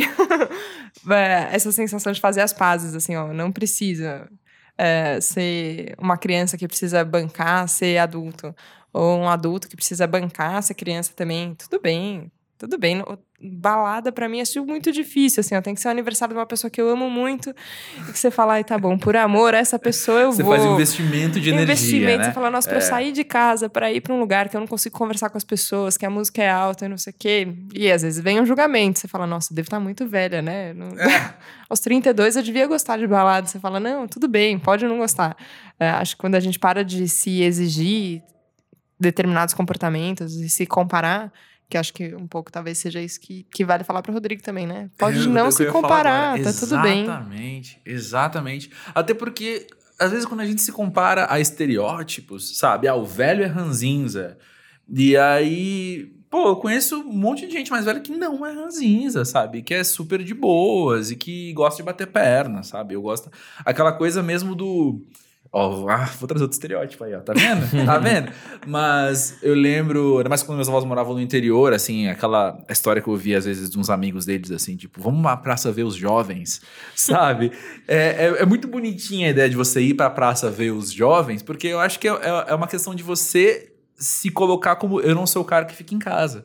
é, 1.08 1.54
essa 1.54 1.70
sensação 1.70 2.12
de 2.12 2.20
fazer 2.20 2.40
as 2.40 2.52
pazes, 2.52 2.96
assim, 2.96 3.14
ó. 3.14 3.32
Não 3.32 3.52
precisa 3.52 4.28
é, 4.76 5.20
ser 5.20 5.94
uma 5.98 6.18
criança 6.18 6.58
que 6.58 6.66
precisa 6.66 7.04
bancar 7.04 7.68
ser 7.68 7.98
adulto. 7.98 8.52
Ou 8.92 9.20
um 9.20 9.28
adulto 9.28 9.68
que 9.68 9.76
precisa 9.76 10.04
bancar 10.04 10.60
ser 10.64 10.74
criança 10.74 11.12
também. 11.14 11.54
Tudo 11.54 11.80
bem, 11.80 12.32
tudo 12.58 12.76
bem 12.76 13.00
balada 13.44 14.10
para 14.10 14.28
mim 14.28 14.40
é 14.40 14.60
muito 14.60 14.90
difícil, 14.90 15.40
assim, 15.40 15.54
ó, 15.54 15.60
tem 15.60 15.74
que 15.74 15.80
ser 15.80 15.88
o 15.88 15.90
aniversário 15.90 16.34
de 16.34 16.38
uma 16.38 16.46
pessoa 16.46 16.70
que 16.70 16.80
eu 16.80 16.88
amo 16.88 17.10
muito 17.10 17.54
e 18.08 18.12
que 18.12 18.18
você 18.18 18.30
fala, 18.30 18.54
ai, 18.54 18.64
tá 18.64 18.78
bom, 18.78 18.96
por 18.96 19.16
amor 19.16 19.52
essa 19.54 19.78
pessoa 19.78 20.20
eu 20.20 20.32
você 20.32 20.42
vou. 20.42 20.54
Você 20.54 20.62
faz 20.62 20.72
investimento 20.72 21.40
de 21.40 21.50
energia, 21.50 21.74
Investimento, 21.74 22.18
né? 22.18 22.24
você 22.24 22.32
fala, 22.32 22.50
nossa, 22.50 22.68
é. 22.68 22.70
pra 22.70 22.78
eu 22.78 22.84
é. 22.84 22.88
sair 22.88 23.12
de 23.12 23.24
casa 23.24 23.68
para 23.68 23.92
ir 23.92 24.00
para 24.00 24.14
um 24.14 24.20
lugar 24.20 24.48
que 24.48 24.56
eu 24.56 24.60
não 24.60 24.66
consigo 24.66 24.96
conversar 24.96 25.28
com 25.28 25.36
as 25.36 25.44
pessoas, 25.44 25.96
que 25.96 26.06
a 26.06 26.10
música 26.10 26.42
é 26.42 26.50
alta 26.50 26.86
e 26.86 26.88
não 26.88 26.96
sei 26.96 27.12
o 27.12 27.16
quê, 27.18 27.48
e 27.74 27.90
às 27.90 28.02
vezes 28.02 28.22
vem 28.22 28.40
um 28.40 28.46
julgamento, 28.46 28.98
você 28.98 29.08
fala, 29.08 29.26
nossa, 29.26 29.54
devo 29.54 29.66
estar 29.66 29.80
muito 29.80 30.08
velha, 30.08 30.40
né? 30.40 30.72
Não... 30.72 30.88
É. 30.98 31.34
Aos 31.68 31.80
32 31.80 32.36
eu 32.36 32.42
devia 32.42 32.66
gostar 32.66 32.98
de 32.98 33.06
balada, 33.06 33.46
você 33.46 33.58
fala, 33.58 33.80
não, 33.80 34.06
tudo 34.06 34.28
bem, 34.28 34.58
pode 34.58 34.86
não 34.86 34.98
gostar. 34.98 35.36
É, 35.78 35.88
acho 35.90 36.14
que 36.14 36.20
quando 36.20 36.34
a 36.34 36.40
gente 36.40 36.58
para 36.58 36.84
de 36.84 37.08
se 37.08 37.42
exigir 37.42 38.22
determinados 38.98 39.54
comportamentos 39.54 40.34
e 40.36 40.48
se 40.48 40.66
comparar, 40.66 41.32
que 41.68 41.78
acho 41.78 41.92
que 41.92 42.14
um 42.14 42.26
pouco 42.26 42.52
talvez 42.52 42.78
seja 42.78 43.00
isso 43.00 43.20
que, 43.20 43.46
que 43.50 43.64
vale 43.64 43.84
falar 43.84 44.02
para 44.02 44.10
o 44.10 44.14
Rodrigo 44.14 44.42
também, 44.42 44.66
né? 44.66 44.90
Pode 44.98 45.24
é, 45.24 45.26
não 45.26 45.50
se 45.50 45.66
comparar, 45.66 46.40
tá 46.42 46.52
tudo 46.52 46.80
bem. 46.80 47.04
Exatamente, 47.04 47.80
exatamente. 47.84 48.70
Até 48.94 49.14
porque, 49.14 49.66
às 49.98 50.10
vezes, 50.10 50.26
quando 50.26 50.40
a 50.40 50.46
gente 50.46 50.62
se 50.62 50.72
compara 50.72 51.26
a 51.30 51.40
estereótipos, 51.40 52.56
sabe? 52.58 52.86
Ah, 52.88 52.94
o 52.94 53.04
velho 53.04 53.42
é 53.42 53.46
ranzinza. 53.46 54.38
E 54.88 55.16
aí, 55.16 56.12
pô, 56.30 56.48
eu 56.48 56.56
conheço 56.56 57.00
um 57.00 57.12
monte 57.12 57.46
de 57.46 57.52
gente 57.52 57.70
mais 57.70 57.84
velha 57.84 58.00
que 58.00 58.12
não 58.12 58.44
é 58.44 58.52
ranzinza, 58.52 59.24
sabe? 59.24 59.62
Que 59.62 59.74
é 59.74 59.84
super 59.84 60.22
de 60.22 60.34
boas 60.34 61.10
e 61.10 61.16
que 61.16 61.52
gosta 61.54 61.78
de 61.78 61.82
bater 61.82 62.06
perna, 62.06 62.62
sabe? 62.62 62.94
Eu 62.94 63.02
gosto. 63.02 63.30
Aquela 63.64 63.92
coisa 63.92 64.22
mesmo 64.22 64.54
do 64.54 65.00
Ó, 65.56 65.88
ah, 65.88 66.10
vou 66.18 66.26
trazer 66.26 66.42
outro 66.42 66.56
estereótipo 66.56 67.04
aí, 67.04 67.14
ó. 67.14 67.20
Tá 67.20 67.32
vendo? 67.32 67.62
tá 67.86 67.96
vendo? 67.96 68.32
Mas 68.66 69.38
eu 69.40 69.54
lembro, 69.54 70.16
ainda 70.16 70.28
mais 70.28 70.42
quando 70.42 70.56
meus 70.56 70.68
avós 70.68 70.84
moravam 70.84 71.14
no 71.14 71.20
interior, 71.20 71.72
assim, 71.72 72.08
aquela 72.08 72.58
história 72.68 73.00
que 73.00 73.08
eu 73.08 73.12
ouvia 73.12 73.38
às 73.38 73.44
vezes 73.44 73.70
de 73.70 73.78
uns 73.78 73.88
amigos 73.88 74.26
deles, 74.26 74.50
assim, 74.50 74.74
tipo, 74.74 75.00
vamos 75.00 75.22
pra 75.22 75.36
praça 75.36 75.70
ver 75.70 75.84
os 75.84 75.94
jovens, 75.94 76.60
sabe? 76.96 77.52
é, 77.86 77.96
é, 77.96 78.42
é, 78.42 78.44
muito 78.44 78.66
bonitinha 78.66 79.28
a 79.28 79.30
ideia 79.30 79.48
de 79.48 79.54
você 79.54 79.80
ir 79.80 79.94
pra 79.94 80.10
praça 80.10 80.50
ver 80.50 80.72
os 80.72 80.90
jovens, 80.90 81.40
porque 81.40 81.68
eu 81.68 81.78
acho 81.78 82.00
que 82.00 82.08
é, 82.08 82.10
é, 82.10 82.44
é 82.48 82.54
uma 82.56 82.66
questão 82.66 82.92
de 82.92 83.04
você 83.04 83.72
se 83.96 84.30
colocar 84.30 84.74
como 84.74 85.00
eu 85.00 85.14
não 85.14 85.24
sou 85.24 85.42
o 85.42 85.44
cara 85.44 85.66
que 85.66 85.76
fica 85.76 85.94
em 85.94 86.00
casa. 86.00 86.44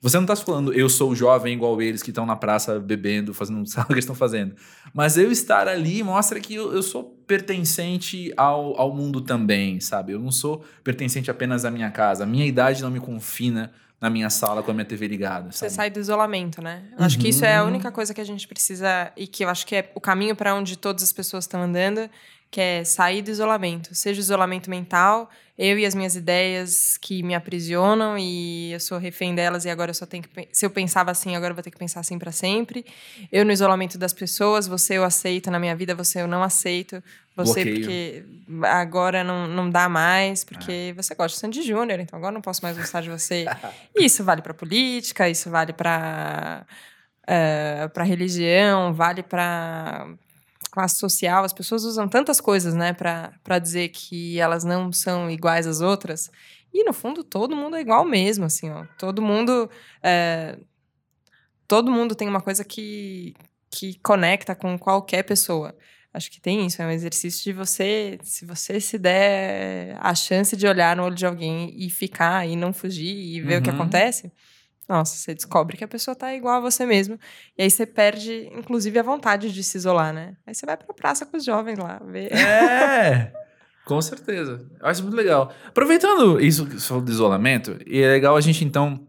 Você 0.00 0.16
não 0.16 0.24
está 0.24 0.34
falando 0.34 0.72
eu 0.72 0.88
sou 0.88 1.14
jovem 1.14 1.52
igual 1.52 1.80
eles 1.82 2.02
que 2.02 2.10
estão 2.10 2.24
na 2.24 2.34
praça 2.34 2.80
bebendo, 2.80 3.34
fazendo 3.34 3.66
sabe 3.66 3.84
o 3.84 3.86
que 3.88 3.92
eles 3.94 4.04
estão 4.04 4.16
fazendo. 4.16 4.54
Mas 4.94 5.18
eu 5.18 5.30
estar 5.30 5.68
ali 5.68 6.02
mostra 6.02 6.40
que 6.40 6.54
eu, 6.54 6.72
eu, 6.72 6.82
sou 6.82 7.04
pertencente 7.26 8.32
ao, 8.36 8.80
ao 8.80 8.94
mundo 8.94 9.20
também, 9.20 9.78
sabe? 9.78 10.12
Eu 10.12 10.18
não 10.18 10.32
sou 10.32 10.64
pertencente 10.82 11.30
apenas 11.30 11.64
à 11.64 11.70
minha 11.70 11.90
casa. 11.90 12.24
A 12.24 12.26
minha 12.26 12.46
idade 12.46 12.82
não 12.82 12.90
me 12.90 12.98
confina 13.00 13.72
na 14.00 14.08
minha 14.08 14.30
sala 14.30 14.62
com 14.62 14.70
a 14.70 14.74
minha 14.74 14.86
TV 14.86 15.06
ligada. 15.06 15.52
Sabe? 15.52 15.56
Você 15.56 15.70
sai 15.70 15.90
do 15.90 16.00
isolamento, 16.00 16.62
né? 16.62 16.84
Eu 16.92 17.00
uhum. 17.00 17.04
acho 17.04 17.18
que 17.18 17.28
isso 17.28 17.44
é 17.44 17.56
a 17.56 17.62
uhum. 17.62 17.68
única 17.68 17.92
coisa 17.92 18.14
que 18.14 18.20
a 18.20 18.24
gente 18.24 18.48
precisa 18.48 19.12
e 19.14 19.26
que 19.26 19.44
eu 19.44 19.48
acho 19.50 19.66
que 19.66 19.76
é 19.76 19.92
o 19.94 20.00
caminho 20.00 20.34
para 20.34 20.54
onde 20.54 20.78
todas 20.78 21.02
as 21.02 21.12
pessoas 21.12 21.44
estão 21.44 21.62
andando, 21.62 22.08
que 22.50 22.60
é 22.60 22.84
sair 22.84 23.22
do 23.22 23.30
isolamento, 23.30 23.94
seja 23.94 24.20
o 24.20 24.22
isolamento 24.22 24.68
mental, 24.68 25.30
eu 25.56 25.78
e 25.78 25.84
as 25.84 25.94
minhas 25.94 26.16
ideias 26.16 26.96
que 26.96 27.22
me 27.22 27.34
aprisionam 27.34 28.16
e 28.18 28.72
eu 28.72 28.80
sou 28.80 28.96
refém 28.98 29.34
delas 29.34 29.66
e 29.66 29.70
agora 29.70 29.90
eu 29.90 29.94
só 29.94 30.06
tenho 30.06 30.24
que 30.24 30.48
se 30.50 30.64
eu 30.64 30.70
pensava 30.70 31.10
assim, 31.10 31.36
agora 31.36 31.52
eu 31.52 31.54
vou 31.54 31.62
ter 31.62 31.70
que 31.70 31.78
pensar 31.78 32.00
assim 32.00 32.18
para 32.18 32.32
sempre. 32.32 32.84
Eu 33.30 33.44
no 33.44 33.52
isolamento 33.52 33.98
das 33.98 34.14
pessoas, 34.14 34.66
você 34.66 34.96
eu 34.96 35.04
aceito 35.04 35.50
na 35.50 35.60
minha 35.60 35.76
vida, 35.76 35.94
você 35.94 36.22
eu 36.22 36.26
não 36.26 36.42
aceito. 36.42 37.02
Você 37.36 37.62
Bloqueio. 37.62 37.76
porque 37.76 38.24
agora 38.66 39.22
não, 39.22 39.46
não 39.46 39.68
dá 39.68 39.86
mais, 39.86 40.44
porque 40.44 40.92
ah. 40.92 41.02
você 41.02 41.14
gosta 41.14 41.36
de 41.36 41.40
Sandy 41.40 41.62
Júnior, 41.62 42.00
então 42.00 42.18
agora 42.18 42.32
não 42.32 42.40
posso 42.40 42.62
mais 42.62 42.76
gostar 42.76 43.02
de 43.02 43.10
você. 43.10 43.44
isso 43.94 44.24
vale 44.24 44.40
para 44.40 44.54
política, 44.54 45.28
isso 45.28 45.50
vale 45.50 45.74
para 45.74 46.64
uh, 46.64 46.74
eh, 47.26 47.88
para 47.88 48.02
religião, 48.02 48.94
vale 48.94 49.22
para 49.22 50.08
classe 50.70 50.98
social, 50.98 51.44
as 51.44 51.52
pessoas 51.52 51.84
usam 51.84 52.08
tantas 52.08 52.40
coisas, 52.40 52.74
né, 52.74 52.92
para 52.92 53.58
dizer 53.58 53.88
que 53.88 54.38
elas 54.38 54.64
não 54.64 54.92
são 54.92 55.30
iguais 55.30 55.66
às 55.66 55.80
outras. 55.80 56.30
E 56.72 56.84
no 56.84 56.92
fundo 56.92 57.24
todo 57.24 57.56
mundo 57.56 57.76
é 57.76 57.80
igual 57.80 58.04
mesmo, 58.04 58.44
assim, 58.44 58.70
ó. 58.70 58.84
Todo 58.96 59.20
mundo 59.20 59.68
é, 60.02 60.56
todo 61.66 61.90
mundo 61.90 62.14
tem 62.14 62.28
uma 62.28 62.40
coisa 62.40 62.64
que 62.64 63.34
que 63.70 63.98
conecta 64.00 64.54
com 64.54 64.76
qualquer 64.78 65.22
pessoa. 65.22 65.76
Acho 66.12 66.28
que 66.30 66.40
tem 66.40 66.66
isso, 66.66 66.82
é 66.82 66.86
um 66.86 66.90
exercício 66.90 67.44
de 67.44 67.52
você, 67.52 68.18
se 68.24 68.44
você 68.44 68.80
se 68.80 68.98
der 68.98 69.96
a 70.00 70.12
chance 70.12 70.56
de 70.56 70.66
olhar 70.66 70.96
no 70.96 71.04
olho 71.04 71.14
de 71.14 71.24
alguém 71.24 71.72
e 71.76 71.88
ficar 71.88 72.48
e 72.48 72.56
não 72.56 72.72
fugir 72.72 73.14
e 73.14 73.40
ver 73.40 73.54
uhum. 73.54 73.60
o 73.60 73.62
que 73.62 73.70
uhum. 73.70 73.76
acontece, 73.76 74.32
nossa, 74.90 75.14
você 75.14 75.32
descobre 75.32 75.76
que 75.76 75.84
a 75.84 75.88
pessoa 75.88 76.16
tá 76.16 76.34
igual 76.34 76.56
a 76.56 76.60
você 76.60 76.84
mesmo. 76.84 77.16
E 77.56 77.62
aí 77.62 77.70
você 77.70 77.86
perde, 77.86 78.50
inclusive, 78.52 78.98
a 78.98 79.04
vontade 79.04 79.52
de 79.52 79.62
se 79.62 79.78
isolar, 79.78 80.12
né? 80.12 80.36
Aí 80.44 80.52
você 80.52 80.66
vai 80.66 80.76
pra 80.76 80.92
praça 80.92 81.24
com 81.24 81.36
os 81.36 81.44
jovens 81.44 81.78
lá, 81.78 82.02
ver. 82.04 82.32
É! 82.32 83.32
com 83.86 84.02
certeza. 84.02 84.66
Eu 84.80 84.86
acho 84.88 85.02
muito 85.02 85.14
legal. 85.14 85.52
Aproveitando 85.64 86.40
isso 86.40 86.66
que 86.66 86.80
falou 86.80 87.04
do 87.04 87.10
isolamento, 87.10 87.78
e 87.86 88.00
é 88.00 88.08
legal 88.08 88.36
a 88.36 88.40
gente 88.40 88.64
então. 88.64 89.06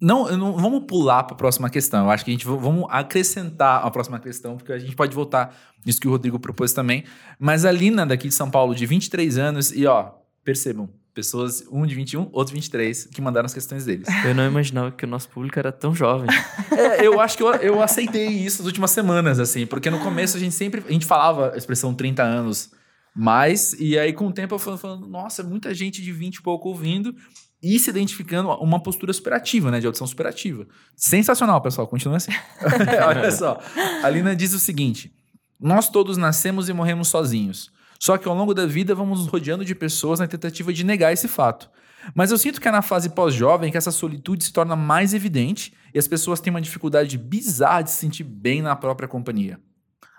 Não, 0.00 0.34
não 0.36 0.54
vamos 0.54 0.84
pular 0.86 1.22
para 1.24 1.34
a 1.34 1.38
próxima 1.38 1.70
questão. 1.70 2.06
Eu 2.06 2.10
acho 2.10 2.24
que 2.24 2.30
a 2.30 2.34
gente 2.34 2.46
vamos 2.46 2.86
acrescentar 2.88 3.84
a 3.84 3.90
próxima 3.90 4.18
questão, 4.18 4.56
porque 4.56 4.72
a 4.72 4.78
gente 4.78 4.96
pode 4.96 5.14
voltar 5.14 5.54
nisso 5.86 6.00
que 6.00 6.08
o 6.08 6.10
Rodrigo 6.10 6.40
propôs 6.40 6.72
também. 6.72 7.04
Mas 7.38 7.64
a 7.64 7.70
Lina, 7.70 8.04
daqui 8.04 8.26
de 8.26 8.34
São 8.34 8.50
Paulo, 8.50 8.74
de 8.74 8.84
23 8.86 9.38
anos, 9.38 9.70
e 9.70 9.86
ó, 9.86 10.10
percebam, 10.42 10.88
pessoas, 11.20 11.64
um 11.70 11.84
de 11.86 11.94
21, 11.94 12.28
outro 12.32 12.54
de 12.54 12.54
23, 12.54 13.06
que 13.06 13.20
mandaram 13.20 13.46
as 13.46 13.54
questões 13.54 13.84
deles. 13.84 14.08
Eu 14.24 14.34
não 14.34 14.46
imaginava 14.46 14.90
que 14.90 15.04
o 15.04 15.08
nosso 15.08 15.28
público 15.28 15.58
era 15.58 15.70
tão 15.70 15.94
jovem. 15.94 16.28
é, 16.72 17.06
eu 17.06 17.20
acho 17.20 17.36
que 17.36 17.42
eu, 17.42 17.52
eu 17.56 17.82
aceitei 17.82 18.26
isso 18.28 18.58
nas 18.58 18.66
últimas 18.66 18.90
semanas, 18.90 19.38
assim, 19.38 19.66
porque 19.66 19.90
no 19.90 19.98
começo 20.00 20.36
a 20.36 20.40
gente 20.40 20.54
sempre, 20.54 20.82
a 20.86 20.92
gente 20.92 21.06
falava 21.06 21.52
a 21.52 21.56
expressão 21.56 21.94
30 21.94 22.22
anos 22.22 22.70
mais, 23.14 23.74
e 23.74 23.98
aí 23.98 24.12
com 24.12 24.28
o 24.28 24.32
tempo 24.32 24.54
eu 24.54 24.58
falando, 24.58 25.06
nossa, 25.06 25.42
muita 25.42 25.74
gente 25.74 26.00
de 26.02 26.12
20 26.12 26.36
e 26.36 26.42
pouco 26.42 26.68
ouvindo 26.68 27.14
e 27.62 27.78
se 27.78 27.90
identificando 27.90 28.48
uma 28.50 28.82
postura 28.82 29.12
superativa, 29.12 29.70
né, 29.70 29.80
de 29.80 29.86
audição 29.86 30.06
superativa. 30.06 30.66
Sensacional, 30.96 31.60
pessoal, 31.60 31.86
continua 31.86 32.16
assim. 32.16 32.32
Olha 33.06 33.30
só, 33.30 33.58
a 34.02 34.08
Lina 34.08 34.34
diz 34.34 34.54
o 34.54 34.58
seguinte, 34.58 35.12
nós 35.60 35.88
todos 35.88 36.16
nascemos 36.16 36.68
e 36.68 36.72
morremos 36.72 37.08
sozinhos. 37.08 37.70
Só 38.00 38.16
que 38.16 38.26
ao 38.26 38.34
longo 38.34 38.54
da 38.54 38.66
vida 38.66 38.94
vamos 38.94 39.20
nos 39.20 39.28
rodeando 39.28 39.64
de 39.64 39.74
pessoas 39.74 40.20
na 40.20 40.26
tentativa 40.26 40.72
de 40.72 40.84
negar 40.84 41.12
esse 41.12 41.28
fato. 41.28 41.70
Mas 42.14 42.30
eu 42.30 42.38
sinto 42.38 42.60
que 42.60 42.66
é 42.66 42.70
na 42.70 42.80
fase 42.80 43.10
pós-jovem 43.10 43.70
que 43.70 43.76
essa 43.76 43.90
solitude 43.90 44.42
se 44.42 44.52
torna 44.52 44.74
mais 44.74 45.12
evidente 45.12 45.74
e 45.92 45.98
as 45.98 46.08
pessoas 46.08 46.40
têm 46.40 46.50
uma 46.50 46.60
dificuldade 46.62 47.18
bizarra 47.18 47.82
de 47.82 47.90
se 47.90 47.96
sentir 47.96 48.24
bem 48.24 48.62
na 48.62 48.74
própria 48.74 49.06
companhia. 49.06 49.60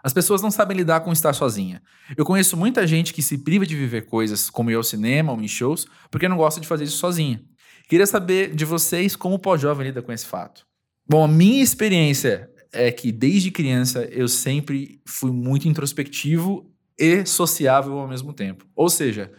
As 0.03 0.13
pessoas 0.13 0.41
não 0.41 0.51
sabem 0.51 0.77
lidar 0.77 1.01
com 1.01 1.11
estar 1.11 1.33
sozinha. 1.33 1.81
Eu 2.15 2.25
conheço 2.25 2.55
muita 2.57 2.85
gente 2.85 3.13
que 3.13 3.21
se 3.21 3.39
priva 3.39 3.65
de 3.65 3.75
viver 3.75 4.05
coisas 4.05 4.49
como 4.49 4.69
ir 4.71 4.75
ao 4.75 4.83
cinema 4.83 5.31
ou 5.31 5.41
em 5.41 5.47
shows 5.47 5.87
porque 6.09 6.29
não 6.29 6.37
gosta 6.37 6.61
de 6.61 6.67
fazer 6.67 6.83
isso 6.83 6.97
sozinha. 6.97 7.41
Queria 7.87 8.07
saber 8.07 8.55
de 8.55 8.63
vocês 8.63 9.15
como 9.15 9.35
o 9.35 9.39
pós-jovem 9.39 9.87
lida 9.87 10.01
com 10.01 10.11
esse 10.11 10.25
fato. 10.25 10.65
Bom, 11.09 11.23
a 11.23 11.27
minha 11.27 11.63
experiência 11.63 12.49
é 12.71 12.91
que 12.91 13.11
desde 13.11 13.51
criança 13.51 14.07
eu 14.11 14.27
sempre 14.27 15.01
fui 15.05 15.31
muito 15.31 15.67
introspectivo 15.67 16.70
e 17.01 17.25
sociável 17.25 17.97
ao 17.97 18.07
mesmo 18.07 18.31
tempo. 18.31 18.63
Ou 18.75 18.87
seja, 18.87 19.31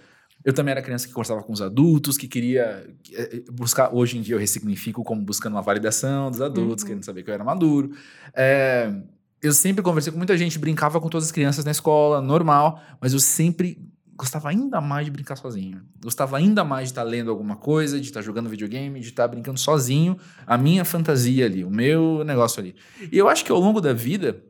eu 0.45 0.53
também 0.53 0.73
era 0.73 0.83
criança 0.83 1.07
que 1.07 1.13
conversava 1.13 1.43
com 1.45 1.53
os 1.53 1.63
adultos, 1.63 2.19
que 2.19 2.27
queria 2.27 2.85
eh, 3.13 3.37
eh, 3.37 3.45
buscar. 3.53 3.95
Hoje 3.95 4.19
em 4.19 4.21
dia 4.21 4.35
eu 4.35 4.41
ressignifico 4.41 5.05
como 5.05 5.23
buscando 5.23 5.55
uma 5.55 5.63
validação 5.63 6.29
dos 6.29 6.43
adultos, 6.43 6.83
uhum. 6.83 6.89
querendo 6.89 7.05
saber 7.05 7.23
que 7.23 7.31
eu 7.31 7.35
era 7.35 7.45
maduro. 7.45 7.93
É, 8.35 8.93
eu 9.41 9.53
sempre 9.53 9.83
conversei 9.83 10.11
com 10.11 10.19
muita 10.19 10.37
gente, 10.37 10.59
brincava 10.59 11.01
com 11.01 11.09
todas 11.09 11.27
as 11.27 11.33
crianças 11.33 11.65
na 11.65 11.71
escola, 11.71 12.21
normal, 12.21 12.81
mas 13.01 13.13
eu 13.13 13.21
sempre 13.21 13.79
gostava 14.17 14.49
ainda 14.49 14.81
mais 14.81 15.05
de 15.05 15.13
brincar 15.13 15.37
sozinho. 15.37 15.83
Gostava 16.03 16.37
ainda 16.37 16.65
mais 16.65 16.89
de 16.89 16.93
estar 16.93 17.05
lendo 17.05 17.31
alguma 17.31 17.55
coisa, 17.55 18.01
de 18.01 18.07
estar 18.07 18.23
jogando 18.23 18.49
videogame, 18.49 18.99
de 18.99 19.09
estar 19.09 19.29
brincando 19.29 19.61
sozinho, 19.61 20.19
a 20.45 20.59
minha 20.59 20.85
fantasia 20.85 21.47
ali, 21.47 21.65
o 21.65 21.71
meu 21.71 22.25
negócio 22.25 22.61
ali. 22.61 22.75
E 23.13 23.17
eu 23.17 23.29
acho 23.29 23.45
que 23.45 23.53
ao 23.53 23.61
longo 23.61 23.81
da 23.81 23.93
vida, 23.93 24.43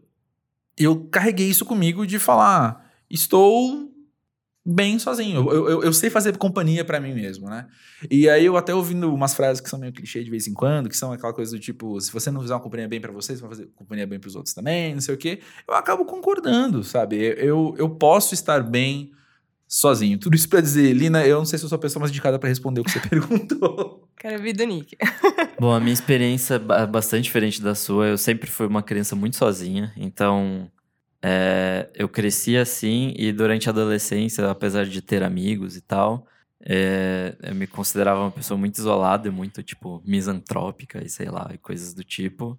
eu 0.78 1.04
carreguei 1.10 1.48
isso 1.48 1.66
comigo 1.66 2.06
de 2.06 2.18
falar 2.18 2.81
estou 3.12 3.92
bem 4.64 4.98
sozinho. 4.98 5.50
Eu, 5.50 5.68
eu, 5.68 5.82
eu 5.82 5.92
sei 5.92 6.08
fazer 6.08 6.36
companhia 6.36 6.84
para 6.84 7.00
mim 7.00 7.12
mesmo, 7.12 7.48
né? 7.48 7.66
E 8.10 8.28
aí 8.28 8.44
eu 8.44 8.56
até 8.56 8.74
ouvindo 8.74 9.12
umas 9.12 9.34
frases 9.34 9.60
que 9.60 9.68
são 9.68 9.78
meio 9.78 9.92
clichê 9.92 10.22
de 10.22 10.30
vez 10.30 10.46
em 10.46 10.54
quando, 10.54 10.88
que 10.88 10.96
são 10.96 11.12
aquela 11.12 11.32
coisa 11.32 11.50
do 11.52 11.60
tipo, 11.60 12.00
se 12.00 12.12
você 12.12 12.30
não 12.30 12.40
fizer 12.40 12.54
uma 12.54 12.60
companhia 12.60 12.88
bem 12.88 13.00
para 13.00 13.12
você, 13.12 13.34
você 13.34 13.40
vai 13.40 13.50
fazer 13.50 13.66
companhia 13.74 14.06
bem 14.06 14.20
para 14.20 14.28
os 14.28 14.36
outros 14.36 14.54
também, 14.54 14.94
não 14.94 15.00
sei 15.00 15.14
o 15.14 15.18
quê. 15.18 15.40
Eu 15.66 15.74
acabo 15.74 16.04
concordando, 16.04 16.84
sabe? 16.84 17.16
Eu, 17.16 17.74
eu 17.76 17.90
posso 17.90 18.34
estar 18.34 18.62
bem 18.62 19.12
sozinho. 19.66 20.18
Tudo 20.18 20.36
isso 20.36 20.48
para 20.48 20.60
dizer, 20.60 20.92
Lina, 20.92 21.26
eu 21.26 21.38
não 21.38 21.44
sei 21.44 21.58
se 21.58 21.64
eu 21.64 21.68
sou 21.68 21.76
a 21.76 21.80
pessoa 21.80 22.00
mais 22.00 22.10
indicada 22.10 22.38
para 22.38 22.48
responder 22.48 22.82
o 22.82 22.84
que 22.84 22.90
você 22.90 23.00
perguntou. 23.08 24.08
Quero 24.18 24.36
ouvir 24.36 24.52
do 24.52 24.64
Nick. 24.64 24.96
Bom, 25.58 25.72
a 25.72 25.80
minha 25.80 25.92
experiência 25.92 26.54
é 26.54 26.86
bastante 26.86 27.24
diferente 27.24 27.60
da 27.60 27.74
sua. 27.74 28.06
Eu 28.06 28.18
sempre 28.18 28.48
fui 28.48 28.66
uma 28.66 28.82
criança 28.82 29.16
muito 29.16 29.36
sozinha, 29.36 29.92
então 29.96 30.70
é, 31.22 31.88
eu 31.94 32.08
cresci 32.08 32.56
assim 32.56 33.14
e 33.16 33.32
durante 33.32 33.68
a 33.68 33.72
adolescência, 33.72 34.50
apesar 34.50 34.84
de 34.86 35.00
ter 35.00 35.22
amigos 35.22 35.76
e 35.76 35.80
tal, 35.80 36.26
é, 36.64 37.36
eu 37.42 37.54
me 37.54 37.66
considerava 37.66 38.20
uma 38.20 38.30
pessoa 38.30 38.58
muito 38.58 38.76
isolada 38.76 39.28
e 39.28 39.30
muito, 39.30 39.62
tipo, 39.62 40.02
misantrópica 40.04 41.04
e 41.04 41.08
sei 41.08 41.28
lá, 41.28 41.50
e 41.54 41.58
coisas 41.58 41.94
do 41.94 42.02
tipo. 42.02 42.58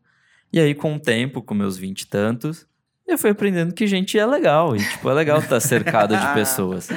E 0.52 0.60
aí, 0.60 0.74
com 0.74 0.96
o 0.96 1.00
tempo, 1.00 1.42
com 1.42 1.54
meus 1.54 1.78
vinte 1.78 2.02
e 2.02 2.08
tantos, 2.08 2.68
eu 3.08 3.18
fui 3.18 3.32
aprendendo 3.32 3.74
que 3.74 3.88
gente 3.88 4.18
é 4.18 4.26
legal. 4.26 4.76
E, 4.76 4.80
tipo, 4.80 5.10
é 5.10 5.14
legal 5.14 5.40
estar 5.40 5.60
cercado 5.60 6.16
de 6.16 6.28
pessoas. 6.34 6.90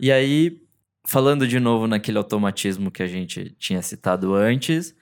E 0.00 0.12
aí, 0.12 0.60
falando 1.04 1.46
de 1.46 1.58
novo 1.58 1.86
naquele 1.86 2.18
automatismo 2.18 2.90
que 2.90 3.02
a 3.02 3.06
gente 3.06 3.54
tinha 3.58 3.82
citado 3.82 4.34
antes, 4.34 4.94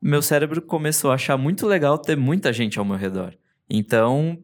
meu 0.00 0.22
cérebro 0.22 0.62
começou 0.62 1.10
a 1.10 1.14
achar 1.14 1.36
muito 1.36 1.66
legal 1.66 1.98
ter 1.98 2.16
muita 2.16 2.52
gente 2.52 2.78
ao 2.78 2.84
meu 2.84 2.96
redor. 2.96 3.34
Então, 3.68 4.38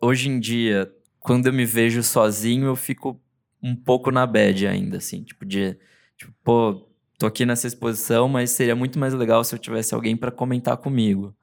hoje 0.00 0.28
em 0.28 0.38
dia, 0.40 0.90
quando 1.20 1.46
eu 1.46 1.52
me 1.52 1.64
vejo 1.64 2.02
sozinho, 2.02 2.66
eu 2.66 2.76
fico 2.76 3.20
um 3.62 3.74
pouco 3.74 4.10
na 4.10 4.26
bad 4.26 4.66
ainda, 4.66 4.98
assim, 4.98 5.22
tipo, 5.22 5.44
de, 5.44 5.76
tipo, 6.16 6.32
pô, 6.44 6.88
tô 7.18 7.26
aqui 7.26 7.44
nessa 7.44 7.66
exposição, 7.66 8.28
mas 8.28 8.50
seria 8.50 8.76
muito 8.76 8.98
mais 8.98 9.14
legal 9.14 9.42
se 9.42 9.54
eu 9.54 9.58
tivesse 9.58 9.94
alguém 9.94 10.16
para 10.16 10.30
comentar 10.30 10.76
comigo. 10.76 11.34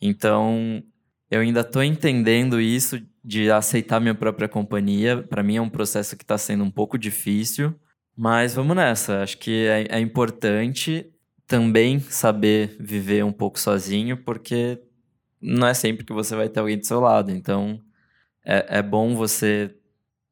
Então, 0.00 0.82
eu 1.30 1.40
ainda 1.40 1.64
tô 1.64 1.82
entendendo 1.82 2.60
isso 2.60 3.00
de 3.24 3.50
aceitar 3.50 4.00
minha 4.00 4.14
própria 4.14 4.48
companhia. 4.48 5.22
Para 5.22 5.42
mim 5.42 5.56
é 5.56 5.62
um 5.62 5.68
processo 5.68 6.16
que 6.16 6.24
tá 6.24 6.36
sendo 6.36 6.64
um 6.64 6.70
pouco 6.70 6.98
difícil, 6.98 7.74
mas 8.16 8.54
vamos 8.54 8.76
nessa. 8.76 9.22
Acho 9.22 9.38
que 9.38 9.66
é, 9.66 9.96
é 9.96 10.00
importante 10.00 11.06
também 11.46 12.00
saber 12.00 12.76
viver 12.80 13.24
um 13.24 13.32
pouco 13.32 13.58
sozinho, 13.58 14.16
porque 14.16 14.80
não 15.40 15.66
é 15.66 15.74
sempre 15.74 16.04
que 16.04 16.12
você 16.12 16.34
vai 16.34 16.48
ter 16.48 16.60
alguém 16.60 16.78
do 16.78 16.86
seu 16.86 17.00
lado. 17.00 17.30
Então, 17.30 17.80
é, 18.44 18.78
é 18.78 18.82
bom 18.82 19.14
você 19.14 19.74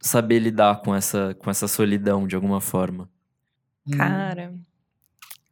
saber 0.01 0.39
lidar 0.39 0.81
com 0.83 0.95
essa, 0.95 1.35
com 1.39 1.51
essa 1.51 1.69
solidão 1.69 2.27
de 2.27 2.35
alguma 2.35 2.61
forma? 2.61 3.09
Hum. 3.87 3.97
Cara. 3.97 4.55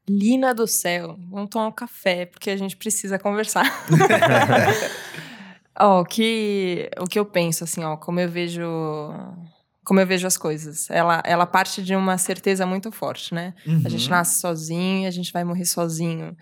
Lina 0.09 0.55
do 0.55 0.67
céu, 0.67 1.19
vamos 1.31 1.51
tomar 1.51 1.67
um 1.67 1.73
café, 1.73 2.25
porque 2.25 2.49
a 2.51 2.57
gente 2.57 2.77
precisa 2.77 3.19
conversar. 3.19 3.65
Ó, 5.79 6.01
o 6.01 6.05
que, 6.05 6.91
o 6.99 7.05
que 7.05 7.19
eu 7.19 7.25
penso, 7.27 7.63
assim, 7.63 7.85
ó, 7.85 7.97
como 7.97 8.19
eu 8.19 8.29
vejo 8.29 8.65
como 9.85 10.01
eu 10.01 10.07
vejo 10.07 10.27
as 10.27 10.37
coisas. 10.37 10.91
Ela, 10.91 11.23
ela 11.25 11.47
parte 11.47 11.83
de 11.83 11.97
uma 11.97 12.19
certeza 12.19 12.67
muito 12.67 12.93
forte, 12.93 13.33
né? 13.33 13.55
A 13.87 13.89
gente 13.89 14.05
Uhum. 14.05 14.11
nasce 14.11 14.39
sozinho, 14.39 15.09
a 15.09 15.11
gente 15.11 15.33
vai 15.33 15.45
morrer 15.45 15.65
sozinho. 15.65 16.37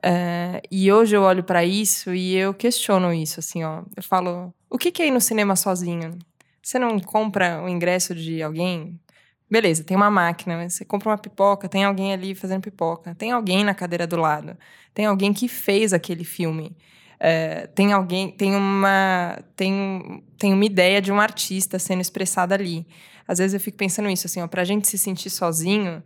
É, 0.00 0.62
e 0.70 0.92
hoje 0.92 1.16
eu 1.16 1.22
olho 1.22 1.42
pra 1.42 1.64
isso 1.64 2.14
e 2.14 2.36
eu 2.36 2.54
questiono 2.54 3.12
isso, 3.12 3.40
assim, 3.40 3.64
ó. 3.64 3.82
Eu 3.96 4.02
falo, 4.04 4.54
o 4.70 4.78
que 4.78 4.90
que 4.90 5.02
é 5.02 5.08
ir 5.08 5.10
no 5.10 5.20
cinema 5.20 5.56
sozinho? 5.56 6.18
Você 6.62 6.78
não 6.78 6.98
compra 7.00 7.62
o 7.62 7.68
ingresso 7.68 8.14
de 8.14 8.42
alguém? 8.42 9.00
Beleza, 9.50 9.82
tem 9.82 9.96
uma 9.96 10.10
máquina, 10.10 10.68
você 10.68 10.84
compra 10.84 11.08
uma 11.08 11.18
pipoca, 11.18 11.68
tem 11.68 11.84
alguém 11.84 12.12
ali 12.12 12.34
fazendo 12.34 12.62
pipoca, 12.62 13.14
tem 13.14 13.32
alguém 13.32 13.64
na 13.64 13.74
cadeira 13.74 14.06
do 14.06 14.16
lado, 14.16 14.56
tem 14.92 15.06
alguém 15.06 15.32
que 15.32 15.48
fez 15.48 15.92
aquele 15.92 16.24
filme. 16.24 16.76
É, 17.18 17.66
tem 17.68 17.92
alguém, 17.92 18.30
tem 18.30 18.54
uma, 18.54 19.42
tem, 19.56 20.22
tem 20.38 20.52
uma 20.52 20.64
ideia 20.64 21.00
de 21.00 21.10
um 21.10 21.18
artista 21.18 21.78
sendo 21.78 22.00
expressada 22.00 22.54
ali. 22.54 22.86
Às 23.26 23.38
vezes 23.38 23.54
eu 23.54 23.60
fico 23.60 23.76
pensando 23.76 24.06
nisso, 24.06 24.26
assim, 24.26 24.40
ó, 24.40 24.46
pra 24.46 24.64
gente 24.64 24.86
se 24.86 24.98
sentir 24.98 25.30
sozinho, 25.30 26.02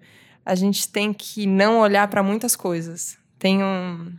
a 0.47 0.55
gente 0.55 0.89
tem 0.89 1.13
que 1.13 1.47
não 1.47 1.81
olhar 1.81 2.09
para 2.09 2.23
muitas 2.23 2.57
coisas. 2.57 3.19
Tem 3.39 3.63
um, 3.63 4.13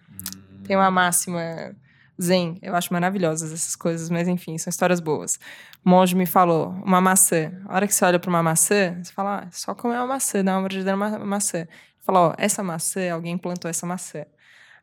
tem 0.65 0.75
uma 0.75 0.91
máxima 0.91 1.75
zen, 2.21 2.57
eu 2.61 2.75
acho 2.75 2.93
maravilhosas 2.93 3.51
essas 3.51 3.75
coisas, 3.75 4.09
mas 4.09 4.27
enfim, 4.27 4.57
são 4.57 4.69
histórias 4.69 4.99
boas. 4.99 5.39
O 5.85 5.89
monge 5.89 6.15
me 6.15 6.25
falou, 6.25 6.69
uma 6.85 7.01
maçã. 7.01 7.51
A 7.65 7.75
hora 7.75 7.87
que 7.87 7.93
você 7.93 8.05
olha 8.05 8.19
para 8.19 8.29
uma 8.29 8.43
maçã, 8.43 8.97
você 9.01 9.11
fala, 9.11 9.43
ah, 9.43 9.51
só 9.51 9.73
comer 9.75 9.95
uma 9.95 10.07
maçã, 10.07 10.43
dá 10.43 10.53
uma 10.53 10.61
mordida 10.61 10.91
numa 10.91 11.19
maçã. 11.19 11.59
Ele 11.59 11.69
falou, 12.01 12.29
ó, 12.29 12.33
essa 12.37 12.63
maçã, 12.63 13.11
alguém 13.11 13.37
plantou 13.37 13.69
essa 13.69 13.85
maçã. 13.85 14.25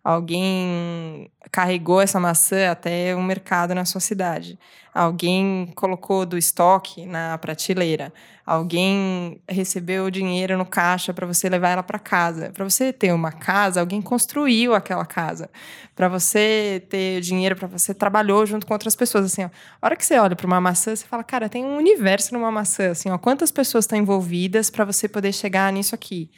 Alguém 0.03 1.31
carregou 1.53 2.01
essa 2.01 2.19
maçã 2.19 2.71
até 2.71 3.15
um 3.15 3.23
mercado 3.23 3.75
na 3.75 3.85
sua 3.85 4.01
cidade. 4.01 4.59
Alguém 4.95 5.71
colocou 5.77 6.25
do 6.25 6.39
estoque 6.39 7.05
na 7.05 7.37
prateleira. 7.37 8.13
Alguém 8.47 9.41
recebeu 9.47 10.07
o 10.07 10.11
dinheiro 10.11 10.57
no 10.57 10.65
caixa 10.65 11.13
para 11.13 11.27
você 11.27 11.49
levar 11.51 11.69
ela 11.71 11.83
para 11.83 11.99
casa. 11.99 12.51
Para 12.51 12.65
você 12.65 12.93
ter 12.93 13.13
uma 13.13 13.31
casa, 13.31 13.79
alguém 13.81 14.01
construiu 14.01 14.75
aquela 14.75 15.05
casa. 15.05 15.51
Para 15.95 16.09
você 16.09 16.83
ter 16.89 17.21
dinheiro, 17.21 17.55
para 17.55 17.69
você 17.69 17.93
trabalhou 17.93 18.47
junto 18.47 18.67
com 18.67 18.73
outras 18.73 18.97
pessoas. 18.97 19.27
Assim, 19.27 19.45
ó, 19.45 19.51
a 19.83 19.87
hora 19.87 19.97
que 19.97 20.05
você 20.05 20.19
olha 20.19 20.35
para 20.35 20.47
uma 20.47 20.61
maçã, 20.61 20.97
você 20.97 21.07
fala, 21.07 21.23
cara, 21.23 21.49
tem 21.49 21.65
um 21.65 21.77
universo 21.77 22.33
numa 22.33 22.51
maçã. 22.51 22.91
Assim, 22.93 23.11
ó, 23.11 23.19
quantas 23.19 23.51
pessoas 23.53 23.85
estão 23.85 23.99
envolvidas 23.99 24.71
para 24.71 24.85
você 24.85 25.07
poder 25.09 25.33
chegar 25.33 25.71
nisso 25.73 25.95
aqui? 25.95 26.31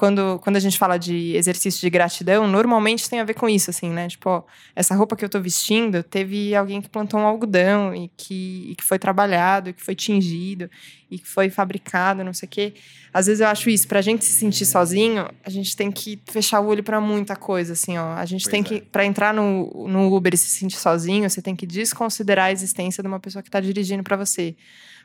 Quando, 0.00 0.38
quando 0.38 0.56
a 0.56 0.60
gente 0.60 0.78
fala 0.78 0.96
de 0.96 1.36
exercício 1.36 1.78
de 1.78 1.90
gratidão, 1.90 2.48
normalmente 2.48 3.10
tem 3.10 3.20
a 3.20 3.24
ver 3.24 3.34
com 3.34 3.46
isso, 3.46 3.68
assim, 3.68 3.90
né? 3.90 4.08
Tipo, 4.08 4.30
ó, 4.30 4.42
essa 4.74 4.94
roupa 4.94 5.14
que 5.14 5.22
eu 5.22 5.28
tô 5.28 5.38
vestindo, 5.38 6.02
teve 6.02 6.54
alguém 6.54 6.80
que 6.80 6.88
plantou 6.88 7.20
um 7.20 7.26
algodão 7.26 7.94
e 7.94 8.10
que, 8.16 8.70
e 8.70 8.74
que 8.76 8.82
foi 8.82 8.98
trabalhado, 8.98 9.68
e 9.68 9.72
que 9.74 9.82
foi 9.82 9.94
tingido, 9.94 10.70
e 11.10 11.18
que 11.18 11.28
foi 11.28 11.50
fabricado, 11.50 12.24
não 12.24 12.32
sei 12.32 12.46
o 12.46 12.50
quê. 12.50 12.72
Às 13.12 13.26
vezes 13.26 13.42
eu 13.42 13.48
acho 13.48 13.68
isso, 13.68 13.86
pra 13.86 14.00
gente 14.00 14.24
se 14.24 14.32
sentir 14.32 14.64
sozinho, 14.64 15.28
a 15.44 15.50
gente 15.50 15.76
tem 15.76 15.92
que 15.92 16.18
fechar 16.24 16.60
o 16.60 16.66
olho 16.68 16.82
pra 16.82 16.98
muita 16.98 17.36
coisa, 17.36 17.74
assim, 17.74 17.98
ó. 17.98 18.14
A 18.14 18.24
gente 18.24 18.44
Pois 18.44 18.50
tem 18.52 18.62
é. 18.62 18.64
que, 18.64 18.80
pra 18.80 19.04
entrar 19.04 19.34
no, 19.34 19.86
no 19.86 20.16
Uber 20.16 20.32
e 20.32 20.36
se 20.38 20.46
sentir 20.46 20.78
sozinho, 20.78 21.28
você 21.28 21.42
tem 21.42 21.54
que 21.54 21.66
desconsiderar 21.66 22.46
a 22.46 22.52
existência 22.52 23.02
de 23.02 23.06
uma 23.06 23.20
pessoa 23.20 23.42
que 23.42 23.50
tá 23.50 23.60
dirigindo 23.60 24.02
pra 24.02 24.16
você. 24.16 24.56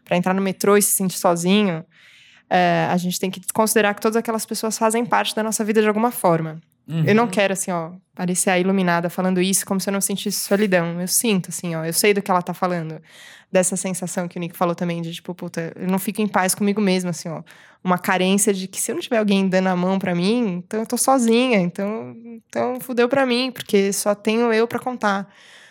Pra 0.06 0.16
entrar 0.16 0.34
no 0.34 0.42
metrô 0.42 0.78
e 0.78 0.82
se 0.82 0.92
sentir 0.92 1.18
sozinho, 1.18 1.84
é, 2.50 2.88
a 2.90 2.98
gente 2.98 3.20
tem 3.20 3.30
que 3.32 3.42
considerar 3.54 3.94
que 3.94 4.02
todas 4.02 4.16
aquelas 4.16 4.46
pessoas 4.46 4.78
fazem 4.78 5.06
parte 5.06 5.36
da 5.36 5.44
nossa 5.44 5.64
vida 5.64 5.82
de 5.82 5.88
alguma 5.88 6.12
forma. 6.12 6.62
Uhum. 6.88 7.04
Eu 7.06 7.16
não 7.16 7.28
quero, 7.28 7.54
assim, 7.54 7.72
ó, 7.72 7.92
parecer 8.14 8.52
a 8.52 8.60
iluminada 8.60 9.10
falando 9.10 9.42
isso 9.42 9.66
como 9.66 9.80
se 9.80 9.90
eu 9.90 9.94
não 9.94 10.02
sentisse 10.02 10.40
solidão. 10.40 11.02
Eu 11.02 11.08
sinto, 11.08 11.50
assim, 11.50 11.76
ó, 11.76 11.84
eu 11.84 11.94
sei 11.94 12.14
do 12.14 12.22
que 12.22 12.30
ela 12.30 12.42
tá 12.42 12.54
falando. 12.54 13.02
Dessa 13.52 13.76
sensação 13.76 14.28
que 14.28 14.38
o 14.38 14.40
Nick 14.40 14.56
falou 14.56 14.76
também, 14.76 15.02
de 15.02 15.14
tipo, 15.14 15.34
puta, 15.34 15.74
eu 15.76 15.88
não 15.88 15.98
fico 15.98 16.22
em 16.22 16.28
paz 16.28 16.54
comigo 16.54 16.80
mesma, 16.82 17.10
assim, 17.10 17.30
ó. 17.30 17.42
Uma 17.84 17.98
carência 17.98 18.54
de 18.54 18.68
que 18.68 18.80
se 18.82 18.92
eu 18.92 18.96
não 18.96 19.02
tiver 19.02 19.18
alguém 19.18 19.48
dando 19.48 19.68
a 19.68 19.76
mão 19.76 19.98
pra 19.98 20.14
mim, 20.14 20.64
então 20.66 20.80
eu 20.80 20.86
tô 20.86 20.98
sozinha, 20.98 21.60
então, 21.60 22.16
então 22.48 22.80
fudeu 22.80 23.08
pra 23.08 23.26
mim, 23.26 23.52
porque 23.52 23.94
só 23.94 24.14
tenho 24.14 24.52
eu 24.52 24.68
pra 24.68 24.80
contar. 24.80 25.28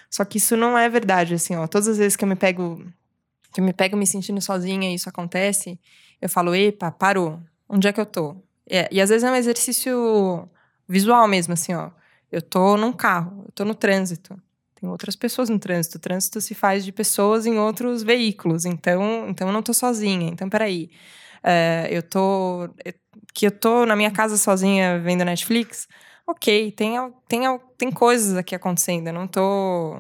Só 0.09 0.25
que 0.25 0.39
isso 0.39 0.57
não 0.57 0.79
é 0.79 0.89
verdade, 0.89 1.35
assim, 1.35 1.57
ó. 1.57 1.67
Todas 1.67 1.89
as 1.89 1.99
vezes 1.99 2.17
que 2.17 2.25
eu 2.25 2.29
me 2.29 2.37
pego, 2.37 2.85
que 3.53 3.61
eu 3.61 3.65
me 3.65 3.73
pego 3.73 3.97
me 3.97 4.07
sentindo 4.07 4.41
sozinha 4.41 4.91
e 4.91 4.95
isso 4.95 5.09
acontece, 5.09 5.79
eu 6.25 6.29
falo, 6.31 6.55
epa, 6.55 6.91
parou. 6.91 7.41
Onde 7.69 7.89
é 7.89 7.93
que 7.93 8.01
eu 8.01 8.07
tô? 8.07 8.37
É, 8.69 8.89
e 8.93 9.01
às 9.01 9.11
vezes 9.11 9.25
é 9.25 9.31
um 9.31 9.35
exercício 9.37 10.49
visual 10.89 11.27
mesmo, 11.29 11.53
assim, 11.55 11.75
ó. 11.75 11.91
Eu 12.31 12.43
tô 12.43 12.77
num 12.77 12.93
carro, 12.93 13.45
eu 13.47 13.53
tô 13.53 13.65
no 13.65 13.75
trânsito. 13.75 14.41
Tem 14.81 14.89
outras 14.89 15.15
pessoas 15.17 15.49
no 15.49 15.59
trânsito. 15.59 15.99
O 15.99 16.01
trânsito 16.01 16.41
se 16.41 16.55
faz 16.55 16.85
de 16.85 16.93
pessoas 16.93 17.47
em 17.47 17.59
outros 17.59 18.03
veículos. 18.03 18.65
Então, 18.65 19.29
então 19.29 19.49
eu 19.49 19.53
não 19.53 19.63
tô 19.63 19.73
sozinha. 19.73 20.29
Então, 20.31 20.49
peraí. 20.49 20.91
É, 21.43 21.89
eu 21.91 22.03
tô. 22.03 22.65
eu- 22.85 22.95
que 23.35 23.47
eu 23.47 23.51
tô 23.51 23.85
na 23.87 23.97
minha 23.97 24.11
casa 24.11 24.37
sozinha 24.37 24.99
vendo 25.01 25.25
Netflix. 25.25 25.87
Ok, 26.27 26.73
tem, 26.73 26.97
tem, 27.29 27.43
tem 27.79 27.91
coisas 27.93 28.37
aqui 28.37 28.55
acontecendo. 28.55 29.09
Eu 29.09 29.13
não 29.13 29.27
tô. 29.29 29.97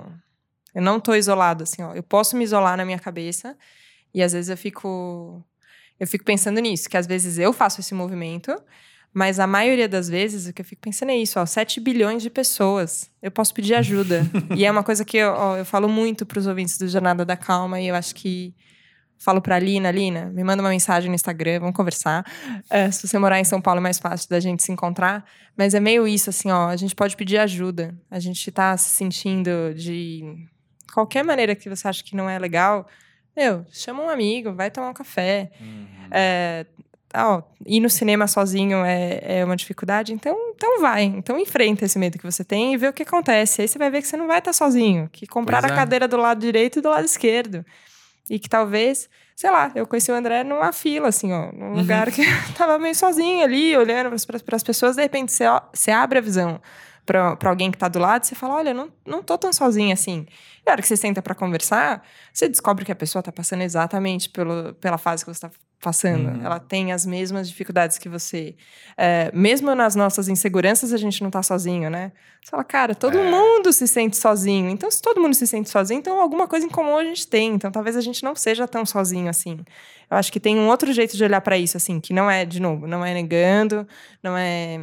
Eu 0.75 0.83
não 0.83 0.99
tô 1.01 1.15
isolado, 1.15 1.63
assim, 1.63 1.83
ó. 1.83 1.95
Eu 1.95 2.03
posso 2.03 2.37
me 2.37 2.45
isolar 2.45 2.77
na 2.77 2.85
minha 2.85 2.99
cabeça. 2.99 3.57
E 4.15 4.23
às 4.23 4.33
vezes 4.33 4.49
eu 4.51 4.57
fico. 4.57 5.43
Eu 5.99 6.07
fico 6.07 6.25
pensando 6.25 6.61
nisso, 6.61 6.89
que 6.89 6.97
às 6.97 7.07
vezes 7.07 7.39
eu 7.39 7.53
faço 7.53 7.81
esse 7.81 7.95
movimento, 7.95 8.55
mas 9.13 9.39
a 9.39 9.47
maioria 9.47 9.89
das 9.89 10.09
vezes 10.09 10.49
o 10.49 10.53
que 10.53 10.61
eu 10.61 10.67
fico 10.67 10.83
pensando 10.83 11.11
é 11.11 11.17
isso, 11.17 11.39
ó, 11.39 11.47
7 11.47 11.81
bilhões 11.81 12.23
de 12.23 12.31
pessoas. 12.31 13.11
Eu 13.23 13.31
posso 13.31 13.55
pedir 13.55 13.75
ajuda. 13.75 14.23
e 14.57 14.65
é 14.65 14.71
uma 14.71 14.83
coisa 14.83 15.05
que 15.05 15.17
eu, 15.17 15.33
ó, 15.33 15.57
eu 15.57 15.65
falo 15.65 15.89
muito 15.89 16.27
para 16.27 16.39
os 16.39 16.47
ouvintes 16.47 16.77
do 16.77 16.89
Jornada 16.89 17.25
da 17.25 17.37
Calma, 17.37 17.81
e 17.81 17.87
eu 17.87 17.95
acho 17.95 18.15
que 18.15 18.55
falo 19.19 19.41
pra 19.41 19.59
Lina, 19.59 19.91
Lina, 19.91 20.27
me 20.27 20.45
manda 20.45 20.63
uma 20.63 20.69
mensagem 20.69 21.09
no 21.09 21.15
Instagram, 21.15 21.61
vamos 21.61 21.77
conversar. 21.77 22.25
É, 22.69 22.91
se 22.91 23.07
você 23.07 23.19
morar 23.19 23.41
em 23.41 23.45
São 23.45 23.61
Paulo 23.61 23.79
é 23.79 23.83
mais 23.83 23.99
fácil 23.99 24.29
da 24.29 24.39
gente 24.39 24.63
se 24.63 24.71
encontrar. 24.71 25.25
Mas 25.57 25.73
é 25.73 25.81
meio 25.81 26.07
isso, 26.07 26.29
assim, 26.29 26.51
ó, 26.51 26.69
a 26.69 26.77
gente 26.77 26.95
pode 26.95 27.17
pedir 27.17 27.39
ajuda. 27.39 27.95
A 28.11 28.19
gente 28.19 28.51
tá 28.51 28.77
se 28.77 28.91
sentindo 28.91 29.73
de 29.75 30.47
qualquer 30.93 31.25
maneira 31.25 31.55
que 31.55 31.71
você 31.71 31.89
acha 31.89 32.05
que 32.05 32.15
não 32.15 32.29
é 32.29 32.39
legal, 32.39 32.87
meu, 33.37 33.65
chama 33.73 34.03
um 34.03 34.09
amigo, 34.09 34.53
vai 34.53 34.71
tomar 34.71 34.91
um 34.91 34.95
café. 34.95 35.51
Uhum. 35.61 35.87
É, 36.11 36.67
ó, 37.17 37.43
ir 37.67 37.81
no 37.81 37.91
cinema 37.91 38.27
sozinho 38.27 38.85
é, 38.85 39.21
é 39.41 39.45
uma 39.45 39.57
dificuldade, 39.57 40.13
então, 40.13 40.37
então 40.55 40.81
vai. 40.81 41.03
Então 41.05 41.39
enfrenta 41.39 41.85
esse 41.85 41.99
medo 41.99 42.19
que 42.19 42.25
você 42.25 42.45
tem 42.45 42.75
e 42.75 42.77
vê 42.77 42.89
o 42.89 42.93
que 42.93 43.03
acontece. 43.03 43.63
Aí 43.63 43.69
você 43.69 43.79
vai 43.79 43.91
ver 43.91 44.03
que 44.03 44.09
você 44.09 44.17
não 44.17 44.27
vai 44.27 44.39
estar 44.39 44.53
sozinho, 44.53 45.09
que 45.13 45.27
compraram 45.27 45.69
Pois 45.69 45.73
é. 45.73 45.75
a 45.75 45.79
cadeira 45.85 46.07
do 46.09 46.17
lado 46.17 46.41
direito 46.41 46.79
e 46.79 46.83
do 46.83 46.89
lado 46.89 47.05
esquerdo. 47.05 47.65
E 48.31 48.39
que 48.39 48.49
talvez, 48.49 49.09
sei 49.37 49.51
lá, 49.51 49.71
eu 49.75 49.87
conheci 49.87 50.11
o 50.11 50.15
André 50.15 50.45
numa 50.45 50.73
fila, 50.73 51.09
assim, 51.09 51.33
ó, 51.33 51.53
num 51.53 51.73
Uhum. 51.73 51.77
lugar 51.81 52.11
que 52.11 52.23
tava 52.57 52.79
meio 52.79 52.95
sozinho 52.95 53.43
ali, 53.45 53.77
olhando 53.77 54.15
para 54.27 54.57
as 54.57 54.63
pessoas, 54.63 54.97
de 54.97 55.03
repente 55.03 55.33
você, 55.33 55.47
ó, 55.47 55.61
você 55.73 55.91
abre 55.91 56.19
a 56.19 56.23
visão 56.23 56.61
para 57.05 57.37
alguém 57.45 57.71
que 57.71 57.79
tá 57.79 57.89
do 57.89 57.99
lado, 57.99 58.25
você 58.25 58.35
fala, 58.35 58.55
olha, 58.55 58.75
não, 58.75 58.91
não 59.07 59.23
tô 59.23 59.37
tão 59.37 59.53
sozinha 59.53 59.93
assim. 59.95 60.27
E 60.67 60.69
a 60.71 60.73
hora 60.73 60.81
que 60.83 60.89
você 60.89 60.97
senta 60.97 61.21
para 61.21 61.35
conversar, 61.35 62.03
você 62.33 62.49
descobre 62.49 62.85
que 62.85 62.93
a 62.93 62.97
pessoa 62.97 63.23
tá 63.23 63.31
passando 63.31 63.63
exatamente 63.63 64.29
pelo, 64.31 64.75
pela 64.75 64.97
fase 64.97 65.25
que 65.25 65.33
você 65.33 65.41
tá 65.41 65.51
passando. 65.81 66.31
Uhum. 66.31 66.45
Ela 66.47 66.59
tem 66.59 66.93
as 66.93 67.05
mesmas 67.05 67.47
dificuldades 67.47 67.99
que 67.99 68.09
você. 68.09 68.57
É, 68.97 69.31
mesmo 69.35 69.75
nas 69.75 69.95
nossas 69.95 70.29
inseguranças, 70.31 70.95
a 70.95 70.97
gente 70.97 71.23
não 71.23 71.31
tá 71.31 71.43
sozinho, 71.43 71.91
né? 71.91 72.11
Você 72.43 72.51
fala, 72.51 72.65
cara, 72.65 72.95
todo 72.95 73.19
É. 73.19 73.31
mundo 73.31 73.71
se 73.71 73.87
sente 73.87 74.17
sozinho. 74.17 74.71
Então, 74.71 74.91
se 74.91 75.03
todo 75.03 75.21
mundo 75.21 75.35
se 75.35 75.47
sente 75.47 75.69
sozinho, 75.69 75.99
então 75.99 76.19
alguma 76.19 76.49
coisa 76.49 76.65
em 76.65 76.71
comum 76.71 76.97
a 76.97 77.05
gente 77.05 77.27
tem. 77.29 77.53
Então, 77.53 77.71
talvez 77.71 77.97
a 77.97 78.01
gente 78.01 78.25
não 78.25 78.35
seja 78.35 78.67
tão 78.67 78.87
sozinho 78.87 79.29
assim. 79.29 79.59
Eu 80.11 80.17
acho 80.17 80.33
que 80.33 80.41
tem 80.41 80.57
um 80.57 80.69
outro 80.69 80.91
jeito 80.93 81.15
de 81.17 81.25
olhar 81.25 81.43
para 81.43 81.59
isso, 81.59 81.77
assim, 81.77 82.01
que 82.01 82.15
não 82.15 82.31
é, 82.31 82.47
de 82.47 82.61
novo, 82.61 82.87
não 82.87 83.05
é 83.05 83.13
negando, 83.13 83.87
não 84.23 84.37
é 84.37 84.79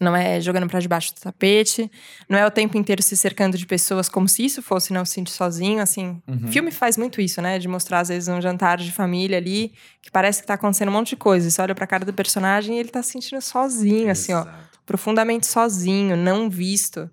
não 0.00 0.16
é 0.16 0.40
jogando 0.40 0.66
para 0.66 0.80
debaixo 0.80 1.14
do 1.14 1.20
tapete, 1.20 1.90
não 2.28 2.38
é 2.38 2.46
o 2.46 2.50
tempo 2.50 2.78
inteiro 2.78 3.02
se 3.02 3.16
cercando 3.16 3.58
de 3.58 3.66
pessoas 3.66 4.08
como 4.08 4.26
se 4.26 4.44
isso 4.44 4.62
fosse 4.62 4.92
não 4.92 5.04
se 5.04 5.12
sentir 5.12 5.32
sozinho, 5.32 5.80
assim. 5.80 6.20
Uhum. 6.26 6.48
Filme 6.48 6.70
faz 6.70 6.96
muito 6.96 7.20
isso, 7.20 7.42
né? 7.42 7.58
De 7.58 7.68
mostrar, 7.68 8.00
às 8.00 8.08
vezes, 8.08 8.28
um 8.28 8.40
jantar 8.40 8.78
de 8.78 8.90
família 8.90 9.36
ali, 9.36 9.74
que 10.00 10.10
parece 10.10 10.40
que 10.40 10.46
tá 10.46 10.54
acontecendo 10.54 10.88
um 10.88 10.92
monte 10.92 11.10
de 11.10 11.16
coisa. 11.16 11.50
Você 11.50 11.60
olha 11.60 11.74
pra 11.74 11.86
cara 11.86 12.04
do 12.04 12.14
personagem 12.14 12.76
e 12.76 12.80
ele 12.80 12.88
tá 12.88 13.02
se 13.02 13.12
sentindo 13.12 13.40
sozinho, 13.42 14.10
assim, 14.10 14.32
ó. 14.32 14.40
Exato. 14.40 14.70
Profundamente 14.86 15.46
sozinho, 15.46 16.16
não 16.16 16.48
visto. 16.48 17.08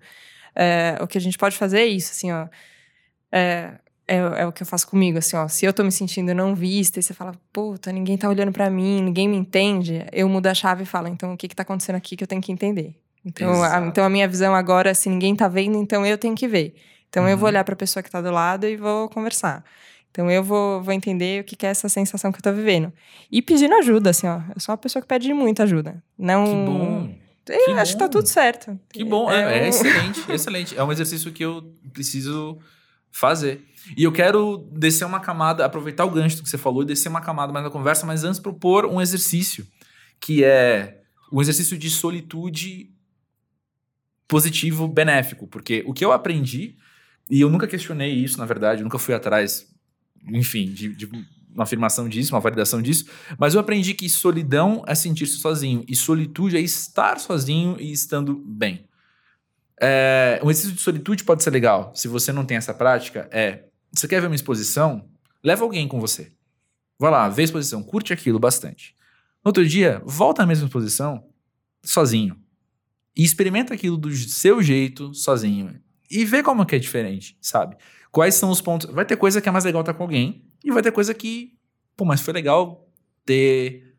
É, 0.54 0.96
o 1.00 1.06
que 1.06 1.18
a 1.18 1.20
gente 1.20 1.36
pode 1.36 1.56
fazer 1.56 1.80
é 1.80 1.86
isso, 1.86 2.10
assim, 2.12 2.32
ó. 2.32 2.48
É, 3.30 3.74
é, 4.08 4.16
é 4.42 4.46
o 4.46 4.50
que 4.52 4.62
eu 4.62 4.66
faço 4.66 4.88
comigo, 4.88 5.18
assim, 5.18 5.36
ó. 5.36 5.46
Se 5.46 5.64
eu 5.66 5.72
tô 5.72 5.84
me 5.84 5.92
sentindo 5.92 6.34
não 6.34 6.54
vista 6.54 6.98
e 6.98 7.02
você 7.02 7.12
fala, 7.14 7.32
puta, 7.52 7.92
ninguém 7.92 8.16
tá 8.16 8.28
olhando 8.28 8.50
pra 8.50 8.68
mim, 8.70 9.02
ninguém 9.02 9.28
me 9.28 9.36
entende, 9.36 10.04
eu 10.12 10.28
mudo 10.28 10.46
a 10.46 10.54
chave 10.54 10.82
e 10.82 10.86
falo, 10.86 11.06
então 11.08 11.34
o 11.34 11.36
que 11.36 11.46
que 11.46 11.54
tá 11.54 11.62
acontecendo 11.62 11.96
aqui 11.96 12.16
que 12.16 12.24
eu 12.24 12.28
tenho 12.28 12.40
que 12.42 12.50
entender? 12.50 12.96
Então 13.24 13.62
a, 13.62 13.80
então 13.86 14.02
a 14.04 14.08
minha 14.08 14.26
visão 14.26 14.54
agora, 14.54 14.94
se 14.94 15.08
ninguém 15.10 15.36
tá 15.36 15.46
vendo, 15.48 15.76
então 15.76 16.06
eu 16.06 16.16
tenho 16.16 16.34
que 16.34 16.48
ver. 16.48 16.74
Então 17.10 17.28
eu 17.28 17.36
vou 17.36 17.44
Uhum. 17.46 17.52
olhar 17.52 17.64
pra 17.64 17.76
pessoa 17.76 18.02
que 18.02 18.10
tá 18.10 18.20
do 18.20 18.30
lado 18.30 18.66
e 18.66 18.76
vou 18.76 19.08
conversar. 19.10 19.62
Então 20.10 20.30
eu 20.30 20.42
vou, 20.42 20.82
vou 20.82 20.92
entender 20.94 21.42
o 21.42 21.44
que, 21.44 21.54
que 21.54 21.66
é 21.66 21.68
essa 21.68 21.88
sensação 21.88 22.32
que 22.32 22.38
eu 22.38 22.42
tô 22.42 22.52
vivendo. 22.52 22.90
E 23.30 23.42
pedindo 23.42 23.74
ajuda, 23.74 24.10
assim, 24.10 24.26
ó. 24.26 24.40
Eu 24.54 24.60
sou 24.60 24.72
uma 24.72 24.78
pessoa 24.78 25.02
que 25.02 25.08
pede 25.08 25.32
muita 25.34 25.64
ajuda. 25.64 26.02
Não. 26.16 26.44
Que 26.44 26.52
bom. 26.54 27.14
Eu 27.48 27.64
que 27.64 27.70
acho 27.72 27.92
que 27.92 27.98
tá 27.98 28.06
bom. 28.06 28.10
tudo 28.12 28.26
certo. 28.26 28.78
Que 28.92 29.04
bom, 29.04 29.30
é, 29.30 29.58
é 29.58 29.62
um- 29.64 29.66
excelente, 29.68 30.32
excelente. 30.32 30.76
É 30.78 30.84
um 30.84 30.92
exercício 30.92 31.32
que 31.32 31.44
eu 31.44 31.72
preciso 31.92 32.58
fazer. 33.10 33.64
E 33.96 34.04
eu 34.04 34.12
quero 34.12 34.68
descer 34.72 35.04
uma 35.04 35.20
camada, 35.20 35.64
aproveitar 35.64 36.04
o 36.04 36.10
gancho 36.10 36.36
do 36.36 36.42
que 36.42 36.48
você 36.48 36.58
falou 36.58 36.82
e 36.82 36.86
descer 36.86 37.08
uma 37.08 37.20
camada 37.20 37.52
mais 37.52 37.64
na 37.64 37.70
conversa, 37.70 38.06
mas 38.06 38.24
antes 38.24 38.40
propor 38.40 38.86
um 38.86 39.00
exercício, 39.00 39.66
que 40.20 40.44
é 40.44 41.00
um 41.32 41.40
exercício 41.40 41.76
de 41.78 41.90
solitude 41.90 42.90
positivo, 44.26 44.86
benéfico. 44.86 45.46
Porque 45.46 45.82
o 45.86 45.94
que 45.94 46.04
eu 46.04 46.12
aprendi, 46.12 46.76
e 47.30 47.40
eu 47.40 47.50
nunca 47.50 47.66
questionei 47.66 48.12
isso, 48.12 48.38
na 48.38 48.44
verdade, 48.44 48.80
eu 48.80 48.84
nunca 48.84 48.98
fui 48.98 49.14
atrás, 49.14 49.66
enfim, 50.26 50.66
de, 50.66 50.94
de 50.94 51.06
uma 51.54 51.64
afirmação 51.64 52.08
disso, 52.08 52.34
uma 52.34 52.40
validação 52.40 52.80
disso, 52.80 53.06
mas 53.38 53.54
eu 53.54 53.60
aprendi 53.60 53.94
que 53.94 54.08
solidão 54.08 54.84
é 54.86 54.94
sentir-se 54.94 55.38
sozinho 55.38 55.84
e 55.88 55.96
solitude 55.96 56.56
é 56.56 56.60
estar 56.60 57.18
sozinho 57.18 57.76
e 57.80 57.90
estando 57.90 58.34
bem. 58.46 58.86
É, 59.80 60.40
um 60.42 60.50
exercício 60.50 60.76
de 60.76 60.82
solitude 60.82 61.24
pode 61.24 61.42
ser 61.42 61.50
legal. 61.50 61.92
Se 61.94 62.08
você 62.08 62.32
não 62.32 62.44
tem 62.44 62.56
essa 62.56 62.74
prática, 62.74 63.28
é. 63.30 63.64
Você 63.92 64.06
quer 64.06 64.20
ver 64.20 64.26
uma 64.26 64.34
exposição? 64.34 65.08
Leva 65.42 65.64
alguém 65.64 65.86
com 65.88 66.00
você. 66.00 66.32
Vai 66.98 67.10
lá, 67.10 67.28
vê 67.28 67.42
a 67.42 67.44
exposição, 67.44 67.82
curte 67.82 68.12
aquilo 68.12 68.38
bastante. 68.38 68.94
No 69.44 69.50
outro 69.50 69.66
dia, 69.66 70.02
volta 70.04 70.42
à 70.42 70.46
mesma 70.46 70.66
exposição 70.66 71.28
sozinho. 71.82 72.36
E 73.16 73.24
experimenta 73.24 73.74
aquilo 73.74 73.96
do 73.96 74.12
seu 74.12 74.62
jeito, 74.62 75.14
sozinho. 75.14 75.80
E 76.10 76.24
vê 76.24 76.42
como 76.42 76.66
que 76.66 76.76
é 76.76 76.78
diferente, 76.78 77.36
sabe? 77.40 77.76
Quais 78.10 78.34
são 78.34 78.50
os 78.50 78.60
pontos. 78.60 78.90
Vai 78.92 79.04
ter 79.04 79.16
coisa 79.16 79.40
que 79.40 79.48
é 79.48 79.52
mais 79.52 79.64
legal 79.64 79.82
estar 79.82 79.94
com 79.94 80.02
alguém, 80.02 80.44
e 80.64 80.70
vai 80.70 80.82
ter 80.82 80.92
coisa 80.92 81.14
que, 81.14 81.56
pô, 81.96 82.04
mas 82.04 82.20
foi 82.20 82.34
legal 82.34 82.88
ter 83.24 83.94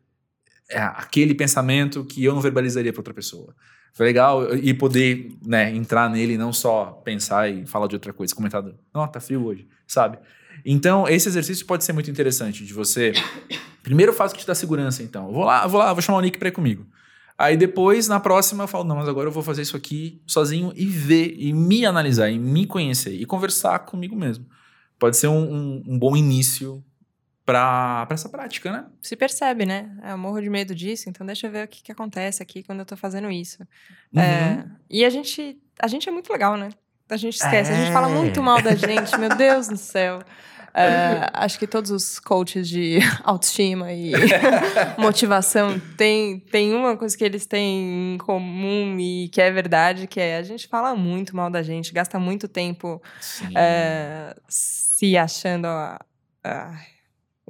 é, 0.68 0.78
aquele 0.80 1.34
pensamento 1.34 2.04
que 2.04 2.24
eu 2.24 2.34
não 2.34 2.40
verbalizaria 2.40 2.92
para 2.92 3.00
outra 3.00 3.14
pessoa. 3.14 3.54
Foi 3.92 4.06
legal 4.06 4.54
e 4.54 4.72
poder 4.72 5.32
né, 5.44 5.74
entrar 5.74 6.08
nele 6.08 6.38
não 6.38 6.52
só 6.52 6.86
pensar 7.04 7.50
e 7.50 7.66
falar 7.66 7.86
de 7.86 7.96
outra 7.96 8.12
coisa, 8.12 8.34
comentar, 8.34 8.64
não, 8.94 9.06
tá 9.08 9.20
frio 9.20 9.44
hoje, 9.44 9.66
sabe? 9.86 10.18
Então, 10.64 11.08
esse 11.08 11.28
exercício 11.28 11.66
pode 11.66 11.84
ser 11.84 11.92
muito 11.92 12.10
interessante 12.10 12.64
de 12.64 12.72
você. 12.74 13.12
Primeiro 13.82 14.12
faz 14.12 14.30
o 14.30 14.34
que 14.34 14.40
te 14.42 14.46
dá 14.46 14.54
segurança, 14.54 15.02
então. 15.02 15.26
Eu 15.28 15.32
vou 15.32 15.44
lá, 15.44 15.66
vou 15.66 15.78
lá, 15.80 15.92
vou 15.92 16.02
chamar 16.02 16.18
o 16.18 16.20
Nick 16.20 16.38
pra 16.38 16.48
ir 16.48 16.52
comigo. 16.52 16.86
Aí 17.38 17.56
depois, 17.56 18.06
na 18.06 18.20
próxima, 18.20 18.64
eu 18.64 18.68
falo, 18.68 18.84
não, 18.84 18.96
mas 18.96 19.08
agora 19.08 19.28
eu 19.28 19.32
vou 19.32 19.42
fazer 19.42 19.62
isso 19.62 19.76
aqui 19.76 20.20
sozinho 20.26 20.72
e 20.76 20.84
ver, 20.86 21.34
e 21.38 21.52
me 21.54 21.86
analisar, 21.86 22.28
e 22.30 22.38
me 22.38 22.66
conhecer, 22.66 23.14
e 23.14 23.24
conversar 23.24 23.78
comigo 23.80 24.14
mesmo. 24.14 24.44
Pode 24.98 25.16
ser 25.16 25.28
um, 25.28 25.50
um- 25.50 25.82
um 25.88 25.98
bom 25.98 26.14
início 26.14 26.84
pra 27.52 28.14
essa 28.14 28.28
prática, 28.28 28.70
né? 28.72 28.84
Se 29.02 29.16
percebe, 29.16 29.64
né? 29.66 29.90
Eu 30.08 30.16
morro 30.18 30.40
de 30.40 30.48
medo 30.50 30.74
disso, 30.74 31.08
então 31.08 31.26
deixa 31.26 31.46
eu 31.46 31.50
ver 31.50 31.64
o 31.64 31.68
que, 31.68 31.82
que 31.82 31.92
acontece 31.92 32.42
aqui 32.42 32.62
quando 32.62 32.80
eu 32.80 32.86
tô 32.86 32.96
fazendo 32.96 33.30
isso. 33.30 33.62
Uhum. 34.12 34.20
É, 34.22 34.64
e 34.88 35.04
a 35.04 35.10
gente, 35.10 35.58
a 35.80 35.86
gente 35.86 36.08
é 36.08 36.12
muito 36.12 36.32
legal, 36.32 36.56
né? 36.56 36.70
A 37.08 37.16
gente 37.16 37.34
esquece. 37.34 37.72
A 37.72 37.74
gente 37.74 37.92
fala 37.92 38.08
É. 38.08 38.14
muito 38.14 38.42
mal 38.42 38.62
da 38.62 38.74
gente, 38.74 39.18
meu 39.18 39.34
Deus 39.36 39.66
do 39.68 39.76
céu. 39.76 40.20
É, 40.72 41.28
acho 41.34 41.58
que 41.58 41.66
todos 41.66 41.90
os 41.90 42.20
coaches 42.20 42.68
de 42.68 42.98
autoestima 43.24 43.92
e 43.92 44.12
motivação 44.96 45.80
têm 45.96 46.38
tem 46.38 46.72
uma 46.72 46.96
coisa 46.96 47.18
que 47.18 47.24
eles 47.24 47.44
têm 47.46 48.14
em 48.14 48.18
comum 48.18 48.96
e 49.00 49.28
que 49.30 49.40
é 49.40 49.50
verdade, 49.50 50.06
que 50.06 50.20
é 50.20 50.36
a 50.36 50.42
gente 50.44 50.68
fala 50.68 50.94
muito 50.94 51.34
mal 51.34 51.50
da 51.50 51.60
gente, 51.62 51.92
gasta 51.92 52.20
muito 52.20 52.46
tempo 52.46 53.02
é, 53.56 54.36
se 54.48 55.16
achando 55.16 55.66
ah, 55.66 55.98
ah, 56.44 56.78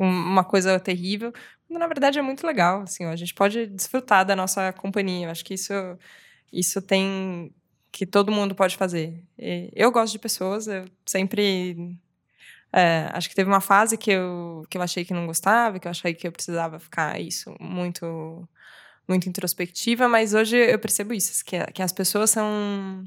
uma 0.05 0.45
coisa 0.45 0.79
terrível, 0.81 1.33
quando 1.67 1.79
na 1.79 1.87
verdade 1.87 2.19
é 2.19 2.23
muito 2.23 2.47
legal, 2.47 2.83
assim, 2.83 3.05
ó, 3.07 3.11
a 3.11 3.17
gente 3.17 3.35
pode 3.35 3.67
desfrutar 3.67 4.25
da 4.25 4.35
nossa 4.35 4.73
companhia, 4.73 5.27
eu 5.27 5.31
acho 5.31 5.45
que 5.45 5.55
isso, 5.55 5.73
isso 6.53 6.81
tem, 6.83 7.55
que 7.93 8.07
todo 8.07 8.33
mundo 8.33 8.55
pode 8.55 8.77
fazer. 8.77 9.23
E 9.39 9.71
eu 9.75 9.93
gosto 9.93 10.13
de 10.13 10.19
pessoas, 10.19 10.67
eu 10.67 10.87
sempre, 11.07 11.97
é, 12.73 13.11
acho 13.13 13.29
que 13.29 13.35
teve 13.35 13.51
uma 13.51 13.61
fase 13.61 13.97
que 13.99 14.11
eu, 14.11 14.65
que 14.71 14.79
eu 14.79 14.83
achei 14.83 15.05
que 15.05 15.15
não 15.15 15.27
gostava, 15.27 15.79
que 15.79 15.87
eu 15.87 15.91
achei 15.91 16.15
que 16.15 16.27
eu 16.27 16.33
precisava 16.33 16.79
ficar 16.79 17.21
isso 17.21 17.55
muito 17.61 18.49
muito 19.09 19.29
introspectiva, 19.29 20.09
mas 20.09 20.35
hoje 20.35 20.57
eu 20.57 20.79
percebo 20.79 21.13
isso, 21.13 21.45
que, 21.45 21.59
que 21.73 21.83
as 21.83 21.93
pessoas 21.93 22.31
são 22.31 23.05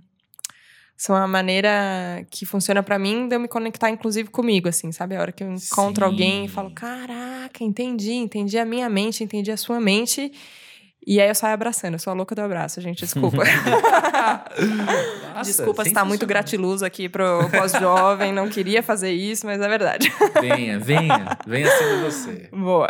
são 0.95 1.15
a 1.15 1.27
maneira 1.27 2.25
que 2.29 2.45
funciona 2.45 2.81
pra 2.81 2.97
mim 2.97 3.27
de 3.27 3.35
eu 3.35 3.39
me 3.39 3.47
conectar, 3.47 3.89
inclusive, 3.89 4.29
comigo, 4.29 4.69
assim, 4.69 4.91
sabe? 4.91 5.15
A 5.15 5.21
hora 5.21 5.31
que 5.31 5.43
eu 5.43 5.51
encontro 5.51 6.05
alguém 6.05 6.45
e 6.45 6.47
falo, 6.47 6.69
Sim. 6.69 6.75
caraca, 6.75 7.63
entendi, 7.63 8.13
entendi 8.13 8.57
a 8.57 8.65
minha 8.65 8.89
mente, 8.89 9.23
entendi 9.23 9.51
a 9.51 9.57
sua 9.57 9.79
mente. 9.79 10.31
E 11.05 11.19
aí 11.19 11.27
eu 11.27 11.35
saio 11.35 11.53
abraçando, 11.53 11.93
eu 11.95 11.99
sou 11.99 12.11
a 12.11 12.13
louca 12.13 12.33
do 12.33 12.41
abraço, 12.41 12.79
gente, 12.79 12.99
desculpa. 12.99 13.43
Nossa, 15.35 15.43
desculpa 15.43 15.83
se 15.83 15.91
tá 15.91 16.05
muito 16.05 16.25
gratiloso 16.25 16.85
aqui 16.85 17.09
pro 17.09 17.49
pós-jovem, 17.51 18.31
não 18.31 18.47
queria 18.47 18.81
fazer 18.81 19.11
isso, 19.11 19.45
mas 19.45 19.59
é 19.59 19.67
verdade. 19.67 20.13
Venha, 20.39 20.79
venha, 20.79 21.37
venha 21.45 21.69
sendo 21.69 22.05
você. 22.05 22.47
Boa. 22.53 22.87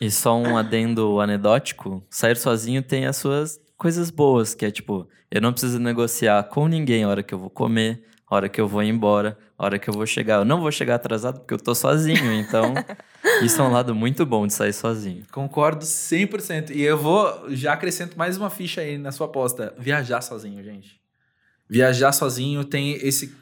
E 0.00 0.10
só 0.12 0.36
um 0.36 0.56
adendo 0.56 1.18
anedótico: 1.20 2.04
sair 2.08 2.36
sozinho 2.36 2.82
tem 2.82 3.06
as 3.06 3.16
suas 3.16 3.58
coisas 3.76 4.10
boas, 4.10 4.54
que 4.54 4.64
é 4.64 4.70
tipo, 4.70 5.08
eu 5.34 5.40
não 5.40 5.50
preciso 5.50 5.80
negociar 5.80 6.44
com 6.44 6.68
ninguém 6.68 7.02
a 7.02 7.08
hora 7.08 7.20
que 7.20 7.34
eu 7.34 7.38
vou 7.40 7.50
comer, 7.50 8.04
a 8.30 8.36
hora 8.36 8.48
que 8.48 8.60
eu 8.60 8.68
vou 8.68 8.84
embora, 8.84 9.36
a 9.58 9.64
hora 9.64 9.80
que 9.80 9.90
eu 9.90 9.92
vou 9.92 10.06
chegar. 10.06 10.36
Eu 10.36 10.44
não 10.44 10.60
vou 10.60 10.70
chegar 10.70 10.94
atrasado 10.94 11.40
porque 11.40 11.52
eu 11.52 11.58
tô 11.58 11.74
sozinho, 11.74 12.32
então 12.32 12.72
isso 13.42 13.60
é 13.60 13.64
um 13.64 13.72
lado 13.72 13.96
muito 13.96 14.24
bom 14.24 14.46
de 14.46 14.52
sair 14.52 14.72
sozinho. 14.72 15.24
Concordo 15.32 15.84
100%. 15.84 16.70
E 16.70 16.82
eu 16.82 16.96
vou, 16.96 17.46
já 17.50 17.72
acrescento 17.72 18.16
mais 18.16 18.36
uma 18.36 18.48
ficha 18.48 18.80
aí 18.80 18.96
na 18.96 19.10
sua 19.10 19.26
aposta. 19.26 19.74
Viajar 19.76 20.20
sozinho, 20.20 20.62
gente. 20.62 21.00
Viajar 21.68 22.12
sozinho 22.12 22.62
tem 22.62 22.92
esse 22.92 23.34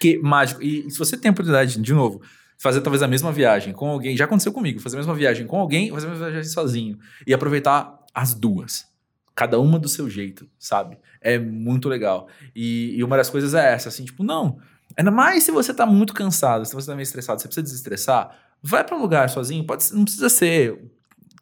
que 0.00 0.16
mágico. 0.16 0.62
E 0.62 0.90
se 0.90 0.98
você 0.98 1.14
tem 1.14 1.28
a 1.28 1.32
oportunidade, 1.32 1.78
de 1.78 1.92
novo, 1.92 2.22
fazer 2.56 2.80
talvez 2.80 3.02
a 3.02 3.08
mesma 3.08 3.30
viagem 3.30 3.74
com 3.74 3.90
alguém, 3.90 4.16
já 4.16 4.24
aconteceu 4.24 4.50
comigo, 4.50 4.80
fazer 4.80 4.96
a 4.96 5.00
mesma 5.00 5.14
viagem 5.14 5.46
com 5.46 5.60
alguém, 5.60 5.90
fazer 5.90 6.06
a 6.06 6.10
mesma 6.10 6.30
viagem 6.30 6.50
sozinho. 6.50 6.98
E 7.26 7.34
aproveitar 7.34 8.02
as 8.14 8.32
duas. 8.32 8.86
Cada 9.34 9.58
uma 9.58 9.78
do 9.78 9.88
seu 9.88 10.08
jeito, 10.08 10.48
sabe? 10.58 10.96
É 11.24 11.38
muito 11.38 11.88
legal. 11.88 12.28
E, 12.54 12.94
e 12.96 13.02
uma 13.02 13.16
das 13.16 13.30
coisas 13.30 13.54
é 13.54 13.72
essa, 13.72 13.88
assim, 13.88 14.04
tipo, 14.04 14.22
não. 14.22 14.58
Ainda 14.94 15.10
mais 15.10 15.42
se 15.42 15.50
você 15.50 15.72
tá 15.72 15.86
muito 15.86 16.12
cansado, 16.12 16.66
se 16.66 16.74
você 16.74 16.86
tá 16.86 16.94
meio 16.94 17.02
estressado, 17.02 17.40
você 17.40 17.48
precisa 17.48 17.64
desestressar, 17.64 18.36
vai 18.62 18.84
para 18.84 18.94
um 18.94 19.00
lugar 19.00 19.30
sozinho. 19.30 19.64
Pode, 19.64 19.92
não 19.94 20.04
precisa 20.04 20.28
ser 20.28 20.78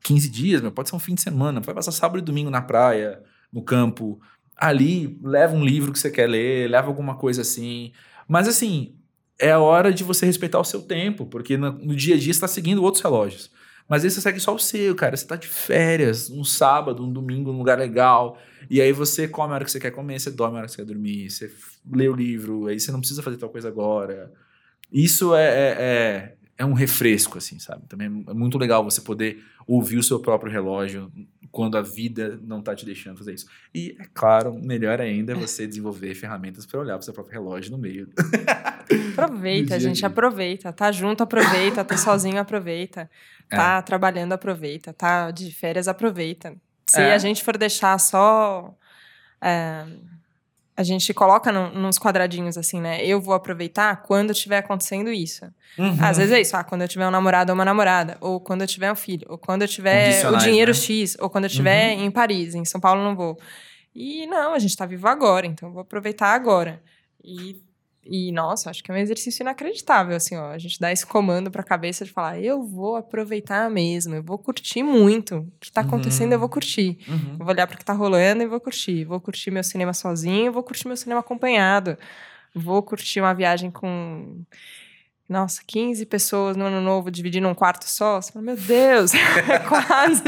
15 0.04 0.30
dias, 0.30 0.60
meu, 0.62 0.70
pode 0.70 0.88
ser 0.88 0.94
um 0.94 1.00
fim 1.00 1.16
de 1.16 1.20
semana. 1.20 1.60
Vai 1.60 1.74
passar 1.74 1.90
sábado 1.90 2.20
e 2.20 2.22
domingo 2.22 2.48
na 2.48 2.62
praia, 2.62 3.20
no 3.52 3.60
campo. 3.60 4.20
Ali, 4.56 5.18
leva 5.20 5.54
um 5.54 5.64
livro 5.64 5.92
que 5.92 5.98
você 5.98 6.10
quer 6.10 6.28
ler, 6.28 6.70
leva 6.70 6.86
alguma 6.86 7.16
coisa 7.16 7.42
assim. 7.42 7.92
Mas 8.28 8.46
assim, 8.46 8.94
é 9.38 9.50
a 9.50 9.58
hora 9.58 9.92
de 9.92 10.04
você 10.04 10.24
respeitar 10.24 10.60
o 10.60 10.64
seu 10.64 10.80
tempo, 10.80 11.26
porque 11.26 11.56
no, 11.56 11.72
no 11.72 11.96
dia 11.96 12.14
a 12.14 12.18
dia 12.18 12.32
você 12.32 12.36
está 12.36 12.48
seguindo 12.48 12.82
outros 12.84 13.02
relógios. 13.02 13.50
Mas 13.88 14.04
aí 14.04 14.10
você 14.10 14.20
segue 14.20 14.38
só 14.38 14.54
o 14.54 14.58
seu, 14.58 14.94
cara. 14.94 15.16
Você 15.16 15.26
tá 15.26 15.36
de 15.36 15.48
férias, 15.48 16.30
um 16.30 16.44
sábado, 16.44 17.04
um 17.04 17.12
domingo, 17.12 17.52
num 17.52 17.58
lugar 17.58 17.78
legal. 17.78 18.38
E 18.72 18.80
aí 18.80 18.90
você 18.90 19.28
come 19.28 19.52
a 19.52 19.56
hora 19.56 19.64
que 19.66 19.70
você 19.70 19.78
quer 19.78 19.90
comer, 19.90 20.18
você 20.18 20.30
dorme 20.30 20.56
a 20.56 20.60
hora 20.60 20.66
que 20.66 20.72
você 20.72 20.78
quer 20.78 20.86
dormir, 20.86 21.28
você 21.28 21.52
lê 21.92 22.08
o 22.08 22.14
livro, 22.14 22.68
aí 22.68 22.80
você 22.80 22.90
não 22.90 23.00
precisa 23.00 23.22
fazer 23.22 23.36
tal 23.36 23.50
coisa 23.50 23.68
agora. 23.68 24.32
Isso 24.90 25.34
é, 25.34 25.44
é, 25.44 25.76
é, 25.78 26.34
é 26.56 26.64
um 26.64 26.72
refresco, 26.72 27.36
assim, 27.36 27.58
sabe? 27.58 27.86
Também 27.86 28.24
é 28.26 28.32
muito 28.32 28.56
legal 28.56 28.82
você 28.82 29.02
poder 29.02 29.44
ouvir 29.66 29.98
o 29.98 30.02
seu 30.02 30.18
próprio 30.20 30.50
relógio 30.50 31.12
quando 31.50 31.76
a 31.76 31.82
vida 31.82 32.40
não 32.42 32.62
tá 32.62 32.74
te 32.74 32.86
deixando 32.86 33.18
fazer 33.18 33.34
isso. 33.34 33.46
E, 33.74 33.94
é 34.00 34.06
claro, 34.14 34.58
melhor 34.58 35.02
ainda 35.02 35.32
é 35.32 35.34
você 35.34 35.66
desenvolver 35.66 36.14
ferramentas 36.14 36.64
para 36.64 36.80
olhar 36.80 36.94
para 36.94 37.02
o 37.02 37.04
seu 37.04 37.12
próprio 37.12 37.34
relógio 37.34 37.72
no 37.72 37.76
meio. 37.76 38.08
Aproveita, 39.12 39.78
gente, 39.78 40.04
aproveita. 40.06 40.72
Tá 40.72 40.90
junto, 40.90 41.22
aproveita. 41.22 41.84
Tá 41.84 41.96
sozinho, 41.98 42.38
aproveita. 42.38 43.10
É. 43.50 43.56
Tá 43.56 43.82
trabalhando, 43.82 44.32
aproveita. 44.32 44.94
Tá 44.94 45.30
de 45.30 45.52
férias, 45.52 45.88
aproveita. 45.88 46.56
Se 46.94 47.00
É. 47.00 47.12
a 47.14 47.18
gente 47.18 47.42
for 47.42 47.56
deixar 47.56 47.98
só. 47.98 48.74
é, 49.44 49.84
a 50.76 50.82
gente 50.84 51.12
coloca 51.12 51.50
num- 51.52 51.70
nos 51.74 51.98
quadradinhos 51.98 52.56
assim, 52.56 52.80
né? 52.80 53.04
Eu 53.04 53.20
vou 53.20 53.34
aproveitar 53.34 53.96
quando 54.02 54.30
estiver 54.30 54.58
acontecendo 54.58 55.10
isso. 55.12 55.44
Uhum. 55.76 55.96
Às 56.00 56.16
vezes 56.16 56.32
é 56.32 56.40
isso, 56.40 56.56
ah, 56.56 56.62
quando 56.64 56.82
eu 56.82 56.88
tiver 56.88 57.06
um 57.06 57.10
namorado 57.10 57.50
ou 57.50 57.54
uma 57.54 57.64
namorada, 57.64 58.16
ou 58.20 58.40
quando 58.40 58.62
eu 58.62 58.66
tiver 58.66 58.90
um 58.90 58.94
filho, 58.94 59.26
ou 59.28 59.36
quando 59.36 59.62
eu 59.62 59.68
tiver 59.68 60.24
o 60.30 60.36
dinheiro 60.38 60.70
né? 60.70 60.78
X, 60.78 61.16
ou 61.20 61.28
quando 61.28 61.44
eu 61.44 61.48
estiver 61.48 61.96
Uhum. 61.96 62.04
em 62.04 62.10
Paris, 62.10 62.54
em 62.54 62.64
São 62.64 62.80
Paulo 62.80 63.02
não 63.02 63.14
vou. 63.16 63.38
E 63.94 64.26
não, 64.26 64.54
a 64.54 64.58
gente 64.58 64.76
tá 64.76 64.86
vivo 64.86 65.06
agora, 65.08 65.46
então 65.46 65.68
eu 65.68 65.72
vou 65.72 65.82
aproveitar 65.82 66.28
agora. 66.34 66.80
E, 67.22 67.60
e 68.04 68.32
nossa, 68.32 68.68
acho 68.70 68.82
que 68.82 68.90
é 68.90 68.94
um 68.94 68.98
exercício 68.98 69.42
inacreditável, 69.42 70.16
assim, 70.16 70.36
ó, 70.36 70.50
a 70.50 70.58
gente 70.58 70.78
dá 70.80 70.90
esse 70.92 71.06
comando 71.06 71.50
pra 71.50 71.62
cabeça 71.62 72.04
de 72.04 72.10
falar, 72.10 72.40
eu 72.40 72.62
vou 72.64 72.96
aproveitar 72.96 73.70
mesmo, 73.70 74.14
eu 74.14 74.22
vou 74.22 74.38
curtir 74.38 74.82
muito. 74.82 75.36
O 75.38 75.52
que 75.60 75.70
tá 75.70 75.82
acontecendo, 75.82 76.28
Uhum. 76.28 76.34
eu 76.34 76.38
vou 76.40 76.48
curtir. 76.48 76.98
Uhum. 77.08 77.32
Eu 77.32 77.38
vou 77.38 77.48
olhar 77.48 77.66
para 77.66 77.74
o 77.76 77.78
que 77.78 77.84
tá 77.84 77.92
rolando 77.92 78.42
e 78.42 78.46
vou 78.46 78.58
curtir. 78.60 79.04
Vou 79.04 79.20
curtir 79.20 79.50
meu 79.50 79.62
cinema 79.62 79.92
sozinho, 79.94 80.52
vou 80.52 80.62
curtir 80.62 80.86
meu 80.88 80.96
cinema 80.96 81.20
acompanhado. 81.20 81.96
Vou 82.54 82.82
curtir 82.82 83.20
uma 83.20 83.32
viagem 83.32 83.70
com 83.70 84.42
nossa, 85.32 85.62
15 85.66 86.04
pessoas 86.06 86.56
no 86.56 86.66
ano 86.66 86.80
novo 86.80 87.10
dividindo 87.10 87.48
um 87.48 87.54
quarto 87.54 87.88
só. 87.88 88.20
Você 88.20 88.30
fala, 88.30 88.44
meu 88.44 88.56
Deus, 88.56 89.12
é 89.48 89.58
quase, 89.58 90.22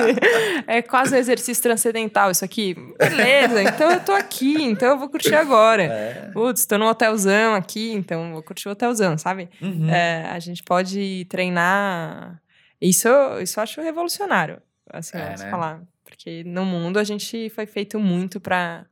é 0.66 0.82
quase 0.82 1.14
um 1.14 1.18
exercício 1.18 1.62
transcendental 1.62 2.30
isso 2.30 2.44
aqui. 2.44 2.74
Beleza, 2.98 3.62
então 3.62 3.90
eu 3.90 4.00
tô 4.00 4.12
aqui, 4.12 4.62
então 4.62 4.88
eu 4.88 4.98
vou 4.98 5.08
curtir 5.08 5.34
agora. 5.34 5.82
É. 5.82 6.30
Putz, 6.32 6.64
tô 6.64 6.78
no 6.78 6.86
hotelzão 6.86 7.54
aqui, 7.54 7.92
então 7.92 8.32
vou 8.32 8.42
curtir 8.42 8.66
o 8.68 8.72
hotelzão, 8.72 9.18
sabe? 9.18 9.50
Uhum. 9.60 9.88
É, 9.90 10.26
a 10.30 10.38
gente 10.38 10.62
pode 10.62 11.26
treinar. 11.28 12.40
Isso, 12.80 13.08
isso 13.42 13.60
eu 13.60 13.62
acho 13.62 13.80
revolucionário, 13.82 14.60
assim, 14.90 15.18
é, 15.18 15.36
né? 15.36 15.50
falar. 15.50 15.82
Porque 16.02 16.42
no 16.44 16.64
mundo 16.64 16.98
a 16.98 17.04
gente 17.04 17.50
foi 17.50 17.66
feito 17.66 18.00
muito 18.00 18.40
para 18.40 18.86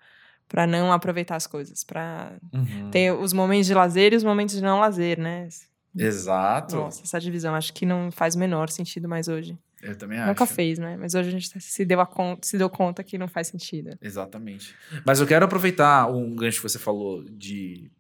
para 0.53 0.67
não 0.67 0.93
aproveitar 0.93 1.37
as 1.37 1.47
coisas, 1.47 1.83
para 1.83 2.33
uhum. 2.53 2.91
ter 2.91 3.11
os 3.11 3.33
momentos 3.33 3.67
de 3.67 3.73
lazer 3.73 4.13
e 4.13 4.17
os 4.17 4.23
momentos 4.23 4.55
de 4.55 4.61
não 4.61 4.81
lazer, 4.81 5.19
né? 5.19 5.49
Exato. 5.97 6.77
Nossa, 6.77 7.03
essa 7.03 7.21
divisão 7.21 7.55
acho 7.55 7.73
que 7.73 7.85
não 7.85 8.11
faz 8.11 8.35
o 8.35 8.39
menor 8.39 8.71
sentido 8.71 9.09
mais 9.09 9.29
hoje. 9.29 9.59
Eu 9.83 9.97
também 9.97 10.19
acho. 10.19 10.29
Nunca 10.29 10.47
fez, 10.47 10.79
né? 10.79 10.97
Mas 10.97 11.15
hoje 11.15 11.29
a 11.29 11.33
gente 11.33 11.61
se 11.61 11.85
deu, 11.85 12.01
a 12.01 12.07
conta, 12.07 12.47
se 12.47 12.57
deu 12.57 12.71
conta 12.71 13.03
que 13.03 13.19
não 13.19 13.27
faz 13.29 13.49
sentido. 13.49 13.99
Exatamente. 14.01 14.75
Mas 15.05 15.21
eu 15.21 15.27
quero 15.27 15.45
aproveitar 15.45 16.09
um 16.09 16.37
gancho 16.37 16.59
que 16.59 16.69
você 16.69 16.79
falou 16.79 17.25
de 17.25 17.91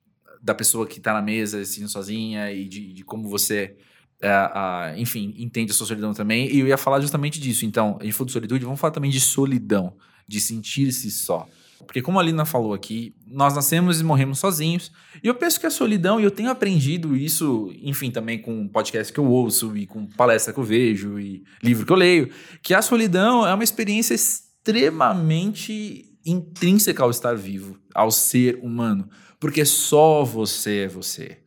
da 0.42 0.54
pessoa 0.54 0.86
que 0.86 0.98
está 0.98 1.12
na 1.12 1.22
mesa, 1.22 1.60
assim, 1.60 1.86
sozinha 1.86 2.50
e 2.50 2.66
de, 2.66 2.92
de 2.92 3.04
como 3.04 3.28
você, 3.28 3.76
é, 4.20 4.94
enfim, 4.96 5.32
entende 5.38 5.70
a 5.70 5.74
sua 5.74 5.86
solidão 5.86 6.12
também. 6.12 6.52
E 6.52 6.58
eu 6.58 6.66
ia 6.66 6.76
falar 6.76 7.00
justamente 7.00 7.38
disso. 7.38 7.64
Então, 7.64 7.96
a 8.00 8.04
gente 8.04 8.12
falou 8.12 8.26
de 8.26 8.32
solitude, 8.32 8.64
vamos 8.64 8.80
falar 8.80 8.92
também 8.92 9.10
de 9.10 9.20
solidão, 9.20 9.94
de 10.26 10.40
sentir-se 10.40 11.10
só. 11.12 11.48
Porque, 11.86 12.02
como 12.02 12.18
a 12.18 12.22
Lina 12.22 12.44
falou 12.44 12.72
aqui, 12.72 13.14
nós 13.26 13.54
nascemos 13.54 14.00
e 14.00 14.04
morremos 14.04 14.38
sozinhos. 14.38 14.92
E 15.22 15.26
eu 15.26 15.34
penso 15.34 15.60
que 15.60 15.66
a 15.66 15.70
solidão, 15.70 16.20
e 16.20 16.24
eu 16.24 16.30
tenho 16.30 16.50
aprendido 16.50 17.16
isso, 17.16 17.72
enfim, 17.82 18.10
também 18.10 18.38
com 18.38 18.68
podcast 18.68 19.12
que 19.12 19.20
eu 19.20 19.26
ouço, 19.26 19.76
e 19.76 19.86
com 19.86 20.06
palestra 20.06 20.52
que 20.52 20.60
eu 20.60 20.64
vejo, 20.64 21.18
e 21.18 21.42
livro 21.62 21.84
que 21.84 21.92
eu 21.92 21.96
leio, 21.96 22.30
que 22.62 22.74
a 22.74 22.82
solidão 22.82 23.46
é 23.46 23.52
uma 23.52 23.64
experiência 23.64 24.14
extremamente 24.14 26.06
intrínseca 26.24 27.02
ao 27.02 27.10
estar 27.10 27.34
vivo, 27.34 27.78
ao 27.94 28.10
ser 28.10 28.58
humano. 28.62 29.08
Porque 29.40 29.64
só 29.64 30.24
você 30.24 30.84
é 30.84 30.88
você. 30.88 31.38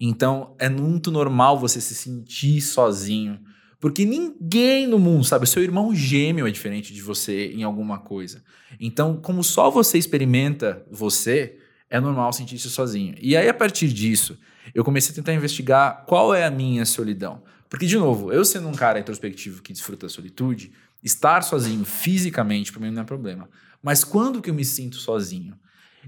Então, 0.00 0.56
é 0.58 0.68
muito 0.68 1.10
normal 1.10 1.58
você 1.58 1.80
se 1.80 1.94
sentir 1.94 2.60
sozinho. 2.60 3.38
Porque 3.84 4.06
ninguém 4.06 4.86
no 4.86 4.98
mundo, 4.98 5.26
sabe? 5.26 5.44
O 5.44 5.46
seu 5.46 5.62
irmão 5.62 5.94
gêmeo 5.94 6.46
é 6.46 6.50
diferente 6.50 6.90
de 6.90 7.02
você 7.02 7.48
em 7.48 7.64
alguma 7.64 7.98
coisa. 7.98 8.42
Então, 8.80 9.20
como 9.20 9.44
só 9.44 9.70
você 9.70 9.98
experimenta 9.98 10.82
você, 10.90 11.58
é 11.90 12.00
normal 12.00 12.32
sentir-se 12.32 12.70
sozinho. 12.70 13.14
E 13.20 13.36
aí, 13.36 13.46
a 13.46 13.52
partir 13.52 13.88
disso, 13.92 14.38
eu 14.74 14.82
comecei 14.82 15.12
a 15.12 15.14
tentar 15.14 15.34
investigar 15.34 16.06
qual 16.06 16.34
é 16.34 16.46
a 16.46 16.50
minha 16.50 16.86
solidão. 16.86 17.42
Porque, 17.68 17.84
de 17.84 17.98
novo, 17.98 18.32
eu 18.32 18.42
sendo 18.42 18.68
um 18.68 18.72
cara 18.72 18.98
introspectivo 18.98 19.60
que 19.60 19.74
desfruta 19.74 20.06
da 20.06 20.10
solitude, 20.10 20.72
estar 21.02 21.42
sozinho 21.42 21.84
fisicamente 21.84 22.72
para 22.72 22.80
mim 22.80 22.90
não 22.90 23.02
é 23.02 23.04
problema. 23.04 23.50
Mas 23.82 24.02
quando 24.02 24.40
que 24.40 24.48
eu 24.48 24.54
me 24.54 24.64
sinto 24.64 24.96
sozinho? 24.96 25.58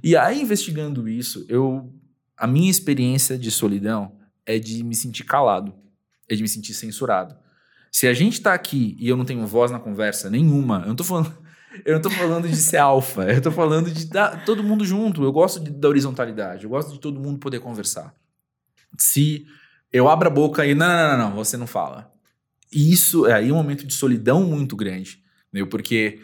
E 0.03 0.17
aí, 0.17 0.41
investigando 0.41 1.07
isso, 1.07 1.45
eu 1.47 1.93
a 2.39 2.47
minha 2.47 2.71
experiência 2.71 3.37
de 3.37 3.51
solidão 3.51 4.17
é 4.47 4.59
de 4.59 4.83
me 4.83 4.95
sentir 4.95 5.25
calado, 5.25 5.75
é 6.27 6.35
de 6.35 6.41
me 6.41 6.49
sentir 6.49 6.73
censurado. 6.73 7.45
Se 7.97 8.07
a 8.07 8.13
gente 8.13 8.43
tá 8.43 8.53
aqui 8.53 8.95
e 9.01 9.09
eu 9.09 9.17
não 9.17 9.25
tenho 9.25 9.47
voz 9.47 9.71
na 9.71 9.81
conversa 9.81 10.29
nenhuma, 10.29 10.83
eu 10.83 10.89
não 10.89 10.95
tô 10.95 11.03
falando, 11.03 11.35
eu 11.83 11.95
não 11.95 12.03
tô 12.03 12.11
falando 12.11 12.47
de 12.47 12.55
ser 12.55 12.77
alfa, 12.77 13.23
eu 13.33 13.41
tô 13.41 13.51
falando 13.51 13.91
de 13.91 14.05
dar 14.05 14.45
todo 14.45 14.63
mundo 14.63 14.85
junto. 14.85 15.25
Eu 15.25 15.33
gosto 15.33 15.59
de, 15.59 15.71
da 15.71 15.89
horizontalidade, 15.89 16.65
eu 16.65 16.69
gosto 16.69 16.93
de 16.93 17.01
todo 17.01 17.19
mundo 17.19 17.39
poder 17.39 17.59
conversar. 17.59 18.15
Se 18.99 19.47
eu 19.91 20.11
abro 20.11 20.29
a 20.29 20.31
boca 20.31 20.67
e 20.67 20.75
não, 20.75 20.87
não, 20.87 21.17
não, 21.17 21.31
não, 21.31 21.37
você 21.37 21.57
não 21.57 21.67
fala. 21.67 22.13
Isso 22.71 23.27
é 23.27 23.33
aí 23.33 23.51
um 23.51 23.57
momento 23.57 23.87
de 23.87 23.95
solidão 23.95 24.45
muito 24.45 24.77
grande, 24.77 25.25
né? 25.51 25.65
porque 25.65 26.21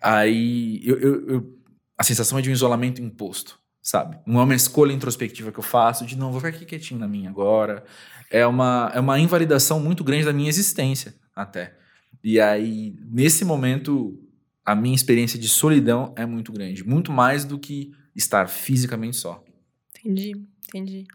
aí 0.00 0.80
eu, 0.84 0.96
eu, 1.00 1.28
eu, 1.28 1.58
a 1.98 2.04
sensação 2.04 2.38
é 2.38 2.40
de 2.40 2.50
um 2.50 2.52
isolamento 2.52 3.02
imposto, 3.02 3.58
sabe? 3.82 4.16
Não 4.24 4.38
é 4.38 4.44
uma 4.44 4.54
escolha 4.54 4.92
introspectiva 4.92 5.50
que 5.50 5.58
eu 5.58 5.64
faço 5.64 6.06
de 6.06 6.16
não, 6.16 6.30
vou 6.30 6.40
ficar 6.40 6.54
aqui 6.54 6.64
quietinho 6.64 7.00
na 7.00 7.08
minha 7.08 7.28
agora, 7.28 7.82
é 8.30 8.46
uma, 8.46 8.90
é 8.94 9.00
uma 9.00 9.18
invalidação 9.18 9.80
muito 9.80 10.02
grande 10.02 10.24
da 10.24 10.32
minha 10.32 10.48
existência, 10.48 11.14
até. 11.34 11.74
E 12.22 12.40
aí, 12.40 12.96
nesse 13.10 13.44
momento, 13.44 14.18
a 14.64 14.74
minha 14.74 14.94
experiência 14.94 15.38
de 15.38 15.48
solidão 15.48 16.12
é 16.16 16.26
muito 16.26 16.52
grande. 16.52 16.84
Muito 16.84 17.12
mais 17.12 17.44
do 17.44 17.58
que 17.58 17.92
estar 18.14 18.48
fisicamente 18.48 19.16
só. 19.16 19.44
Entendi, 20.00 20.32
entendi. 20.68 21.06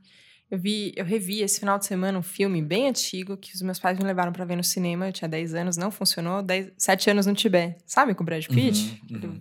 Eu 0.49 0.57
vi, 0.57 0.93
eu 0.95 1.05
revi 1.05 1.41
esse 1.41 1.59
final 1.59 1.79
de 1.79 1.85
semana 1.85 2.17
um 2.19 2.23
filme 2.23 2.61
bem 2.61 2.89
antigo 2.89 3.37
que 3.37 3.55
os 3.55 3.61
meus 3.61 3.79
pais 3.79 3.97
me 3.97 4.03
levaram 4.03 4.33
para 4.33 4.43
ver 4.43 4.57
no 4.57 4.63
cinema. 4.63 5.07
Eu 5.07 5.13
tinha 5.13 5.27
10 5.27 5.53
anos, 5.53 5.77
não 5.77 5.89
funcionou. 5.91 6.41
10, 6.41 6.73
7 6.77 7.09
anos 7.09 7.25
no 7.25 7.33
Tibete. 7.33 7.77
Sabe 7.85 8.13
com 8.13 8.23
o 8.23 8.25
Brad 8.25 8.45
Pitt? 8.47 9.01
Uhum, 9.09 9.17
uhum. 9.21 9.39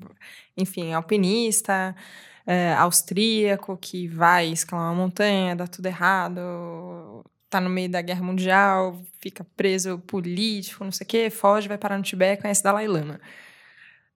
Enfim, 0.56 0.92
alpinista, 0.92 1.96
é, 2.46 2.74
austríaco, 2.74 3.76
que 3.76 4.06
vai 4.06 4.48
escalar 4.52 4.92
uma 4.92 5.02
montanha, 5.02 5.56
dá 5.56 5.66
tudo 5.66 5.86
errado 5.86 6.40
tá 7.50 7.60
no 7.60 7.68
meio 7.68 7.90
da 7.90 8.00
guerra 8.00 8.22
mundial, 8.22 9.02
fica 9.20 9.44
preso 9.56 9.98
político, 9.98 10.84
não 10.84 10.92
sei 10.92 11.04
o 11.04 11.08
quê, 11.08 11.30
foge, 11.30 11.68
vai 11.68 11.76
parar 11.76 11.98
no 11.98 12.04
Tibete, 12.04 12.40
conhece 12.40 12.62
Dalai 12.62 12.86
Lama. 12.86 13.20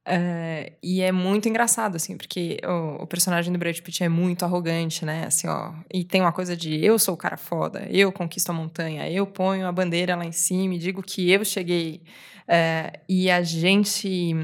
É, 0.07 0.75
e 0.83 1.01
é 1.01 1.11
muito 1.11 1.49
engraçado, 1.49 1.97
assim, 1.97 2.17
porque 2.17 2.59
o, 2.63 3.05
o, 3.05 3.07
personagem 3.07 3.51
do 3.51 3.59
Brad 3.59 3.79
Pitt 3.81 4.05
é 4.05 4.09
muito 4.09 4.45
arrogante, 4.45 5.05
né? 5.05 5.25
Assim, 5.27 5.49
ó. 5.49 5.73
E 5.93 6.05
tem 6.05 6.21
uma 6.21 6.33
coisa 6.33 6.55
de 6.55 6.85
eu 6.85 6.99
sou 6.99 7.15
o 7.15 7.17
cara 7.17 7.39
foda, 7.39 7.87
eu 7.91 8.13
conquisto 8.13 8.51
a 8.51 8.53
montanha, 8.53 9.11
eu 9.11 9.27
ponho 9.27 9.67
a 9.67 9.73
bandeira 9.73 10.15
lá 10.15 10.25
em 10.27 10.33
cima 10.33 10.75
e 10.75 10.79
digo 10.79 11.03
que 11.03 11.31
eu 11.31 11.45
cheguei. 11.45 12.03
É, 12.47 13.01
e 13.09 13.31
a 13.31 13.43
gente. 13.43 14.35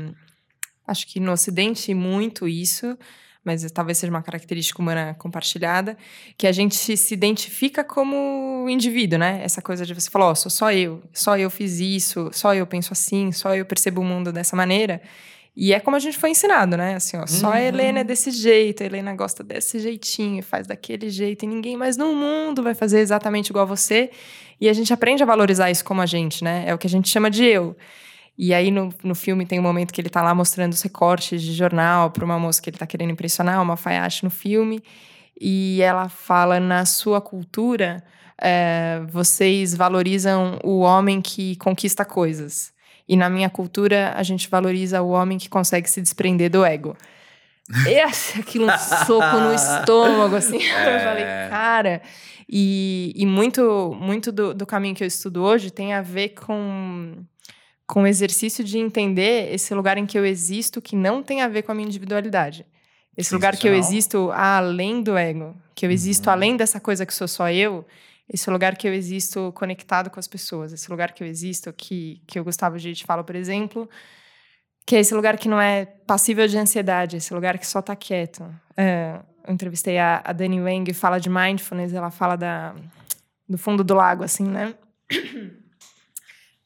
Acho 0.86 1.06
que 1.06 1.20
no 1.20 1.30
Ocidente, 1.32 1.94
muito 1.94 2.48
isso 2.48 2.98
mas 3.44 3.68
talvez 3.72 3.98
seja 3.98 4.10
uma 4.10 4.22
característica 4.22 4.80
humana 4.80 5.14
compartilhada, 5.18 5.96
que 6.36 6.46
a 6.46 6.52
gente 6.52 6.74
se 6.96 7.14
identifica 7.14 7.82
como 7.82 8.66
indivíduo, 8.68 9.18
né? 9.18 9.40
Essa 9.42 9.62
coisa 9.62 9.86
de 9.86 9.94
você 9.94 10.10
falar, 10.10 10.26
ó, 10.26 10.32
oh, 10.32 10.34
sou 10.34 10.50
só 10.50 10.72
eu, 10.72 11.02
só 11.12 11.38
eu 11.38 11.48
fiz 11.50 11.80
isso, 11.80 12.30
só 12.32 12.54
eu 12.54 12.66
penso 12.66 12.92
assim, 12.92 13.32
só 13.32 13.54
eu 13.54 13.64
percebo 13.64 14.00
o 14.00 14.04
mundo 14.04 14.32
dessa 14.32 14.54
maneira. 14.54 15.00
E 15.56 15.72
é 15.72 15.80
como 15.80 15.96
a 15.96 16.00
gente 16.00 16.16
foi 16.16 16.30
ensinado, 16.30 16.76
né? 16.76 16.94
Assim, 16.94 17.16
ó, 17.16 17.26
só 17.26 17.48
uhum. 17.48 17.52
a 17.52 17.62
Helena 17.62 18.00
é 18.00 18.04
desse 18.04 18.30
jeito, 18.30 18.82
a 18.82 18.86
Helena 18.86 19.14
gosta 19.14 19.42
desse 19.42 19.78
jeitinho, 19.80 20.42
faz 20.42 20.66
daquele 20.66 21.10
jeito, 21.10 21.44
e 21.44 21.48
ninguém 21.48 21.76
mais 21.76 21.96
no 21.96 22.14
mundo 22.14 22.62
vai 22.62 22.74
fazer 22.74 23.00
exatamente 23.00 23.48
igual 23.48 23.62
a 23.62 23.66
você. 23.66 24.10
E 24.60 24.68
a 24.68 24.72
gente 24.72 24.92
aprende 24.92 25.22
a 25.22 25.26
valorizar 25.26 25.70
isso 25.70 25.84
como 25.84 26.02
a 26.02 26.06
gente, 26.06 26.44
né? 26.44 26.64
É 26.66 26.74
o 26.74 26.78
que 26.78 26.86
a 26.86 26.90
gente 26.90 27.08
chama 27.08 27.30
de 27.30 27.44
eu. 27.44 27.76
E 28.42 28.54
aí 28.54 28.70
no, 28.70 28.88
no 29.04 29.14
filme 29.14 29.44
tem 29.44 29.60
um 29.60 29.62
momento 29.62 29.92
que 29.92 30.00
ele 30.00 30.08
tá 30.08 30.22
lá 30.22 30.34
mostrando 30.34 30.72
os 30.72 30.80
recortes 30.80 31.42
de 31.42 31.52
jornal 31.52 32.10
para 32.10 32.24
uma 32.24 32.38
moça 32.38 32.62
que 32.62 32.70
ele 32.70 32.78
tá 32.78 32.86
querendo 32.86 33.10
impressionar, 33.10 33.60
uma 33.60 33.76
faiache 33.76 34.24
no 34.24 34.30
filme. 34.30 34.82
E 35.38 35.82
ela 35.82 36.08
fala: 36.08 36.58
na 36.58 36.86
sua 36.86 37.20
cultura, 37.20 38.02
é, 38.40 39.02
vocês 39.10 39.74
valorizam 39.74 40.58
o 40.64 40.78
homem 40.78 41.20
que 41.20 41.54
conquista 41.56 42.02
coisas. 42.02 42.72
E 43.06 43.14
na 43.14 43.28
minha 43.28 43.50
cultura, 43.50 44.14
a 44.16 44.22
gente 44.22 44.48
valoriza 44.48 45.02
o 45.02 45.10
homem 45.10 45.36
que 45.36 45.50
consegue 45.50 45.90
se 45.90 46.00
desprender 46.00 46.48
do 46.48 46.64
ego. 46.64 46.96
E 47.86 48.00
aquilo 48.40 48.64
um 48.64 48.78
soco 48.78 49.36
no 49.36 49.52
estômago, 49.52 50.36
assim. 50.36 50.60
É... 50.72 50.96
Eu 50.96 51.00
falei, 51.00 51.24
cara. 51.50 52.00
E, 52.48 53.12
e 53.14 53.26
muito, 53.26 53.94
muito 54.00 54.32
do, 54.32 54.54
do 54.54 54.64
caminho 54.64 54.94
que 54.94 55.04
eu 55.04 55.08
estudo 55.08 55.42
hoje 55.42 55.70
tem 55.70 55.92
a 55.92 56.00
ver 56.00 56.30
com 56.30 57.22
com 57.90 58.04
o 58.04 58.06
exercício 58.06 58.62
de 58.62 58.78
entender 58.78 59.52
esse 59.52 59.74
lugar 59.74 59.98
em 59.98 60.06
que 60.06 60.16
eu 60.16 60.24
existo 60.24 60.80
que 60.80 60.94
não 60.94 61.24
tem 61.24 61.42
a 61.42 61.48
ver 61.48 61.62
com 61.62 61.72
a 61.72 61.74
minha 61.74 61.88
individualidade. 61.88 62.64
Esse 63.16 63.34
lugar 63.34 63.56
que 63.56 63.68
eu 63.68 63.74
existo 63.74 64.30
além 64.30 65.02
do 65.02 65.18
ego, 65.18 65.56
que 65.74 65.84
eu 65.84 65.90
existo 65.90 66.28
uhum. 66.28 66.32
além 66.32 66.56
dessa 66.56 66.78
coisa 66.78 67.04
que 67.04 67.12
sou 67.12 67.26
só 67.26 67.50
eu, 67.50 67.84
esse 68.32 68.48
lugar 68.48 68.76
que 68.76 68.86
eu 68.86 68.94
existo 68.94 69.52
conectado 69.56 70.08
com 70.08 70.20
as 70.20 70.28
pessoas, 70.28 70.72
esse 70.72 70.88
lugar 70.88 71.12
que 71.12 71.24
eu 71.24 71.26
existo, 71.26 71.72
que, 71.72 72.22
que 72.28 72.38
o 72.38 72.44
Gustavo 72.44 72.78
Gitt 72.78 73.04
fala, 73.04 73.24
por 73.24 73.34
exemplo, 73.34 73.90
que 74.86 74.94
é 74.94 75.00
esse 75.00 75.12
lugar 75.12 75.36
que 75.36 75.48
não 75.48 75.60
é 75.60 75.84
passível 75.84 76.46
de 76.46 76.56
ansiedade, 76.56 77.16
esse 77.16 77.34
lugar 77.34 77.58
que 77.58 77.66
só 77.66 77.80
está 77.80 77.96
quieto. 77.96 78.48
É, 78.76 79.18
eu 79.44 79.52
entrevistei 79.52 79.98
a, 79.98 80.22
a 80.24 80.32
Dani 80.32 80.60
Wang, 80.60 80.94
fala 80.94 81.18
de 81.18 81.28
mindfulness, 81.28 81.92
ela 81.92 82.12
fala 82.12 82.36
da, 82.36 82.72
do 83.48 83.58
fundo 83.58 83.82
do 83.82 83.94
lago, 83.94 84.22
assim, 84.22 84.44
né? 84.44 84.76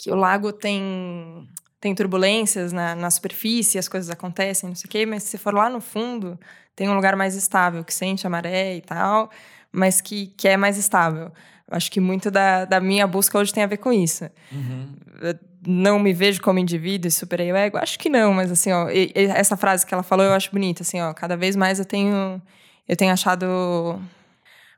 Que 0.04 0.10
o 0.10 0.14
lago 0.14 0.52
tem 0.52 1.48
tem 1.80 1.94
turbulências 1.94 2.72
na, 2.72 2.94
na 2.94 3.10
superfície, 3.10 3.78
as 3.78 3.88
coisas 3.88 4.08
acontecem, 4.08 4.70
não 4.70 4.76
sei 4.76 4.86
o 4.86 4.90
quê, 4.90 5.04
mas 5.04 5.22
se 5.22 5.36
for 5.36 5.52
lá 5.52 5.68
no 5.68 5.82
fundo, 5.82 6.38
tem 6.74 6.88
um 6.88 6.94
lugar 6.94 7.14
mais 7.14 7.34
estável, 7.34 7.84
que 7.84 7.92
sente 7.92 8.26
a 8.26 8.30
maré 8.30 8.76
e 8.76 8.80
tal, 8.80 9.30
mas 9.70 10.00
que, 10.00 10.28
que 10.28 10.48
é 10.48 10.56
mais 10.56 10.78
estável. 10.78 11.30
Acho 11.70 11.90
que 11.90 12.00
muito 12.00 12.30
da, 12.30 12.64
da 12.64 12.80
minha 12.80 13.06
busca 13.06 13.38
hoje 13.38 13.52
tem 13.52 13.62
a 13.62 13.66
ver 13.66 13.76
com 13.76 13.92
isso. 13.92 14.24
Uhum. 14.50 14.94
Não 15.66 15.98
me 15.98 16.14
vejo 16.14 16.40
como 16.40 16.58
indivíduo 16.58 17.08
e 17.08 17.10
superei 17.10 17.52
o 17.52 17.56
ego? 17.56 17.76
Acho 17.76 17.98
que 17.98 18.08
não, 18.08 18.32
mas 18.32 18.50
assim, 18.50 18.72
ó, 18.72 18.88
e, 18.88 19.12
e 19.14 19.24
essa 19.26 19.54
frase 19.54 19.84
que 19.84 19.92
ela 19.92 20.02
falou 20.02 20.24
eu 20.24 20.32
acho 20.32 20.50
bonita, 20.50 20.82
assim, 20.82 21.02
ó, 21.02 21.12
cada 21.12 21.36
vez 21.36 21.54
mais 21.54 21.78
eu 21.78 21.84
tenho, 21.84 22.40
eu 22.88 22.96
tenho 22.96 23.12
achado 23.12 24.00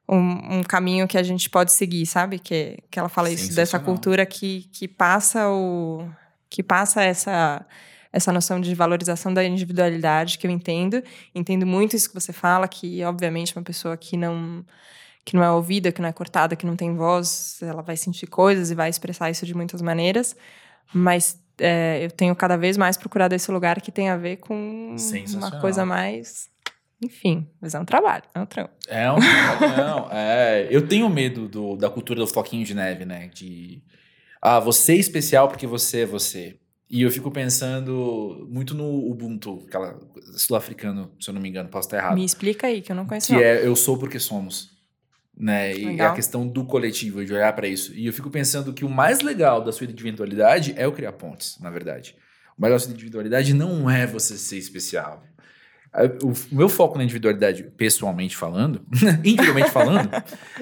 um, 0.09 0.59
um, 0.59 0.63
caminho 0.63 1.09
que 1.09 1.19
a 1.19 1.23
gente 1.23 1.51
pode 1.51 1.73
seguir, 1.73 2.07
sabe? 2.07 2.39
Que, 2.39 2.79
que 2.91 2.99
ela 2.99 3.09
fala 3.09 3.31
isso, 3.31 3.55
dessa 3.55 3.79
cultura 3.79 4.25
que, 4.25 4.69
que 4.73 4.87
passa 4.87 5.49
o. 5.49 6.09
que 6.49 6.63
passa 6.63 7.03
essa 7.03 7.67
essa 8.13 8.33
noção 8.33 8.59
de 8.59 8.75
valorização 8.75 9.35
da 9.35 9.45
individualidade 9.45 10.39
que 10.39 10.47
eu 10.47 10.51
entendo. 10.51 11.03
Entendo 11.35 11.67
muito 11.67 11.95
isso 11.95 12.09
que 12.09 12.15
você 12.15 12.33
fala, 12.33 12.67
que 12.67 13.05
obviamente 13.05 13.55
uma 13.55 13.63
pessoa 13.63 13.95
que 13.97 14.17
não 14.17 14.65
que 15.23 15.35
não 15.35 15.43
é 15.43 15.51
ouvida, 15.51 15.91
que 15.91 16.01
não 16.01 16.09
é 16.09 16.13
cortada, 16.13 16.55
que 16.55 16.65
não 16.65 16.77
tem 16.77 16.95
voz, 16.95 17.59
ela 17.61 17.83
vai 17.83 17.97
sentir 17.97 18.29
coisas 18.29 18.71
e 18.71 18.77
vai 18.77 18.89
expressar 18.89 19.29
isso 19.29 19.45
de 19.45 19.55
muitas 19.55 19.83
maneiras. 19.83 20.37
Mas 20.95 21.37
é, 21.59 22.05
eu 22.05 22.11
tenho 22.13 22.35
cada 22.37 22.57
vez 22.57 22.77
mais 22.77 22.97
procurado 22.97 23.35
esse 23.35 23.51
lugar 23.51 23.81
que 23.81 23.91
tem 23.91 24.09
a 24.09 24.17
ver 24.17 24.37
com 24.37 24.95
uma 25.35 25.61
coisa 25.61 25.85
mais 25.85 26.49
enfim, 27.03 27.47
mas 27.61 27.75
é 27.75 27.79
um 27.79 27.85
trabalho, 27.85 28.25
é 28.35 28.41
um 28.41 28.47
trampo. 28.47 28.73
É 28.89 29.11
um 29.11 29.17
não, 29.19 30.09
é, 30.13 30.67
eu 30.71 30.87
tenho 30.87 31.09
medo 31.09 31.49
do, 31.49 31.77
da 31.77 31.91
cultura 31.91 32.21
do 32.21 32.27
floquinho 32.27 32.65
de 32.65 32.75
neve, 32.75 33.05
né? 33.05 33.29
De 33.29 33.83
ah, 34.41 34.61
você 34.61 34.93
é 34.93 34.97
especial 34.97 35.49
porque 35.49 35.67
você 35.67 36.01
é 36.01 36.07
você. 36.07 36.57
E 36.89 37.03
eu 37.03 37.11
fico 37.11 37.31
pensando 37.31 38.47
muito 38.49 38.73
no 38.73 39.11
Ubuntu, 39.11 39.65
aquela 39.67 39.99
sul-africano, 40.37 41.13
se 41.21 41.29
eu 41.29 41.35
não 41.35 41.41
me 41.41 41.49
engano, 41.49 41.69
posso 41.69 41.89
estar 41.89 41.97
errado. 41.97 42.15
Me 42.15 42.25
explica 42.25 42.69
aí, 42.69 42.81
que 42.81 42.93
eu 42.93 42.97
não 42.97 43.07
conheço. 43.07 43.27
Que 43.27 43.33
não. 43.33 43.41
é 43.41 43.67
eu 43.67 43.75
sou 43.75 43.99
porque 43.99 44.21
somos. 44.21 44.71
Né? 45.37 45.77
E 45.77 46.01
a 46.01 46.15
questão 46.15 46.47
do 46.47 46.65
coletivo, 46.65 47.25
de 47.25 47.35
olhar 47.35 47.53
para 47.55 47.67
isso. 47.67 47.93
E 47.93 48.07
eu 48.07 48.13
fico 48.13 48.31
pensando 48.31 48.73
que 48.73 48.85
o 48.85 48.89
mais 48.89 49.21
legal 49.21 49.63
da 49.63 49.73
sua 49.73 49.85
individualidade 49.85 50.75
é 50.77 50.87
o 50.87 50.93
criar 50.93 51.13
pontes, 51.13 51.59
na 51.61 51.69
verdade. 51.69 52.17
O 52.57 52.61
mais 52.61 52.71
legal 52.71 52.79
da 52.79 52.85
sua 52.85 52.93
individualidade 52.93 53.53
não 53.53 53.91
é 53.91 54.07
você 54.07 54.39
ser 54.39 54.57
especial. 54.57 55.23
O 56.23 56.55
meu 56.55 56.69
foco 56.69 56.99
na 56.99 57.05
individualidade, 57.05 57.63
pessoalmente 57.77 58.37
falando, 58.37 58.85
individualmente 59.25 59.71
falando, 59.71 60.11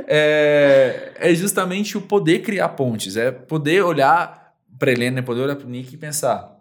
é, 0.07 1.13
é, 1.17 1.35
justamente 1.35 1.99
o 1.99 2.03
poder 2.03 2.43
criar 2.43 2.69
pontes, 2.71 3.17
é 3.17 3.33
poder 3.33 3.83
olhar 3.83 4.55
para 4.79 4.93
Helena, 4.93 5.23
poder 5.23 5.41
olhar 5.41 5.57
para 5.57 5.67
o 5.67 5.71
Nick 5.71 5.95
e 5.95 5.99
pensar, 5.99 6.57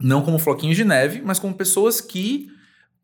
não 0.00 0.22
como 0.22 0.38
floquinhos 0.38 0.76
de 0.76 0.84
neve, 0.84 1.22
mas 1.22 1.38
como 1.38 1.54
pessoas 1.54 2.00
que 2.00 2.48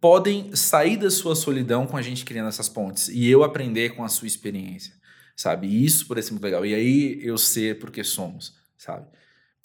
podem 0.00 0.54
sair 0.54 0.96
da 0.96 1.10
sua 1.10 1.34
solidão 1.34 1.86
com 1.86 1.96
a 1.96 2.02
gente 2.02 2.24
criando 2.24 2.48
essas 2.48 2.68
pontes 2.68 3.08
e 3.08 3.26
eu 3.26 3.42
aprender 3.42 3.94
com 3.94 4.04
a 4.04 4.08
sua 4.08 4.26
experiência, 4.26 4.94
sabe? 5.34 5.66
Isso 5.84 6.06
por 6.06 6.22
ser 6.22 6.32
muito 6.32 6.44
legal. 6.44 6.66
E 6.66 6.74
aí 6.74 7.18
eu 7.22 7.38
ser 7.38 7.78
porque 7.78 8.04
somos, 8.04 8.54
sabe? 8.76 9.06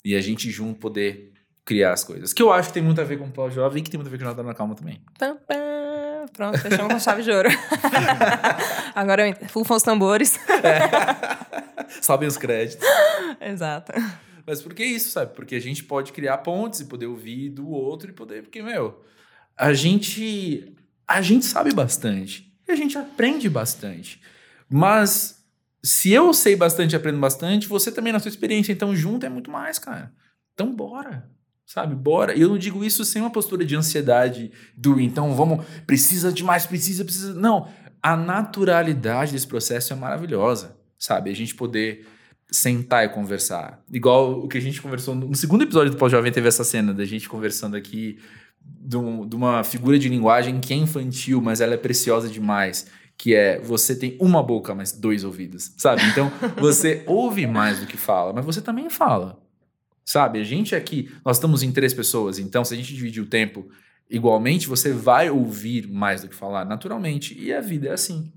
E 0.04 0.14
a 0.14 0.20
gente 0.20 0.50
junto 0.50 0.78
poder 0.80 1.32
criar 1.64 1.92
as 1.92 2.04
coisas. 2.04 2.32
Que 2.32 2.42
eu 2.42 2.52
acho 2.52 2.68
que 2.68 2.74
tem 2.74 2.82
muito 2.82 3.00
a 3.00 3.04
ver 3.04 3.18
com 3.18 3.26
o 3.26 3.30
Paulo 3.30 3.50
Jovem 3.50 3.80
e 3.80 3.84
que 3.84 3.90
tem 3.90 3.98
muito 3.98 4.08
a 4.08 4.10
ver 4.10 4.18
com 4.18 4.24
o 4.24 4.26
Jornada 4.26 4.46
na 4.46 4.54
Calma 4.54 4.74
também. 4.74 5.00
Pam, 5.18 5.36
pam. 5.46 6.26
Pronto, 6.32 6.58
fechamos 6.58 6.92
com 6.92 7.00
chave 7.00 7.22
de 7.22 7.30
ouro. 7.30 7.48
Agora 8.94 9.22
fufam 9.48 9.76
os 9.76 9.82
tambores. 9.82 10.38
É. 10.48 11.88
Sobem 12.02 12.28
os 12.28 12.36
créditos. 12.36 12.86
Exato. 13.40 13.92
Mas 14.46 14.60
por 14.62 14.74
que 14.74 14.84
isso, 14.84 15.10
sabe? 15.10 15.34
Porque 15.34 15.54
a 15.54 15.60
gente 15.60 15.84
pode 15.84 16.12
criar 16.12 16.38
pontes 16.38 16.80
e 16.80 16.84
poder 16.86 17.06
ouvir 17.06 17.50
do 17.50 17.68
outro 17.70 18.10
e 18.10 18.12
poder... 18.12 18.42
Porque, 18.42 18.62
meu, 18.62 19.02
a 19.56 19.72
gente... 19.72 20.74
A 21.06 21.20
gente 21.22 21.44
sabe 21.44 21.72
bastante. 21.72 22.52
E 22.68 22.72
a 22.72 22.76
gente 22.76 22.96
aprende 22.96 23.48
bastante. 23.48 24.20
Mas 24.68 25.44
se 25.82 26.12
eu 26.12 26.32
sei 26.32 26.54
bastante 26.54 26.92
e 26.92 26.96
aprendo 26.96 27.18
bastante, 27.18 27.66
você 27.66 27.90
também 27.90 28.12
na 28.12 28.20
sua 28.20 28.28
experiência, 28.28 28.72
então 28.72 28.94
junto 28.94 29.26
é 29.26 29.28
muito 29.28 29.50
mais, 29.50 29.78
cara. 29.78 30.12
Então 30.54 30.72
bora 30.72 31.28
sabe? 31.70 31.94
Bora. 31.94 32.34
E 32.34 32.40
eu 32.40 32.48
não 32.48 32.58
digo 32.58 32.84
isso 32.84 33.04
sem 33.04 33.22
uma 33.22 33.30
postura 33.30 33.64
de 33.64 33.76
ansiedade 33.76 34.50
do 34.76 35.00
então 35.00 35.34
vamos, 35.36 35.64
precisa 35.86 36.32
de 36.32 36.42
mais, 36.42 36.66
precisa, 36.66 37.04
precisa. 37.04 37.32
Não. 37.32 37.68
A 38.02 38.16
naturalidade 38.16 39.32
desse 39.32 39.46
processo 39.46 39.92
é 39.92 39.96
maravilhosa, 39.96 40.76
sabe? 40.98 41.30
A 41.30 41.34
gente 41.34 41.54
poder 41.54 42.08
sentar 42.50 43.04
e 43.04 43.10
conversar. 43.10 43.80
Igual 43.88 44.40
o 44.40 44.48
que 44.48 44.58
a 44.58 44.60
gente 44.60 44.82
conversou 44.82 45.14
no 45.14 45.32
segundo 45.36 45.62
episódio 45.62 45.92
do 45.92 45.96
Pós-Jovem, 45.96 46.32
teve 46.32 46.48
essa 46.48 46.64
cena 46.64 46.92
da 46.92 47.04
gente 47.04 47.28
conversando 47.28 47.76
aqui 47.76 48.18
de, 48.60 48.96
um, 48.96 49.28
de 49.28 49.36
uma 49.36 49.62
figura 49.62 49.96
de 49.96 50.08
linguagem 50.08 50.58
que 50.58 50.74
é 50.74 50.76
infantil, 50.76 51.40
mas 51.40 51.60
ela 51.60 51.74
é 51.74 51.76
preciosa 51.76 52.28
demais 52.28 52.86
que 53.16 53.34
é 53.34 53.60
você 53.60 53.94
tem 53.94 54.16
uma 54.18 54.42
boca, 54.42 54.74
mas 54.74 54.92
dois 54.92 55.24
ouvidos, 55.24 55.72
sabe? 55.76 56.02
Então 56.06 56.32
você 56.58 57.04
ouve 57.06 57.46
mais 57.46 57.78
do 57.78 57.86
que 57.86 57.98
fala, 57.98 58.32
mas 58.32 58.44
você 58.44 58.62
também 58.62 58.88
fala. 58.90 59.38
Sabe? 60.10 60.40
A 60.40 60.42
gente 60.42 60.74
aqui, 60.74 61.08
nós 61.24 61.36
estamos 61.36 61.62
em 61.62 61.70
três 61.70 61.94
pessoas, 61.94 62.40
então 62.40 62.64
se 62.64 62.74
a 62.74 62.76
gente 62.76 62.92
dividir 62.92 63.22
o 63.22 63.26
tempo 63.26 63.70
igualmente, 64.10 64.66
você 64.66 64.92
vai 64.92 65.30
ouvir 65.30 65.86
mais 65.86 66.22
do 66.22 66.28
que 66.28 66.34
falar, 66.34 66.64
naturalmente. 66.64 67.40
E 67.40 67.54
a 67.54 67.60
vida 67.60 67.86
é 67.86 67.92
assim. 67.92 68.32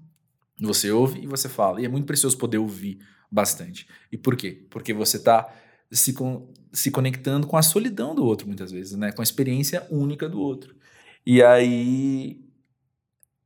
Você 0.61 0.91
ouve 0.91 1.23
e 1.23 1.25
você 1.25 1.49
fala. 1.49 1.81
E 1.81 1.85
é 1.85 1.89
muito 1.89 2.05
precioso 2.05 2.37
poder 2.37 2.59
ouvir 2.59 2.99
bastante. 3.31 3.87
E 4.11 4.17
por 4.19 4.35
quê? 4.35 4.67
Porque 4.69 4.93
você 4.93 5.17
está 5.17 5.51
se, 5.91 6.13
con 6.13 6.47
se 6.71 6.91
conectando 6.91 7.47
com 7.47 7.57
a 7.57 7.63
solidão 7.63 8.13
do 8.13 8.23
outro, 8.23 8.45
muitas 8.45 8.71
vezes, 8.71 8.95
né? 8.95 9.11
Com 9.11 9.23
a 9.23 9.23
experiência 9.23 9.83
única 9.89 10.29
do 10.29 10.39
outro. 10.39 10.75
E 11.25 11.41
aí 11.41 12.39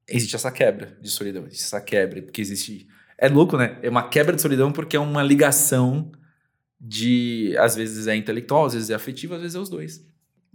existe 0.06 0.36
essa 0.36 0.52
quebra 0.52 0.98
de 1.02 1.10
solidão, 1.10 1.46
existe 1.46 1.64
essa 1.64 1.80
quebra, 1.80 2.22
porque 2.22 2.42
existe. 2.42 2.90
É 3.18 3.30
louco, 3.30 3.56
né? 3.56 3.80
É 3.82 3.90
uma 3.90 4.10
quebra 4.10 4.36
de 4.36 4.42
solidão 4.42 4.74
porque 4.74 4.98
é 4.98 5.00
uma 5.00 5.24
ligação 5.24 6.12
de 6.80 7.56
às 7.60 7.76
vezes 7.76 8.08
é 8.08 8.16
intelectual, 8.16 8.66
às 8.66 8.74
vezes 8.74 8.90
é 8.90 8.96
afetivo, 8.96 9.36
às 9.36 9.42
vezes 9.42 9.56
é 9.56 9.60
os 9.60 9.70
dois. 9.70 10.06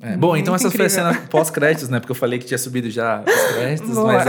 É. 0.01 0.17
Bom, 0.17 0.37
então 0.37 0.55
essas 0.55 0.73
foi 0.73 0.87
a 0.87 0.91
cena 0.91 1.15
pós-créditos, 1.29 1.89
né? 1.89 2.01
Porque 2.01 2.13
eu 2.13 2.17
falei 2.17 2.39
que 2.39 2.47
tinha 2.47 2.59
subido 2.59 2.91
já 2.91 3.23
os 3.23 3.55
créditos, 3.55 3.97
mas. 3.97 4.25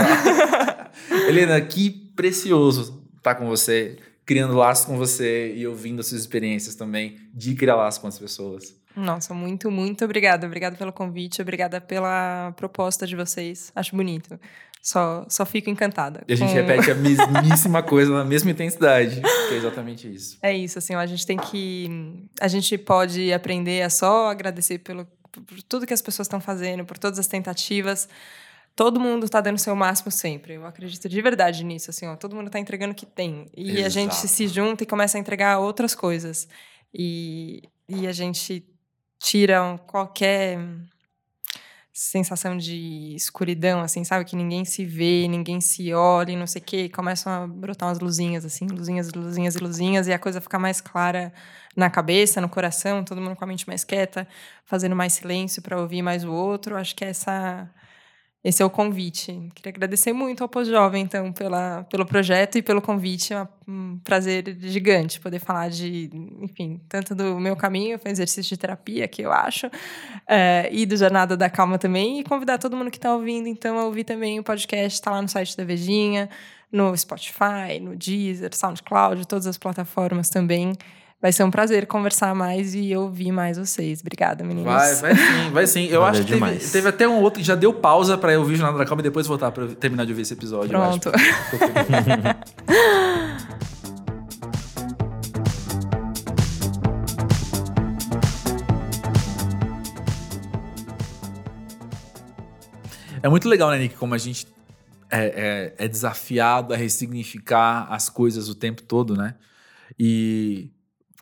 Helena, 1.28 1.60
que 1.60 1.90
precioso 2.14 3.04
estar 3.16 3.34
tá 3.34 3.34
com 3.34 3.46
você, 3.46 3.96
criando 4.24 4.54
laços 4.54 4.84
com 4.84 4.96
você 4.96 5.54
e 5.54 5.66
ouvindo 5.66 6.00
as 6.00 6.06
suas 6.06 6.20
experiências 6.20 6.74
também 6.74 7.16
de 7.32 7.54
criar 7.54 7.76
laços 7.76 8.00
com 8.00 8.06
as 8.06 8.18
pessoas. 8.18 8.74
Nossa, 8.94 9.34
muito, 9.34 9.70
muito 9.70 10.04
obrigada. 10.04 10.46
Obrigada 10.46 10.76
pelo 10.76 10.92
convite, 10.92 11.42
obrigada 11.42 11.80
pela 11.80 12.52
proposta 12.56 13.06
de 13.06 13.16
vocês. 13.16 13.72
Acho 13.74 13.96
bonito. 13.96 14.38
Só, 14.84 15.24
só 15.30 15.46
fico 15.46 15.70
encantada. 15.70 16.22
E 16.28 16.34
a 16.34 16.36
gente 16.36 16.50
com... 16.50 16.54
repete 16.56 16.90
a 16.90 16.94
mesmíssima 16.94 17.82
coisa 17.82 18.12
na 18.12 18.22
mesma 18.22 18.50
intensidade, 18.50 19.22
que 19.48 19.54
é 19.54 19.56
exatamente 19.56 20.14
isso. 20.14 20.36
É 20.42 20.54
isso, 20.54 20.78
assim, 20.78 20.94
a 20.94 21.06
gente 21.06 21.26
tem 21.26 21.38
que. 21.38 22.28
A 22.38 22.48
gente 22.48 22.76
pode 22.76 23.32
aprender 23.32 23.80
a 23.80 23.88
só 23.88 24.28
agradecer 24.28 24.80
pelo, 24.80 25.06
por 25.32 25.62
tudo 25.62 25.86
que 25.86 25.94
as 25.94 26.02
pessoas 26.02 26.26
estão 26.26 26.38
fazendo, 26.38 26.84
por 26.84 26.98
todas 26.98 27.18
as 27.18 27.26
tentativas. 27.26 28.06
Todo 28.76 29.00
mundo 29.00 29.24
está 29.24 29.40
dando 29.40 29.56
o 29.56 29.58
seu 29.58 29.74
máximo 29.74 30.10
sempre. 30.10 30.54
Eu 30.54 30.66
acredito 30.66 31.08
de 31.08 31.22
verdade 31.22 31.64
nisso, 31.64 31.88
assim, 31.88 32.06
ó. 32.06 32.14
Todo 32.14 32.36
mundo 32.36 32.48
está 32.48 32.58
entregando 32.58 32.92
o 32.92 32.94
que 32.94 33.06
tem. 33.06 33.46
E 33.56 33.70
Exato. 33.70 33.86
a 33.86 33.88
gente 33.88 34.14
se 34.16 34.48
junta 34.48 34.82
e 34.82 34.86
começa 34.86 35.16
a 35.16 35.20
entregar 35.20 35.60
outras 35.60 35.94
coisas. 35.94 36.46
E, 36.92 37.62
e 37.88 38.06
a 38.06 38.12
gente 38.12 38.62
tira 39.18 39.80
qualquer 39.86 40.58
sensação 41.94 42.56
de 42.58 43.14
escuridão, 43.14 43.80
assim, 43.80 44.02
sabe? 44.02 44.24
Que 44.24 44.34
ninguém 44.34 44.64
se 44.64 44.84
vê, 44.84 45.28
ninguém 45.28 45.60
se 45.60 45.94
olha 45.94 46.32
e 46.32 46.36
não 46.36 46.46
sei 46.46 46.60
o 46.60 46.64
quê. 46.64 46.88
Começam 46.88 47.32
a 47.32 47.46
brotar 47.46 47.88
umas 47.88 48.00
luzinhas, 48.00 48.44
assim, 48.44 48.66
luzinhas, 48.66 49.12
luzinhas 49.12 49.54
e 49.54 49.58
luzinhas, 49.58 50.08
e 50.08 50.12
a 50.12 50.18
coisa 50.18 50.40
fica 50.40 50.58
mais 50.58 50.80
clara 50.80 51.32
na 51.76 51.88
cabeça, 51.88 52.40
no 52.40 52.48
coração, 52.48 53.04
todo 53.04 53.20
mundo 53.20 53.36
com 53.36 53.44
a 53.44 53.46
mente 53.46 53.68
mais 53.68 53.84
quieta, 53.84 54.26
fazendo 54.64 54.96
mais 54.96 55.12
silêncio 55.12 55.62
para 55.62 55.80
ouvir 55.80 56.02
mais 56.02 56.24
o 56.24 56.32
outro. 56.32 56.76
Acho 56.76 56.96
que 56.96 57.04
é 57.04 57.08
essa 57.10 57.70
esse 58.44 58.62
é 58.62 58.66
o 58.66 58.68
convite. 58.68 59.50
Queria 59.54 59.70
agradecer 59.70 60.12
muito 60.12 60.42
ao 60.42 60.48
Pós-Jovem, 60.48 61.02
então, 61.02 61.32
pela, 61.32 61.84
pelo 61.84 62.04
projeto 62.04 62.58
e 62.58 62.62
pelo 62.62 62.82
convite. 62.82 63.32
É 63.32 63.48
um 63.66 63.98
prazer 64.04 64.54
gigante 64.60 65.18
poder 65.18 65.38
falar 65.38 65.70
de, 65.70 66.10
enfim, 66.42 66.78
tanto 66.86 67.14
do 67.14 67.40
meu 67.40 67.56
caminho, 67.56 67.98
foi 67.98 68.10
um 68.10 68.12
exercício 68.12 68.50
de 68.50 68.58
terapia, 68.58 69.08
que 69.08 69.22
eu 69.22 69.32
acho, 69.32 69.70
é, 70.28 70.68
e 70.70 70.84
do 70.84 70.94
Jornada 70.94 71.38
da 71.38 71.48
Calma 71.48 71.78
também, 71.78 72.20
e 72.20 72.24
convidar 72.24 72.58
todo 72.58 72.76
mundo 72.76 72.90
que 72.90 72.98
está 72.98 73.14
ouvindo, 73.14 73.48
então, 73.48 73.78
a 73.78 73.86
ouvir 73.86 74.04
também 74.04 74.38
o 74.38 74.42
podcast, 74.42 74.94
está 74.98 75.10
lá 75.10 75.22
no 75.22 75.28
site 75.28 75.56
da 75.56 75.64
Vejinha, 75.64 76.28
no 76.70 76.94
Spotify, 76.94 77.80
no 77.80 77.96
Deezer, 77.96 78.54
SoundCloud, 78.54 79.26
todas 79.26 79.46
as 79.46 79.56
plataformas 79.56 80.28
também. 80.28 80.74
Vai 81.24 81.32
ser 81.32 81.42
um 81.42 81.50
prazer 81.50 81.86
conversar 81.86 82.34
mais 82.34 82.74
e 82.74 82.94
ouvir 82.94 83.32
mais 83.32 83.56
vocês. 83.56 84.02
Obrigada, 84.02 84.44
meninos. 84.44 84.70
Vai, 84.70 84.94
vai 84.96 85.16
sim, 85.16 85.50
vai 85.52 85.66
sim. 85.66 85.86
Eu 85.86 86.02
Valeu 86.02 86.20
acho 86.20 86.22
que 86.22 86.38
teve, 86.38 86.58
teve, 86.70 86.86
até 86.86 87.08
um 87.08 87.22
outro 87.22 87.40
que 87.40 87.46
já 87.46 87.54
deu 87.54 87.72
pausa 87.72 88.18
para 88.18 88.34
eu 88.34 88.40
ouvir 88.40 88.56
Jornada 88.56 88.76
da 88.76 88.84
Calma 88.84 89.00
e 89.00 89.04
depois 89.04 89.26
voltar 89.26 89.50
para 89.50 89.68
terminar 89.68 90.04
de 90.04 90.12
ouvir 90.12 90.20
esse 90.20 90.34
episódio. 90.34 90.68
Pronto. 90.68 91.10
é 103.22 103.28
muito 103.30 103.48
legal, 103.48 103.70
né, 103.70 103.78
Nick, 103.78 103.94
como 103.94 104.14
a 104.14 104.18
gente 104.18 104.46
é, 105.10 105.72
é, 105.78 105.86
é 105.86 105.88
desafiado 105.88 106.74
a 106.74 106.76
ressignificar 106.76 107.86
as 107.90 108.10
coisas 108.10 108.50
o 108.50 108.54
tempo 108.54 108.82
todo, 108.82 109.16
né? 109.16 109.36
E 109.98 110.73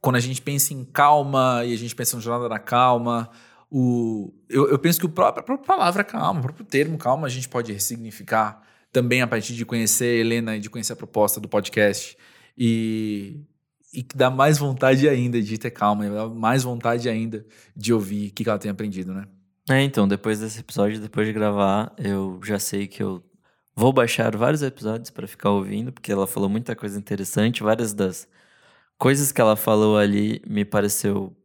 quando 0.02 0.16
a 0.16 0.20
gente 0.20 0.42
pensa 0.42 0.74
em 0.74 0.84
calma 0.84 1.62
e 1.64 1.72
a 1.72 1.78
gente 1.78 1.94
pensa 1.94 2.16
em 2.16 2.20
jornada 2.20 2.48
da 2.48 2.58
calma, 2.58 3.30
o, 3.70 4.34
eu, 4.50 4.68
eu 4.68 4.78
penso 4.78 4.98
que 4.98 5.06
o 5.06 5.08
próprio, 5.08 5.40
a 5.40 5.44
própria 5.44 5.66
palavra 5.66 6.02
calma, 6.02 6.40
o 6.40 6.42
próprio 6.42 6.66
termo 6.66 6.98
calma, 6.98 7.28
a 7.28 7.30
gente 7.30 7.48
pode 7.48 7.72
ressignificar 7.72 8.60
também 8.90 9.22
a 9.22 9.26
partir 9.28 9.54
de 9.54 9.64
conhecer 9.64 10.04
a 10.04 10.20
Helena 10.20 10.56
e 10.56 10.60
de 10.60 10.68
conhecer 10.68 10.92
a 10.92 10.96
proposta 10.96 11.40
do 11.40 11.48
podcast. 11.48 12.18
E, 12.58 13.40
e 13.94 14.02
que 14.02 14.16
dá 14.16 14.28
mais 14.28 14.58
vontade 14.58 15.08
ainda 15.08 15.40
de 15.40 15.56
ter 15.56 15.70
calma, 15.70 16.10
dá 16.10 16.28
mais 16.28 16.64
vontade 16.64 17.08
ainda 17.08 17.46
de 17.74 17.94
ouvir 17.94 18.28
o 18.28 18.32
que 18.32 18.48
ela 18.48 18.58
tem 18.58 18.70
aprendido, 18.70 19.14
né? 19.14 19.26
É, 19.70 19.80
então, 19.82 20.08
depois 20.08 20.40
desse 20.40 20.58
episódio, 20.58 21.00
depois 21.00 21.28
de 21.28 21.32
gravar, 21.32 21.94
eu 21.96 22.40
já 22.44 22.58
sei 22.58 22.88
que 22.88 23.00
eu 23.02 23.22
vou 23.74 23.92
baixar 23.92 24.36
vários 24.36 24.62
episódios 24.62 25.10
para 25.10 25.28
ficar 25.28 25.50
ouvindo, 25.50 25.92
porque 25.92 26.10
ela 26.10 26.26
falou 26.26 26.48
muita 26.48 26.74
coisa 26.74 26.98
interessante, 26.98 27.62
várias 27.62 27.94
das 27.94 28.28
coisas 28.98 29.32
que 29.32 29.40
ela 29.40 29.56
falou 29.56 29.96
ali 29.96 30.42
me 30.46 30.64
pareceu 30.64 31.36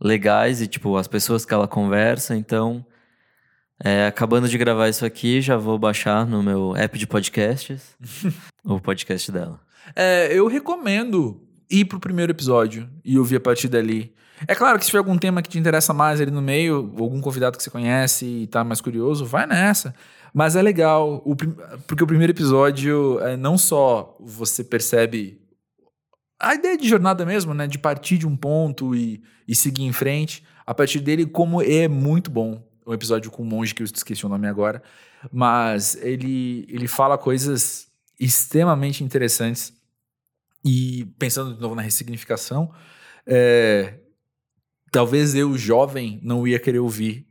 legais 0.00 0.60
e, 0.60 0.66
tipo, 0.66 0.96
as 0.96 1.08
pessoas 1.08 1.44
que 1.44 1.54
ela 1.54 1.66
conversa, 1.66 2.36
então, 2.36 2.84
é, 3.82 4.06
acabando 4.06 4.48
de 4.48 4.58
gravar 4.58 4.88
isso 4.88 5.04
aqui, 5.04 5.40
já 5.40 5.56
vou 5.56 5.78
baixar 5.78 6.26
no 6.26 6.42
meu 6.42 6.74
app 6.76 6.98
de 6.98 7.06
podcasts 7.06 7.96
o 8.64 8.80
podcast 8.80 9.30
dela. 9.30 9.60
É, 9.94 10.28
eu 10.32 10.46
recomendo 10.46 11.42
ir 11.70 11.84
pro 11.84 12.00
primeiro 12.00 12.32
episódio 12.32 12.88
e 13.04 13.18
ouvir 13.18 13.36
a 13.36 13.40
partir 13.40 13.68
dali. 13.68 14.14
É 14.46 14.54
claro 14.54 14.78
que 14.78 14.84
se 14.84 14.90
tiver 14.90 14.98
algum 14.98 15.16
tema 15.16 15.40
que 15.40 15.48
te 15.48 15.58
interessa 15.58 15.94
mais 15.94 16.20
ali 16.20 16.30
no 16.30 16.42
meio, 16.42 16.92
algum 16.98 17.20
convidado 17.20 17.56
que 17.56 17.62
você 17.62 17.70
conhece 17.70 18.26
e 18.26 18.46
tá 18.46 18.62
mais 18.62 18.80
curioso, 18.80 19.24
vai 19.24 19.46
nessa. 19.46 19.94
Mas 20.34 20.56
é 20.56 20.60
legal, 20.60 21.22
o, 21.24 21.34
porque 21.34 22.04
o 22.04 22.06
primeiro 22.06 22.32
episódio 22.32 23.18
é, 23.20 23.36
não 23.36 23.56
só 23.56 24.14
você 24.20 24.62
percebe 24.62 25.40
a 26.38 26.54
ideia 26.54 26.76
de 26.76 26.88
jornada 26.88 27.24
mesmo, 27.24 27.54
né? 27.54 27.66
De 27.66 27.78
partir 27.78 28.18
de 28.18 28.26
um 28.26 28.36
ponto 28.36 28.94
e, 28.94 29.22
e 29.46 29.54
seguir 29.54 29.84
em 29.84 29.92
frente. 29.92 30.44
A 30.66 30.74
partir 30.74 31.00
dele, 31.00 31.26
como 31.26 31.62
é 31.62 31.88
muito 31.88 32.30
bom. 32.30 32.62
O 32.84 32.94
episódio 32.94 33.30
com 33.30 33.42
o 33.42 33.46
monge, 33.46 33.74
que 33.74 33.82
eu 33.82 33.84
esqueci 33.84 34.24
o 34.24 34.28
nome 34.28 34.46
agora. 34.46 34.82
Mas 35.32 35.96
ele, 35.96 36.66
ele 36.68 36.86
fala 36.86 37.18
coisas 37.18 37.88
extremamente 38.18 39.02
interessantes. 39.02 39.72
E 40.64 41.04
pensando 41.18 41.54
de 41.54 41.60
novo 41.60 41.74
na 41.74 41.82
ressignificação, 41.82 42.72
é, 43.26 43.98
talvez 44.90 45.34
eu, 45.34 45.56
jovem, 45.56 46.20
não 46.22 46.46
ia 46.46 46.58
querer 46.58 46.80
ouvir 46.80 47.26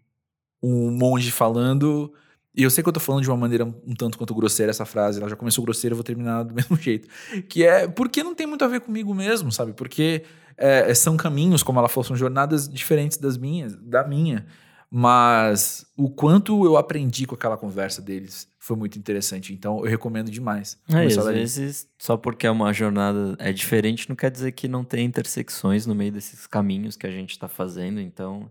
um 0.61 0.90
monge 0.91 1.32
falando. 1.32 2.14
E 2.56 2.64
eu 2.64 2.69
sei 2.69 2.82
que 2.82 2.88
eu 2.88 2.94
tô 2.94 2.99
falando 2.99 3.22
de 3.22 3.30
uma 3.30 3.38
maneira 3.38 3.65
um 3.65 3.94
tanto 3.94 4.18
quanto 4.18 4.34
grosseira 4.34 4.69
essa 4.69 4.86
frase, 4.86 5.19
ela 5.19 5.30
já 5.30 5.36
começou 5.36 5.64
grosseira, 5.64 5.94
eu 5.94 5.98
vou 5.98 6.03
terminar 6.03 6.44
do 6.44 6.53
mesmo 6.56 6.77
jeito. 6.77 7.07
Que 7.49 7.65
é 7.65 7.88
porque 7.88 8.23
não 8.23 8.34
tem 8.34 8.48
muito 8.48 8.64
a 8.64 8.68
ver 8.68 8.82
comigo 8.82 9.14
mesmo, 9.14 9.52
sabe? 9.52 9.73
Porque 9.73 10.23
é, 10.57 10.94
são 10.94 11.18
caminhos, 11.18 11.64
como 11.64 11.80
ela 11.80 11.90
falou, 11.90 12.06
são 12.06 12.15
jornadas 12.15 12.69
diferentes 12.69 13.18
das 13.18 13.38
minhas, 13.38 13.76
da 13.76 14.07
minha. 14.07 14.45
Mas 14.90 15.86
o 15.98 16.10
quanto 16.10 16.64
eu 16.64 16.77
aprendi 16.77 17.26
com 17.26 17.36
aquela 17.36 17.57
conversa 17.57 18.02
deles 18.02 18.48
foi 18.57 18.77
muito 18.77 18.98
interessante. 18.98 19.52
Então 19.52 19.80
eu 19.80 19.90
recomendo 19.90 20.32
demais. 20.32 20.80
É, 20.90 21.06
às 21.06 21.26
vezes, 21.26 21.88
só 21.98 22.15
porque 22.15 22.48
é 22.48 22.52
uma 22.52 22.72
jornada 22.72 23.36
é 23.38 23.52
diferente, 23.52 24.07
não 24.07 24.15
quer 24.15 24.32
dizer 24.32 24.53
que 24.53 24.69
não 24.69 24.84
tem 24.86 25.06
intersecções 25.06 25.86
no 25.86 25.94
meio 25.94 26.14
desses 26.14 26.48
caminhos 26.48 26.95
que 26.95 27.06
a 27.06 27.11
gente 27.11 27.32
está 27.32 27.49
fazendo. 27.49 27.99
Então, 27.99 28.49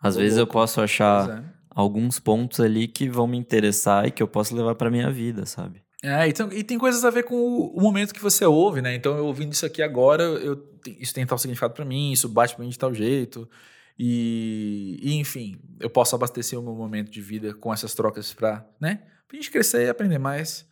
às 0.00 0.16
vezes 0.16 0.36
eu 0.36 0.46
posso 0.46 0.80
achar 0.80 1.38
é. 1.38 1.57
Alguns 1.78 2.18
pontos 2.18 2.58
ali 2.58 2.88
que 2.88 3.08
vão 3.08 3.28
me 3.28 3.38
interessar 3.38 4.04
e 4.04 4.10
que 4.10 4.20
eu 4.20 4.26
posso 4.26 4.52
levar 4.52 4.74
para 4.74 4.90
minha 4.90 5.08
vida, 5.12 5.46
sabe? 5.46 5.80
É, 6.02 6.26
então, 6.26 6.52
e 6.52 6.64
tem 6.64 6.76
coisas 6.76 7.04
a 7.04 7.10
ver 7.10 7.22
com 7.22 7.36
o, 7.36 7.76
o, 7.76 7.80
momento 7.80 8.12
que 8.12 8.20
você 8.20 8.44
ouve, 8.44 8.82
né? 8.82 8.96
Então, 8.96 9.16
eu 9.16 9.26
ouvindo 9.26 9.52
isso 9.52 9.64
aqui 9.64 9.80
agora, 9.80 10.24
eu, 10.24 10.60
isso 10.98 11.14
tem 11.14 11.24
tal 11.24 11.38
significado 11.38 11.74
para 11.74 11.84
mim, 11.84 12.10
isso 12.10 12.28
bate 12.28 12.56
pra 12.56 12.64
mim 12.64 12.70
de 12.70 12.78
tal 12.78 12.92
jeito. 12.92 13.48
E, 13.96 14.98
e, 15.00 15.14
enfim, 15.18 15.60
eu 15.78 15.88
posso 15.88 16.16
abastecer 16.16 16.58
o 16.58 16.62
meu 16.62 16.74
momento 16.74 17.12
de 17.12 17.20
vida 17.20 17.54
com 17.54 17.72
essas 17.72 17.94
trocas 17.94 18.32
para, 18.34 18.68
né? 18.80 19.02
Pra 19.28 19.36
gente 19.36 19.50
crescer 19.50 19.86
e 19.86 19.88
aprender 19.88 20.18
mais 20.18 20.66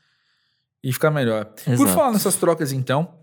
e 0.82 0.92
ficar 0.92 1.12
melhor. 1.12 1.52
Exato. 1.56 1.76
Por 1.76 1.88
falar 1.88 2.10
nessas 2.10 2.34
trocas, 2.34 2.72
então, 2.72 3.16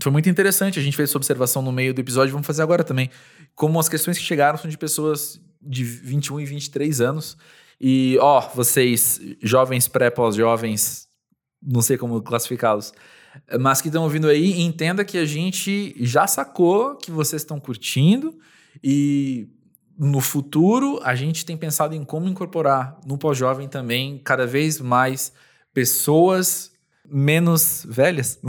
foi 0.00 0.12
muito 0.12 0.28
interessante. 0.28 0.78
A 0.78 0.82
gente 0.82 0.96
fez 0.96 1.10
essa 1.10 1.18
observação 1.18 1.62
no 1.62 1.72
meio 1.72 1.92
do 1.92 2.00
episódio, 2.00 2.32
vamos 2.32 2.46
fazer 2.46 2.62
agora 2.62 2.84
também. 2.84 3.10
Como 3.54 3.78
as 3.78 3.88
questões 3.88 4.18
que 4.18 4.24
chegaram 4.24 4.58
são 4.58 4.70
de 4.70 4.78
pessoas 4.78 5.40
de 5.60 5.84
21 5.84 6.40
e 6.40 6.44
23 6.44 7.00
anos. 7.00 7.36
E, 7.80 8.16
ó, 8.20 8.40
vocês, 8.54 9.20
jovens, 9.42 9.88
pré, 9.88 10.10
pós-jovens, 10.10 11.08
não 11.62 11.82
sei 11.82 11.96
como 11.96 12.22
classificá-los, 12.22 12.92
mas 13.60 13.80
que 13.80 13.88
estão 13.88 14.04
ouvindo 14.04 14.28
aí, 14.28 14.60
entenda 14.60 15.04
que 15.04 15.18
a 15.18 15.24
gente 15.24 15.94
já 15.98 16.26
sacou 16.26 16.96
que 16.96 17.10
vocês 17.10 17.42
estão 17.42 17.58
curtindo 17.58 18.38
e 18.82 19.48
no 19.98 20.20
futuro, 20.20 21.00
a 21.02 21.14
gente 21.14 21.44
tem 21.44 21.56
pensado 21.56 21.94
em 21.94 22.04
como 22.04 22.28
incorporar 22.28 22.98
no 23.06 23.18
pós-jovem 23.18 23.68
também 23.68 24.18
cada 24.18 24.46
vez 24.46 24.80
mais 24.80 25.32
pessoas 25.72 26.71
menos 27.12 27.86
velhas. 27.88 28.40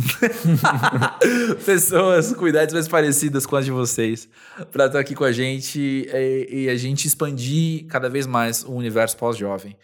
pessoas 1.66 2.34
com 2.34 2.48
idades 2.48 2.74
mais 2.74 2.88
parecidas 2.88 3.46
com 3.46 3.58
as 3.58 3.66
de 3.66 3.72
vocês. 3.72 4.30
Para 4.72 4.86
estar 4.86 5.00
aqui 5.00 5.14
com 5.14 5.26
a 5.26 5.32
gente 5.32 5.80
e, 5.80 6.48
e, 6.50 6.70
a 6.70 6.76
gente 6.76 7.06
expandir 7.06 7.86
cada 7.88 8.10
vez 8.10 8.26
mais 8.26 8.64
o 8.64 8.72
universo 8.72 9.18
pós-jovem. 9.18 9.76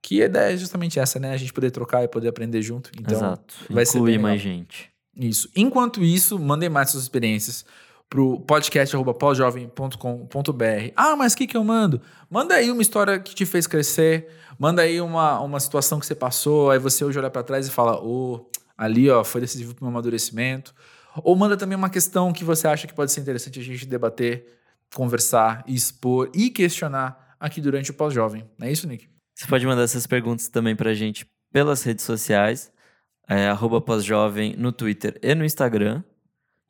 Que 0.00 0.22
a 0.22 0.26
ideia 0.26 0.54
é 0.54 0.56
justamente 0.56 1.00
essa, 1.00 1.18
né? 1.18 1.32
A 1.32 1.36
gente 1.36 1.52
poder 1.52 1.72
trocar 1.72 2.04
e 2.04 2.08
poder 2.08 2.28
aprender 2.28 2.62
junto. 2.62 2.90
Então, 2.98 3.16
Exato. 3.16 3.54
Vai 3.68 3.82
Incluir 3.82 4.12
ser 4.12 4.18
mais 4.18 4.40
gente. 4.40 4.90
Isso. 5.16 5.50
Enquanto 5.56 6.04
isso, 6.04 6.38
mandem 6.38 6.68
mais 6.68 6.90
suas 6.90 7.02
experiências 7.02 7.64
pro 8.08 8.40
podcast.pósjovem.com.br. 8.40 10.92
Ah, 10.96 11.16
mas 11.16 11.32
o 11.32 11.36
que, 11.36 11.46
que 11.46 11.56
eu 11.56 11.64
mando? 11.64 12.00
Manda 12.30 12.54
aí 12.54 12.70
uma 12.70 12.80
história 12.80 13.18
que 13.18 13.34
te 13.34 13.44
fez 13.44 13.66
crescer, 13.66 14.28
manda 14.58 14.82
aí 14.82 15.00
uma, 15.00 15.40
uma 15.40 15.60
situação 15.60 16.00
que 16.00 16.06
você 16.06 16.14
passou, 16.14 16.70
aí 16.70 16.78
você 16.78 17.04
hoje 17.04 17.18
olha 17.18 17.30
para 17.30 17.42
trás 17.42 17.66
e 17.66 17.70
fala, 17.70 18.02
oh, 18.02 18.50
ali 18.76 19.08
ó, 19.08 19.22
foi 19.22 19.40
decisivo 19.40 19.74
para 19.74 19.82
o 19.82 19.84
meu 19.84 19.90
amadurecimento. 19.90 20.74
Ou 21.22 21.34
manda 21.36 21.56
também 21.56 21.76
uma 21.76 21.90
questão 21.90 22.32
que 22.32 22.44
você 22.44 22.66
acha 22.66 22.86
que 22.86 22.94
pode 22.94 23.12
ser 23.12 23.20
interessante 23.20 23.58
a 23.58 23.62
gente 23.62 23.86
debater, 23.86 24.46
conversar, 24.94 25.64
expor 25.66 26.30
e 26.34 26.50
questionar 26.50 27.36
aqui 27.38 27.60
durante 27.60 27.90
o 27.90 27.94
pós-jovem. 27.94 28.48
Não 28.58 28.66
é 28.66 28.72
isso, 28.72 28.86
Nick? 28.86 29.08
Você 29.34 29.46
pode 29.46 29.66
mandar 29.66 29.82
essas 29.82 30.06
perguntas 30.06 30.48
também 30.48 30.74
para 30.74 30.90
a 30.90 30.94
gente 30.94 31.26
pelas 31.52 31.82
redes 31.82 32.04
sociais, 32.04 32.72
é, 33.28 33.48
pós-jovem 33.84 34.54
no 34.56 34.72
Twitter 34.72 35.18
e 35.22 35.34
no 35.34 35.44
Instagram. 35.44 36.02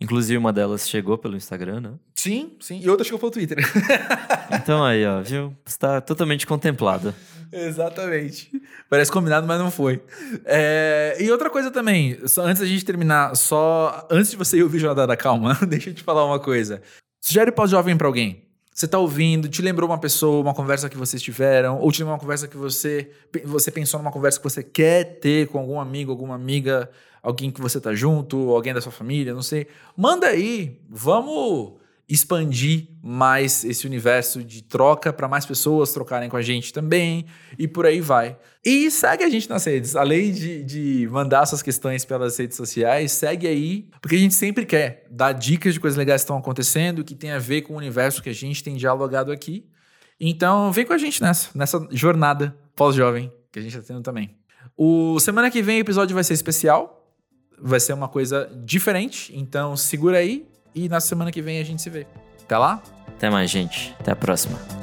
Inclusive, 0.00 0.38
uma 0.38 0.52
delas 0.52 0.88
chegou 0.88 1.18
pelo 1.18 1.36
Instagram, 1.36 1.80
né? 1.80 1.92
Sim, 2.14 2.56
sim. 2.60 2.80
E 2.80 2.88
outra 2.88 3.04
chegou 3.04 3.18
pelo 3.18 3.32
Twitter. 3.32 3.58
então 4.52 4.84
aí, 4.84 5.04
ó, 5.04 5.20
viu? 5.20 5.56
Está 5.66 6.00
totalmente 6.00 6.46
contemplado. 6.46 7.12
Exatamente. 7.52 8.50
Parece 8.88 9.10
combinado, 9.10 9.46
mas 9.46 9.58
não 9.58 9.70
foi. 9.70 10.00
É... 10.44 11.16
E 11.18 11.30
outra 11.32 11.50
coisa 11.50 11.70
também, 11.70 12.16
antes 12.22 12.60
da 12.60 12.66
gente 12.66 12.84
terminar, 12.84 13.34
só 13.34 14.06
antes 14.10 14.30
de 14.30 14.36
você 14.36 14.58
ir 14.58 14.62
ouvir 14.62 14.78
Jornada 14.78 15.06
da 15.06 15.16
Calma, 15.16 15.58
deixa 15.66 15.90
eu 15.90 15.94
te 15.94 16.02
falar 16.02 16.24
uma 16.24 16.38
coisa. 16.38 16.80
Sugere 17.20 17.50
pós-jovem 17.50 17.96
para 17.96 18.06
alguém. 18.06 18.44
Você 18.72 18.86
tá 18.86 18.96
ouvindo, 18.96 19.48
te 19.48 19.60
lembrou 19.60 19.90
uma 19.90 19.98
pessoa, 19.98 20.40
uma 20.40 20.54
conversa 20.54 20.88
que 20.88 20.96
vocês 20.96 21.20
tiveram, 21.20 21.80
ou 21.80 21.90
te 21.90 21.98
lembrou 21.98 22.14
uma 22.14 22.20
conversa 22.20 22.46
que 22.46 22.56
você, 22.56 23.10
você 23.44 23.72
pensou 23.72 23.98
numa 23.98 24.12
conversa 24.12 24.38
que 24.38 24.44
você 24.44 24.62
quer 24.62 25.18
ter 25.18 25.48
com 25.48 25.58
algum 25.58 25.80
amigo, 25.80 26.12
alguma 26.12 26.36
amiga 26.36 26.88
alguém 27.22 27.50
que 27.50 27.60
você 27.60 27.80
tá 27.80 27.94
junto, 27.94 28.50
alguém 28.50 28.74
da 28.74 28.80
sua 28.80 28.92
família, 28.92 29.34
não 29.34 29.42
sei. 29.42 29.66
Manda 29.96 30.26
aí, 30.26 30.80
vamos 30.88 31.78
expandir 32.08 32.88
mais 33.02 33.64
esse 33.64 33.86
universo 33.86 34.42
de 34.42 34.62
troca 34.62 35.12
para 35.12 35.28
mais 35.28 35.44
pessoas 35.44 35.92
trocarem 35.92 36.30
com 36.30 36.38
a 36.38 36.42
gente 36.42 36.72
também 36.72 37.26
e 37.58 37.68
por 37.68 37.84
aí 37.84 38.00
vai. 38.00 38.38
E 38.64 38.90
segue 38.90 39.24
a 39.24 39.28
gente 39.28 39.48
nas 39.48 39.64
redes, 39.64 39.94
além 39.94 40.32
de, 40.32 40.64
de 40.64 41.08
mandar 41.10 41.44
suas 41.44 41.62
questões 41.62 42.06
pelas 42.06 42.36
redes 42.38 42.56
sociais, 42.56 43.12
segue 43.12 43.46
aí, 43.46 43.90
porque 44.00 44.16
a 44.16 44.18
gente 44.18 44.34
sempre 44.34 44.64
quer 44.64 45.06
dar 45.10 45.32
dicas 45.32 45.74
de 45.74 45.80
coisas 45.80 45.98
legais 45.98 46.22
que 46.22 46.24
estão 46.24 46.38
acontecendo, 46.38 47.04
que 47.04 47.14
tem 47.14 47.30
a 47.30 47.38
ver 47.38 47.62
com 47.62 47.74
o 47.74 47.76
universo 47.76 48.22
que 48.22 48.30
a 48.30 48.34
gente 48.34 48.64
tem 48.64 48.74
dialogado 48.74 49.30
aqui. 49.30 49.68
Então, 50.18 50.72
vem 50.72 50.86
com 50.86 50.94
a 50.94 50.98
gente 50.98 51.22
nessa, 51.22 51.50
nessa 51.54 51.86
jornada 51.90 52.56
pós-jovem 52.74 53.30
que 53.52 53.58
a 53.58 53.62
gente 53.62 53.76
está 53.76 53.86
tendo 53.86 54.02
também. 54.02 54.34
O 54.76 55.20
semana 55.20 55.50
que 55.50 55.60
vem 55.60 55.78
o 55.78 55.80
episódio 55.80 56.14
vai 56.14 56.24
ser 56.24 56.34
especial, 56.34 56.97
vai 57.60 57.80
ser 57.80 57.92
uma 57.92 58.08
coisa 58.08 58.50
diferente. 58.64 59.32
Então 59.36 59.76
segura 59.76 60.18
aí 60.18 60.46
e 60.74 60.88
na 60.88 61.00
semana 61.00 61.30
que 61.32 61.42
vem 61.42 61.60
a 61.60 61.64
gente 61.64 61.82
se 61.82 61.90
vê. 61.90 62.06
Até 62.42 62.56
lá. 62.56 62.82
Até 63.06 63.28
mais, 63.28 63.50
gente. 63.50 63.94
Até 63.98 64.12
a 64.12 64.16
próxima. 64.16 64.77